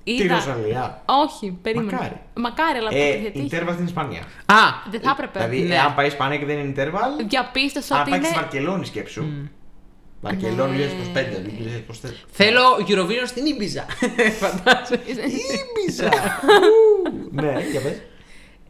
Τη 0.03 0.11
είδα- 0.13 0.35
Ροζαλία. 0.35 1.03
Όχι, 1.05 1.57
περίμενε. 1.61 1.91
Μακάρι. 1.91 2.21
Μακάρι, 2.35 2.77
αλλά 2.77 2.89
Ε, 2.93 3.17
γιατί 3.17 3.37
είχε. 3.37 3.45
Ιντερβαλ 3.45 3.73
στην 3.73 3.85
Ισπανία. 3.85 4.19
Α! 4.45 4.55
Δεν 4.91 5.01
θα 5.01 5.09
έπρεπε. 5.09 5.39
Δηλαδή, 5.47 5.67
Ναι. 5.67 5.75
εάν 5.75 5.95
πάει 5.95 6.07
Ισπανία 6.07 6.37
και 6.37 6.45
δεν 6.45 6.57
είναι 6.57 6.67
Ιντερβαλ, 6.69 7.11
Διαπίστωσα 7.27 7.95
αν 7.95 8.01
ότι 8.01 8.09
πάει 8.09 8.19
είναι. 8.19 8.27
στη 8.27 8.37
Βαρκελόνη 8.37 8.85
σκέψου. 8.85 9.23
Βαρκελόνη 10.21 10.77
Ναι. 10.77 10.83
2025, 10.83 11.39
2024. 11.39 12.25
Θέλω 12.29 12.61
Eurovision 12.87 13.25
στην 13.25 13.45
Ήμπιζα. 13.45 13.85
Φαντάζομαι. 14.41 15.03
Ήμπιζα! 15.05 16.09
Ναι, 17.31 17.51
για 17.71 17.81
πες. 17.81 18.01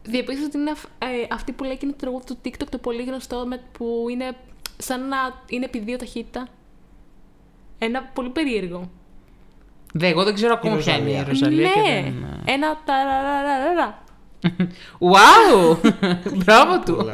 Διαπίστωσα 0.03 0.45
ότι 0.47 0.57
είναι 0.57 0.71
αυ- 0.71 0.85
ε, 0.99 1.07
αυτή 1.33 1.51
που 1.51 1.63
λέει 1.63 1.73
εκείνο 1.73 1.91
το 1.91 1.97
τραγούδι 1.97 2.25
του 2.25 2.37
TikTok 2.45 2.67
το 2.69 2.77
πολύ 2.77 3.03
γνωστό 3.03 3.45
με, 3.47 3.61
που 3.71 4.05
είναι 4.11 4.35
σαν 4.77 5.07
να 5.07 5.17
είναι 5.47 5.65
επί 5.65 5.79
δύο 5.79 5.97
ταχύτητα. 5.97 6.47
Ένα 7.77 8.01
πολύ 8.13 8.29
περίεργο. 8.29 8.89
Δε, 9.93 10.07
εγώ 10.07 10.23
δεν 10.23 10.33
ξέρω 10.33 10.53
ακόμα 10.53 10.75
Η 10.75 10.77
ποια 10.77 10.97
είναι 10.97 11.09
η 11.09 11.23
Ροζαλία. 11.27 11.27
Ροζαλία 11.27 11.69
και 11.71 11.79
ναι, 11.79 12.01
δεν... 12.01 12.41
ένα 12.45 12.77
ταραραραρα. 12.85 14.03
Wow! 15.13 15.77
Μπράβο 16.43 16.79
του! 16.79 16.95
Πολλά. 16.95 17.11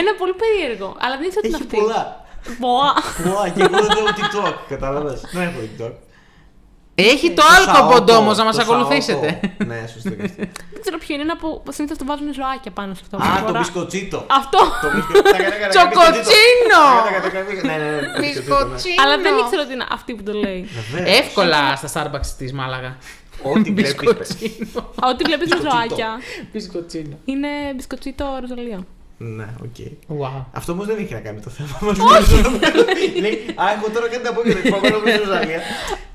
Ένα 0.00 0.14
πολύ 0.18 0.34
περίεργο. 0.42 0.96
Αλλά 1.00 1.16
δεν 1.16 1.26
ήξερα 1.26 1.38
ότι 1.38 1.46
είναι 1.48 1.56
Έχει 1.56 1.62
αυτή. 1.62 1.76
πολλά. 1.76 2.24
Πολλά. 2.60 2.92
Πολλά. 3.22 3.48
Και 3.48 3.62
εγώ 3.62 3.86
δεν 3.86 3.96
έχω 3.96 4.12
TikTok, 4.18 4.54
κατάλαβες. 4.68 5.20
Δεν 5.32 5.42
έχω 5.42 5.58
TikTok. 5.62 5.92
Έχει 6.94 7.28
το 7.30 7.42
Το 7.42 7.48
άλκοποντο 7.56 8.12
Σαόκο, 8.12 8.24
όμω 8.24 8.32
να 8.34 8.44
μας 8.44 8.56
το 8.56 8.62
ακολουθήσετε. 8.62 9.28
Σαόκο. 9.42 9.64
Ναι, 9.74 9.86
σωστό 9.92 10.10
και 10.10 10.22
αυτό. 10.24 10.42
Δεν 10.72 10.80
ξέρω 10.80 10.98
ποιο 10.98 11.14
είναι 11.14 11.22
ένα 11.28 11.36
που 11.36 11.62
συνήθως 11.70 11.98
το 11.98 12.04
βάζουν 12.04 12.32
ζωάκια 12.38 12.70
πάνω 12.70 12.94
σε 12.94 13.00
αυτό. 13.04 13.16
Α, 13.16 13.20
το 13.40 13.46
Φορά- 13.46 13.58
μπισκοτσίτο. 13.58 14.24
Αυτό. 14.40 14.58
Το 14.82 14.88
μπισκοτσίτο. 14.94 15.30
Τα 15.30 15.36
κατά- 15.42 15.56
κατά- 15.62 15.68
Τσοκοτσίνο! 15.74 16.82
κατά- 16.96 17.12
κατά- 17.16 17.28
κατά- 17.36 17.54
κατά- 17.54 17.66
Ναι, 17.68 17.76
ναι, 17.84 17.90
ναι. 18.00 18.18
μπισκοτσίτο, 18.20 18.96
ναι. 18.96 19.02
Αλλά 19.02 19.14
δεν 19.24 19.32
ήξερα 19.42 19.62
ότι 19.66 19.72
είναι 19.72 19.86
αυτή 19.96 20.10
που 20.14 20.22
το 20.22 20.32
λέει. 20.32 20.60
Βεβαίως. 20.90 21.18
Εύκολα 21.18 21.60
στα 21.80 21.88
Starbucks 21.94 22.26
της 22.38 22.52
Μάλαγα. 22.52 22.96
Ό,τι 23.42 23.70
βλέπεις. 23.72 23.94
πες. 23.94 24.36
Μπισκοτσίνο. 24.38 24.80
Ό,τι 25.10 25.22
βλέπεις 25.28 25.48
με 25.48 25.56
Μπισκοτσίτο. 25.56 25.70
ζωάκια. 25.70 26.08
Μπισκοτσίνο. 26.52 27.16
Είναι 27.24 27.48
μπισκοτσίτο 27.76 28.24
Ροζαλία. 28.40 28.78
Ναι, 29.38 29.46
οκ. 29.66 29.76
Wow. 30.20 30.44
Αυτό 30.52 30.72
όμως 30.72 30.86
δεν 30.86 30.96
έχει 30.98 31.12
να 31.12 31.20
κάνει 31.20 31.36
με 31.36 31.42
το 31.42 31.50
θέμα 31.50 31.78
μας. 31.80 31.98
Λέει, 33.24 33.34
Α, 33.62 33.64
έχω 33.76 33.86
τώρα 33.94 34.08
κάτι 34.12 34.24
να 34.28 34.32
πω 34.34 34.40
για 34.44 34.52
το 34.54 34.60
επόμενο 34.68 34.98
με 35.04 35.10
τη 35.12 35.18
Ροζαλία. 35.24 35.60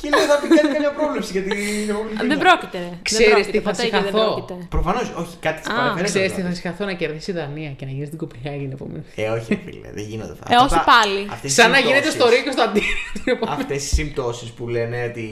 Και 0.01 0.07
λέει, 0.15 0.25
θα 0.31 0.35
πει 0.41 0.47
κάνει 0.55 0.69
καμιά 0.75 0.91
πρόβλεψη 0.99 1.31
για 1.35 1.43
την 1.47 1.51
επόμενη 1.89 2.27
Δεν 2.33 2.39
πρόκειται. 2.45 2.77
ρε. 2.83 2.89
Δεν 2.91 2.99
Ξέρεις 3.09 3.33
πρόκειται, 3.33 3.51
τι 3.57 3.59
θα 3.63 3.69
ποτέ 3.69 3.83
και 3.83 3.89
δεν 3.91 4.01
συγχαθώ. 4.03 4.25
πρόκειται. 4.33 4.55
Προφανώς, 4.75 5.05
όχι, 5.21 5.35
κάτι 5.45 5.59
της 5.61 5.69
Α, 5.71 5.73
παραφέρει. 5.75 6.03
Ξέρεις 6.11 6.31
τι 6.33 6.41
θα 6.47 6.51
συγχαθώ 6.57 6.83
να 6.85 6.93
κερδίσει 7.01 7.31
η 7.31 7.33
Δανία 7.39 7.71
και 7.77 7.85
να 7.85 7.91
γίνεις 7.95 8.07
στην 8.11 8.19
Κοπενχάγη 8.21 8.63
την 8.67 8.71
επόμενη. 8.77 9.03
Ε, 9.15 9.27
όχι, 9.37 9.47
ρε 9.53 9.59
φίλε, 9.65 9.89
δεν 9.97 10.03
γίνονται 10.11 10.33
αυτά. 10.35 10.45
Ε, 10.53 10.55
όχι 10.65 10.79
πάλι. 10.91 11.19
Σαν 11.57 11.67
να 11.75 11.79
γίνεται 11.85 12.09
στο 12.17 12.25
Ρίκο 12.33 12.51
στο 12.55 12.61
αντί. 12.67 12.83
την 13.17 13.27
επόμενη. 13.35 13.57
Αυτές 13.61 13.79
οι 13.85 13.89
συμπτώσεις 13.99 14.49
που 14.55 14.63
λένε 14.75 14.97
ότι 15.09 15.25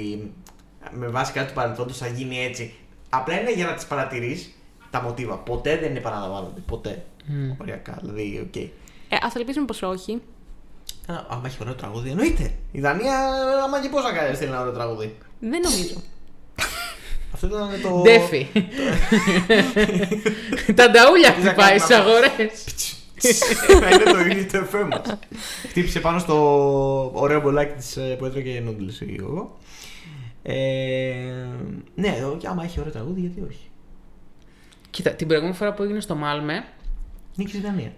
με 1.01 1.07
βάση 1.15 1.31
κάτι 1.37 1.47
του 1.47 1.53
παρελθόντος 1.59 1.97
θα 2.03 2.07
γίνει 2.17 2.35
έτσι. 2.49 2.63
Απλά 3.09 3.33
είναι 3.39 3.53
για 3.53 3.65
να 3.65 3.73
τις 3.77 3.85
παρατηρείς 3.85 4.39
τα 4.97 5.01
μοτίβα. 5.01 5.35
Ποτέ 5.37 5.77
δεν 5.77 5.95
επαναλαμβάνονται. 5.95 6.61
Ποτέ. 6.65 7.05
Οριακά, 7.61 7.97
δηλαδή, 8.01 8.41
οκ. 8.47 8.55
Ε, 8.55 9.15
Α 9.15 9.31
ελπίσουμε 9.35 9.65
πως 9.65 9.81
όχι. 9.81 10.21
Α, 11.07 11.13
Άμα 11.29 11.41
έχει 11.45 11.57
ωραίο 11.61 11.73
τραγούδι, 11.73 12.09
εννοείται. 12.09 12.51
Η 12.71 12.79
Δανία, 12.79 13.19
άμα 13.63 13.81
και 13.81 13.89
πώ 13.89 13.99
να 13.99 14.11
κάνει, 14.11 14.35
στείλει 14.35 14.49
ένα 14.49 14.61
ωραίο 14.61 14.73
τραγούδι. 14.73 15.15
Δεν 15.39 15.61
νομίζω. 15.63 15.95
Αυτό 17.33 17.47
ήταν 17.47 17.69
το. 17.81 18.01
Ντέφι. 18.01 18.47
Τα 20.79 20.91
νταούλια 20.91 21.33
Τι 21.33 21.41
θα 21.41 21.47
χτυπάει 21.49 21.55
κάνουμε 21.55 21.79
στις 21.79 21.95
αυτό. 21.95 22.09
αγορές. 22.09 22.65
Να 23.81 23.89
είναι 23.95 24.11
το 24.11 24.19
ίδιο 24.19 24.45
το 24.51 24.57
εφέ 24.57 24.83
μας. 24.83 25.17
Χτύπησε 25.69 25.99
πάνω 25.99 26.19
στο 26.19 26.35
ωραίο 27.13 27.41
μπολάκι 27.41 27.73
της, 27.73 27.97
ε, 27.97 28.15
που 28.19 28.25
έτρωγε 28.25 28.59
νούντλες 28.59 29.01
η 29.01 29.15
εγώ. 29.19 29.57
Ε, 30.43 30.55
ναι, 31.95 32.17
και 32.37 32.47
άμα 32.47 32.63
έχει 32.63 32.79
ωραίο 32.79 32.91
τραγούδι, 32.91 33.19
γιατί 33.19 33.41
όχι. 33.49 33.69
Κοίτα, 34.95 35.09
την 35.09 35.27
προηγούμενη 35.27 35.57
φορά 35.57 35.73
που 35.73 35.83
έγινε 35.83 35.99
στο 35.99 36.15
Μάλμε, 36.15 36.63
Νίκησε 37.35 37.57
η 37.57 37.61
Δανία. 37.61 37.91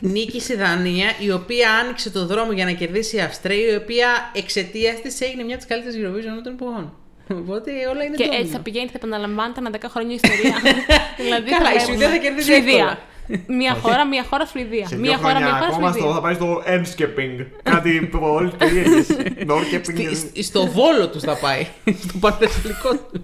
νίκησε 0.00 0.52
η 0.52 0.56
Δανία, 0.56 1.12
η 1.18 1.30
οποία 1.30 1.72
άνοιξε 1.74 2.10
το 2.10 2.26
δρόμο 2.26 2.52
για 2.52 2.64
να 2.64 2.72
κερδίσει 2.72 3.16
η 3.16 3.20
Αυστρία, 3.20 3.72
η 3.72 3.76
οποία 3.76 4.08
εξαιτίας 4.34 5.00
της 5.00 5.20
έγινε 5.20 5.42
μια 5.42 5.54
από 5.56 5.64
τις 5.66 5.74
καλύτερες 5.76 5.96
Eurovision 6.00 6.30
όλων 6.32 6.42
των 6.42 6.52
εποχών. 6.52 6.92
Οπότε 7.30 7.70
όλα 7.92 8.02
είναι 8.04 8.16
Και 8.16 8.22
ντόμινο. 8.24 8.40
έτσι 8.40 8.52
θα 8.52 8.60
πηγαίνει, 8.60 8.86
θα 8.86 8.92
επαναλαμβάνεται 8.96 9.60
ανά 9.60 9.70
10 9.70 9.78
χρόνια 9.88 10.14
ιστορία. 10.14 10.54
δηλαδή 11.24 11.50
Καλά, 11.50 11.68
η 11.70 11.72
βλέπουμε. 11.72 11.80
Σουηδία 11.86 12.08
θα 12.10 12.16
κερδίσει 12.16 12.52
Σουηδία. 12.52 12.98
Μία 13.46 13.74
χώρα, 13.74 14.06
μία 14.06 14.24
χώρα 14.30 14.46
Σουηδία. 14.46 14.86
Σε 14.86 14.96
Μία 14.96 15.10
δύο 15.10 15.18
χώρα, 15.18 15.30
χρόνια 15.34 15.46
μία 15.46 15.56
χώρα 15.58 15.68
ακόμα 15.72 15.92
στο, 15.92 15.98
θα 16.00 16.04
Σουηδία. 16.04 16.20
πάει 16.20 16.34
στο 16.34 16.62
Enskeping. 16.74 17.46
Κάτι 17.62 18.08
πολύ 18.20 18.50
περίεργες. 18.58 19.06
Norrköping. 19.50 19.92
Στη- 19.92 20.14
στη- 20.14 20.42
στο 20.42 20.66
βόλο 20.66 21.08
τους 21.08 21.22
θα 21.22 21.34
πάει. 21.36 21.66
στο 22.08 22.18
πανεπιστημιακό 22.20 22.88
τους. 23.12 23.20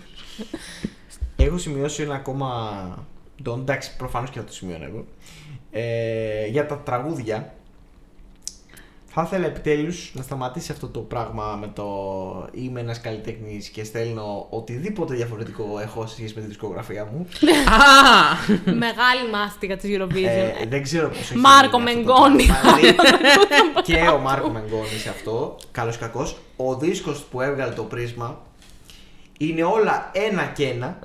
Έχω 1.37 1.59
σημειώσει 1.59 2.03
ένα 2.03 2.15
ακόμα. 2.15 3.07
Το, 3.43 3.53
εντάξει, 3.53 3.97
προφανώς 3.97 4.31
και 4.31 4.39
θα 4.39 4.45
το 4.45 4.53
σημειώνω 4.53 4.85
εγώ. 4.85 5.05
Ε, 5.71 6.47
για 6.47 6.67
τα 6.67 6.79
τραγούδια. 6.79 7.55
Θα 9.17 9.23
ήθελα 9.23 9.47
επιτέλους 9.47 10.11
να 10.15 10.23
σταματήσει 10.23 10.73
αυτό 10.73 10.89
το 10.89 11.01
πράγμα 11.01 11.57
με 11.61 11.71
το 11.75 11.87
είμαι 12.53 12.81
ένας 12.81 13.01
καλλιτέχνης 13.01 13.69
και 13.69 13.85
στέλνω 13.85 14.47
οτιδήποτε 14.51 15.15
διαφορετικό 15.15 15.79
έχω 15.83 16.07
σε 16.07 16.15
σχέση 16.15 16.35
με 16.35 16.41
τη 16.41 16.47
δισκογραφία 16.47 17.05
μου. 17.13 17.27
Α! 17.69 17.79
Μεγάλη 18.87 19.31
μάστιγα 19.33 19.77
τη 19.77 19.97
Eurovision. 19.99 20.25
ε, 20.27 20.67
δεν 20.69 20.83
ξέρω 20.83 21.09
πώς 21.09 21.19
έχει. 21.21 21.37
Μάρκο 21.37 21.79
γίνει 21.79 21.91
αυτό 21.91 22.13
το 22.13 22.21
Μενγκόνη. 22.21 22.45
πράγμα. 22.47 22.77
Δηλαδή, 22.77 22.97
και 23.87 24.09
ο 24.15 24.19
Μάρκο 24.19 24.51
Μενγκόνη 24.51 24.89
σε 24.89 25.09
αυτό, 25.09 25.57
καλός 25.73 25.97
ή 25.97 25.99
κακός. 25.99 26.37
Ο 26.57 26.77
δίσκος 26.77 27.23
που 27.23 27.41
έβγαλε 27.41 27.73
το 27.75 27.83
πρίσμα 27.83 28.41
είναι 29.39 29.65
όλα 29.65 30.11
ένα 30.13 30.45
και 30.45 30.67
ένα. 30.69 30.99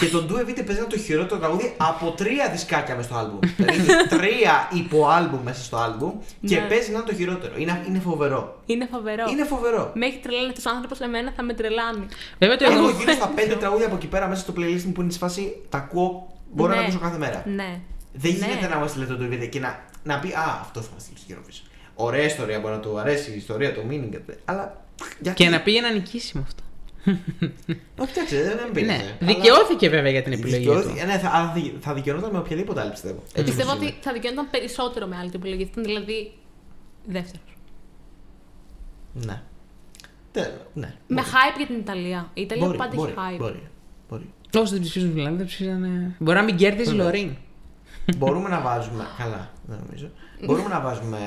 Και 0.00 0.06
τον 0.06 0.26
Ντου 0.26 0.36
Εβίτε 0.36 0.62
παίζει 0.62 0.80
ένα 0.80 0.88
το 0.90 0.98
χειρότερο 0.98 1.40
τραγούδι 1.40 1.74
από 1.76 2.10
τρία 2.10 2.48
δισκάκια 2.50 2.94
μέσα 2.96 3.08
στο 3.08 3.18
άλμπουμ. 3.18 3.38
δηλαδή 3.56 3.92
έχει 3.92 4.08
τρία 4.08 4.68
υποάλμπουμ 4.72 5.42
μέσα 5.42 5.62
στο 5.62 5.76
άλμπουμ 5.76 6.12
και 6.46 6.54
Ναι. 6.60 6.66
παίζει 6.68 6.90
να 6.90 6.98
είναι 6.98 7.06
το 7.06 7.14
χειρότερο. 7.14 7.54
Είναι, 7.56 7.84
είναι 7.88 7.98
φοβερό. 7.98 8.62
Είναι 8.66 8.88
φοβερό. 8.92 9.24
Είναι 9.30 9.44
φοβερό. 9.44 9.90
Με 9.94 10.06
έχει 10.06 10.18
τρελάνει 10.18 10.48
αυτός 10.48 10.64
ο 10.66 10.70
άνθρωπος, 10.70 11.00
εμένα 11.00 11.32
θα 11.36 11.42
με 11.42 11.52
τρελάνει. 11.54 12.06
Βέβαια 12.38 12.56
το 12.56 12.64
Έχω 12.64 12.74
εγώ. 12.78 12.90
γύρω 12.90 13.12
στα 13.12 13.28
πέντε 13.28 13.54
τραγούδια 13.62 13.86
από 13.86 13.94
εκεί 13.96 14.06
πέρα 14.06 14.26
μέσα 14.28 14.40
στο 14.40 14.52
playlist 14.56 14.82
μου 14.84 14.92
που 14.92 15.00
είναι 15.02 15.10
σε 15.10 15.18
φάση 15.18 15.56
τα 15.68 15.78
ακούω 15.78 16.32
Μπορώ 16.52 16.68
να 16.70 16.76
Ναι. 16.76 16.82
ακούσω 16.82 16.98
κάθε 16.98 17.18
μέρα. 17.18 17.42
Ναι. 17.46 17.80
Δεν 18.12 18.32
Ναι. 18.32 18.46
γίνεται 18.46 18.68
να 18.68 18.76
μα 18.76 18.86
στείλετε 18.86 19.14
το 19.14 19.24
DVD 19.24 19.48
και 19.48 19.60
να, 19.60 19.84
να 20.02 20.18
πει 20.18 20.28
Α, 20.28 20.58
αυτός 20.60 20.84
θα 20.84 20.90
μα 20.92 20.98
στείλει 20.98 21.18
στο 21.18 21.34
Eurovision. 21.34 21.70
Ωραία 21.94 22.24
ιστορία, 22.24 22.58
μπορεί 22.60 22.74
να 22.74 22.80
του 22.80 22.98
αρέσει 22.98 23.30
η 23.30 23.36
ιστορία, 23.36 23.74
το 23.74 23.80
meaning, 23.90 24.20
αλλά. 24.44 24.84
Γιατί... 25.20 25.42
Και 25.44 25.50
να 25.50 25.60
πήγε 25.60 25.80
να 25.80 25.90
νικήσει 25.90 26.36
με 26.36 26.42
αυτό. 26.46 26.62
Όχι, 27.98 28.10
εντάξει, 28.14 28.36
δεν 28.42 28.56
με 28.56 28.70
πήρε. 28.72 28.86
Ναι. 28.86 29.16
Δικαιώθηκε 29.20 29.88
βέβαια 29.88 30.10
για 30.10 30.22
την 30.22 30.32
επιλογή 30.32 30.64
του. 30.66 30.72
Ναι, 31.06 31.18
θα, 31.18 31.30
αλλά 31.34 31.52
δι- 31.54 31.74
θα 31.80 31.94
δικαιωνόταν 31.94 32.30
με 32.32 32.38
οποιαδήποτε 32.38 32.80
άλλη 32.80 32.90
πιστεύω. 32.90 33.22
Έτσι 33.32 33.44
Πιστεύω 33.44 33.70
όπως 33.70 33.82
ότι 33.82 33.90
είναι. 33.92 34.00
θα 34.00 34.12
δικαιώνονταν 34.12 34.50
περισσότερο 34.50 35.06
με 35.06 35.16
άλλη 35.16 35.30
την 35.30 35.40
επιλογή. 35.40 35.64
Θα 35.64 35.70
Ήταν 35.70 35.84
δηλαδή 35.84 36.32
δεύτερος. 37.06 37.56
Ναι. 39.12 39.42
Τε- 40.32 40.50
ναι. 40.74 40.94
Με 41.06 41.14
μπορεί. 41.14 41.26
hype 41.26 41.56
για 41.56 41.66
την 41.66 41.76
Ιταλία. 41.76 42.30
Η 42.34 42.40
Ιταλία 42.42 42.66
Μπορεί, 42.66 42.78
πάντα 42.78 42.94
μπορεί, 42.94 43.10
έχει 43.10 43.20
hype. 43.34 43.38
Μπορεί. 43.38 43.62
μπορεί. 44.08 44.30
Όσοι 44.56 44.72
δεν 44.72 44.82
ψηφίζουν 44.82 45.12
Φιλανδία, 45.12 45.36
δεν 45.36 45.46
ψηφίζανε. 45.46 46.14
Μπορεί 46.18 46.36
να 46.36 46.42
μην 46.44 46.56
κέρδιζε 46.56 46.90
η 46.90 46.94
Βέβαια. 46.96 47.04
Λωρίν. 47.04 47.36
Μπορούμε 48.16 48.48
να 48.48 48.60
βάζουμε. 48.60 49.06
Καλά, 49.18 49.50
δεν 49.66 49.78
νομίζω. 49.86 50.10
Μπορούμε 50.44 50.68
να 50.68 50.80
βάζουμε 50.80 51.18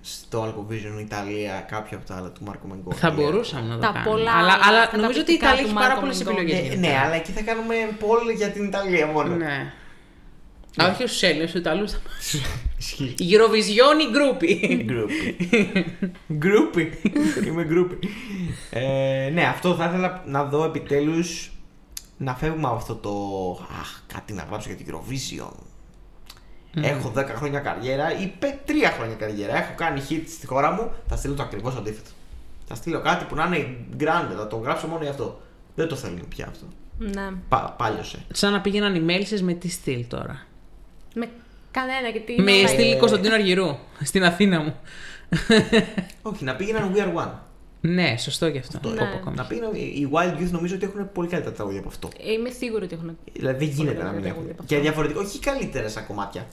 στο 0.00 0.44
Alcovision 0.44 1.00
Ιταλία 1.00 1.64
κάποια 1.68 1.96
από 1.96 2.06
τα 2.06 2.16
άλλα 2.16 2.30
του 2.30 2.44
Μάρκο 2.44 2.66
Μεγκόνη. 2.66 2.96
Θα 2.96 3.10
μπορούσαμε 3.10 3.68
να 3.68 3.74
το 3.74 3.80
Τα 3.80 3.86
κάνουμε. 3.86 4.04
πολλά 4.10 4.32
αλλά, 4.32 4.52
άλλα 4.52 4.62
αλλά 4.66 4.80
καταπληκτικά 4.86 5.00
νομίζω 5.02 5.20
ότι 5.20 5.32
η 5.32 5.34
Ιταλία 5.34 5.56
του 5.62 5.64
έχει 5.64 5.74
πάρα 5.74 5.86
Μάρκο 5.86 6.00
πολλές 6.00 6.22
Μενγκόνη. 6.22 6.50
επιλογέ. 6.50 6.72
Ε, 6.72 6.76
ναι, 6.76 6.98
αλλά 7.04 7.14
εκεί 7.14 7.30
θα 7.32 7.42
κάνουμε 7.42 7.74
poll 8.00 8.36
για 8.36 8.48
την 8.50 8.64
Ιταλία 8.64 9.06
μόνο. 9.06 9.34
Ναι. 9.34 9.72
Α, 10.82 10.88
όχι 10.90 11.06
στου 11.06 11.26
Έλληνε, 11.26 11.46
στου 11.46 11.58
Ιταλούς. 11.58 11.92
Ισχύει. 12.78 13.14
Η 13.18 13.24
Eurovision 13.34 13.96
ή 14.06 14.10
groupie. 14.12 14.82
Groupie. 14.84 15.36
Groupie. 16.32 17.00
Είμαι 17.46 17.64
γκρούπι. 17.64 17.98
Ε, 18.70 19.30
ναι, 19.32 19.42
αυτό 19.44 19.74
θα 19.74 19.84
ήθελα 19.84 20.22
να 20.26 20.44
δω 20.44 20.64
επιτέλους 20.64 21.50
να 22.16 22.34
φεύγουμε 22.34 22.66
από 22.66 22.76
αυτό 22.76 22.94
το. 22.94 23.10
Αχ, 23.80 24.00
κάτι 24.14 24.32
να 24.32 24.42
γράψω 24.50 24.68
για 24.68 24.84
την 24.84 24.94
Eurovision. 24.94 25.52
Έχω 26.80 27.12
10 27.16 27.24
χρόνια 27.36 27.60
καριέρα 27.60 28.18
ή 28.20 28.32
3 28.40 28.72
χρόνια 28.96 29.14
καριέρα. 29.14 29.56
Έχω 29.56 29.72
κάνει 29.76 30.02
hit 30.10 30.22
στη 30.28 30.46
χώρα 30.46 30.70
μου. 30.70 30.90
Θα 31.08 31.16
στείλω 31.16 31.34
το 31.34 31.42
ακριβώς 31.42 31.76
αντίθετο. 31.76 32.10
Θα 32.66 32.74
στείλω 32.74 33.00
κάτι 33.00 33.24
που 33.24 33.34
να 33.34 33.44
είναι 33.44 33.76
grande, 34.00 34.34
θα 34.36 34.46
το 34.46 34.56
γράψω 34.56 34.86
μόνο 34.86 35.02
για 35.02 35.10
αυτό. 35.10 35.40
Δεν 35.74 35.88
το 35.88 35.96
θέλουν 35.96 36.28
πια 36.28 36.46
αυτό. 36.50 36.64
Ναι. 36.98 37.30
Πα, 37.48 37.74
πάλιωσε. 37.78 38.18
Σαν 38.32 38.52
να 38.52 38.60
πήγαιναν 38.60 38.94
οι 38.94 39.00
μέλισσες 39.00 39.42
με 39.42 39.52
τι 39.52 39.68
στυλ 39.68 40.06
τώρα; 40.08 40.46
Με 41.14 41.28
κανένα 41.70 42.08
γιατί. 42.08 42.42
Με 42.42 42.52
είναι 42.52 42.68
στυλ 42.68 42.92
Ε. 42.92 42.96
Κωνσταντίνου 42.96 43.34
Αργυρού. 43.34 43.76
Στην 44.02 44.24
Αθήνα 44.24 44.60
μου. 44.60 44.74
Όχι, 46.22 46.44
να 46.44 46.56
πήγαιναν 46.56 46.94
We 46.94 46.98
Are 46.98 47.22
One. 47.24 47.30
ναι, 47.80 48.16
σωστό 48.18 48.50
και 48.50 48.58
αυτό. 48.58 48.78
Το- 48.78 48.88
Πω, 48.88 48.94
πω, 49.12 49.18
κόμμα. 49.24 49.36
Να 49.36 49.44
πήγαιναν, 49.44 49.74
οι 49.74 50.08
Wild 50.12 50.40
Youth 50.42 50.50
νομίζω 50.50 50.74
ότι 50.74 50.84
έχουν 50.84 51.12
πολύ 51.12 51.28
καλύτερα 51.28 51.54
τραγούδια 51.54 51.80
από 51.80 51.88
αυτό. 51.88 52.08
Είμαι 52.36 52.50
σίγουρη 52.50 52.84
ότι 52.84 52.94
έχουν. 52.94 53.18
Δηλαδή 53.32 53.64
δεν 53.66 53.74
γίνεται 53.74 54.02
να 54.02 54.10
μην 54.10 54.22
καλύτερα 54.22 54.28
έχουν. 54.28 54.42
τραγούδια 54.42 54.52
από 54.52 54.62
Και 54.66 54.74
αυτό. 54.74 54.86
διαφορετικό, 54.86 55.20
όχι 55.20 55.38
καλύτερα 55.38 55.88
σαν 55.88 56.06
κομμάτια. 56.06 56.46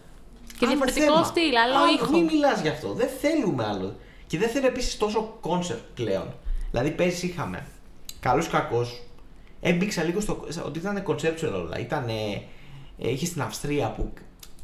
Και 0.63 0.69
Άλλο 0.69 0.77
διαφορετικό 0.77 1.13
θέμα. 1.13 1.25
στυλ, 1.25 1.55
άλλο 1.57 1.93
ήχο. 1.95 2.11
Μην 2.11 2.23
μιλάς 2.23 2.61
γι' 2.61 2.67
αυτό. 2.67 2.93
Δεν 2.93 3.09
θέλουμε 3.21 3.65
άλλο. 3.65 3.95
Και 4.27 4.37
δεν 4.37 4.49
θέλω 4.49 4.67
επίσης 4.67 4.97
τόσο 4.97 5.37
κόνσερτ 5.41 5.79
πλέον. 5.93 6.33
Δηλαδή 6.71 6.91
πέρυσι 6.91 7.25
είχαμε 7.25 7.65
καλούς 8.19 8.47
κακό. 8.47 8.85
Έμπηξα 9.61 10.03
λίγο 10.03 10.19
στο 10.19 10.45
ότι 10.65 10.79
ήταν 10.79 11.03
conceptual 11.07 11.53
όλα. 11.53 11.79
Ήταν, 11.79 12.05
είχε 12.97 13.25
στην 13.25 13.41
Αυστρία 13.41 13.89
που 13.91 14.13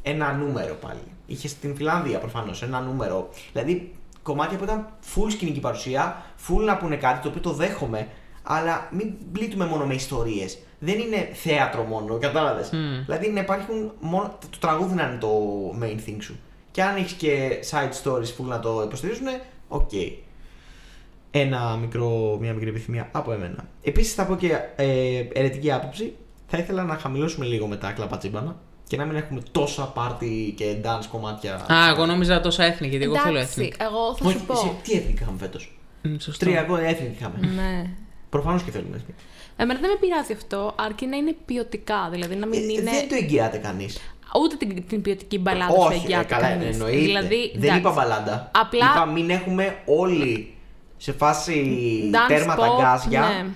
ένα 0.02 0.32
νούμερο 0.32 0.74
πάλι. 0.74 1.00
Είχε 1.26 1.48
στην 1.48 1.76
Φιλανδία 1.76 2.18
προφανώς 2.18 2.62
ένα 2.62 2.80
νούμερο. 2.80 3.28
Δηλαδή 3.52 3.94
κομμάτια 4.22 4.58
που 4.58 4.64
ήταν 4.64 4.88
full 5.14 5.30
σκηνική 5.30 5.60
παρουσία, 5.60 6.24
full 6.48 6.64
να 6.64 6.76
πούνε 6.76 6.96
κάτι 6.96 7.22
το 7.22 7.28
οποίο 7.28 7.40
το 7.40 7.52
δέχομαι, 7.52 8.08
αλλά 8.42 8.88
μην 8.92 9.12
πλήττουμε 9.32 9.66
μόνο 9.66 9.86
με 9.86 9.94
ιστορίες. 9.94 10.58
Δεν 10.78 10.98
είναι 10.98 11.30
θέατρο 11.32 11.82
μόνο, 11.82 12.18
κατάλαβες; 12.18 12.70
Δηλαδή 13.04 13.30
να 13.30 13.40
υπάρχουν 13.40 13.92
μόνο. 14.00 14.36
Το 14.50 14.58
τραγούδι 14.60 14.94
να 14.94 15.02
είναι 15.02 15.18
το 15.20 15.30
main 15.82 16.08
thing 16.08 16.16
σου. 16.20 16.38
Και 16.70 16.82
αν 16.82 16.96
έχεις 16.96 17.12
και 17.12 17.48
side 17.70 18.02
stories 18.04 18.18
full 18.38 18.44
να 18.48 18.60
το 18.60 18.82
υποστηρίζουν, 18.86 19.26
οκ. 19.68 19.90
Ένα 21.30 21.76
μικρό, 21.76 22.36
μια 22.40 22.52
μικρή 22.52 22.68
επιθυμία 22.68 23.08
από 23.12 23.32
εμένα. 23.32 23.64
Επίσης 23.82 24.14
θα 24.14 24.24
πω 24.24 24.36
και 24.36 24.52
ε, 24.76 25.18
αιρετική 25.32 25.72
άποψη. 25.72 26.14
Θα 26.46 26.58
ήθελα 26.58 26.82
να 26.84 26.94
χαμηλώσουμε 26.94 27.44
λίγο 27.46 27.66
με 27.66 27.76
τα 27.76 27.90
κλαπατσίμπανα 27.92 28.56
και 28.88 28.96
να 28.96 29.04
μην 29.04 29.16
έχουμε 29.16 29.40
τόσα 29.50 29.84
πάρτι 29.84 30.54
και 30.56 30.76
dance 30.84 31.04
κομμάτια. 31.10 31.54
Α, 31.54 31.88
εγώ 31.88 32.06
νόμιζα 32.06 32.40
τόσα 32.40 32.64
έθνη, 32.64 32.88
γιατί 32.88 33.04
εγώ 33.04 33.16
θέλω 33.18 33.38
Εντάξει, 33.38 33.60
έθνη. 33.60 33.72
εγώ 33.86 34.16
θα 34.16 34.28
Όχι, 34.28 34.38
σου 34.38 34.44
πω. 34.46 34.52
εσύ, 34.52 34.76
τι 34.82 34.92
έθνη 34.92 35.12
είχαμε 35.12 35.38
φέτος; 35.38 35.78
Σωστό. 36.18 36.44
Τρία 36.44 36.60
εγώ 36.60 36.76
έθνη 36.76 37.14
είχαμε. 37.18 37.38
Ναι. 37.54 37.90
Προφανώς 38.30 38.62
και 38.62 38.70
θέλουμε 38.70 38.96
έθνη. 38.96 39.14
Εμένα 39.56 39.80
δεν 39.80 39.90
με 39.90 39.96
πειράζει 40.00 40.32
αυτό, 40.32 40.72
αρκεί 40.76 41.06
να 41.06 41.16
είναι 41.16 41.34
ποιοτικά. 41.46 42.08
Δηλαδή 42.10 42.34
να 42.34 42.46
μην 42.46 42.60
Ε, 42.68 42.72
είναι. 42.72 42.90
Δεν 42.90 43.08
το 43.08 43.14
εγγυάται 43.14 43.56
κανείς. 43.56 43.98
Ούτε 44.42 44.56
την, 44.56 44.86
την 44.88 45.02
ποιοτική 45.02 45.38
μπαλάδα 45.38 45.70
σου 45.72 45.78
Όχι, 45.80 45.94
ε, 45.94 46.00
εγγυάται 46.02 46.34
καλά, 46.34 46.48
κανείς. 46.48 46.66
εννοείται. 46.74 46.98
Δηλαδή, 46.98 47.50
δεν 47.52 47.62
εντάξει. 47.62 47.78
είπα 47.78 47.90
μπαλάντα. 47.92 48.50
Απλά- 48.54 48.90
Είπα 48.94 49.06
μην 49.06 49.30
έχουμε 49.30 49.78
όλοι 49.86 50.54
σε 50.96 51.12
φάση 51.12 51.64
Dance 52.12 52.28
τέρματα 52.28 52.66
pop, 52.76 52.80
γκάζια. 52.80 53.20
ναι. 53.20 53.46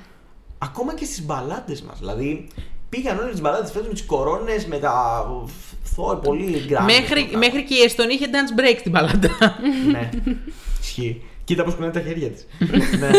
Ακόμα 0.59 0.95
και 0.95 1.05
στις 1.05 1.25
μπαλάντες 1.25 1.83
μας. 1.83 1.99
Δηλαδή 1.99 2.47
πήγαν 2.89 3.19
όλε 3.19 3.33
τι 3.33 3.41
μπαλάντες 3.41 3.71
φέτος 3.71 3.87
με 3.89 3.93
τις 3.95 4.05
κορώνες, 4.05 4.67
με 4.67 4.79
τα. 4.79 5.27
Θόε 5.83 6.17
πολύ 6.17 6.65
γκράντε. 6.67 6.93
Μέχρι, 6.93 7.29
μέχρι 7.37 7.65
και 7.65 7.75
η 7.75 7.81
Εστονή 7.83 8.15
είχε 8.15 8.27
dance 8.33 8.61
break 8.61 8.77
στην 8.79 8.93
παλάντα. 8.93 9.29
Ναι. 9.91 10.09
Ισχύει. 10.81 11.23
Κοίτα 11.45 11.65
πώς 11.65 11.75
κουνάει 11.75 11.91
τα 11.91 12.01
χέρια 12.01 12.29
της. 12.31 12.47
ναι. 13.01 13.11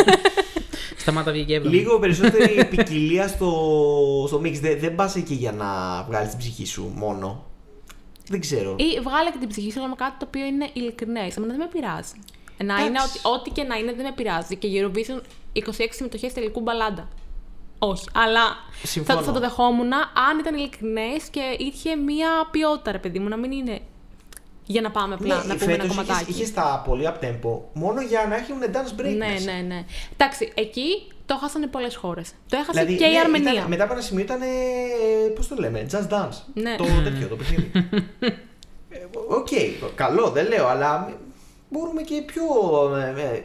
Σταμάτα 0.97 1.31
βγήκε 1.31 1.55
έβδομη. 1.55 1.75
Λίγο 1.75 1.99
περισσότερη 1.99 2.65
ποικιλία 2.75 3.27
στο, 3.27 3.51
στο 4.27 4.41
mix. 4.43 4.53
Δεν, 4.53 4.79
δεν 4.79 4.95
πας 4.95 5.15
εκεί 5.15 5.33
για 5.33 5.51
να 5.51 5.65
βγάλεις 6.03 6.29
την 6.29 6.37
ψυχή 6.37 6.65
σου 6.65 6.91
μόνο. 6.95 7.45
Δεν 8.27 8.39
ξέρω. 8.39 8.75
Ή 8.77 8.99
βγάλε 8.99 9.31
και 9.31 9.37
την 9.39 9.47
ψυχή 9.47 9.71
σου, 9.71 9.79
αλλά 9.79 9.89
με 9.89 9.95
κάτι 9.95 10.15
το 10.19 10.25
οποίο 10.27 10.45
είναι 10.45 10.69
ειλικρινέ. 10.73 11.27
Εμένα 11.37 11.53
δεν 11.53 11.57
με 11.57 11.67
πειράζει. 11.71 12.13
Να 12.63 12.75
είναι 12.79 12.87
Εντάξει. 12.87 13.19
ότι, 13.23 13.39
ό,τι 13.39 13.49
και 13.49 13.63
να 13.63 13.75
είναι 13.75 13.93
δεν 13.93 14.05
με 14.05 14.11
πειράζει. 14.15 14.55
Και 14.55 14.67
Eurovision 14.71 15.21
26 15.53 15.87
συμμετοχές 15.89 16.33
τελικού 16.33 16.61
μπαλάντα. 16.61 17.09
Όχι. 17.79 18.05
Αλλά 18.13 18.45
θα, 18.81 18.87
Συμφωνώ. 18.87 19.21
θα 19.21 19.31
το 19.31 19.39
δεχόμουν 19.39 19.93
αν 19.93 20.39
ήταν 20.39 20.55
ειλικρινές 20.55 21.23
και 21.31 21.55
είχε 21.57 21.95
μία 21.95 22.29
ποιότητα, 22.51 22.91
ρε 22.91 22.99
παιδί 22.99 23.19
μου, 23.19 23.27
να 23.27 23.37
μην 23.37 23.51
είναι 23.51 23.79
για 24.65 24.81
να 24.81 24.91
πάμε 24.91 25.13
απλά 25.13 25.35
να 25.35 25.41
πούμε 25.41 25.53
ένα 25.73 25.83
φέτος 25.83 25.87
κομματάκι. 25.87 26.21
είχες, 26.21 26.35
είχες 26.35 26.53
τα 26.53 26.83
πολύ 26.87 27.07
up 27.07 27.23
tempo 27.25 27.59
μόνο 27.73 28.01
για 28.01 28.25
να 28.29 28.35
έχουν 28.35 28.55
dance 28.71 29.01
break 29.01 29.15
Ναι, 29.17 29.31
μέσα. 29.31 29.51
ναι, 29.51 29.61
ναι. 29.61 29.83
Εντάξει, 30.13 30.51
εκεί 30.55 31.07
το 31.25 31.37
χάσανε 31.37 31.67
πολλές 31.67 31.95
χώρες. 31.95 32.31
Το 32.49 32.57
έχασε 32.57 32.71
Δηλαδή, 32.71 32.95
και 32.95 33.05
η 33.05 33.11
ναι, 33.11 33.19
Αρμενία. 33.19 33.53
Ήταν, 33.53 33.67
μετά 33.67 33.83
από 33.83 33.93
ένα 33.93 34.01
σημείο 34.01 34.23
ήταν. 34.23 34.39
Πώς 35.35 35.47
το 35.47 35.55
λέμε, 35.59 35.85
just 35.91 36.07
dance. 36.09 36.37
Ναι. 36.53 36.75
Το 36.77 36.85
τέτοιο, 37.03 37.27
το 37.27 37.35
παιχνίδι. 37.35 37.71
Ε, 38.89 38.97
Οκ, 39.27 39.47
καλό, 39.95 40.29
δεν 40.29 40.47
λέω, 40.47 40.67
αλλά 40.67 41.13
μπορούμε 41.69 42.01
και 42.01 42.21
πιο 42.25 42.43
ε, 42.97 43.21
ε, 43.21 43.35
ε, 43.35 43.43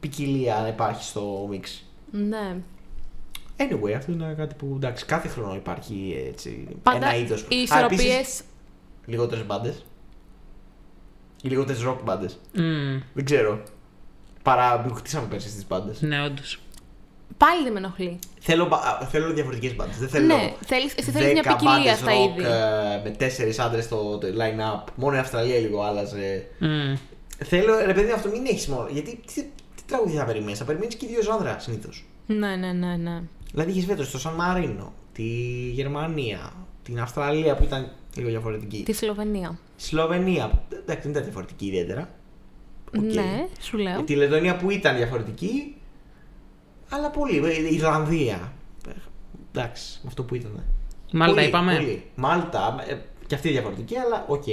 ποικιλία 0.00 0.58
να 0.62 0.68
υπάρχει 0.68 1.04
στο 1.04 1.48
mix. 1.52 1.64
Ναι. 2.10 2.56
Anyway, 3.56 3.92
αυτό 3.96 4.12
είναι 4.12 4.34
κάτι 4.36 4.54
που 4.54 4.72
εντάξει, 4.76 5.04
κάθε 5.04 5.28
χρόνο 5.28 5.54
υπάρχει 5.54 6.24
έτσι, 6.28 6.68
Πάντα 6.82 6.96
ένα 6.96 7.16
είδος. 7.16 7.46
οι 7.48 7.56
ισορροπίες. 7.56 8.20
Λιγότερες 9.06 9.46
μπάντες. 9.46 9.84
Ή 11.42 11.48
λιγότερε 11.48 11.78
rock 11.88 11.96
μπάντες. 12.04 12.38
Μμμ. 12.54 13.00
Δεν 13.14 13.24
ξέρω. 13.24 13.62
Παραμπουχτίσαμε 14.42 15.26
πέρσι 15.26 15.48
στις 15.48 15.66
μπάντες. 15.66 16.00
Ναι, 16.00 16.22
όντως. 16.24 16.58
Πάλι 17.36 17.62
δεν 17.62 17.72
με 17.72 17.78
ενοχλεί. 17.78 18.18
Θέλω, 18.40 18.66
μπα- 18.66 18.76
α, 18.76 19.06
θέλω 19.10 19.32
διαφορετικές 19.32 19.76
μπάντες. 19.76 19.98
Δεν 19.98 20.08
θέλω. 20.08 20.26
Ναι, 20.26 20.52
θέλεις, 20.66 20.94
εσύ 20.94 21.10
θέλεις 21.10 21.32
μια 21.32 21.42
10 21.42 21.48
ποικιλία 21.52 21.76
μπάντες 21.78 21.96
στα 21.98 22.10
rock, 22.12 22.38
είδη. 22.38 22.44
ε, 22.48 23.00
με 23.04 23.10
τέσσερις 23.18 23.58
άντρες 23.58 23.84
στο 23.84 24.18
το 24.18 24.26
line-up. 24.26 24.84
Μόνο 24.94 25.16
η 25.16 25.18
Αυστραλία 25.18 25.58
λίγο 25.58 25.82
άλλαζε. 25.82 26.46
Μμ. 26.58 26.94
Θέλω, 27.44 27.78
ρε 27.86 27.92
παιδί, 27.94 28.10
αυτό 28.10 28.28
μην 28.28 28.46
έχεις 28.46 28.66
μόνο. 28.66 28.88
Γιατί 28.92 29.20
τι, 29.26 29.42
τι 29.74 29.82
τραγούδια 29.86 30.18
θα 30.20 30.24
περιμένεις; 30.24 30.58
Θα 30.58 30.64
περιμένεις 30.64 30.94
και 30.94 31.06
δύο 31.06 31.22
genre 31.22 31.58
συνήθως. 31.58 32.04
Ναι, 32.26 32.56
ναι, 32.56 32.72
ναι, 32.72 32.96
ναι. 32.96 33.22
Δηλαδή 33.52 33.70
είχες 33.70 33.84
φέτος 33.84 34.10
το 34.10 34.18
Σαν 34.18 34.34
Μαρίνο, 34.34 34.92
τη 35.12 35.22
Γερμανία, 35.72 36.52
την 36.82 37.00
Αυστραλία 37.00 37.56
που 37.56 37.62
ήταν 37.64 37.90
λίγο 38.16 38.28
διαφορετική. 38.28 38.82
Τη 38.82 38.92
Σλοβενία. 38.92 39.58
Σλοβενία, 39.76 40.48
που, 40.48 40.76
εντάξει, 40.76 41.02
δεν 41.02 41.10
ήταν 41.10 41.22
διαφορετική 41.22 41.66
ιδιαίτερα. 41.66 42.10
Οκ. 42.96 43.02
Ναι, 43.02 43.46
σου 43.60 43.78
λέω. 43.78 44.02
Τη 44.02 44.14
Λετωνία 44.14 44.56
που 44.56 44.70
ήταν 44.70 44.96
διαφορετική, 44.96 45.76
αλλά 46.88 47.10
πολύ. 47.10 47.36
Η 47.70 47.74
Ιρλανδία. 47.74 48.52
Ε, 48.88 48.92
Εντάξει, 49.52 49.98
με 50.02 50.08
αυτό 50.08 50.22
που 50.24 50.34
ήταν. 50.34 50.64
Μάλτα 51.12 51.34
Πολύ, 51.34 51.46
είπαμε. 51.46 51.76
Πολύ. 51.76 52.04
Μάλτα, 52.14 52.84
ε, 52.88 52.96
και 53.26 53.34
αυτή 53.34 53.50
διαφορετική, 53.50 53.96
αλλά 53.96 54.24
οκ. 54.28 54.44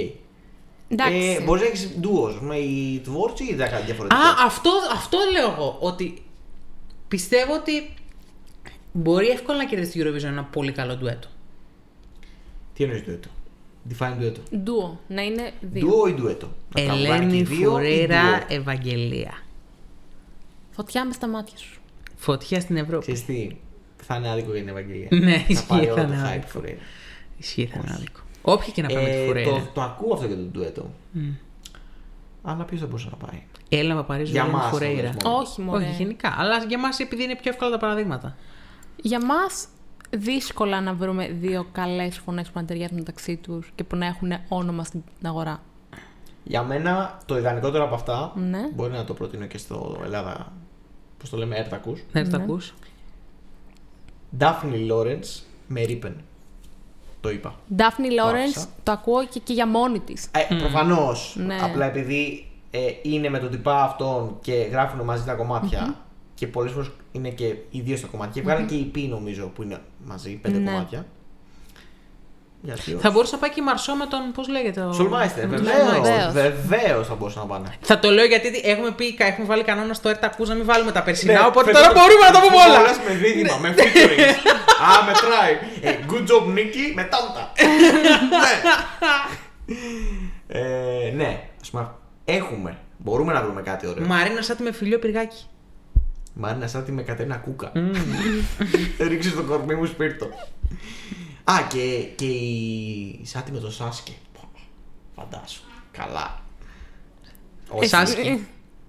Εντάξει. 0.88 1.16
Ε, 1.16 1.44
Μπορείς 1.44 1.62
να 1.62 1.68
έχεις 1.68 1.96
duos. 2.00 2.40
Με 2.40 2.56
η 2.56 3.00
Tvorchi 3.04 3.44
ή 3.44 3.54
δεν 3.54 3.70
κάτι 3.70 3.84
διαφορετικό. 3.84 4.20
Α, 4.20 4.44
αυτό, 4.44 4.70
αυτό 4.92 5.18
λέω 5.32 5.50
εγώ. 5.50 5.76
Ότι 5.80 6.22
πιστεύω 7.08 7.54
ότι 7.54 7.94
μπορεί 8.92 9.28
εύκολα 9.28 9.58
να 9.58 9.64
κερδίσει 9.66 9.98
τη 9.98 10.04
Eurovision 10.04 10.24
ένα 10.24 10.44
πολύ 10.44 10.72
καλό 10.72 10.96
ντουέτο. 10.96 11.28
Τι 12.74 12.84
εννοείς 12.84 13.02
ντουέτο; 13.04 13.28
Define 13.90 14.12
ντουέτο. 14.18 14.40
Duo. 14.56 15.00
Να 15.08 15.22
είναι 15.22 15.52
δύο. 15.60 15.86
Duo 15.86 16.06
ή 16.06 16.12
ντουέτο. 16.12 16.46
Να 16.76 16.82
τραγουδάνε 16.84 17.06
και 17.08 17.14
Ελένη 17.24 17.36
οι 17.36 17.42
δύο 17.42 17.60
ή 17.60 17.64
Φουρέιρα, 17.64 18.22
duo. 18.22 18.56
Ευαγγελία. 18.56 19.32
Φωτιά 20.70 21.04
μες 21.06 21.14
στα 21.14 21.28
μάτια 21.28 21.56
σου. 21.58 21.80
Φωτιά 22.16 22.60
στην 22.60 22.76
Ευρώπη. 22.76 23.02
Ξέρεις 23.02 23.24
τι, 23.24 23.56
θα 24.02 24.16
είναι 24.16 24.30
άδικο 24.30 24.50
για 24.50 24.60
την 24.60 24.68
Ευαγγελία. 24.68 25.08
Ναι, 25.10 25.38
θα 25.38 25.44
ισχύει, 25.48 25.66
πάρει 25.66 25.86
θα 25.86 25.92
όλο 25.92 26.02
το 26.02 26.08
είναι 26.12 26.22
hype 26.22 26.28
άδικο. 26.28 26.46
Φουρέρα. 26.48 26.76
Ισχύει, 27.38 27.66
θα 27.66 27.80
είναι 27.84 27.92
άδικο. 27.94 28.20
Όποιοι 28.42 28.72
και 28.72 28.82
να 28.82 28.88
πάμε 28.88 29.04
τη 29.08 29.10
Ε, 29.14 29.26
Φουρέιρα. 29.26 29.50
το, 29.50 29.68
το 29.74 29.80
ακούω 29.82 30.14
αυτό 30.14 30.26
και 30.26 30.34
το 30.34 30.40
ντουέτο. 30.42 30.90
Αλλά 32.42 32.64
ποιος 32.64 32.80
θα 32.80 32.86
μπορούσε 32.86 33.08
να 33.10 33.26
πάει; 33.26 33.42
Έλα 33.68 33.94
Παπαρίζου 33.94 34.32
Για 34.32 34.42
για 34.42 34.52
μας, 34.52 34.68
Φουρέιρα. 34.70 35.10
το 35.10 35.28
λες 35.30 35.38
Όχι, 35.48 35.60
μωρέ. 35.60 35.84
Όχι, 35.84 35.94
γενικά. 36.02 36.34
Αλλά 36.38 36.64
για 36.68 36.78
μας 36.78 36.98
επειδή 36.98 37.22
είναι 37.22 37.36
πιο 37.36 37.50
εύκολα 37.50 37.70
τα 37.70 37.78
παραδείγματα. 37.78 38.36
Για 38.96 39.24
μας 39.24 39.66
δύσκολα 40.16 40.80
να 40.80 40.94
βρούμε 40.94 41.28
δύο 41.28 41.66
καλές 41.72 42.18
φωνές 42.18 42.46
που 42.48 42.58
να 42.58 42.64
ταιριάζουν 42.64 42.96
μεταξύ 42.96 43.36
τους 43.36 43.72
και 43.74 43.84
που 43.84 43.96
να 43.96 44.06
έχουν 44.06 44.32
όνομα 44.48 44.84
στην 44.84 45.02
αγορά. 45.22 45.60
Για 46.44 46.62
μένα 46.62 47.18
το 47.26 47.38
ιδανικότερο 47.38 47.84
από 47.84 47.94
αυτά 47.94 48.32
Ναι. 48.36 48.68
μπορεί 48.74 48.92
να 48.92 49.04
το 49.04 49.14
προτείνω 49.14 49.46
και 49.46 49.58
στο 49.58 50.00
Ελλάδα. 50.04 50.52
Πώς 51.18 51.30
το 51.30 51.36
λέμε, 51.36 51.56
Έρτακου. 51.56 51.96
Ναι, 52.12 52.28
τα 52.28 52.36
ακούς. 52.36 52.74
Ντάφνη 54.36 54.78
Λόρεντ 54.78 55.24
με 55.66 55.82
Ρίπεν. 55.82 56.16
Το 57.20 57.30
είπα. 57.30 57.54
Daphne 57.76 57.80
Lawrence 58.20 58.48
άφησα. 58.48 58.66
το 58.82 58.92
ακούω 58.92 59.24
και, 59.26 59.40
και 59.40 59.52
για 59.52 59.66
μόνη 59.66 59.98
της. 60.00 60.28
Ε, 60.50 60.54
Προφανώς. 60.54 61.36
Ναι. 61.38 61.58
Απλά 61.62 61.84
επειδή 61.86 62.50
ε, 62.70 62.78
είναι 63.02 63.28
με 63.28 63.38
τον 63.38 63.50
τυπά 63.50 63.82
αυτόν 63.82 64.36
και 64.40 64.52
γράφουν 64.52 65.00
μαζί 65.00 65.24
τα 65.24 65.34
κομμάτια 65.34 65.96
και 66.34 66.46
πολλές 66.46 66.72
φορές 66.72 66.90
είναι 67.12 67.28
και 67.28 67.44
οι 67.70 67.80
δύο 67.80 67.96
στα 67.96 68.06
κομμάτια. 68.06 68.32
Και 68.42 68.48
βγάλουν 68.48 68.66
και 68.66 68.74
οι 68.74 68.90
EP 68.94 69.08
νομίζω 69.08 69.46
που 69.46 69.62
είναι 69.62 69.78
μαζί, 70.04 70.30
πέντε 70.30 70.58
Ναι. 70.58 70.70
κομμάτια. 70.70 71.06
Γιατί 72.62 72.80
όχι. 72.80 73.00
Θα 73.00 73.10
μπορούσε 73.10 73.34
να 73.34 73.40
πάει 73.40 73.50
και 73.50 73.60
η 73.60 73.64
Μαρσό 73.64 73.94
με 73.94 74.06
τον. 74.06 74.32
Πώς 74.34 74.48
λέγεται. 74.48 74.80
Ο... 74.80 74.92
Σολμάιστερ, 74.92 75.48
με 75.48 75.56
τον 75.56 75.64
βεβαίως. 75.64 75.88
Σολμάιστερ. 75.94 76.52
Βεβαίως 76.52 77.06
θα 77.06 77.14
μπορούσαν 77.14 77.42
να 77.42 77.48
πάνε. 77.48 77.74
Θα 77.80 77.98
το 77.98 78.10
λέω 78.10 78.24
γιατί 78.24 78.60
έχουμε 78.64 78.90
πει, 78.92 79.16
έχουμε 79.18 79.46
βάλει 79.46 79.62
κανόνα 79.64 79.94
στο 79.94 80.08
ΕΡΤ 80.08 80.24
ακούς 80.24 80.48
να 80.48 80.54
μην 80.54 80.64
βάλουμε 80.64 80.92
τα 80.92 81.02
περσινά. 81.02 81.32
Ναι, 81.32 81.46
οπότε 81.46 81.64
φέτος- 81.72 81.82
τώρα 81.82 81.92
μπορούμε 82.00 82.26
να 82.26 82.32
τα 82.32 82.40
πούμε 82.40 82.56
όλα. 82.68 82.78
Όλες 82.80 82.98
με 83.08 83.14
δίδυμα, 83.14 83.56
με 83.56 83.74
featuring. 83.76 84.20
Α, 84.88 85.04
μετράει. 85.06 85.54
Ε, 85.80 85.98
good 86.10 86.24
job, 86.30 86.58
Nicky, 86.58 86.84
με 86.94 87.02
τάντα. 87.02 87.52
ναι. 88.42 88.54
Ε, 90.46 91.10
ναι, 91.16 91.48
ας 91.62 91.70
πούμε, 91.70 91.90
έχουμε. 92.24 92.78
Μπορούμε 92.98 93.32
να 93.32 93.42
βρούμε 93.42 93.62
κάτι 93.62 93.86
ωραίο. 93.86 94.06
Μαρίνα 94.06 94.42
Σάτι 94.42 94.62
με 94.62 94.72
φιλίο 94.72 94.98
πυργάκι. 94.98 95.44
Μαρίνα 96.34 96.66
Σάτι 96.66 96.92
με 96.92 97.02
Κατερίνα 97.02 97.36
Κούκα. 97.36 97.72
Ρίξε 99.08 99.28
στο 99.28 99.42
κορμί 99.42 99.74
μου 99.74 99.84
σπίρτο. 99.86 100.26
Α, 101.44 101.54
και, 101.68 102.06
και 102.16 102.24
η 102.26 103.20
Σάτι 103.24 103.52
με 103.52 103.58
το 103.58 103.70
Σάσκε. 103.70 104.12
Πω, 104.32 104.48
Φαντάσου. 105.16 105.62
Καλά. 105.92 106.40
Όχι. 107.68 107.88
Σάσκε. 107.88 108.38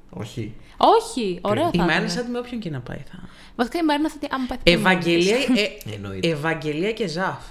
Όχι. 0.09 0.55
Όχι, 0.77 1.39
ωραίο 1.41 1.69
Η 1.73 1.77
θα 1.77 1.83
Μαρίνα 1.83 1.95
ήταν. 1.97 2.09
Σάτι 2.09 2.29
με 2.31 2.37
όποιον 2.39 2.59
και 2.59 2.69
να 2.69 2.79
πάει 2.79 2.97
θα. 3.11 3.19
Βασικά 3.55 3.79
η 3.79 3.83
Μαρίνα 3.83 4.09
θα 4.09 4.17
άμα 4.29 4.45
πάει 4.47 4.57
θα 4.57 4.63
πάει 4.63 4.75
μόνη 4.77 4.89
Ευαγγελία, 4.89 5.35
της. 5.35 5.61
ε, 5.61 5.93
Εννοείται. 5.93 6.27
Ευαγγελία 6.29 6.91
και 6.91 7.07
Ζαφ. 7.07 7.43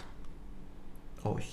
Όχι. 1.23 1.49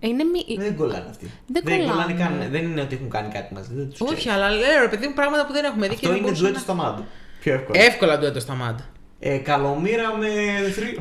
Είναι 0.00 0.24
μη... 0.24 0.56
Δεν 0.56 0.76
κολλάνε 0.76 1.06
αυτοί. 1.10 1.30
Δεν 1.46 1.62
κολλάνε. 1.88 2.12
καν. 2.12 2.46
Δεν 2.50 2.64
είναι 2.64 2.80
ότι 2.80 2.94
έχουν 2.94 3.10
κάνει 3.10 3.32
κάτι 3.32 3.54
μαζί. 3.54 3.74
Δεν 3.74 3.90
τους 3.90 4.00
Όχι, 4.00 4.14
ξέρεις. 4.14 4.36
αλλά 4.38 4.50
λέω 4.50 4.80
ρε 4.80 4.88
παιδί 4.88 5.06
μου 5.06 5.14
πράγματα 5.14 5.46
που 5.46 5.52
δεν 5.52 5.64
έχουμε 5.64 5.88
δει 5.88 5.94
και 5.94 5.94
Αυτό 5.94 6.08
δεν 6.08 6.16
είναι 6.16 6.24
μπορούσαν 6.26 6.44
ντουέτο 6.52 6.58
να- 6.58 6.64
στα 6.64 6.74
μάτια. 6.74 7.06
Πιο 7.44 7.54
εύκολο. 7.54 7.80
Εύκολα 7.82 8.18
ντουέτο 8.18 8.40
στα 8.40 8.54
μάτ. 8.54 8.78
Ε, 9.18 9.36
καλομήρα 9.36 10.16
με 10.16 10.26
θρύ. 10.70 10.98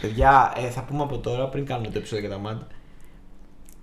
Παιδιά, 0.00 0.52
ε, 0.56 0.68
θα 0.70 0.82
πούμε 0.82 1.02
από 1.02 1.18
τώρα 1.18 1.48
πριν 1.48 1.66
κάνουμε 1.66 1.86
το 1.88 1.98
επεισόδιο 1.98 2.26
για 2.26 2.34
τα 2.36 2.40
μάτια. 2.42 2.66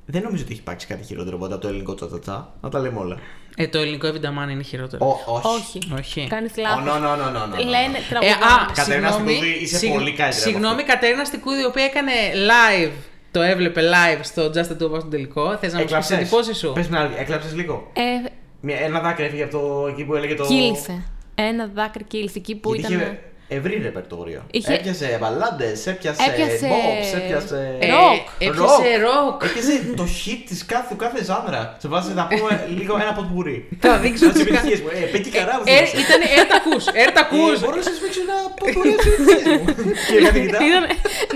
Δεν 0.05 0.21
νομίζω 0.21 0.43
ότι 0.43 0.51
έχει 0.51 0.61
υπάρξει 0.61 0.87
κάτι 0.87 1.03
χειρότερο 1.03 1.35
από 1.35 1.57
το 1.57 1.67
ελληνικό 1.67 1.93
τσατσατσά. 1.95 2.53
Να 2.61 2.69
τα 2.69 2.79
λέμε 2.79 2.99
όλα. 2.99 3.17
Ε, 3.57 3.67
το 3.67 3.77
ελληνικό 3.79 4.07
Εβινταμάν 4.07 4.49
είναι 4.49 4.63
χειρότερο. 4.63 5.05
Ο, 5.05 5.31
όχι. 5.33 5.47
Όχι. 5.55 5.79
Όχι. 5.97 6.27
Κάνεις 6.29 6.51
Oh, 6.55 6.59
λάθος. 6.61 6.83
no, 6.85 6.87
no, 6.87 6.91
no, 6.91 7.27
no, 7.35 7.53
no, 7.53 7.55
no. 7.55 7.57
Λένε 7.57 7.97
Ε, 7.97 8.01
τραγουδάνε. 8.09 8.35
α, 8.45 8.71
Κατερίνα 8.73 9.11
συγγνώμη, 9.11 9.33
Στικούδη, 9.35 9.63
είσαι 9.63 9.77
συγγ- 9.77 9.93
πολύ 9.93 10.11
καλύτερη 10.13 10.41
από 10.41 10.49
Συγγνώμη, 10.49 10.81
αυτό. 10.81 10.93
Κατερίνα 10.93 11.23
Στικούδη, 11.25 11.61
η 11.61 11.65
οποία 11.65 11.83
έκανε 11.83 12.11
live, 12.51 12.91
το 13.31 13.41
έβλεπε 13.41 13.81
live 13.95 14.19
στο 14.21 14.43
Just 14.53 14.69
a 14.73 14.77
Two 14.81 14.99
στον 14.99 15.09
τελικό. 15.09 15.57
Θες 15.57 15.73
να 15.73 15.79
μου 15.79 15.85
πεις 15.85 16.07
τι 16.07 16.13
εντυπώσει 16.13 16.53
σου; 16.53 16.71
Πες 16.73 16.87
μια 16.87 16.99
άλλη, 16.99 17.13
έκλαψες 17.17 17.53
λίγο. 17.55 17.91
Ε, 17.93 18.01
Μια- 18.61 18.79
Ένα 18.79 18.99
δάκρυ 18.99 19.25
έφυγε 19.25 19.43
από 19.43 19.51
το 19.59 19.87
εκεί 19.87 20.03
που 20.05 20.15
έλεγε 20.15 20.35
το. 20.35 20.45
κύλησε. 20.45 21.03
Ένα 21.39 21.69
δάκρυ 21.73 22.03
κύλησε 22.03 22.37
εκεί 22.37 22.55
που 22.55 22.73
Γιατί 22.73 22.93
ήταν... 22.93 23.05
είχε 23.05 23.19
ευρύ 23.47 23.79
ρεπερτόριο. 23.83 24.41
Είχε- 24.51 24.73
Έπιασε 24.73 25.17
μπαλάντες, 25.21 25.87
έπιασε, 25.87 26.21
Έπιασε- 26.29 26.69
bops, 26.71 27.17
έπιασε. 27.17 27.77
Ε, 27.79 27.87
Rock. 27.87 28.23
Έπιασε 28.47 28.89
rock. 29.07 29.43
Έπιασε 29.45 29.93
το 29.95 30.03
hit 30.03 30.39
της 30.47 30.65
κάθε, 30.65 30.85
του 30.89 30.95
κάθε 30.95 31.23
ζάνρα. 31.23 31.75
Σε 31.81 31.87
βάζει 31.87 32.13
να 32.13 32.27
πούμε 32.27 32.51
λίγο 32.77 32.97
ένα 33.01 33.13
ποτπουρί. 33.13 33.69
Θα 33.79 33.97
δείξω 33.97 34.25
Να 34.25 34.31
τις 34.31 34.41
τις 34.43 34.51
κα- 34.51 34.57
επιτυχίες 34.57 34.79
μου. 34.81 34.89
Ε, 35.03 35.05
πετύχει 35.13 35.35
καρά 35.37 35.53
μου. 35.57 35.63
Ε, 35.65 35.77
Ήταν 36.03 36.21
έρτακου, 36.39 36.75
έρτακου. 37.05 37.35
Ε, 37.55 37.59
Μπορώ 37.63 37.75
να 37.75 37.81
σας 37.89 37.97
παίξω 38.03 38.21
ένα 38.27 38.35
ποτπουρί 38.59 38.89
από 38.93 39.01
τις 39.03 39.11
επιτυχίες 39.13 39.57
μου. 39.61 39.65
Και 40.09 40.17
κάτι 40.25 40.39
κοιτά. 40.45 40.57
Ήταν- 40.69 40.87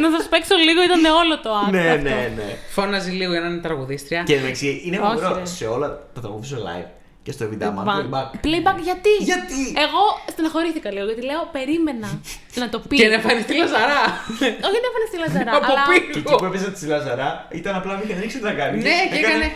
να 0.04 0.08
σας 0.18 0.26
παίξω 0.32 0.56
λίγο, 0.68 0.80
ήταν 0.90 1.04
όλο 1.22 1.34
το 1.46 1.50
act 1.64 1.72
Ναι, 1.76 1.86
αυτό. 1.90 2.10
ναι, 2.10 2.20
ναι. 2.40 2.48
Φώναζε 2.76 3.12
λίγο 3.20 3.32
για 3.36 3.42
να 3.44 3.48
είναι 3.48 3.62
τραγουδίστρια. 3.68 4.22
Και 4.30 4.36
εντάξει, 4.40 4.68
είναι 4.86 4.98
Όχι, 5.00 5.08
φοβερό 5.08 5.36
ρε. 5.40 5.46
σε 5.58 5.66
όλα 5.76 5.88
τα 6.16 6.20
τραγουδίσω 6.24 6.58
live 6.70 6.90
και 7.24 7.32
στο 7.32 7.44
Evidama. 7.50 7.82
Πα- 7.86 7.96
playback. 8.00 8.30
Playback 8.46 8.78
γιατί; 8.90 9.12
Γιατί; 9.32 9.62
Εγώ 9.86 10.04
στεναχωρήθηκα 10.34 10.90
λίγο 10.92 11.06
γιατί 11.10 11.22
λέω 11.30 11.42
περίμενα 11.58 12.10
να 12.62 12.68
το 12.74 12.78
πει. 12.88 12.96
Και 12.96 13.08
να 13.08 13.14
εμφανιστεί 13.20 13.54
λαζαρά. 13.62 14.02
Όχι 14.68 14.80
να 14.84 14.88
έφανε 14.90 15.06
στη 15.12 15.18
Λαζαρά, 15.24 15.52
Από 15.58 15.66
αλλά 15.72 15.84
Και 15.90 15.96
εκεί 16.10 16.20
που 16.22 16.36
πίσω. 16.36 16.46
έπαιζε 16.50 16.70
τη 16.78 16.84
Λαζαρά 16.94 17.30
ήταν 17.60 17.74
απλά 17.80 17.94
μη 17.98 18.04
ρίξει 18.22 18.38
τι 18.40 18.44
να 18.50 18.54
κάνει. 18.62 18.76
Ναι, 18.88 18.98
και 19.12 19.18
έκανε- 19.22 19.54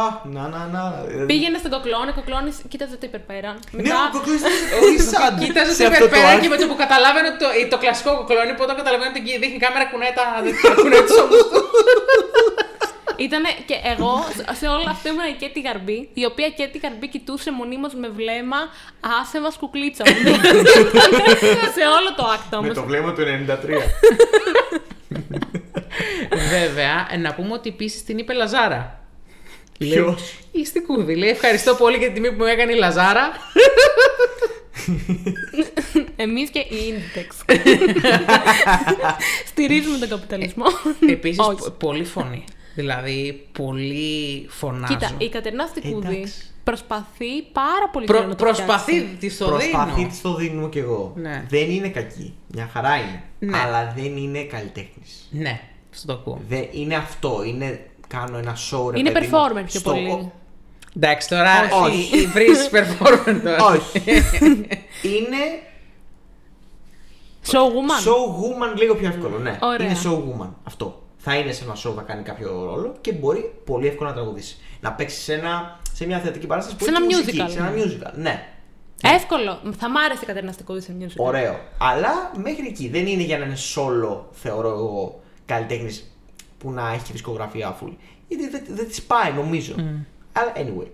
Α, 0.00 0.04
να, 0.36 0.42
να, 0.54 0.60
να. 0.76 0.82
πήγαινε 1.30 1.56
στον 1.62 1.70
κοκλώνη, 1.74 2.10
ο 2.14 2.16
κοκλώνης 2.18 2.56
κοίταζε 2.72 2.96
το 3.00 3.06
υπερπέρα. 3.10 3.50
Ναι, 3.52 3.82
Μετά 3.82 3.96
ο 4.06 4.10
κοκλώνης 4.14 4.42
ήταν 4.46 4.54
πολύ 4.74 4.98
σαν. 5.12 5.30
Κοίταζε 5.44 5.72
σε 5.78 5.82
το 5.82 5.88
αυτό 5.90 5.98
το 5.98 6.08
υπερπέρα 6.08 6.28
άρθρο. 6.32 6.42
και 6.44 6.50
με 6.52 6.56
το 6.60 6.64
που 6.70 6.76
καταλάβαινε 6.84 7.30
το, 7.42 7.46
το 7.72 7.76
κλασικό 7.82 8.10
κοκλόνι 8.20 8.52
που 8.56 8.62
όταν 8.66 8.74
καταλαβαίνει 8.80 9.10
ότι 9.14 9.20
δείχνει 9.42 9.58
κάμερα 9.64 9.84
κουνάει 9.90 10.12
τα 10.18 10.24
κουνάει 10.82 11.02
τους 11.06 11.16
ώμους 11.22 11.42
τους. 11.50 11.62
Ήτανε 13.22 13.48
και 13.66 13.74
εγώ 13.84 14.24
σε- 14.36 14.54
σε 14.54 14.66
όλο 14.66 14.84
αυτό 14.88 15.08
ήμουν 15.08 15.26
η 15.34 15.36
Κέτι 15.38 15.60
Γαρμπή, 15.60 16.08
η 16.14 16.24
οποία 16.24 16.48
Κέτι 16.48 16.78
Γαρμπή 16.78 17.08
κοιτούσε 17.08 17.52
μονίμως 17.52 17.94
με 17.94 18.08
βλέμμα 18.08 18.56
άσε 19.20 19.40
μας 19.40 19.56
κουκλίτσα 19.56 20.04
μου. 20.06 20.14
σε 21.76 21.84
όλο 21.98 22.14
το 22.16 22.24
act 22.34 22.46
Με 22.50 22.56
όμως. 22.56 22.74
το 22.74 22.82
βλέμμα 22.84 23.12
του 23.12 23.22
93. 23.22 23.56
Βέβαια, 26.50 27.08
ε, 27.10 27.16
να 27.16 27.34
πούμε 27.34 27.52
ότι 27.52 27.68
επίσης 27.68 28.04
την 28.04 28.18
είπε 28.18 28.32
Λαζάρα. 28.32 29.00
Ποιος; 29.78 30.38
Η 30.52 30.64
Στικούδη. 30.64 31.14
Λέει 31.14 31.28
ευχαριστώ 31.30 31.74
πολύ 31.74 31.96
για 31.96 32.06
την 32.06 32.14
τιμή 32.14 32.28
που 32.28 32.36
μου 32.38 32.44
έκανε 32.44 32.72
η 32.72 32.76
Λαζάρα. 32.76 33.30
Εμείς 36.16 36.50
και 36.50 36.58
η 36.58 36.94
Index. 36.94 37.56
Στηρίζουμε 39.50 39.98
τον 39.98 40.08
καπιταλισμό. 40.08 40.64
Επίσης, 41.08 41.38
Όχι. 41.38 41.70
πολύ 41.78 42.04
φωνή. 42.04 42.44
Δηλαδή, 42.74 43.46
πολύ 43.52 44.46
φωνάζω. 44.48 44.92
Κοίτα, 44.94 45.10
η 45.18 45.28
Κατερινά 45.28 45.66
Στικούδη 45.66 46.06
Εντάξει. 46.14 46.42
προσπαθεί 46.64 47.42
πάρα 47.52 47.88
πολύ 47.92 48.06
Προ- 48.06 48.16
καιρό 48.16 48.28
να 48.28 48.34
το 48.36 48.44
προσπαθεί, 48.44 48.92
φτιάξει. 48.92 49.16
της 49.20 49.36
το 49.36 49.46
Προσπαθεί, 49.46 49.94
δίνω. 49.94 50.08
της 50.08 50.20
το 50.20 50.34
δίνω 50.34 50.68
κι 50.68 50.78
εγώ. 50.78 51.12
Ναι. 51.16 51.44
Δεν 51.48 51.70
είναι 51.70 51.88
κακή. 51.88 52.34
Μια 52.46 52.68
χαρά 52.72 52.96
είναι. 52.96 53.22
Ναι. 53.38 53.58
Αλλά 53.58 53.92
δεν 53.96 54.16
είναι 54.16 54.42
καλλιτέχνης. 54.42 55.28
Ναι, 55.30 55.60
αυτό 55.92 56.06
το 56.06 56.12
ακούω. 56.12 56.40
Δεν 56.48 56.66
είναι 56.72 56.94
αυτό. 56.94 57.42
Είναι. 57.46 57.86
Κάνω 58.08 58.38
ένα 58.38 58.56
show 58.70 58.90
ρε 58.92 58.98
Είναι 58.98 59.10
παιδί 59.10 59.26
μου, 59.26 59.38
performer 59.38 59.64
πιο 59.66 59.80
στο- 59.80 59.90
πολύ. 59.90 60.30
Εντάξει, 60.96 61.28
τώρα 61.28 61.50
Όχι. 61.82 62.26
βρεις 62.26 62.70
performance 62.72 63.40
τώρα. 63.44 63.64
Όχι. 63.64 64.00
είναι 65.16 65.36
Showwoman. 67.46 68.06
showwoman 68.06 68.78
λίγο 68.78 68.94
πιο 68.94 69.08
εύκολο, 69.08 69.38
ναι. 69.38 69.58
Ωραία. 69.62 69.86
Είναι 69.86 69.96
showwoman. 70.04 70.48
Αυτό. 70.64 71.01
Θα 71.24 71.36
είναι 71.36 71.52
σε 71.52 71.64
ένα 71.64 71.74
show, 71.74 71.92
θα 71.96 72.02
κάνει 72.02 72.22
κάποιο 72.22 72.64
ρόλο 72.64 72.94
και 73.00 73.12
μπορεί 73.12 73.54
πολύ 73.64 73.86
εύκολα 73.86 74.08
να 74.08 74.14
τραγουδήσει. 74.14 74.56
Να 74.80 74.92
παίξει 74.92 75.20
σε, 75.20 75.34
ένα, 75.34 75.80
σε 75.92 76.06
μια 76.06 76.18
θεατρική 76.18 76.46
παράσταση 76.46 76.76
που 76.76 76.84
Σε 76.84 76.90
έχει 76.90 76.98
ένα 76.98 77.04
μουσική, 77.04 77.38
musical, 77.40 77.50
Σε 77.50 77.58
ένα 77.58 77.70
ναι. 77.70 77.82
musical, 77.82 78.12
ναι. 78.14 78.46
Εύκολο. 79.02 79.60
Θα 79.78 79.90
μ' 79.90 79.96
άρεσε 79.96 80.20
η 80.22 80.26
Κατερίνα 80.26 80.52
Στικούδη 80.52 80.80
σε 80.80 80.96
musical. 81.00 81.14
Ωραίο. 81.16 81.60
Αλλά 81.78 82.32
μέχρι 82.36 82.66
εκεί. 82.66 82.88
Δεν 82.88 83.06
είναι 83.06 83.22
για 83.22 83.38
να 83.38 83.44
είναι 83.44 83.56
solo, 83.74 84.20
θεωρώ 84.32 84.68
εγώ, 84.68 85.20
καλλιτέχνης 85.46 86.16
που 86.58 86.70
να 86.70 86.92
έχει 86.92 87.12
δισκογραφία 87.12 87.78
full. 87.80 87.92
Γιατί 88.28 88.48
δεν, 88.48 88.62
δεν 88.68 88.88
της 88.88 89.02
πάει, 89.02 89.32
νομίζω. 89.32 89.74
Αλλά 90.32 90.52
anyway. 90.56 90.86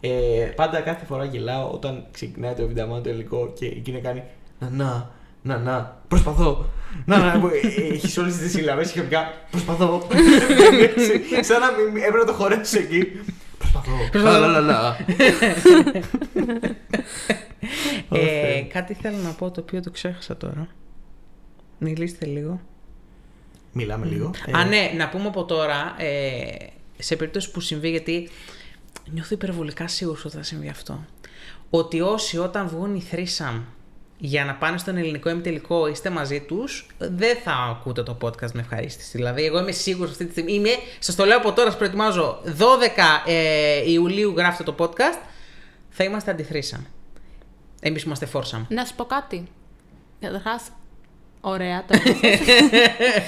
Ε, 0.00 0.52
πάντα 0.56 0.80
κάθε 0.80 1.04
φορά 1.04 1.24
γελάω 1.24 1.70
όταν 1.70 2.06
ξεκινάει 2.10 2.54
το 2.54 2.62
Εβινταμάν 2.62 3.02
το 3.02 3.08
ελληνικό 3.08 3.52
και 3.58 3.66
εκείνη 3.66 4.00
κάνει 4.00 4.22
Να, 4.58 4.70
να, 4.70 5.10
να, 5.42 5.58
να, 5.58 6.02
προσπαθώ. 6.08 6.66
Να, 7.04 7.18
να, 7.18 7.50
έχεις 7.92 8.18
όλες 8.18 8.36
τις 8.36 8.50
σύλλαβε 8.50 8.84
και 8.84 9.02
πια 9.02 9.34
προσπαθώ. 9.50 10.06
Σαν 11.48 11.60
να 11.60 11.70
μην 11.70 11.96
έπρεπε 11.96 12.18
να 12.18 12.24
το 12.24 12.32
χωρέσω 12.32 12.78
εκεί. 12.78 13.06
Προσπαθώ. 13.58 13.90
Λα, 14.12 14.38
λα, 14.38 14.48
λα, 14.48 14.60
λα. 14.60 14.96
Ε, 18.10 18.60
κάτι 18.72 18.94
θέλω 18.94 19.16
να 19.16 19.30
πω 19.30 19.50
το 19.50 19.60
οποίο 19.60 19.80
το 19.80 19.90
ξέχασα 19.90 20.36
τώρα. 20.36 20.68
Μιλήστε 21.78 22.26
λίγο. 22.26 22.60
Μιλάμε 23.72 24.06
λίγο. 24.06 24.30
Α, 24.56 24.60
Ε, 24.60 24.64
ναι, 24.64 24.92
να 24.96 25.08
πούμε 25.08 25.26
από 25.26 25.44
τώρα, 25.44 25.94
ε, 25.98 26.54
σε 26.98 27.16
περίπτωση 27.16 27.50
που 27.50 27.60
συμβεί, 27.60 27.90
γιατί 27.90 28.28
νιώθω 29.10 29.34
υπερβολικά 29.34 29.88
σίγουρος 29.88 30.24
ότι 30.24 30.36
θα 30.36 30.42
συμβεί 30.42 30.68
αυτό. 30.68 31.04
Ότι 31.70 32.00
όσοι 32.00 32.38
όταν 32.38 32.68
βγουν 32.68 32.94
οι 32.94 33.00
θρήσαμ 33.00 33.62
για 34.24 34.44
να 34.44 34.54
πάνε 34.54 34.78
στον 34.78 34.96
ελληνικό 34.96 35.30
ημιτελικό, 35.30 35.86
είστε 35.86 36.10
μαζί 36.10 36.40
τους, 36.40 36.86
δεν 36.98 37.36
θα 37.36 37.52
ακούτε 37.52 38.02
το 38.02 38.16
podcast 38.22 38.50
με 38.52 38.60
ευχαρίστηση. 38.60 39.16
Δηλαδή, 39.16 39.44
εγώ 39.44 39.58
είμαι 39.58 39.72
σίγουρος 39.72 40.10
αυτή 40.10 40.24
τη 40.24 40.30
στιγμή. 40.30 40.52
Είμαι, 40.52 40.68
σας 40.98 41.14
το 41.14 41.24
λέω 41.24 41.36
από 41.36 41.52
τώρα, 41.52 41.68
σας 41.68 41.76
προετοιμάζω. 41.76 42.40
12 42.44 43.22
ε, 43.26 43.90
Ιουλίου 43.90 44.34
γράφτε 44.36 44.62
το 44.62 44.74
podcast. 44.78 45.18
Θα 45.88 46.04
είμαστε 46.04 46.30
αντιθρήσαμ. 46.30 46.80
Εμείς 47.80 48.02
είμαστε 48.02 48.26
φόρσαμ. 48.26 48.64
Να 48.68 48.84
σου 48.84 48.94
πω 48.94 49.04
κάτι. 49.04 49.44
Καταρχάς, 50.20 50.68
ωραία 51.40 51.84
το 51.84 51.94
έπαθες. 51.94 52.40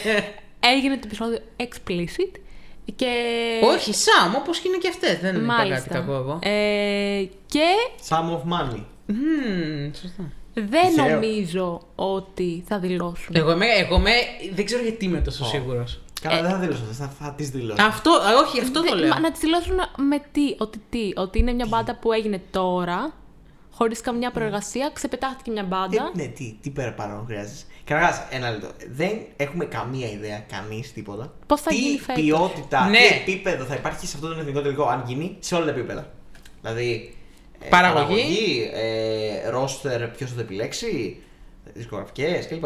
Έγινε 0.74 0.94
το 0.94 1.02
επεισόδιο 1.04 1.38
explicit 1.56 2.40
και. 2.96 3.12
Όχι, 3.62 3.94
Σαμ, 3.94 4.34
όπως 4.34 4.58
και 4.58 4.68
είναι 4.68 4.78
και 4.78 4.88
αυτές. 4.88 5.18
Δεν 5.18 5.34
είπα 5.34 5.54
κάτι 5.54 5.68
Μάλιστα. 5.68 5.94
κακό 5.94 6.14
εγώ. 6.14 6.38
Ε, 6.42 7.24
και 7.46 7.66
Some 8.08 8.30
of 8.30 8.52
money. 8.52 8.82
Μμμ, 9.06 9.92
σωστά. 10.00 10.32
Δεν 10.54 10.88
Τυχαίο. 10.94 11.08
νομίζω 11.14 11.80
ότι 11.94 12.64
θα 12.68 12.78
δηλώσουν. 12.78 13.34
Εγώ, 13.36 13.52
είμαι, 13.52 13.66
εγώ 13.66 13.96
είμαι, 13.96 14.10
δεν 14.54 14.64
ξέρω 14.64 14.82
γιατί 14.82 15.04
είμαι 15.04 15.20
τόσο 15.20 15.44
Ω. 15.44 15.48
σίγουρος. 15.48 16.00
Καλά, 16.20 16.38
Ε, 16.38 16.42
δεν 16.42 16.50
θα 16.50 16.56
δηλώσω, 16.58 16.82
θα, 16.92 17.12
θα 17.20 17.32
τις 17.36 17.50
δηλώσω. 17.50 17.82
Αυτό, 17.82 18.10
α, 18.10 18.38
όχι, 18.46 18.60
αυτό 18.60 18.82
το 18.82 18.88
Δεν- 18.90 18.98
λέω. 18.98 19.08
μα 19.08 19.20
να 19.20 19.32
τη 19.32 19.38
δηλώσουν 19.40 19.74
με 20.08 20.18
τι, 20.32 20.54
ότι 20.58 20.80
τι, 20.90 21.10
ότι 21.16 21.38
είναι 21.38 21.52
μια 21.52 21.66
μπάντα 21.68 21.96
που 21.96 22.12
έγινε 22.12 22.42
τώρα, 22.50 23.12
χωρίς 23.72 24.00
καμιά 24.00 24.30
προεργασία, 24.30 24.90
ξεπετάχτηκε 24.94 25.50
μια 25.50 25.62
μπάντα; 25.64 26.10
Ε, 26.14 26.18
ναι, 26.22 26.26
τι, 26.26 26.56
τι 26.62 26.70
παραπάνω 26.70 27.24
χρειάζεσαι. 27.26 27.64
Καταρχάς, 27.84 28.22
ένα 28.30 28.50
λεπτό. 28.50 28.68
Δεν 28.90 29.10
έχουμε 29.36 29.64
καμία 29.64 30.10
ιδέα, 30.10 30.38
κανείς 30.52 30.92
τίποτα. 30.92 31.32
Πώς 31.46 31.60
θα 31.60 31.70
τι 31.70 31.76
γίνει 31.76 31.98
φέτος; 31.98 32.22
ποιότητα, 32.22 32.88
Ναι. 32.88 32.98
τι 32.98 33.32
επίπεδο 33.32 33.64
θα 33.64 33.74
υπάρχει 33.74 34.06
σε 34.06 34.12
αυτό 34.16 34.34
το 34.34 34.40
εθνικό 34.40 34.60
τελικό, 34.60 34.84
αν 34.84 35.02
γίνει 35.06 35.36
σε 35.40 35.54
όλα 35.54 35.64
τα 35.64 35.70
επίπεδα. 35.70 36.10
Δηλαδή. 36.62 37.16
Ε, 37.64 37.68
Παραγωγή. 37.68 38.70
ε, 38.72 39.48
ρόστερ, 39.48 40.08
ποιος 40.08 40.30
θα 40.30 40.36
το 40.36 40.42
επιλέξει, 40.42 41.22
δισκογραφικές 41.74 42.46
κλπ. 42.46 42.64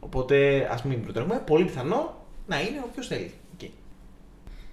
Οπότε 0.00 0.68
ας 0.70 0.82
μην 0.82 1.02
προτρέχουμε. 1.02 1.42
Πολύ 1.46 1.64
πιθανό 1.64 2.24
να 2.46 2.60
είναι 2.60 2.80
όποιο 2.84 3.02
θέλει. 3.02 3.32
Εκεί. 3.54 3.72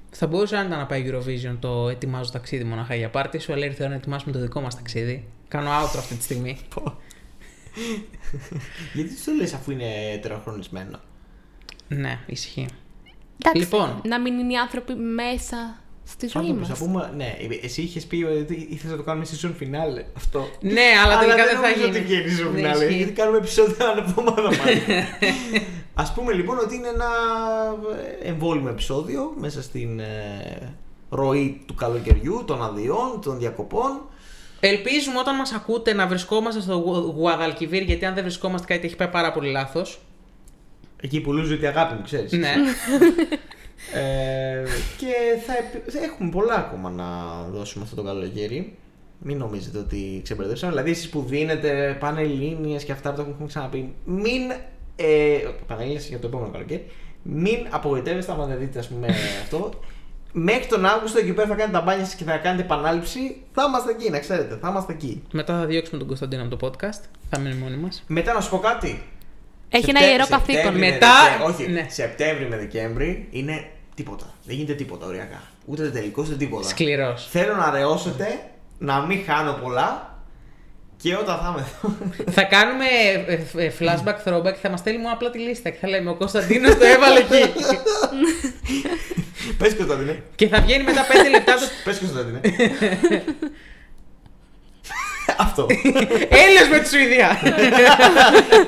Θα 0.09 0.27
μπορούσε 0.27 0.57
αν 0.57 0.67
ήταν 0.67 0.80
να 0.80 0.85
πάει 0.85 1.09
Eurovision 1.11 1.57
το 1.59 1.89
ετοιμάζω 1.89 2.31
ταξίδι 2.31 2.63
μοναχά 2.63 2.95
για 2.95 3.09
πάρτι 3.09 3.39
σου, 3.39 3.53
αλλά 3.53 3.65
ήρθε 3.65 3.77
η 3.77 3.81
ώρα 3.85 3.89
να 3.89 3.95
ετοιμάσουμε 3.95 4.31
το 4.31 4.39
δικό 4.39 4.61
μας 4.61 4.76
ταξίδι. 4.76 5.27
Κάνω 5.47 5.69
outro 5.69 5.97
αυτή 5.97 6.15
τη 6.15 6.23
στιγμή. 6.23 6.57
Γιατί 8.93 9.15
το 9.26 9.31
λες 9.31 9.53
αφού 9.53 9.71
είναι 9.71 10.19
τεραχρονισμένο. 10.21 10.99
ναι, 11.88 12.19
ισχύει. 12.26 12.67
Εντάξει, 13.41 13.59
Λοιπόν. 13.61 14.01
να 14.05 14.19
μην 14.19 14.39
είναι 14.39 14.53
οι 14.53 14.57
άνθρωποι 14.57 14.93
μέσα 14.95 15.81
στη 16.10 16.27
ζωή 16.27 16.41
Άνθρωπος, 16.44 16.69
μας. 16.69 16.80
να 16.80 16.86
πούμε, 16.86 17.14
ναι, 17.15 17.38
εσύ 17.61 17.81
είχες 17.81 18.06
πει 18.06 18.23
ότι 18.41 18.68
ήθελες 18.69 18.91
να 18.91 18.98
το 18.98 19.03
κάνουμε 19.03 19.26
season 19.31 19.48
finale 19.64 20.03
αυτό. 20.18 20.49
Ναι, 20.61 20.81
αλλά 21.06 21.19
τελικά 21.19 21.45
δεν 21.45 21.56
θα 21.56 21.61
νομίζω 21.69 21.86
γίνει. 21.86 21.98
ότι 21.98 22.06
βγαίνει 22.06 22.26
season 22.40 22.53
Ναι, 22.61 22.72
finale, 22.72 22.81
ισχύει. 22.81 22.95
γιατί 22.95 23.11
κάνουμε 23.11 23.38
επεισόδια 23.38 23.88
ανά 23.90 24.02
εβδομάδα 24.02 24.41
μάλλον. 24.41 24.80
Α 26.07 26.11
πούμε 26.14 26.34
λοιπόν 26.34 26.57
ότι 26.57 26.76
είναι 26.76 26.88
ένα 26.88 27.07
εμβόλυμο 28.23 28.68
επεισόδιο 28.72 29.34
μέσα 29.40 29.61
στην 29.61 29.99
ε, 29.99 30.73
ροή 31.10 31.61
του 31.65 31.76
καλοκαιριού, 31.76 32.44
των 32.48 32.64
αδειών, 32.64 33.22
των 33.22 33.40
διακοπών. 33.40 34.02
Ελπίζουμε 34.60 35.19
όταν 35.19 35.36
μας 35.36 35.53
ακούτε 35.53 35.94
να 35.94 36.07
βρισκόμαστε 36.07 36.61
στο 36.61 36.76
Γου- 36.76 37.14
Γουαδαλκιβίρ, 37.15 37.81
γιατί 37.81 38.06
αν 38.06 38.14
δεν 38.14 38.23
βρισκόμαστε 38.23 38.73
κάτι 38.73 38.86
έχει 38.86 38.95
πάει 38.95 39.07
πάρα 39.07 39.31
πολύ 39.31 39.52
λάθος. 39.52 40.02
Εκεί 41.02 41.19
που 41.22 41.34
λούζει 41.34 41.57
τη 41.57 41.65
αγάπη 41.65 41.94
μου, 41.94 42.02
ξέρεις. 42.03 42.31
ναι. 42.31 42.53
Ε, 43.93 44.64
και 44.97 45.14
θα, 45.45 45.53
επι- 45.57 45.91
θα 45.91 46.03
έχουμε 46.03 46.30
πολλά 46.30 46.56
ακόμα 46.56 46.89
να 46.89 47.06
δώσουμε 47.51 47.84
αυτό 47.84 47.95
το 47.95 48.03
καλοκαίρι. 48.03 48.76
Μην 49.19 49.38
νομίζετε 49.38 49.77
ότι 49.77 50.19
ξεμπερδέψαμε. 50.23 50.72
Δηλαδή, 50.72 50.91
εσείς 50.91 51.10
που 51.10 51.22
δίνετε 51.27 51.97
πανελλήνιες 51.99 52.84
και 52.84 52.91
αυτά 52.91 53.10
που 53.10 53.15
το 53.15 53.30
έχουμε 53.30 53.47
ξαναπεί, 53.47 53.93
μην. 54.06 54.41
Ε, 54.95 55.38
πανελλήνιες 55.68 56.07
για 56.07 56.19
το 56.19 56.27
επόμενο 56.27 56.51
καλοκαίρι. 56.51 56.85
Μην 57.23 57.57
απογοητεύεστε 57.69 58.31
άμα 58.31 58.45
δεν 58.45 58.60
δείτε, 58.60 58.80
ας 58.80 58.88
πούμε, 58.88 59.07
αυτό. 59.41 59.69
Μέχρι 60.34 60.65
τον 60.65 60.85
Αύγουστο 60.85 61.19
εκεί 61.19 61.34
πέρα 61.34 61.47
θα 61.47 61.56
κάνετε 61.56 61.77
τα 61.77 61.84
μπάνια 61.84 62.06
σας 62.06 62.15
και 62.15 62.23
θα 62.23 62.38
κάνετε 62.38 62.64
επανάληψη. 62.64 63.41
Θα 63.51 63.64
είμαστε 63.68 63.91
εκεί, 63.91 64.10
να 64.10 64.19
ξέρετε. 64.19 64.57
Θα 64.61 64.69
είμαστε 64.69 64.93
εκεί. 64.93 65.23
Μετά 65.31 65.60
θα 65.60 65.65
διώξουμε 65.65 65.97
τον 65.97 66.07
Κωνσταντίνο 66.07 66.43
από 66.43 66.56
το 66.57 66.68
podcast. 66.68 67.03
Θα 67.30 67.39
μείνει 67.39 67.56
μόνοι 67.56 67.76
μας. 67.76 68.03
Μετά 68.07 68.34
να 68.34 68.41
σου 68.41 68.49
πω 68.49 68.57
κάτι. 68.57 69.03
Έχει 69.69 69.89
ένα 69.89 69.99
Σεπτέ- 69.99 70.11
ιερό 70.11 70.23
Σεπτέμβρη 70.25 70.53
καθήκον. 70.53 70.79
με 70.79 70.89
Μετά- 70.89 71.07
Δεκέμβρη- 71.23 71.61
όχι, 71.61 71.71
ναι. 71.71 71.85
Σεπτέμβρη 71.89 72.45
με 72.47 72.57
Δεκέμβρη 72.57 73.27
είναι 73.31 73.65
τίποτα. 73.95 74.33
Δεν 74.43 74.55
γίνεται 74.55 74.73
τίποτα 74.73 75.05
οριακά. 75.05 75.41
Ούτε 75.65 75.89
τελικός 75.89 76.27
ούτε 76.27 76.35
τίποτα. 76.37 76.67
Σκληρός. 76.69 77.27
Θέλω 77.31 77.55
να 77.55 77.71
ρεώσετε, 77.71 78.39
να 78.77 78.99
μην 79.01 79.23
χάνω 79.27 79.53
πολλά 79.53 80.13
και 81.01 81.15
όταν 81.15 81.37
θα 81.37 81.53
είμαι 81.55 81.65
εδώ. 81.67 81.95
θα 82.37 82.43
κάνουμε 82.43 82.85
ε, 83.27 83.65
ε, 83.65 83.71
flashback, 83.79 84.29
throwback 84.29 84.51
και 84.53 84.59
θα 84.61 84.69
μας 84.69 84.79
στέλνει 84.79 84.99
μόνο 85.01 85.13
απλά 85.13 85.29
τη 85.29 85.39
λίστα 85.39 85.69
και 85.69 85.77
θα 85.81 85.87
λέμε 85.87 86.09
Ο 86.09 86.15
Κωνσταντίνος 86.15 86.77
το 86.77 86.85
έβαλε 86.85 87.19
εκεί. 87.19 87.51
Πες 89.57 89.75
Κωνσταντίνε. 89.75 90.23
και 90.35 90.47
θα 90.47 90.61
βγαίνει 90.61 90.83
μετά 90.83 91.05
5 91.07 91.29
λεπτά 91.29 91.53
το. 91.53 91.61
Πες 91.83 91.97
Κωνσταντίνε. 91.99 92.39
Αυτό. 95.38 95.65
Έλληνε 96.30 96.64
με 96.72 96.80
τη 96.80 96.88
Σουηδία! 96.89 97.30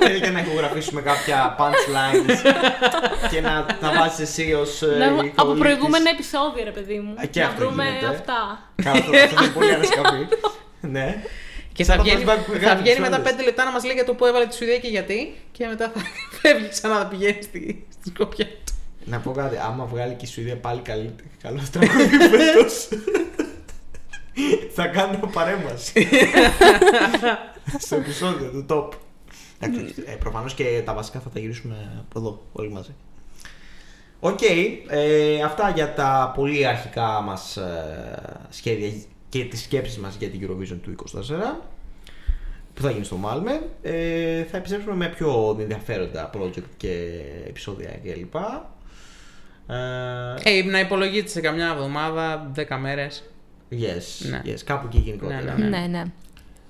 Θέλει 0.00 0.20
και 0.20 0.30
να 0.30 0.38
ηχογραφήσουμε 0.40 1.00
κάποια 1.00 1.56
punchlines 1.58 2.36
και 3.30 3.40
να 3.40 3.66
τα 3.80 3.92
βάζεις 3.98 4.18
εσύ 4.18 4.52
ως 4.52 4.82
ε, 4.82 4.86
Να- 4.86 5.06
από 5.06 5.24
ηχολήπτης. 5.24 5.60
προηγούμενα 5.60 6.10
επεισόδια, 6.10 6.64
ρε 6.64 6.70
παιδί 6.70 6.98
μου. 6.98 7.12
Α, 7.20 7.24
και 7.26 7.40
να 7.40 7.46
αυτό 7.46 7.58
βρούμε 7.66 7.84
γίνεται. 7.84 8.06
αυτά. 8.06 8.68
Καλά, 8.84 8.98
αυτό 8.98 9.16
αυτό 9.24 9.44
είναι 9.44 9.52
πολύ 9.52 9.74
ανασκαφή. 9.74 10.26
Ναι. 10.80 11.22
Και 11.72 11.84
Σαν 11.84 11.96
θα 11.96 12.02
το 12.02 12.08
βγαίνει, 12.08 12.24
flashback 12.26 12.38
που 12.46 12.50
θα 12.52 12.56
έκανε 12.56 12.80
βγαίνει 12.80 12.96
τις 12.96 13.08
μετά 13.08 13.16
όλες. 13.20 13.32
5 13.40 13.44
λεπτά 13.44 13.64
να 13.64 13.70
μας 13.70 13.84
λέει 13.84 13.94
για 13.94 14.04
το 14.04 14.14
που 14.14 14.26
έβαλε 14.26 14.46
τη 14.46 14.54
Σουηδία 14.54 14.78
και 14.78 14.88
γιατί. 14.88 15.34
Και 15.52 15.66
μετά 15.66 15.90
θα 15.94 16.00
φεύγει 16.40 16.68
ξανά 16.68 16.98
να 16.98 17.06
πηγαίνει 17.06 17.38
στη, 17.42 17.84
στη 18.00 18.08
Σκοπιά 18.14 18.44
του. 18.46 18.72
Να 19.04 19.18
πω 19.18 19.30
κάτι, 19.30 19.56
άμα 19.66 19.84
βγάλει 19.84 20.14
και 20.14 20.24
η 20.24 20.28
Σουηδία 20.28 20.56
πάλι 20.56 20.80
καλή, 20.80 21.14
καλό 21.42 21.62
τραγούδι 21.72 22.16
φέτος, 22.36 22.88
θα 24.74 24.86
κάνω 24.86 25.30
παρέμβαση. 25.32 26.08
Στο 27.78 27.96
επεισόδιο 27.96 28.50
του 28.50 28.66
top. 28.68 28.98
Εντάξει, 29.58 29.94
ε, 30.06 30.12
προφανώς 30.12 30.54
και 30.54 30.82
τα 30.84 30.94
βασικά 30.94 31.20
θα 31.20 31.28
τα 31.28 31.38
γυρίσουμε 31.38 32.04
από 32.08 32.18
εδώ 32.18 32.42
όλοι 32.52 32.70
μαζί. 32.70 32.94
Οκ, 34.20 34.40
ε, 34.88 35.42
αυτά 35.42 35.70
για 35.70 35.94
τα 35.94 36.32
πολύ 36.36 36.66
αρχικά 36.66 37.20
μας 37.20 37.56
ε, 37.56 38.46
σχέδια 38.48 38.92
και 39.28 39.44
τις 39.44 39.62
σκέψεις 39.62 39.98
μας 39.98 40.16
για 40.18 40.28
την 40.28 40.48
Eurovision 40.48 40.78
του 40.82 40.94
24 41.14 41.60
που 42.74 42.82
θα 42.82 42.90
γίνει 42.90 43.04
στο 43.04 43.16
Μάλμε. 43.16 43.62
Ε, 43.82 44.44
θα 44.44 44.56
επιστρέψουμε 44.56 44.94
με 44.94 45.08
πιο 45.08 45.56
ενδιαφέροντα 45.60 46.30
project 46.34 46.64
και 46.76 47.20
επεισόδια 47.46 47.90
κλπ. 48.02 48.34
Ε, 49.66 50.58
Ε, 50.58 50.62
να 50.62 50.80
υπολογίζετε 50.80 51.28
σε 51.28 51.40
καμιά 51.40 51.66
εβδομάδα, 51.66 52.50
10 52.54 52.76
μέρες. 52.80 53.31
Yes, 53.80 54.28
Ναι. 54.30 54.42
yes, 54.44 54.58
κάπου 54.64 54.86
εκεί 54.86 54.98
γενικότερα. 54.98 55.54
Ναι, 55.58 55.68
Ναι, 55.68 55.86
ναι. 55.86 56.02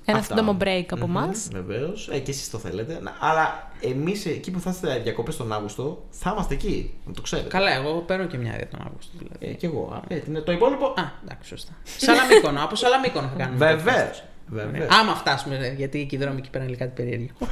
Ένα 0.04 0.18
Αυτά. 0.18 0.36
σύντομο 0.36 0.56
break 0.60 0.84
από 0.90 1.06
Μμμ, 1.06 1.16
εμά. 1.16 1.30
Βεβαίως. 1.52 2.08
Ε, 2.12 2.18
και 2.18 2.30
εσείς 2.30 2.50
το 2.50 2.58
θέλετε. 2.58 2.98
Να- 3.02 3.16
Αλλά 3.20 3.70
εμείς 3.80 4.26
εκεί 4.26 4.50
που 4.50 4.60
θα 4.60 4.70
είστε 4.70 4.98
διακοπές 5.02 5.36
τον 5.36 5.52
Αύγουστο, 5.52 6.04
θα 6.10 6.30
είμαστε 6.34 6.54
εκεί. 6.54 6.94
Να 7.06 7.12
το 7.12 7.20
ξέρετε. 7.22 7.48
Καλά, 7.48 7.70
εγώ 7.72 7.98
παίρνω 8.00 8.26
και 8.26 8.36
μια 8.38 8.54
ιδέα 8.54 8.68
τον 8.68 8.80
Αύγουστο. 8.86 9.12
Δηλαδή. 9.18 9.46
Ε, 9.46 9.52
κι 9.52 9.64
εγώ. 9.64 10.02
Ε, 10.08 10.16
την- 10.16 10.44
το 10.44 10.52
υπόλοιπο. 10.52 10.86
Α, 10.86 11.02
εντάξει, 11.24 11.48
σωστά. 11.48 11.72
Σαλαμίκονο, 11.82 12.64
από 12.64 12.74
Σαλαμίκονο 12.76 13.28
θα 13.28 13.34
κάνουμε. 13.36 13.56
Βεβαίως. 13.74 14.24
Ναι. 14.48 14.62
Βεβαίως. 14.62 14.88
Άμα 15.00 15.14
φτάσουμε, 15.14 15.56
ρε, 15.56 15.72
γιατί 15.72 16.00
εκεί 16.00 16.14
οι 16.14 16.18
δρόμοι 16.18 16.38
εκεί 16.38 16.50
πέρα 16.50 16.64
είναι 16.64 16.76
κάτι 16.76 17.02
περίεργο. 17.02 17.28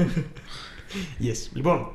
Yes. 1.20 1.48
Λοιπόν, 1.54 1.88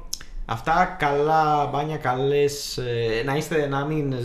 αυτά 0.46 0.96
καλά 1.00 1.66
μπάνια, 1.66 1.98
καλές, 1.98 2.78
ε, 2.78 3.22
να 3.26 3.36
είστε, 3.36 3.68
να 3.68 3.86
μην 3.86 4.12
ε, 4.14 4.18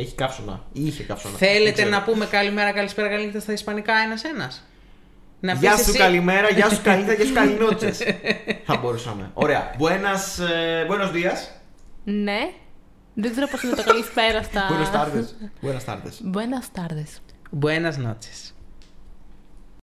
έχει 0.00 0.14
καύσωνα. 0.14 0.60
Ή 0.72 0.86
είχε 0.86 1.02
καύσωνα. 1.02 1.36
Δεν 1.38 1.48
Θέλετε 1.48 1.72
ξέρω. 1.72 1.88
να 1.88 2.02
πούμε 2.02 2.26
καλημέρα, 2.26 2.72
καλησπέρα, 2.72 3.08
καληνύχτα 3.08 3.40
στα 3.40 3.52
Ισπανικά 3.52 3.92
ένα-ένα. 3.92 4.50
Να 5.40 5.52
Γεια 5.52 5.70
πεις 5.74 5.82
σου 5.84 5.88
εσύ- 5.90 5.98
καλημέρα, 5.98 6.48
γεια 6.50 6.70
σου 6.70 6.80
καληνύχτα, 6.82 7.12
γεια 7.14 7.24
σου 7.26 7.32
καληνότσες. 7.40 7.98
Θα 8.64 8.76
μπορούσαμε. 8.76 9.30
Ωραία. 9.34 9.70
Buenas, 9.78 10.44
ε, 10.54 10.86
buenos 10.88 11.12
días. 11.12 11.38
Ναι. 12.04 12.50
Δεν 13.14 13.30
ξέρω 13.30 13.46
πώς 13.48 13.62
είναι 13.62 13.74
το 13.74 13.82
καλησπέρα 13.82 14.42
στα. 14.42 14.62
Buenos 14.72 14.96
tardes. 14.96 15.26
Buenas 15.66 15.84
tardes. 15.92 16.34
Buenas 16.34 16.80
tardes. 16.80 17.20
Buenas 17.60 17.96
noches. 18.06 18.53